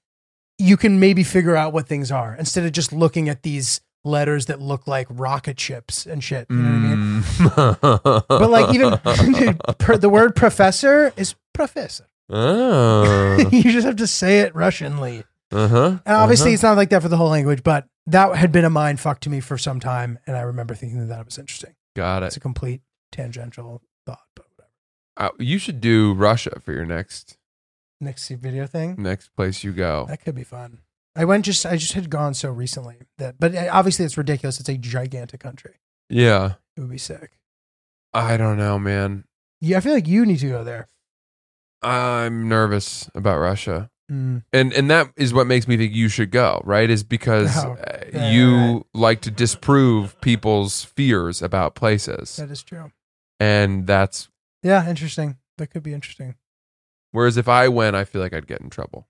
you 0.57 0.77
can 0.77 0.97
maybe 1.01 1.25
figure 1.25 1.57
out 1.57 1.73
what 1.73 1.85
things 1.85 2.09
are 2.09 2.33
instead 2.39 2.63
of 2.63 2.71
just 2.71 2.93
looking 2.93 3.27
at 3.27 3.43
these 3.43 3.81
letters 4.07 4.45
that 4.47 4.61
look 4.61 4.87
like 4.87 5.05
rocket 5.09 5.59
ships 5.59 6.05
and 6.05 6.23
shit 6.23 6.47
you 6.49 6.55
know 6.55 6.69
what 6.69 6.75
i 6.75 6.95
mean 6.95 6.97
Mm. 7.23 8.23
but 8.27 8.49
like 8.49 8.73
even 8.73 8.91
dude, 9.33 10.01
the 10.01 10.09
word 10.09 10.35
professor 10.35 11.13
is 11.17 11.35
professor 11.53 12.05
oh. 12.29 13.37
you 13.51 13.63
just 13.71 13.85
have 13.85 13.97
to 13.97 14.07
say 14.07 14.39
it 14.39 14.53
russianly 14.53 15.23
Uh-huh. 15.51 15.97
and 16.05 16.15
obviously 16.15 16.53
it's 16.53 16.63
not 16.63 16.77
like 16.77 16.89
that 16.89 17.01
for 17.01 17.09
the 17.09 17.17
whole 17.17 17.29
language 17.29 17.63
but 17.63 17.85
that 18.07 18.35
had 18.35 18.51
been 18.51 18.65
a 18.65 18.69
mind 18.69 18.99
fuck 18.99 19.19
to 19.21 19.29
me 19.29 19.39
for 19.39 19.57
some 19.57 19.79
time 19.79 20.17
and 20.27 20.35
i 20.37 20.41
remember 20.41 20.73
thinking 20.75 20.99
that 20.99 21.07
that 21.15 21.25
was 21.25 21.37
interesting 21.37 21.73
Got 21.95 22.23
it. 22.23 22.27
it's 22.27 22.37
a 22.37 22.39
complete 22.41 22.81
tangential 23.11 23.81
thought 24.05 24.19
but 24.35 24.45
whatever 24.55 24.71
Uh, 25.17 25.29
you 25.39 25.57
should 25.57 25.81
do 25.81 26.13
Russia 26.13 26.59
for 26.63 26.71
your 26.73 26.85
next 26.85 27.37
next 27.99 28.27
video 28.29 28.67
thing 28.67 28.95
next 28.97 29.29
place 29.35 29.63
you 29.63 29.71
go. 29.73 30.05
That 30.07 30.21
could 30.23 30.35
be 30.35 30.43
fun. 30.43 30.79
I 31.17 31.25
went 31.25 31.43
just 31.45 31.65
I 31.65 31.75
just 31.77 31.93
had 31.93 32.09
gone 32.09 32.33
so 32.35 32.51
recently 32.51 32.97
that, 33.17 33.39
but 33.39 33.55
uh, 33.55 33.69
obviously 33.71 34.05
it's 34.05 34.17
ridiculous. 34.17 34.59
It's 34.59 34.69
a 34.69 34.77
gigantic 34.77 35.39
country. 35.39 35.75
Yeah. 36.09 36.53
It 36.75 36.81
would 36.81 36.89
be 36.91 36.97
sick. 36.97 37.31
I 38.13 38.37
don't 38.37 38.57
know, 38.57 38.77
man. 38.79 39.25
Yeah, 39.59 39.77
I 39.77 39.79
feel 39.81 39.93
like 39.93 40.07
you 40.07 40.25
need 40.25 40.39
to 40.39 40.49
go 40.49 40.63
there. 40.63 40.87
I'm 41.81 42.47
nervous 42.47 43.09
about 43.13 43.39
Russia. 43.39 43.89
Mm. 44.11 44.43
And 44.53 44.71
and 44.73 44.89
that 44.89 45.11
is 45.17 45.33
what 45.33 45.47
makes 45.47 45.67
me 45.67 45.75
think 45.75 45.93
you 45.93 46.07
should 46.07 46.31
go, 46.31 46.61
right? 46.63 46.89
Is 46.89 47.03
because 47.03 47.53
Oh, 47.65 47.73
uh, 47.73 48.03
yeah, 48.13 48.31
you 48.31 48.55
right. 48.75 48.83
like 48.93 49.21
to 49.21 49.31
disprove 49.31 50.19
people's 50.21 50.85
fears 50.85 51.41
about 51.41 51.75
places. 51.75 52.37
That 52.37 52.49
is 52.49 52.63
true. 52.63 52.91
And 53.39 53.85
that's 53.85 54.29
Yeah, 54.63 54.87
interesting. 54.89 55.37
That 55.57 55.67
could 55.71 55.83
be 55.83 55.93
interesting. 55.93 56.35
whereas 57.11 57.35
if 57.37 57.47
I 57.49 57.67
went, 57.67 57.95
I 57.95 58.05
feel 58.05 58.21
like 58.21 58.33
I'd 58.33 58.47
get 58.47 58.61
in 58.61 58.69
trouble. 58.69 59.07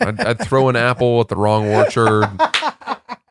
I'd, 0.00 0.20
I'd 0.20 0.38
throw 0.40 0.68
an 0.68 0.76
apple 0.76 1.20
at 1.20 1.28
the 1.28 1.36
wrong 1.36 1.66
orchard. 1.68 2.28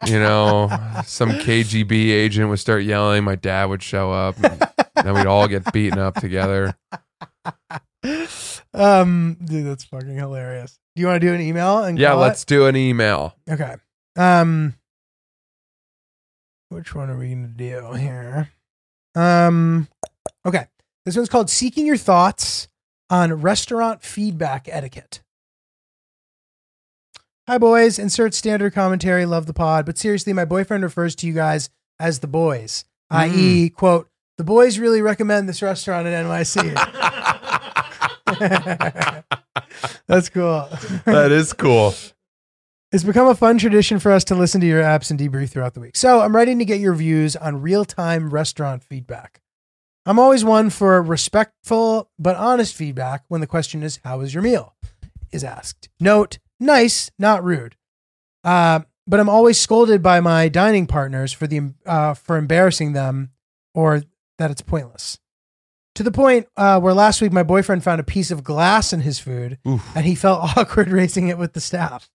You 0.08 0.20
know, 0.20 0.68
some 1.06 1.30
KGB 1.30 1.92
agent 2.10 2.50
would 2.50 2.60
start 2.60 2.84
yelling. 2.84 3.24
My 3.24 3.36
dad 3.36 3.66
would 3.66 3.84
show 3.84 4.12
up. 4.12 4.36
And 4.44 4.60
then 4.96 5.14
we'd 5.14 5.28
all 5.28 5.48
get 5.48 5.72
beaten 5.72 6.00
up 6.00 6.16
together. 6.16 6.76
um, 8.74 9.38
dude, 9.44 9.66
that's 9.66 9.84
fucking 9.86 10.16
hilarious. 10.16 10.80
Do 10.96 11.02
you 11.02 11.08
want 11.08 11.22
to 11.22 11.28
do 11.28 11.34
an 11.34 11.42
email 11.42 11.84
and 11.84 11.98
Yeah, 11.98 12.14
let's 12.14 12.44
do 12.46 12.66
an 12.66 12.76
email. 12.76 13.36
Okay. 13.50 13.76
Um, 14.18 14.74
which 16.70 16.94
one 16.96 17.10
are 17.10 17.18
we 17.18 17.30
gonna 17.30 17.48
do 17.48 17.94
here? 17.94 18.50
Um, 19.16 19.88
okay. 20.46 20.66
This 21.06 21.16
one's 21.16 21.30
called 21.30 21.50
"Seeking 21.50 21.86
Your 21.86 21.98
Thoughts 21.98 22.68
on 23.10 23.34
Restaurant 23.34 24.04
Feedback 24.04 24.68
Etiquette." 24.70 25.22
Hi, 27.52 27.58
boys. 27.58 28.00
Insert 28.00 28.34
standard 28.34 28.74
commentary. 28.74 29.26
Love 29.26 29.46
the 29.46 29.54
pod, 29.54 29.86
but 29.86 29.98
seriously, 29.98 30.32
my 30.32 30.46
boyfriend 30.46 30.86
refers 30.86 31.16
to 31.16 31.28
you 31.28 31.34
guys 31.34 31.70
as 32.00 32.20
the 32.20 32.28
boys, 32.28 32.86
i.e., 33.10 33.68
hmm. 33.68 33.76
quote, 33.76 34.08
"The 34.38 34.46
boys 34.46 34.80
really 34.80 35.02
recommend 35.02 35.50
this 35.50 35.62
restaurant 35.62 36.08
in 36.08 36.14
NYC." 36.14 36.64
That's 40.08 40.30
cool. 40.30 40.70
That 41.04 41.34
is 41.34 41.52
cool. 41.52 41.94
It's 42.94 43.04
become 43.04 43.28
a 43.28 43.36
fun 43.36 43.58
tradition 43.58 44.00
for 44.00 44.14
us 44.14 44.24
to 44.26 44.36
listen 44.36 44.62
to 44.62 44.68
your 44.68 44.82
apps 44.82 45.12
and 45.12 45.20
debrief 45.20 45.50
throughout 45.50 45.74
the 45.74 45.82
week. 45.82 45.98
So 45.98 46.22
I'm 46.22 46.34
writing 46.34 46.58
to 46.60 46.64
get 46.64 46.80
your 46.80 46.94
views 46.94 47.36
on 47.36 47.62
real 47.62 47.84
time 47.84 48.30
restaurant 48.30 48.82
feedback. 48.82 49.42
I'm 50.06 50.20
always 50.20 50.46
one 50.46 50.70
for 50.70 51.02
respectful 51.02 52.10
but 52.18 52.38
honest 52.38 52.74
feedback 52.74 53.26
when 53.28 53.42
the 53.42 53.46
question 53.46 53.84
is, 53.84 54.00
How 54.06 54.20
was 54.20 54.34
your 54.34 54.42
meal? 54.42 54.74
is 55.34 55.44
asked. 55.44 55.90
Note, 56.00 56.40
nice, 56.62 57.12
not 57.20 57.44
rude. 57.44 57.76
Uh, 58.44 58.82
but 59.06 59.20
I'm 59.20 59.30
always 59.30 59.60
scolded 59.60 60.02
by 60.02 60.22
my 60.22 60.48
dining 60.48 60.88
partners 60.88 61.34
for 61.34 61.48
the 61.48 61.74
uh, 61.86 62.14
for 62.14 62.38
embarrassing 62.38 62.94
them 62.94 63.32
or 63.74 64.04
that 64.38 64.52
it's 64.52 64.62
pointless. 64.62 65.20
To 65.96 66.04
the 66.04 66.12
point 66.12 66.48
uh, 66.56 66.80
where 66.80 66.94
last 66.94 67.22
week 67.22 67.34
my 67.34 67.44
boyfriend 67.44 67.84
found 67.84 68.00
a 68.00 68.06
piece 68.06 68.32
of 68.32 68.44
glass 68.44 68.94
in 68.94 69.02
his 69.02 69.20
food 69.20 69.58
Oof. 69.68 69.86
and 69.96 70.06
he 70.06 70.16
felt 70.16 70.42
awkward 70.58 70.90
raising 70.90 71.28
it 71.28 71.38
with 71.38 71.54
the 71.54 71.60
staff. 71.60 72.10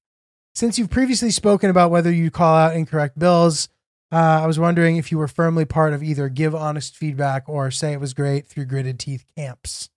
Since 0.55 0.78
you've 0.78 0.89
previously 0.89 1.31
spoken 1.31 1.68
about 1.68 1.90
whether 1.90 2.10
you 2.10 2.31
call 2.31 2.56
out 2.56 2.74
incorrect 2.74 3.18
bills, 3.18 3.68
uh, 4.10 4.40
I 4.43 4.47
was 4.47 4.59
wondering 4.59 4.97
if 4.97 5.12
you 5.12 5.18
were 5.18 5.28
firmly 5.28 5.66
part 5.66 5.93
of 5.93 6.02
either 6.02 6.31
give 6.31 6.55
honest 6.55 6.97
feedback 6.97 7.48
or 7.48 7.70
say 7.70 7.93
it 7.93 8.01
was 8.01 8.14
great 8.14 8.47
through 8.47 8.64
gritted 8.64 8.98
teeth 8.98 9.27
camps. 9.36 9.90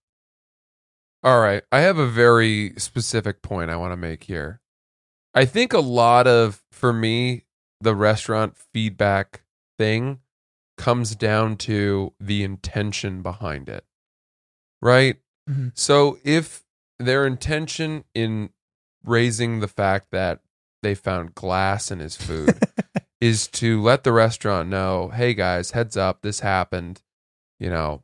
All 1.24 1.40
right. 1.42 1.64
I 1.72 1.82
have 1.82 1.98
a 1.98 2.08
very 2.08 2.74
specific 2.78 3.42
point 3.42 3.70
I 3.70 3.76
want 3.76 3.92
to 3.92 3.98
make 3.98 4.24
here. 4.24 4.62
I 5.34 5.46
think 5.46 5.74
a 5.74 5.80
lot 5.80 6.28
of, 6.28 6.64
for 6.72 6.94
me, 6.94 7.46
the 7.82 7.96
restaurant 7.96 8.58
feedback 8.58 9.42
thing 9.78 10.20
comes 10.78 11.16
down 11.16 11.58
to 11.58 12.14
the 12.20 12.44
intention 12.44 13.22
behind 13.22 13.68
it. 13.70 13.84
Right? 14.82 15.18
Mhm. 15.50 15.72
So 15.78 16.20
if 16.24 16.64
their 17.00 17.26
intention 17.26 18.06
in 18.16 18.52
raising 19.04 19.60
the 19.60 19.68
fact 19.68 20.12
that 20.12 20.42
they 20.84 20.96
found 20.96 21.36
glass 21.36 21.92
in 21.92 22.00
his 22.00 22.16
food 22.16 22.58
is 23.22 23.48
to 23.48 23.82
let 23.82 24.04
the 24.04 24.14
restaurant 24.14 24.70
know, 24.70 25.10
hey 25.10 25.34
guys, 25.34 25.72
heads 25.72 25.98
up, 25.98 26.22
this 26.22 26.40
happened. 26.40 27.02
You 27.60 27.70
know, 27.70 28.04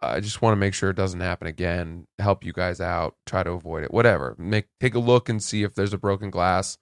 I 0.00 0.20
just 0.20 0.42
want 0.42 0.52
to 0.52 0.56
make 0.56 0.74
sure 0.74 0.90
it 0.90 0.96
doesn't 0.96 1.20
happen 1.20 1.46
again. 1.46 2.06
Help 2.18 2.44
you 2.44 2.52
guys 2.52 2.80
out. 2.80 3.16
Try 3.24 3.42
to 3.42 3.52
avoid 3.52 3.84
it. 3.84 3.92
Whatever. 3.92 4.34
Make 4.38 4.66
take 4.80 4.94
a 4.94 4.98
look 4.98 5.28
and 5.28 5.42
see 5.42 5.62
if 5.62 5.74
there's 5.74 5.92
a 5.94 5.98
broken 5.98 6.30
glass. 6.30 6.78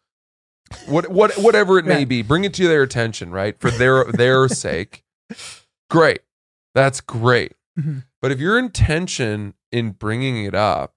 What 0.87 1.09
what 1.11 1.35
whatever 1.39 1.79
it 1.79 1.85
may 1.87 2.01
Yeah. 2.01 2.05
be. 2.07 2.23
Bring 2.23 2.45
it 2.45 2.55
to 2.55 2.67
their 2.69 2.83
attention, 2.83 3.31
right? 3.31 3.59
For 3.61 3.71
their 3.71 4.05
their 4.05 4.49
sake. 4.49 5.05
Great. 5.91 6.21
That's 6.75 7.01
great. 7.01 7.53
Mhm. 7.79 8.05
But 8.21 8.33
if 8.33 8.41
your 8.41 8.59
intention 8.59 9.55
in 9.71 9.91
bringing 9.93 10.45
it 10.45 10.55
up 10.55 10.95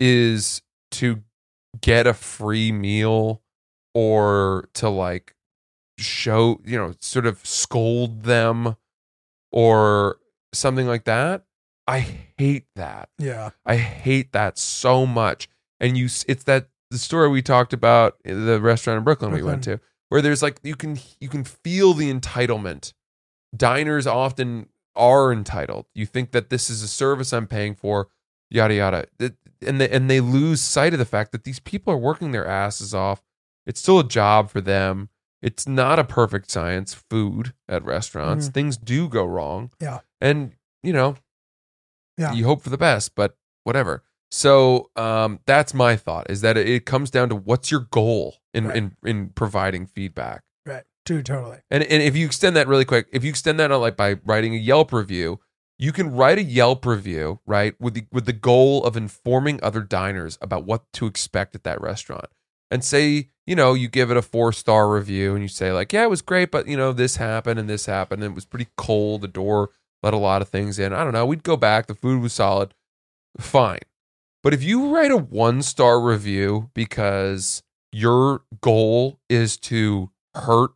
is 0.00 0.62
to 0.92 1.22
get 1.80 2.06
a 2.06 2.14
free 2.14 2.72
meal 2.72 3.42
or 3.94 4.68
to 4.74 4.88
like 4.88 5.34
show, 5.98 6.60
you 6.64 6.76
know, 6.76 6.94
sort 7.00 7.26
of 7.26 7.44
scold 7.46 8.24
them 8.24 8.76
or 9.52 10.18
something 10.52 10.86
like 10.86 11.04
that, 11.04 11.44
I 11.86 11.98
hate 12.38 12.66
that. 12.76 13.08
Yeah. 13.18 13.50
I 13.66 13.76
hate 13.76 14.32
that 14.32 14.58
so 14.58 15.06
much. 15.06 15.48
And 15.80 15.96
you, 15.98 16.06
it's 16.28 16.44
that 16.44 16.68
the 16.90 16.98
story 16.98 17.28
we 17.28 17.42
talked 17.42 17.72
about 17.72 18.16
the 18.24 18.60
restaurant 18.60 18.98
in 18.98 19.04
Brooklyn, 19.04 19.32
we 19.32 19.42
went 19.42 19.64
to, 19.64 19.80
where 20.08 20.22
there's 20.22 20.42
like 20.42 20.60
you 20.62 20.76
can 20.76 20.98
you 21.20 21.28
can 21.28 21.42
feel 21.44 21.94
the 21.94 22.12
entitlement. 22.12 22.92
Diners 23.56 24.06
often 24.06 24.68
are 24.94 25.32
entitled. 25.32 25.86
You 25.94 26.06
think 26.06 26.32
that 26.32 26.50
this 26.50 26.70
is 26.70 26.82
a 26.82 26.88
service 26.88 27.32
I'm 27.32 27.46
paying 27.46 27.74
for, 27.74 28.08
yada 28.50 28.74
yada, 28.74 29.06
and 29.66 29.80
they 29.80 29.88
and 29.88 30.08
they 30.10 30.20
lose 30.20 30.60
sight 30.60 30.92
of 30.92 30.98
the 30.98 31.04
fact 31.04 31.32
that 31.32 31.44
these 31.44 31.60
people 31.60 31.92
are 31.92 31.98
working 31.98 32.32
their 32.32 32.46
asses 32.46 32.94
off. 32.94 33.22
It's 33.66 33.80
still 33.80 33.98
a 33.98 34.06
job 34.08 34.50
for 34.50 34.60
them. 34.60 35.08
It's 35.40 35.66
not 35.66 35.98
a 35.98 36.04
perfect 36.04 36.50
science. 36.50 36.94
Food 36.94 37.54
at 37.68 37.84
restaurants, 37.84 38.48
Mhm. 38.48 38.54
things 38.54 38.76
do 38.76 39.08
go 39.08 39.24
wrong. 39.24 39.70
Yeah. 39.80 40.00
and 40.20 40.52
you 40.84 40.92
know, 40.92 41.14
Yeah. 42.18 42.32
you 42.32 42.44
hope 42.44 42.62
for 42.62 42.70
the 42.70 42.78
best, 42.78 43.14
but 43.14 43.36
whatever. 43.64 44.02
So 44.30 44.90
um, 44.96 45.40
that's 45.46 45.74
my 45.74 45.96
thought: 45.96 46.30
is 46.30 46.40
that 46.40 46.56
it, 46.56 46.86
comes 46.86 47.10
down 47.10 47.28
to 47.28 47.36
what's 47.36 47.70
your 47.70 47.86
goal 47.90 48.36
in 48.54 48.66
Right. 48.66 48.76
in 48.76 48.96
in 49.04 49.28
providing 49.30 49.86
feedback. 49.86 50.42
Right. 50.66 50.84
Dude, 51.04 51.26
totally. 51.26 51.58
And 51.70 51.82
and 51.82 52.02
if 52.02 52.16
you 52.16 52.24
extend 52.26 52.56
that 52.56 52.68
really 52.68 52.84
quick, 52.84 53.08
if 53.12 53.24
you 53.24 53.30
extend 53.30 53.60
that 53.60 53.70
out 53.72 53.80
like 53.80 53.96
by 53.96 54.14
writing 54.24 54.54
a 54.54 54.58
Yelp 54.58 54.92
review, 54.92 55.40
you 55.78 55.92
can 55.92 56.14
write 56.14 56.38
a 56.38 56.42
Yelp 56.42 56.86
review, 56.86 57.40
right, 57.46 57.74
with 57.80 57.94
the 57.94 58.06
with 58.12 58.24
the 58.24 58.32
goal 58.32 58.84
of 58.84 58.96
informing 58.96 59.58
other 59.62 59.82
diners 59.82 60.38
about 60.40 60.64
what 60.64 60.84
to 60.94 61.06
expect 61.06 61.54
at 61.54 61.64
that 61.64 61.80
restaurant. 61.80 62.26
And 62.70 62.82
say, 62.82 63.28
you 63.46 63.54
know, 63.54 63.74
you 63.74 63.88
give 63.88 64.10
it 64.10 64.16
a 64.16 64.22
four 64.22 64.50
star 64.52 64.90
review 64.90 65.34
and 65.34 65.42
you 65.42 65.48
say, 65.48 65.72
like, 65.72 65.92
yeah, 65.92 66.04
it 66.04 66.10
was 66.10 66.22
great, 66.22 66.50
but 66.50 66.66
you 66.66 66.76
know, 66.76 66.92
this 66.94 67.16
happened 67.16 67.60
and 67.60 67.68
this 67.68 67.84
happened, 67.84 68.22
and 68.22 68.32
it 68.32 68.34
was 68.34 68.46
pretty 68.46 68.68
cold. 68.78 69.20
The 69.20 69.28
door 69.28 69.70
let 70.02 70.14
a 70.14 70.18
lot 70.18 70.42
of 70.42 70.48
things 70.48 70.78
in. 70.78 70.92
I 70.92 71.04
don't 71.04 71.12
know. 71.12 71.26
We'd 71.26 71.42
go 71.42 71.56
back, 71.56 71.86
the 71.86 71.94
food 71.94 72.20
was 72.22 72.32
solid. 72.32 72.74
Fine. 73.38 73.80
But 74.42 74.52
if 74.54 74.62
you 74.62 74.94
write 74.94 75.10
a 75.10 75.16
one 75.16 75.62
star 75.62 76.00
review 76.00 76.70
because 76.74 77.62
your 77.92 78.42
goal 78.60 79.18
is 79.28 79.56
to 79.58 80.10
hurt 80.34 80.72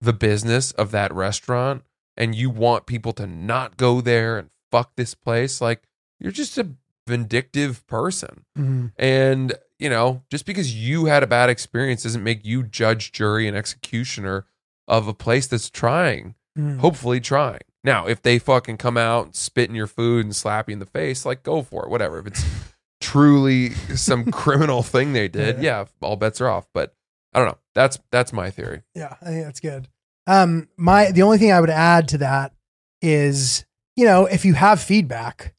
the 0.00 0.12
business 0.12 0.70
of 0.72 0.90
that 0.92 1.12
restaurant 1.12 1.82
and 2.16 2.34
you 2.34 2.50
want 2.50 2.86
people 2.86 3.12
to 3.14 3.26
not 3.26 3.76
go 3.76 4.00
there 4.00 4.38
and 4.38 4.50
fuck 4.70 4.92
this 4.96 5.14
place, 5.14 5.60
like 5.60 5.82
you're 6.20 6.30
just 6.32 6.56
a 6.58 6.68
vindictive 7.08 7.86
person. 7.86 8.44
Mhm. 8.56 8.92
And, 8.96 9.54
you 9.78 9.90
know, 9.90 10.22
just 10.30 10.46
because 10.46 10.74
you 10.74 11.06
had 11.06 11.22
a 11.22 11.26
bad 11.26 11.50
experience 11.50 12.04
doesn't 12.04 12.22
make 12.22 12.44
you 12.44 12.62
judge, 12.62 13.10
jury, 13.12 13.48
and 13.48 13.56
executioner 13.56 14.46
of 14.86 15.08
a 15.08 15.14
place 15.14 15.46
that's 15.46 15.68
trying, 15.70 16.34
Mhm. 16.56 16.78
hopefully 16.78 17.20
trying. 17.20 17.60
Now, 17.84 18.06
if 18.06 18.22
they 18.22 18.38
fucking 18.38 18.78
come 18.78 18.96
out 18.96 19.26
and 19.26 19.36
spit 19.36 19.68
in 19.68 19.76
your 19.76 19.86
food 19.86 20.24
and 20.24 20.34
slap 20.34 20.68
you 20.68 20.72
in 20.72 20.78
the 20.78 20.86
face, 20.86 21.26
like 21.26 21.42
go 21.42 21.62
for 21.62 21.84
it, 21.84 21.90
whatever. 21.90 22.18
If 22.18 22.26
it's 22.26 22.44
truly 23.00 23.70
some 23.94 24.32
criminal 24.32 24.82
thing 24.82 25.12
they 25.12 25.28
did, 25.28 25.62
yeah, 25.62 25.84
all 26.00 26.16
bets 26.16 26.40
are 26.40 26.48
off. 26.48 26.66
But 26.72 26.94
I 27.34 27.38
don't 27.38 27.48
know. 27.48 27.58
That's 27.74 27.98
that's 28.10 28.32
my 28.32 28.50
theory. 28.50 28.82
Yeah, 28.94 29.14
I 29.20 29.26
think 29.26 29.44
that's 29.44 29.60
good. 29.60 29.88
Um, 30.26 30.68
my 30.78 31.10
the 31.10 31.22
only 31.22 31.36
thing 31.36 31.52
I 31.52 31.60
would 31.60 31.70
add 31.70 32.08
to 32.08 32.18
that 32.18 32.54
is, 33.02 33.66
you 33.96 34.06
know, 34.06 34.24
if 34.24 34.46
you 34.46 34.54
have 34.54 34.80
feedback, 34.80 35.54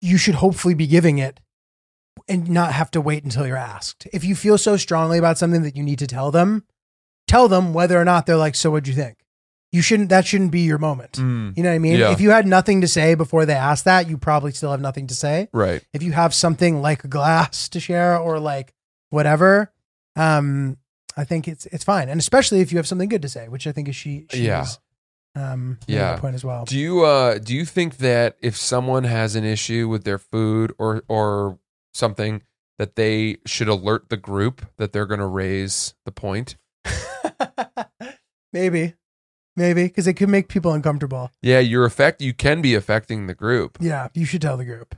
you 0.00 0.16
should 0.16 0.36
hopefully 0.36 0.74
be 0.74 0.86
giving 0.86 1.18
it 1.18 1.40
and 2.26 2.48
not 2.48 2.72
have 2.72 2.90
to 2.92 3.00
wait 3.02 3.24
until 3.24 3.46
you're 3.46 3.56
asked. 3.56 4.06
If 4.12 4.24
you 4.24 4.34
feel 4.34 4.56
so 4.56 4.78
strongly 4.78 5.18
about 5.18 5.36
something 5.36 5.62
that 5.62 5.76
you 5.76 5.82
need 5.82 5.98
to 5.98 6.06
tell 6.06 6.30
them, 6.30 6.64
tell 7.26 7.48
them 7.48 7.74
whether 7.74 8.00
or 8.00 8.04
not 8.04 8.24
they're 8.24 8.36
like, 8.36 8.54
"So 8.54 8.70
what'd 8.70 8.88
you 8.88 8.94
think?" 8.94 9.18
You 9.70 9.82
shouldn't. 9.82 10.08
That 10.08 10.26
shouldn't 10.26 10.50
be 10.50 10.60
your 10.60 10.78
moment. 10.78 11.12
Mm, 11.12 11.54
You 11.56 11.62
know 11.62 11.68
what 11.68 11.74
I 11.74 11.78
mean? 11.78 11.98
Yeah. 11.98 12.12
If 12.12 12.20
you 12.22 12.30
had 12.30 12.46
nothing 12.46 12.80
to 12.80 12.88
say 12.88 13.14
before 13.14 13.44
they 13.44 13.54
asked 13.54 13.84
that, 13.84 14.08
you 14.08 14.16
probably 14.16 14.52
still 14.52 14.70
have 14.70 14.80
nothing 14.80 15.06
to 15.08 15.14
say. 15.14 15.48
right. 15.52 15.84
If 15.92 16.02
you 16.02 16.12
have 16.12 16.32
something 16.32 16.80
like 16.80 17.04
a 17.04 17.08
glass 17.08 17.68
to 17.70 17.80
share 17.80 18.16
or 18.18 18.40
like 18.40 18.72
whatever, 19.10 19.70
um, 20.16 20.78
I 21.16 21.24
think 21.24 21.48
it's 21.48 21.66
it's 21.66 21.84
fine. 21.84 22.08
And 22.08 22.18
especially 22.18 22.60
if 22.60 22.72
you 22.72 22.78
have 22.78 22.86
something 22.86 23.08
good 23.10 23.22
to 23.22 23.28
say, 23.28 23.48
which 23.48 23.66
I 23.66 23.72
think 23.72 23.88
is 23.88 23.96
she. 23.96 24.26
she 24.30 24.46
Yeah. 24.46 24.62
is, 24.62 24.78
um, 25.36 25.78
Yeah. 25.86 26.16
point 26.16 26.34
as 26.34 26.44
well. 26.44 26.64
Do 26.64 26.78
you 26.78 27.04
uh 27.04 27.36
do 27.38 27.54
you 27.54 27.64
think 27.66 27.98
that 27.98 28.36
if 28.40 28.56
someone 28.56 29.04
has 29.04 29.36
an 29.36 29.44
issue 29.44 29.86
with 29.88 30.04
their 30.04 30.18
food 30.18 30.72
or 30.78 31.02
or 31.08 31.58
something 31.92 32.42
that 32.78 32.94
they 32.96 33.36
should 33.44 33.68
alert 33.68 34.08
the 34.08 34.16
group 34.16 34.64
that 34.78 34.92
they're 34.92 35.06
going 35.06 35.20
to 35.20 35.26
raise 35.26 35.94
the 36.06 36.12
point? 36.12 36.56
maybe, 38.52 38.94
maybe 39.58 39.84
because 39.84 40.06
it 40.06 40.14
could 40.14 40.30
make 40.30 40.48
people 40.48 40.72
uncomfortable. 40.72 41.30
Yeah, 41.42 41.58
you're 41.58 41.84
affect 41.84 42.22
you 42.22 42.32
can 42.32 42.62
be 42.62 42.74
affecting 42.74 43.26
the 43.26 43.34
group. 43.34 43.76
Yeah, 43.80 44.08
you 44.14 44.24
should 44.24 44.40
tell 44.40 44.56
the 44.56 44.64
group. 44.64 44.94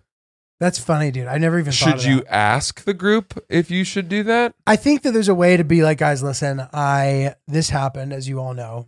That's 0.61 0.79
funny, 0.79 1.11
dude. 1.11 1.27
I 1.27 1.39
never 1.39 1.59
even 1.59 1.73
thought 1.73 2.01
Should 2.01 2.05
you 2.05 2.17
that. 2.21 2.33
ask 2.35 2.85
the 2.85 2.93
group 2.95 3.43
if 3.49 3.71
you 3.71 3.83
should 3.83 4.09
do 4.11 4.23
that? 4.25 4.55
I 4.67 4.77
think 4.77 5.03
that 5.03 5.13
there's 5.13 5.29
a 5.29 5.35
way 5.35 5.57
to 5.57 5.65
be 5.65 5.83
like, 5.83 5.97
guys, 5.99 6.23
listen, 6.23 6.61
I 6.73 7.35
this 7.49 7.71
happened, 7.71 8.13
as 8.13 8.29
you 8.29 8.39
all 8.41 8.53
know. 8.55 8.87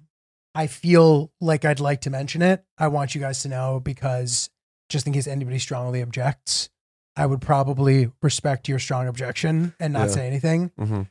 I 0.55 0.67
feel 0.67 1.33
like 1.41 1.65
I'd 1.65 1.81
like 1.81 2.03
to 2.03 2.11
mention 2.11 2.43
it. 2.43 2.63
I 2.77 2.89
want 2.89 3.15
you 3.15 3.23
guys 3.23 3.41
to 3.43 3.49
know 3.49 3.81
because 3.83 4.51
just 4.91 5.07
in 5.07 5.15
case 5.15 5.27
anybody 5.27 5.59
strongly 5.59 6.03
objects, 6.03 6.69
I 7.17 7.25
would 7.25 7.41
probably 7.41 8.11
respect 8.21 8.69
your 8.69 8.79
strong 8.79 9.09
objection 9.09 9.75
and 9.81 9.95
not 9.95 10.09
Yeah. 10.09 10.15
say 10.15 10.27
anything. 10.27 10.71
Mm-hmm. 10.79 11.03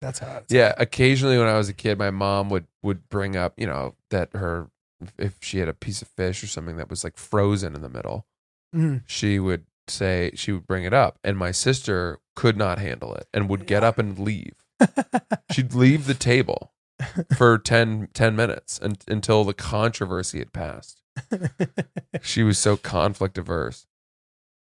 That's 0.00 0.18
how 0.20 0.36
it's 0.38 0.52
Yeah, 0.52 0.74
occasionally 0.78 1.38
when 1.38 1.48
I 1.48 1.56
was 1.58 1.68
a 1.68 1.74
kid, 1.74 1.98
my 1.98 2.10
mom 2.10 2.48
would 2.50 2.66
would 2.82 3.08
bring 3.08 3.36
up, 3.36 3.54
you 3.56 3.66
know, 3.66 3.94
that 4.10 4.30
her 4.34 4.70
if 5.18 5.38
she 5.40 5.58
had 5.58 5.68
a 5.68 5.74
piece 5.74 6.02
of 6.02 6.08
fish 6.08 6.42
or 6.42 6.46
something 6.48 6.76
that 6.76 6.90
was 6.90 7.04
like 7.04 7.16
frozen 7.16 7.74
in 7.74 7.82
the 7.82 7.88
middle, 7.88 8.26
Mhm. 8.74 9.02
she 9.06 9.38
would 9.38 9.64
say 9.86 10.30
she 10.34 10.52
would 10.52 10.66
bring 10.66 10.84
it 10.84 10.92
up, 10.92 11.18
and 11.24 11.36
my 11.38 11.50
sister 11.50 12.18
could 12.36 12.56
not 12.56 12.78
handle 12.78 13.14
it 13.14 13.26
and 13.32 13.48
would 13.48 13.66
get 13.66 13.82
up 13.84 13.98
and 13.98 14.18
leave. 14.18 14.54
She'd 15.52 15.72
leave 15.74 16.06
the 16.06 16.14
table 16.14 16.72
for 17.36 17.58
10, 17.58 18.08
10 18.12 18.36
minutes 18.36 18.78
un- 18.82 18.96
until 19.08 19.44
the 19.44 19.54
controversy 19.54 20.38
had 20.40 20.52
passed. 20.52 21.02
She 22.22 22.42
was 22.42 22.58
so 22.58 22.76
conflict 22.76 23.38
averse. 23.38 23.86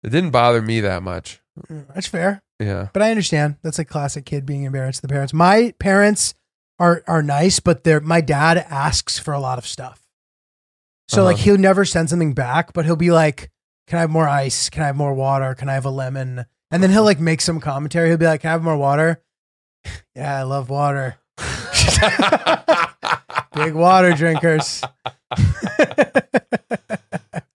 It 0.02 0.10
didn't 0.10 0.30
bother 0.30 0.60
me 0.62 0.80
that 0.80 1.02
much. 1.02 1.40
That's 1.68 2.06
fair. 2.06 2.42
Yeah. 2.58 2.88
But 2.92 3.02
I 3.02 3.10
understand. 3.10 3.56
That's 3.62 3.78
a 3.78 3.84
classic 3.84 4.24
kid 4.24 4.46
being 4.46 4.62
embarrassed 4.64 5.00
to 5.02 5.06
the 5.06 5.12
parents. 5.12 5.32
My 5.34 5.74
parents 5.78 6.34
are 6.78 7.02
are 7.06 7.22
nice, 7.22 7.60
but 7.60 7.84
they're 7.84 8.00
my 8.00 8.20
dad 8.20 8.58
asks 8.70 9.18
for 9.18 9.32
a 9.34 9.40
lot 9.40 9.58
of 9.58 9.66
stuff. 9.66 10.02
So 11.08 11.22
like 11.24 11.34
Uh-huh. 11.36 11.44
he'll 11.44 11.58
never 11.58 11.84
send 11.84 12.10
something 12.10 12.32
back, 12.34 12.72
but 12.72 12.84
he'll 12.84 12.96
be 12.96 13.10
like, 13.10 13.50
Can 13.86 13.98
I 13.98 14.00
have 14.00 14.10
more 14.10 14.28
ice? 14.28 14.68
Can 14.70 14.82
I 14.82 14.86
have 14.86 14.96
more 14.96 15.14
water? 15.14 15.54
Can 15.54 15.68
I 15.68 15.74
have 15.74 15.84
a 15.84 15.90
lemon? 15.90 16.46
And 16.70 16.82
then 16.82 16.90
he'll 16.90 17.04
like 17.04 17.20
make 17.20 17.40
some 17.40 17.60
commentary. 17.60 18.08
He'll 18.08 18.16
be 18.18 18.26
like, 18.26 18.40
Can 18.40 18.48
I 18.48 18.52
have 18.52 18.62
more 18.62 18.76
water? 18.76 19.22
yeah, 20.16 20.38
I 20.38 20.42
love 20.42 20.68
water. 20.70 21.16
Big 23.54 23.74
water 23.74 24.12
drinkers. 24.12 24.82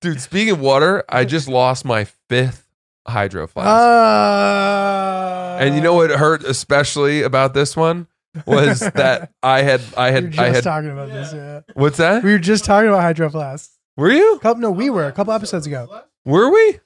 Dude, 0.02 0.20
speaking 0.22 0.52
of 0.54 0.60
water, 0.60 1.04
I 1.10 1.26
just 1.26 1.48
lost 1.48 1.86
my 1.86 2.06
fifth 2.30 2.68
hydro 3.08 3.48
flask. 3.48 3.68
Uh, 3.68 5.58
and 5.64 5.76
you 5.76 5.82
know 5.82 5.94
what 5.94 6.10
hurt 6.12 6.44
especially 6.44 7.22
about 7.24 7.54
this 7.54 7.76
one 7.76 8.08
was 8.46 8.80
that 8.96 9.32
I 9.44 9.62
had 9.62 9.82
I 9.98 10.10
we 10.10 10.14
were 10.14 10.22
had 10.22 10.32
just 10.32 10.40
I 10.40 10.50
had 10.50 10.64
talking 10.64 10.92
about 10.92 11.10
this. 11.10 11.34
Yeah. 11.34 11.62
what's 11.74 11.98
that? 11.98 12.24
We 12.24 12.32
were 12.32 12.40
just 12.40 12.66
talking 12.66 12.90
about 12.90 13.02
hydro 13.02 13.30
flasks. 13.30 13.78
Were 13.98 14.12
you? 14.12 14.40
Couple, 14.42 14.62
no, 14.62 14.72
we 14.72 14.90
were 14.90 15.06
a 15.06 15.12
couple 15.12 15.34
episodes 15.34 15.68
ago. 15.68 15.88
Were 16.26 16.50
we? 16.52 16.80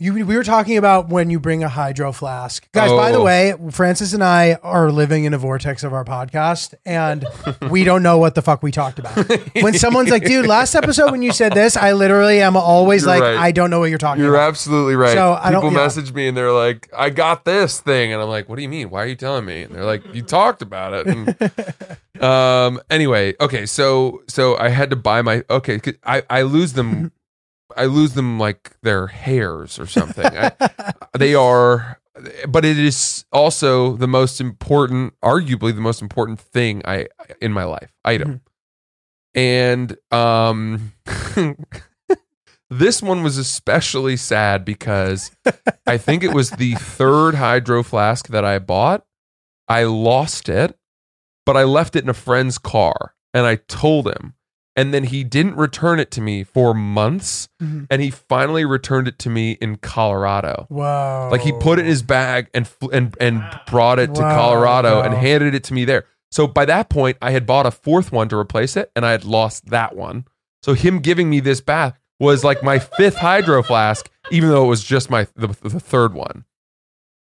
You, 0.00 0.12
we 0.14 0.36
were 0.36 0.44
talking 0.44 0.76
about 0.76 1.08
when 1.08 1.28
you 1.28 1.40
bring 1.40 1.64
a 1.64 1.68
hydro 1.68 2.12
flask. 2.12 2.70
Guys, 2.70 2.92
by 2.92 3.10
the 3.10 3.18
Oh. 3.18 3.24
way, 3.24 3.52
Francis 3.72 4.12
and 4.12 4.22
I 4.22 4.54
are 4.62 4.92
living 4.92 5.24
in 5.24 5.34
a 5.34 5.38
vortex 5.38 5.82
of 5.82 5.92
our 5.92 6.04
podcast 6.04 6.74
and 6.86 7.26
we 7.68 7.82
don't 7.82 8.04
know 8.04 8.16
what 8.16 8.36
the 8.36 8.42
fuck 8.42 8.62
we 8.62 8.70
talked 8.70 9.00
about. 9.00 9.16
When 9.60 9.74
someone's 9.74 10.10
like, 10.10 10.22
dude, 10.24 10.46
last 10.46 10.76
episode 10.76 11.10
when 11.10 11.22
you 11.22 11.32
said 11.32 11.52
this, 11.52 11.76
I 11.76 11.94
literally 11.94 12.40
am 12.40 12.56
always 12.56 13.02
You're 13.02 13.10
like, 13.10 13.22
right. 13.22 13.36
I 13.38 13.50
don't 13.50 13.70
know 13.70 13.80
what 13.80 13.86
you're 13.90 13.98
talking 13.98 14.22
about. 14.22 14.30
You're 14.34 14.40
absolutely 14.40 14.94
right. 14.94 15.14
So, 15.14 15.32
I 15.32 15.50
don't- 15.50 15.62
People 15.62 15.76
yeah. 15.76 15.84
message 15.84 16.12
me 16.12 16.28
and 16.28 16.36
they're 16.36 16.52
like, 16.52 16.88
"I 16.96 17.10
got 17.10 17.44
this 17.44 17.80
thing," 17.80 18.12
and 18.12 18.22
I'm 18.22 18.28
like, 18.28 18.48
"What 18.48 18.54
do 18.54 18.62
you 18.62 18.68
mean? 18.68 18.90
Why 18.90 19.02
are 19.02 19.06
you 19.06 19.16
telling 19.16 19.46
me?" 19.46 19.62
And 19.62 19.74
they're 19.74 19.84
like, 19.84 20.04
"You 20.14 20.22
talked 20.22 20.62
about 20.62 20.92
it." 20.94 21.06
And, 21.08 22.22
um. 22.22 22.80
Anyway, 22.88 23.34
okay. 23.40 23.66
So 23.66 24.22
so 24.28 24.56
I 24.58 24.68
had 24.68 24.90
to 24.90 24.96
buy 24.96 25.22
my 25.22 25.42
okay. 25.50 25.80
I 26.04 26.22
I 26.30 26.42
lose 26.42 26.74
them. 26.74 27.10
I 27.76 27.86
lose 27.86 28.14
them 28.14 28.38
like 28.38 28.76
they're 28.82 29.08
hairs 29.08 29.78
or 29.78 29.86
something. 29.86 30.26
I, 30.26 30.52
they 31.18 31.34
are, 31.34 32.00
but 32.48 32.64
it 32.64 32.78
is 32.78 33.24
also 33.32 33.96
the 33.96 34.08
most 34.08 34.40
important, 34.40 35.14
arguably 35.22 35.74
the 35.74 35.80
most 35.80 36.02
important 36.02 36.40
thing 36.40 36.82
I 36.84 37.08
in 37.40 37.52
my 37.52 37.64
life 37.64 37.92
item. 38.04 38.40
And 39.34 39.96
um, 40.10 40.92
this 42.70 43.02
one 43.02 43.22
was 43.22 43.38
especially 43.38 44.16
sad 44.16 44.64
because 44.64 45.30
I 45.86 45.98
think 45.98 46.22
it 46.24 46.34
was 46.34 46.50
the 46.50 46.74
third 46.78 47.34
hydro 47.34 47.82
flask 47.82 48.28
that 48.28 48.44
I 48.44 48.58
bought. 48.58 49.04
I 49.68 49.84
lost 49.84 50.48
it, 50.48 50.76
but 51.46 51.56
I 51.56 51.64
left 51.64 51.94
it 51.94 52.02
in 52.02 52.08
a 52.08 52.14
friend's 52.14 52.58
car, 52.58 53.14
and 53.34 53.46
I 53.46 53.56
told 53.56 54.08
him. 54.08 54.34
And 54.78 54.94
then 54.94 55.04
he 55.04 55.24
didn't 55.24 55.56
return 55.56 55.98
it 55.98 56.10
to 56.12 56.20
me 56.20 56.44
for 56.44 56.72
months, 56.72 57.48
Mhm. 57.60 57.86
and 57.90 58.00
he 58.00 58.10
finally 58.10 58.64
returned 58.64 59.08
it 59.08 59.18
to 59.18 59.28
me 59.28 59.52
in 59.60 59.76
Colorado. 59.76 60.66
Wow. 60.70 61.30
Like 61.30 61.40
he 61.40 61.50
put 61.52 61.78
it 61.78 61.82
in 61.82 61.86
his 61.88 62.02
bag 62.04 62.48
and 62.54 62.68
and 62.92 63.16
and 63.20 63.42
brought 63.68 63.98
it 63.98 64.14
to 64.14 64.20
Wow, 64.22 64.36
Colorado 64.36 65.00
and 65.02 65.14
handed 65.14 65.54
it 65.54 65.64
to 65.64 65.74
me 65.74 65.84
there. 65.84 66.04
So 66.30 66.46
by 66.46 66.64
that 66.66 66.88
point, 66.90 67.16
I 67.20 67.32
had 67.32 67.44
bought 67.44 67.66
a 67.66 67.70
fourth 67.72 68.12
one 68.12 68.28
to 68.28 68.36
replace 68.36 68.76
it, 68.76 68.92
and 68.94 69.04
I 69.04 69.10
had 69.10 69.24
lost 69.24 69.70
that 69.70 69.96
one. 69.96 70.26
So 70.62 70.74
him 70.74 71.00
giving 71.00 71.28
me 71.28 71.40
this 71.40 71.60
bath 71.60 71.98
was 72.20 72.44
like 72.44 72.62
my 72.62 72.78
fifth 72.78 73.16
hydro 73.16 73.62
flask, 73.64 74.08
even 74.30 74.48
though 74.48 74.64
it 74.64 74.68
was 74.68 74.84
just 74.84 75.10
my 75.10 75.26
the, 75.34 75.48
the 75.48 75.80
third 75.80 76.14
one. 76.14 76.44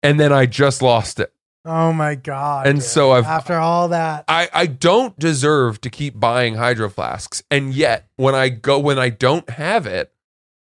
And 0.02 0.20
then 0.20 0.32
I 0.32 0.46
just 0.46 0.80
lost 0.82 1.18
it. 1.20 1.32
Oh 1.64 1.92
my 1.92 2.14
God. 2.16 2.66
And 2.66 2.78
dude. 2.80 2.84
so 2.88 3.12
I've- 3.12 3.26
After 3.26 3.54
all 3.56 3.88
that. 3.88 4.24
I, 4.28 4.48
I 4.52 4.66
don't 4.66 5.16
deserve 5.18 5.80
to 5.82 5.90
keep 5.90 6.18
buying 6.18 6.56
hydro 6.56 6.88
flasks. 6.88 7.42
And 7.50 7.72
yet 7.74 8.08
when 8.16 8.34
I 8.34 8.48
go 8.48 8.78
when 8.78 8.98
I 8.98 9.10
don't 9.10 9.48
have 9.50 9.86
it, 9.86 10.12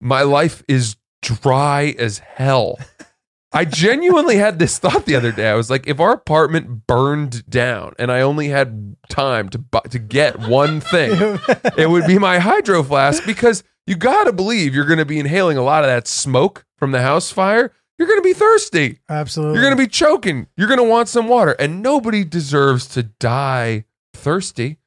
my 0.02 0.22
life 0.24 0.64
is 0.68 0.95
dry 1.22 1.94
as 1.99 2.20
hell. 2.20 2.78
I 3.52 3.66
genuinely 3.66 4.36
had 4.38 4.60
this 4.60 4.78
thought 4.78 5.06
the 5.06 5.16
other 5.16 5.32
day. 5.32 5.49
I 5.49 5.56
was 5.56 5.72
like, 5.72 5.88
if 5.88 5.99
our 5.99 6.11
apartment 6.14 6.86
burned 6.86 7.48
down 7.49 7.94
and 7.98 8.11
I 8.11 8.22
only 8.22 8.49
had 8.49 8.95
time 9.10 9.49
to 9.49 9.57
bu- 9.57 9.90
to 9.90 9.98
get 9.98 10.40
one 10.40 10.80
thing, 10.82 11.40
it 11.76 11.90
would 11.90 12.06
be 12.06 12.20
my 12.20 12.38
hydro 12.38 12.84
flask 12.84 13.26
because 13.26 13.64
you 13.88 13.95
got 13.95 14.26
to 14.26 14.34
believe 14.34 14.76
you're 14.76 14.86
going 14.86 14.99
to 14.99 15.06
be 15.06 15.20
inhaling 15.20 15.57
a 15.57 15.64
lot 15.64 15.84
of 15.84 15.88
that 15.90 16.07
smoke 16.07 16.64
from 16.78 16.91
the 16.91 17.02
house 17.02 17.32
fire. 17.32 17.72
You're 18.00 18.08
going 18.08 18.20
to 18.20 18.24
be 18.24 18.34
thirsty. 18.34 19.00
Absolutely. 19.10 19.56
You're 19.56 19.64
going 19.64 19.78
to 19.78 19.84
be 19.84 19.90
choking. 19.90 20.48
You're 20.56 20.70
going 20.70 20.80
to 20.80 20.86
want 20.86 21.10
some 21.10 21.28
water. 21.28 21.52
And 21.52 21.84
nobody 21.84 22.24
deserves 22.24 22.88
to 22.88 23.04
die 23.04 23.84
thirsty. 24.14 24.78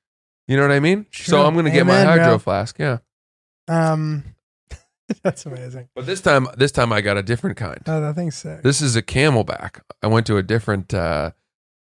You 0.49 0.57
know 0.57 0.63
what 0.63 0.73
I 0.73 0.81
mean? 0.81 1.07
So 1.13 1.45
I'm 1.45 1.53
going 1.53 1.67
to 1.67 1.71
get 1.71 1.87
my 1.87 2.03
hydro 2.03 2.25
bro. 2.25 2.39
flask. 2.39 2.79
Yeah. 2.79 2.99
Um, 3.69 4.25
that's 5.23 5.45
amazing. 5.45 5.91
But 5.95 6.07
this 6.07 6.23
time, 6.23 6.49
this 6.57 6.73
time 6.73 6.91
I 6.91 7.03
got 7.03 7.19
a 7.19 7.23
different 7.23 7.59
kind. 7.59 7.81
Oh, 7.87 8.01
that 8.01 8.15
thing's 8.15 8.35
sick. 8.35 8.63
This 8.63 8.81
is 8.81 8.97
a 8.97 9.03
CamelBak. 9.03 9.81
I 10.03 10.07
went 10.07 10.27
to 10.27 10.39
a 10.39 10.43
different, 10.43 10.95
uh, 10.95 11.33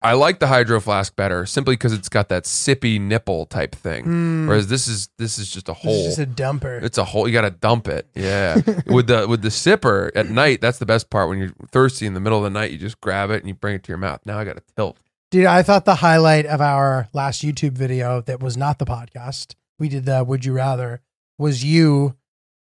I 0.02 0.14
like 0.14 0.40
the 0.40 0.48
hydro 0.48 0.80
flask 0.80 1.16
better 1.16 1.46
simply 1.46 1.74
because 1.74 1.94
it's 1.94 2.10
got 2.10 2.30
that 2.30 2.46
sippy 2.46 3.00
nipple 3.00 3.46
type 3.46 3.76
thing. 3.76 4.06
Mm. 4.06 4.48
Whereas 4.48 4.68
this 4.68 4.88
is, 4.88 5.10
this 5.18 5.38
is 5.38 5.52
just 5.52 5.70
a 5.70 5.74
hole. 5.74 6.06
just 6.06 6.18
a 6.18 6.26
dumper. 6.26 6.82
It's 6.82 6.98
a 6.98 7.04
hole. 7.04 7.28
You 7.28 7.34
got 7.34 7.42
to 7.42 7.52
dump 7.52 7.88
it. 7.88 8.08
Yeah. 8.16 8.56
with 8.88 9.08
the 9.08 9.26
with 9.28 9.42
the 9.42 9.50
sipper 9.50 10.12
at 10.16 10.30
night, 10.30 10.62
that's 10.62 10.78
the 10.80 10.86
best 10.86 11.10
part. 11.10 11.28
When 11.30 11.40
you're 11.40 11.54
thirsty 11.72 12.06
in 12.06 12.14
the 12.14 12.20
middle 12.20 12.38
of 12.38 12.44
the 12.44 12.50
night, 12.50 12.72
you 12.72 12.78
just 12.78 13.02
grab 13.02 13.30
it 13.32 13.40
and 13.40 13.48
you 13.48 13.54
bring 13.54 13.76
it 13.76 13.84
to 13.84 13.90
your 13.90 13.98
mouth. 13.98 14.22
Now 14.26 14.38
I 14.40 14.44
got 14.46 14.58
to 14.58 14.64
tilt. 14.76 14.98
Dude, 15.32 15.46
I 15.46 15.64
thought 15.64 15.86
the 15.86 15.96
highlight 15.96 16.46
of 16.46 16.62
our 16.62 17.08
last 17.14 17.42
YouTube 17.42 17.72
video 17.72 18.22
that 18.22 18.42
was 18.42 18.58
not 18.58 18.80
the 18.80 18.86
podcast 18.86 19.56
we 19.82 19.90
did 19.90 20.06
the 20.06 20.24
Would 20.24 20.46
You 20.46 20.54
Rather 20.54 21.02
was 21.40 21.64
you 21.66 22.16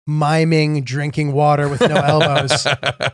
miming 0.08 0.82
drinking 0.84 1.32
water 1.32 1.68
with 1.68 1.80
no 1.82 1.94
elbows. 1.96 2.66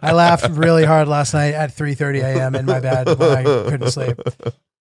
I 0.03 0.13
laughed 0.13 0.49
really 0.51 0.85
hard 0.85 1.09
last 1.09 1.35
night 1.35 1.53
at 1.53 1.71
3:30 1.71 2.23
a.m. 2.23 2.55
in 2.55 2.65
my 2.65 2.81
bed 2.81 3.07
when 3.19 3.31
I 3.31 3.43
couldn't 3.43 3.91
sleep. 3.91 4.19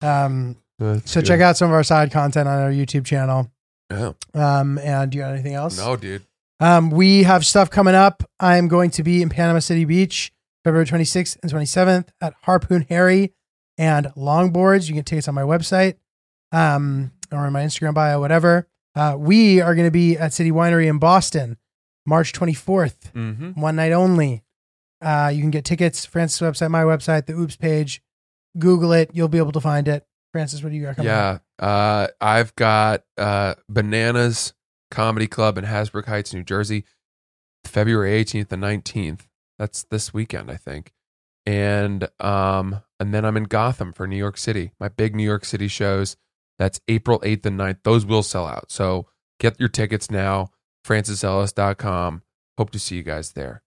Um, 0.02 0.58
That's 0.78 1.10
so 1.10 1.22
good. 1.22 1.28
check 1.28 1.42
out 1.42 1.58
some 1.58 1.70
of 1.70 1.74
our 1.74 1.84
side 1.84 2.12
content 2.12 2.48
on 2.48 2.60
our 2.62 2.72
YouTube 2.72 3.06
channel. 3.06 3.50
Yeah. 3.90 4.14
Um, 4.34 4.78
and 4.80 5.12
do 5.12 5.18
you 5.18 5.24
got 5.24 5.34
anything 5.34 5.54
else? 5.54 5.78
No, 5.78 5.96
dude. 5.96 6.24
Um, 6.60 6.92
we 6.92 7.24
have 7.24 7.46
stuff 7.46 7.70
coming 7.70 7.96
up. 7.96 8.24
I'm 8.40 8.68
going 8.68 8.92
to 8.92 9.04
be 9.04 9.22
in 9.22 9.30
Panama 9.30 9.60
City 9.60 9.86
Beach 9.86 10.32
February 10.64 10.86
26th 10.86 11.38
and 11.42 11.52
27th 11.52 12.10
at 12.22 12.34
Harpoon 12.44 12.86
Harry 12.90 13.34
and 13.78 14.08
Longboards. 14.18 14.84
You 14.84 14.90
can 14.90 14.96
get 14.98 15.06
tickets 15.08 15.28
on 15.28 15.34
my 15.34 15.42
website 15.42 15.96
um, 16.52 17.12
or 17.32 17.48
in 17.48 17.54
my 17.54 17.64
Instagram 17.64 17.94
bio, 17.94 18.20
whatever. 18.20 18.68
Uh, 18.96 19.16
we 19.18 19.62
are 19.62 19.74
going 19.74 19.88
to 19.88 19.92
be 19.92 20.18
at 20.18 20.34
City 20.34 20.52
Winery 20.52 20.88
in 20.88 21.00
Boston 21.00 21.58
March 22.06 22.34
24th, 22.34 23.12
Mm-hmm. 23.14 23.60
one 23.62 23.76
night 23.76 23.92
only. 23.92 24.44
Uh, 25.02 25.32
you 25.34 25.42
can 25.42 25.50
get 25.52 25.66
tickets, 25.66 26.06
Francis' 26.06 26.42
website, 26.42 26.70
my 26.70 26.84
website, 26.84 27.26
the 27.26 27.34
Oops 27.34 27.56
page. 27.56 28.02
Google 28.58 28.92
it. 28.94 29.10
You'll 29.14 29.28
be 29.30 29.38
able 29.38 29.52
to 29.54 29.62
find 29.62 29.88
it. 29.88 30.06
Francis, 30.32 30.62
what 30.64 30.70
do 30.72 30.76
you 30.76 30.84
got 30.84 30.96
coming? 30.98 31.10
Yeah. 31.10 31.40
Uh, 31.60 32.08
I've 32.20 32.56
got 32.56 33.04
uh, 33.18 33.56
Bananas 33.70 34.54
Comedy 34.92 35.28
Club 35.28 35.58
in 35.58 35.66
Hasbrouck 35.66 36.06
Heights, 36.06 36.34
New 36.34 36.44
Jersey, 36.44 36.86
February 37.66 38.24
18th 38.24 38.52
and 38.52 38.64
19th. 38.64 39.22
That's 39.58 39.84
this 39.90 40.14
weekend, 40.14 40.50
I 40.52 40.56
think. 40.58 40.92
And 41.46 42.08
um, 42.20 42.82
and 43.00 43.14
then 43.14 43.26
I'm 43.26 43.38
in 43.38 43.44
Gotham 43.46 43.94
for 43.94 44.06
New 44.08 44.18
York 44.18 44.38
City. 44.38 44.72
My 44.80 44.90
big 44.90 45.16
New 45.16 45.24
York 45.24 45.46
City 45.46 45.68
shows. 45.68 46.16
That's 46.60 46.80
April 46.88 47.20
8th 47.22 47.46
and 47.48 47.60
9th. 47.60 47.78
Those 47.84 48.06
will 48.06 48.22
sell 48.24 48.46
out. 48.46 48.72
So 48.72 49.08
get 49.40 49.60
your 49.60 49.70
tickets 49.70 50.12
now. 50.12 50.50
FrancisEllis.com. 50.86 52.24
Hope 52.58 52.70
to 52.72 52.80
see 52.80 52.96
you 52.96 53.04
guys 53.04 53.34
there. 53.34 53.64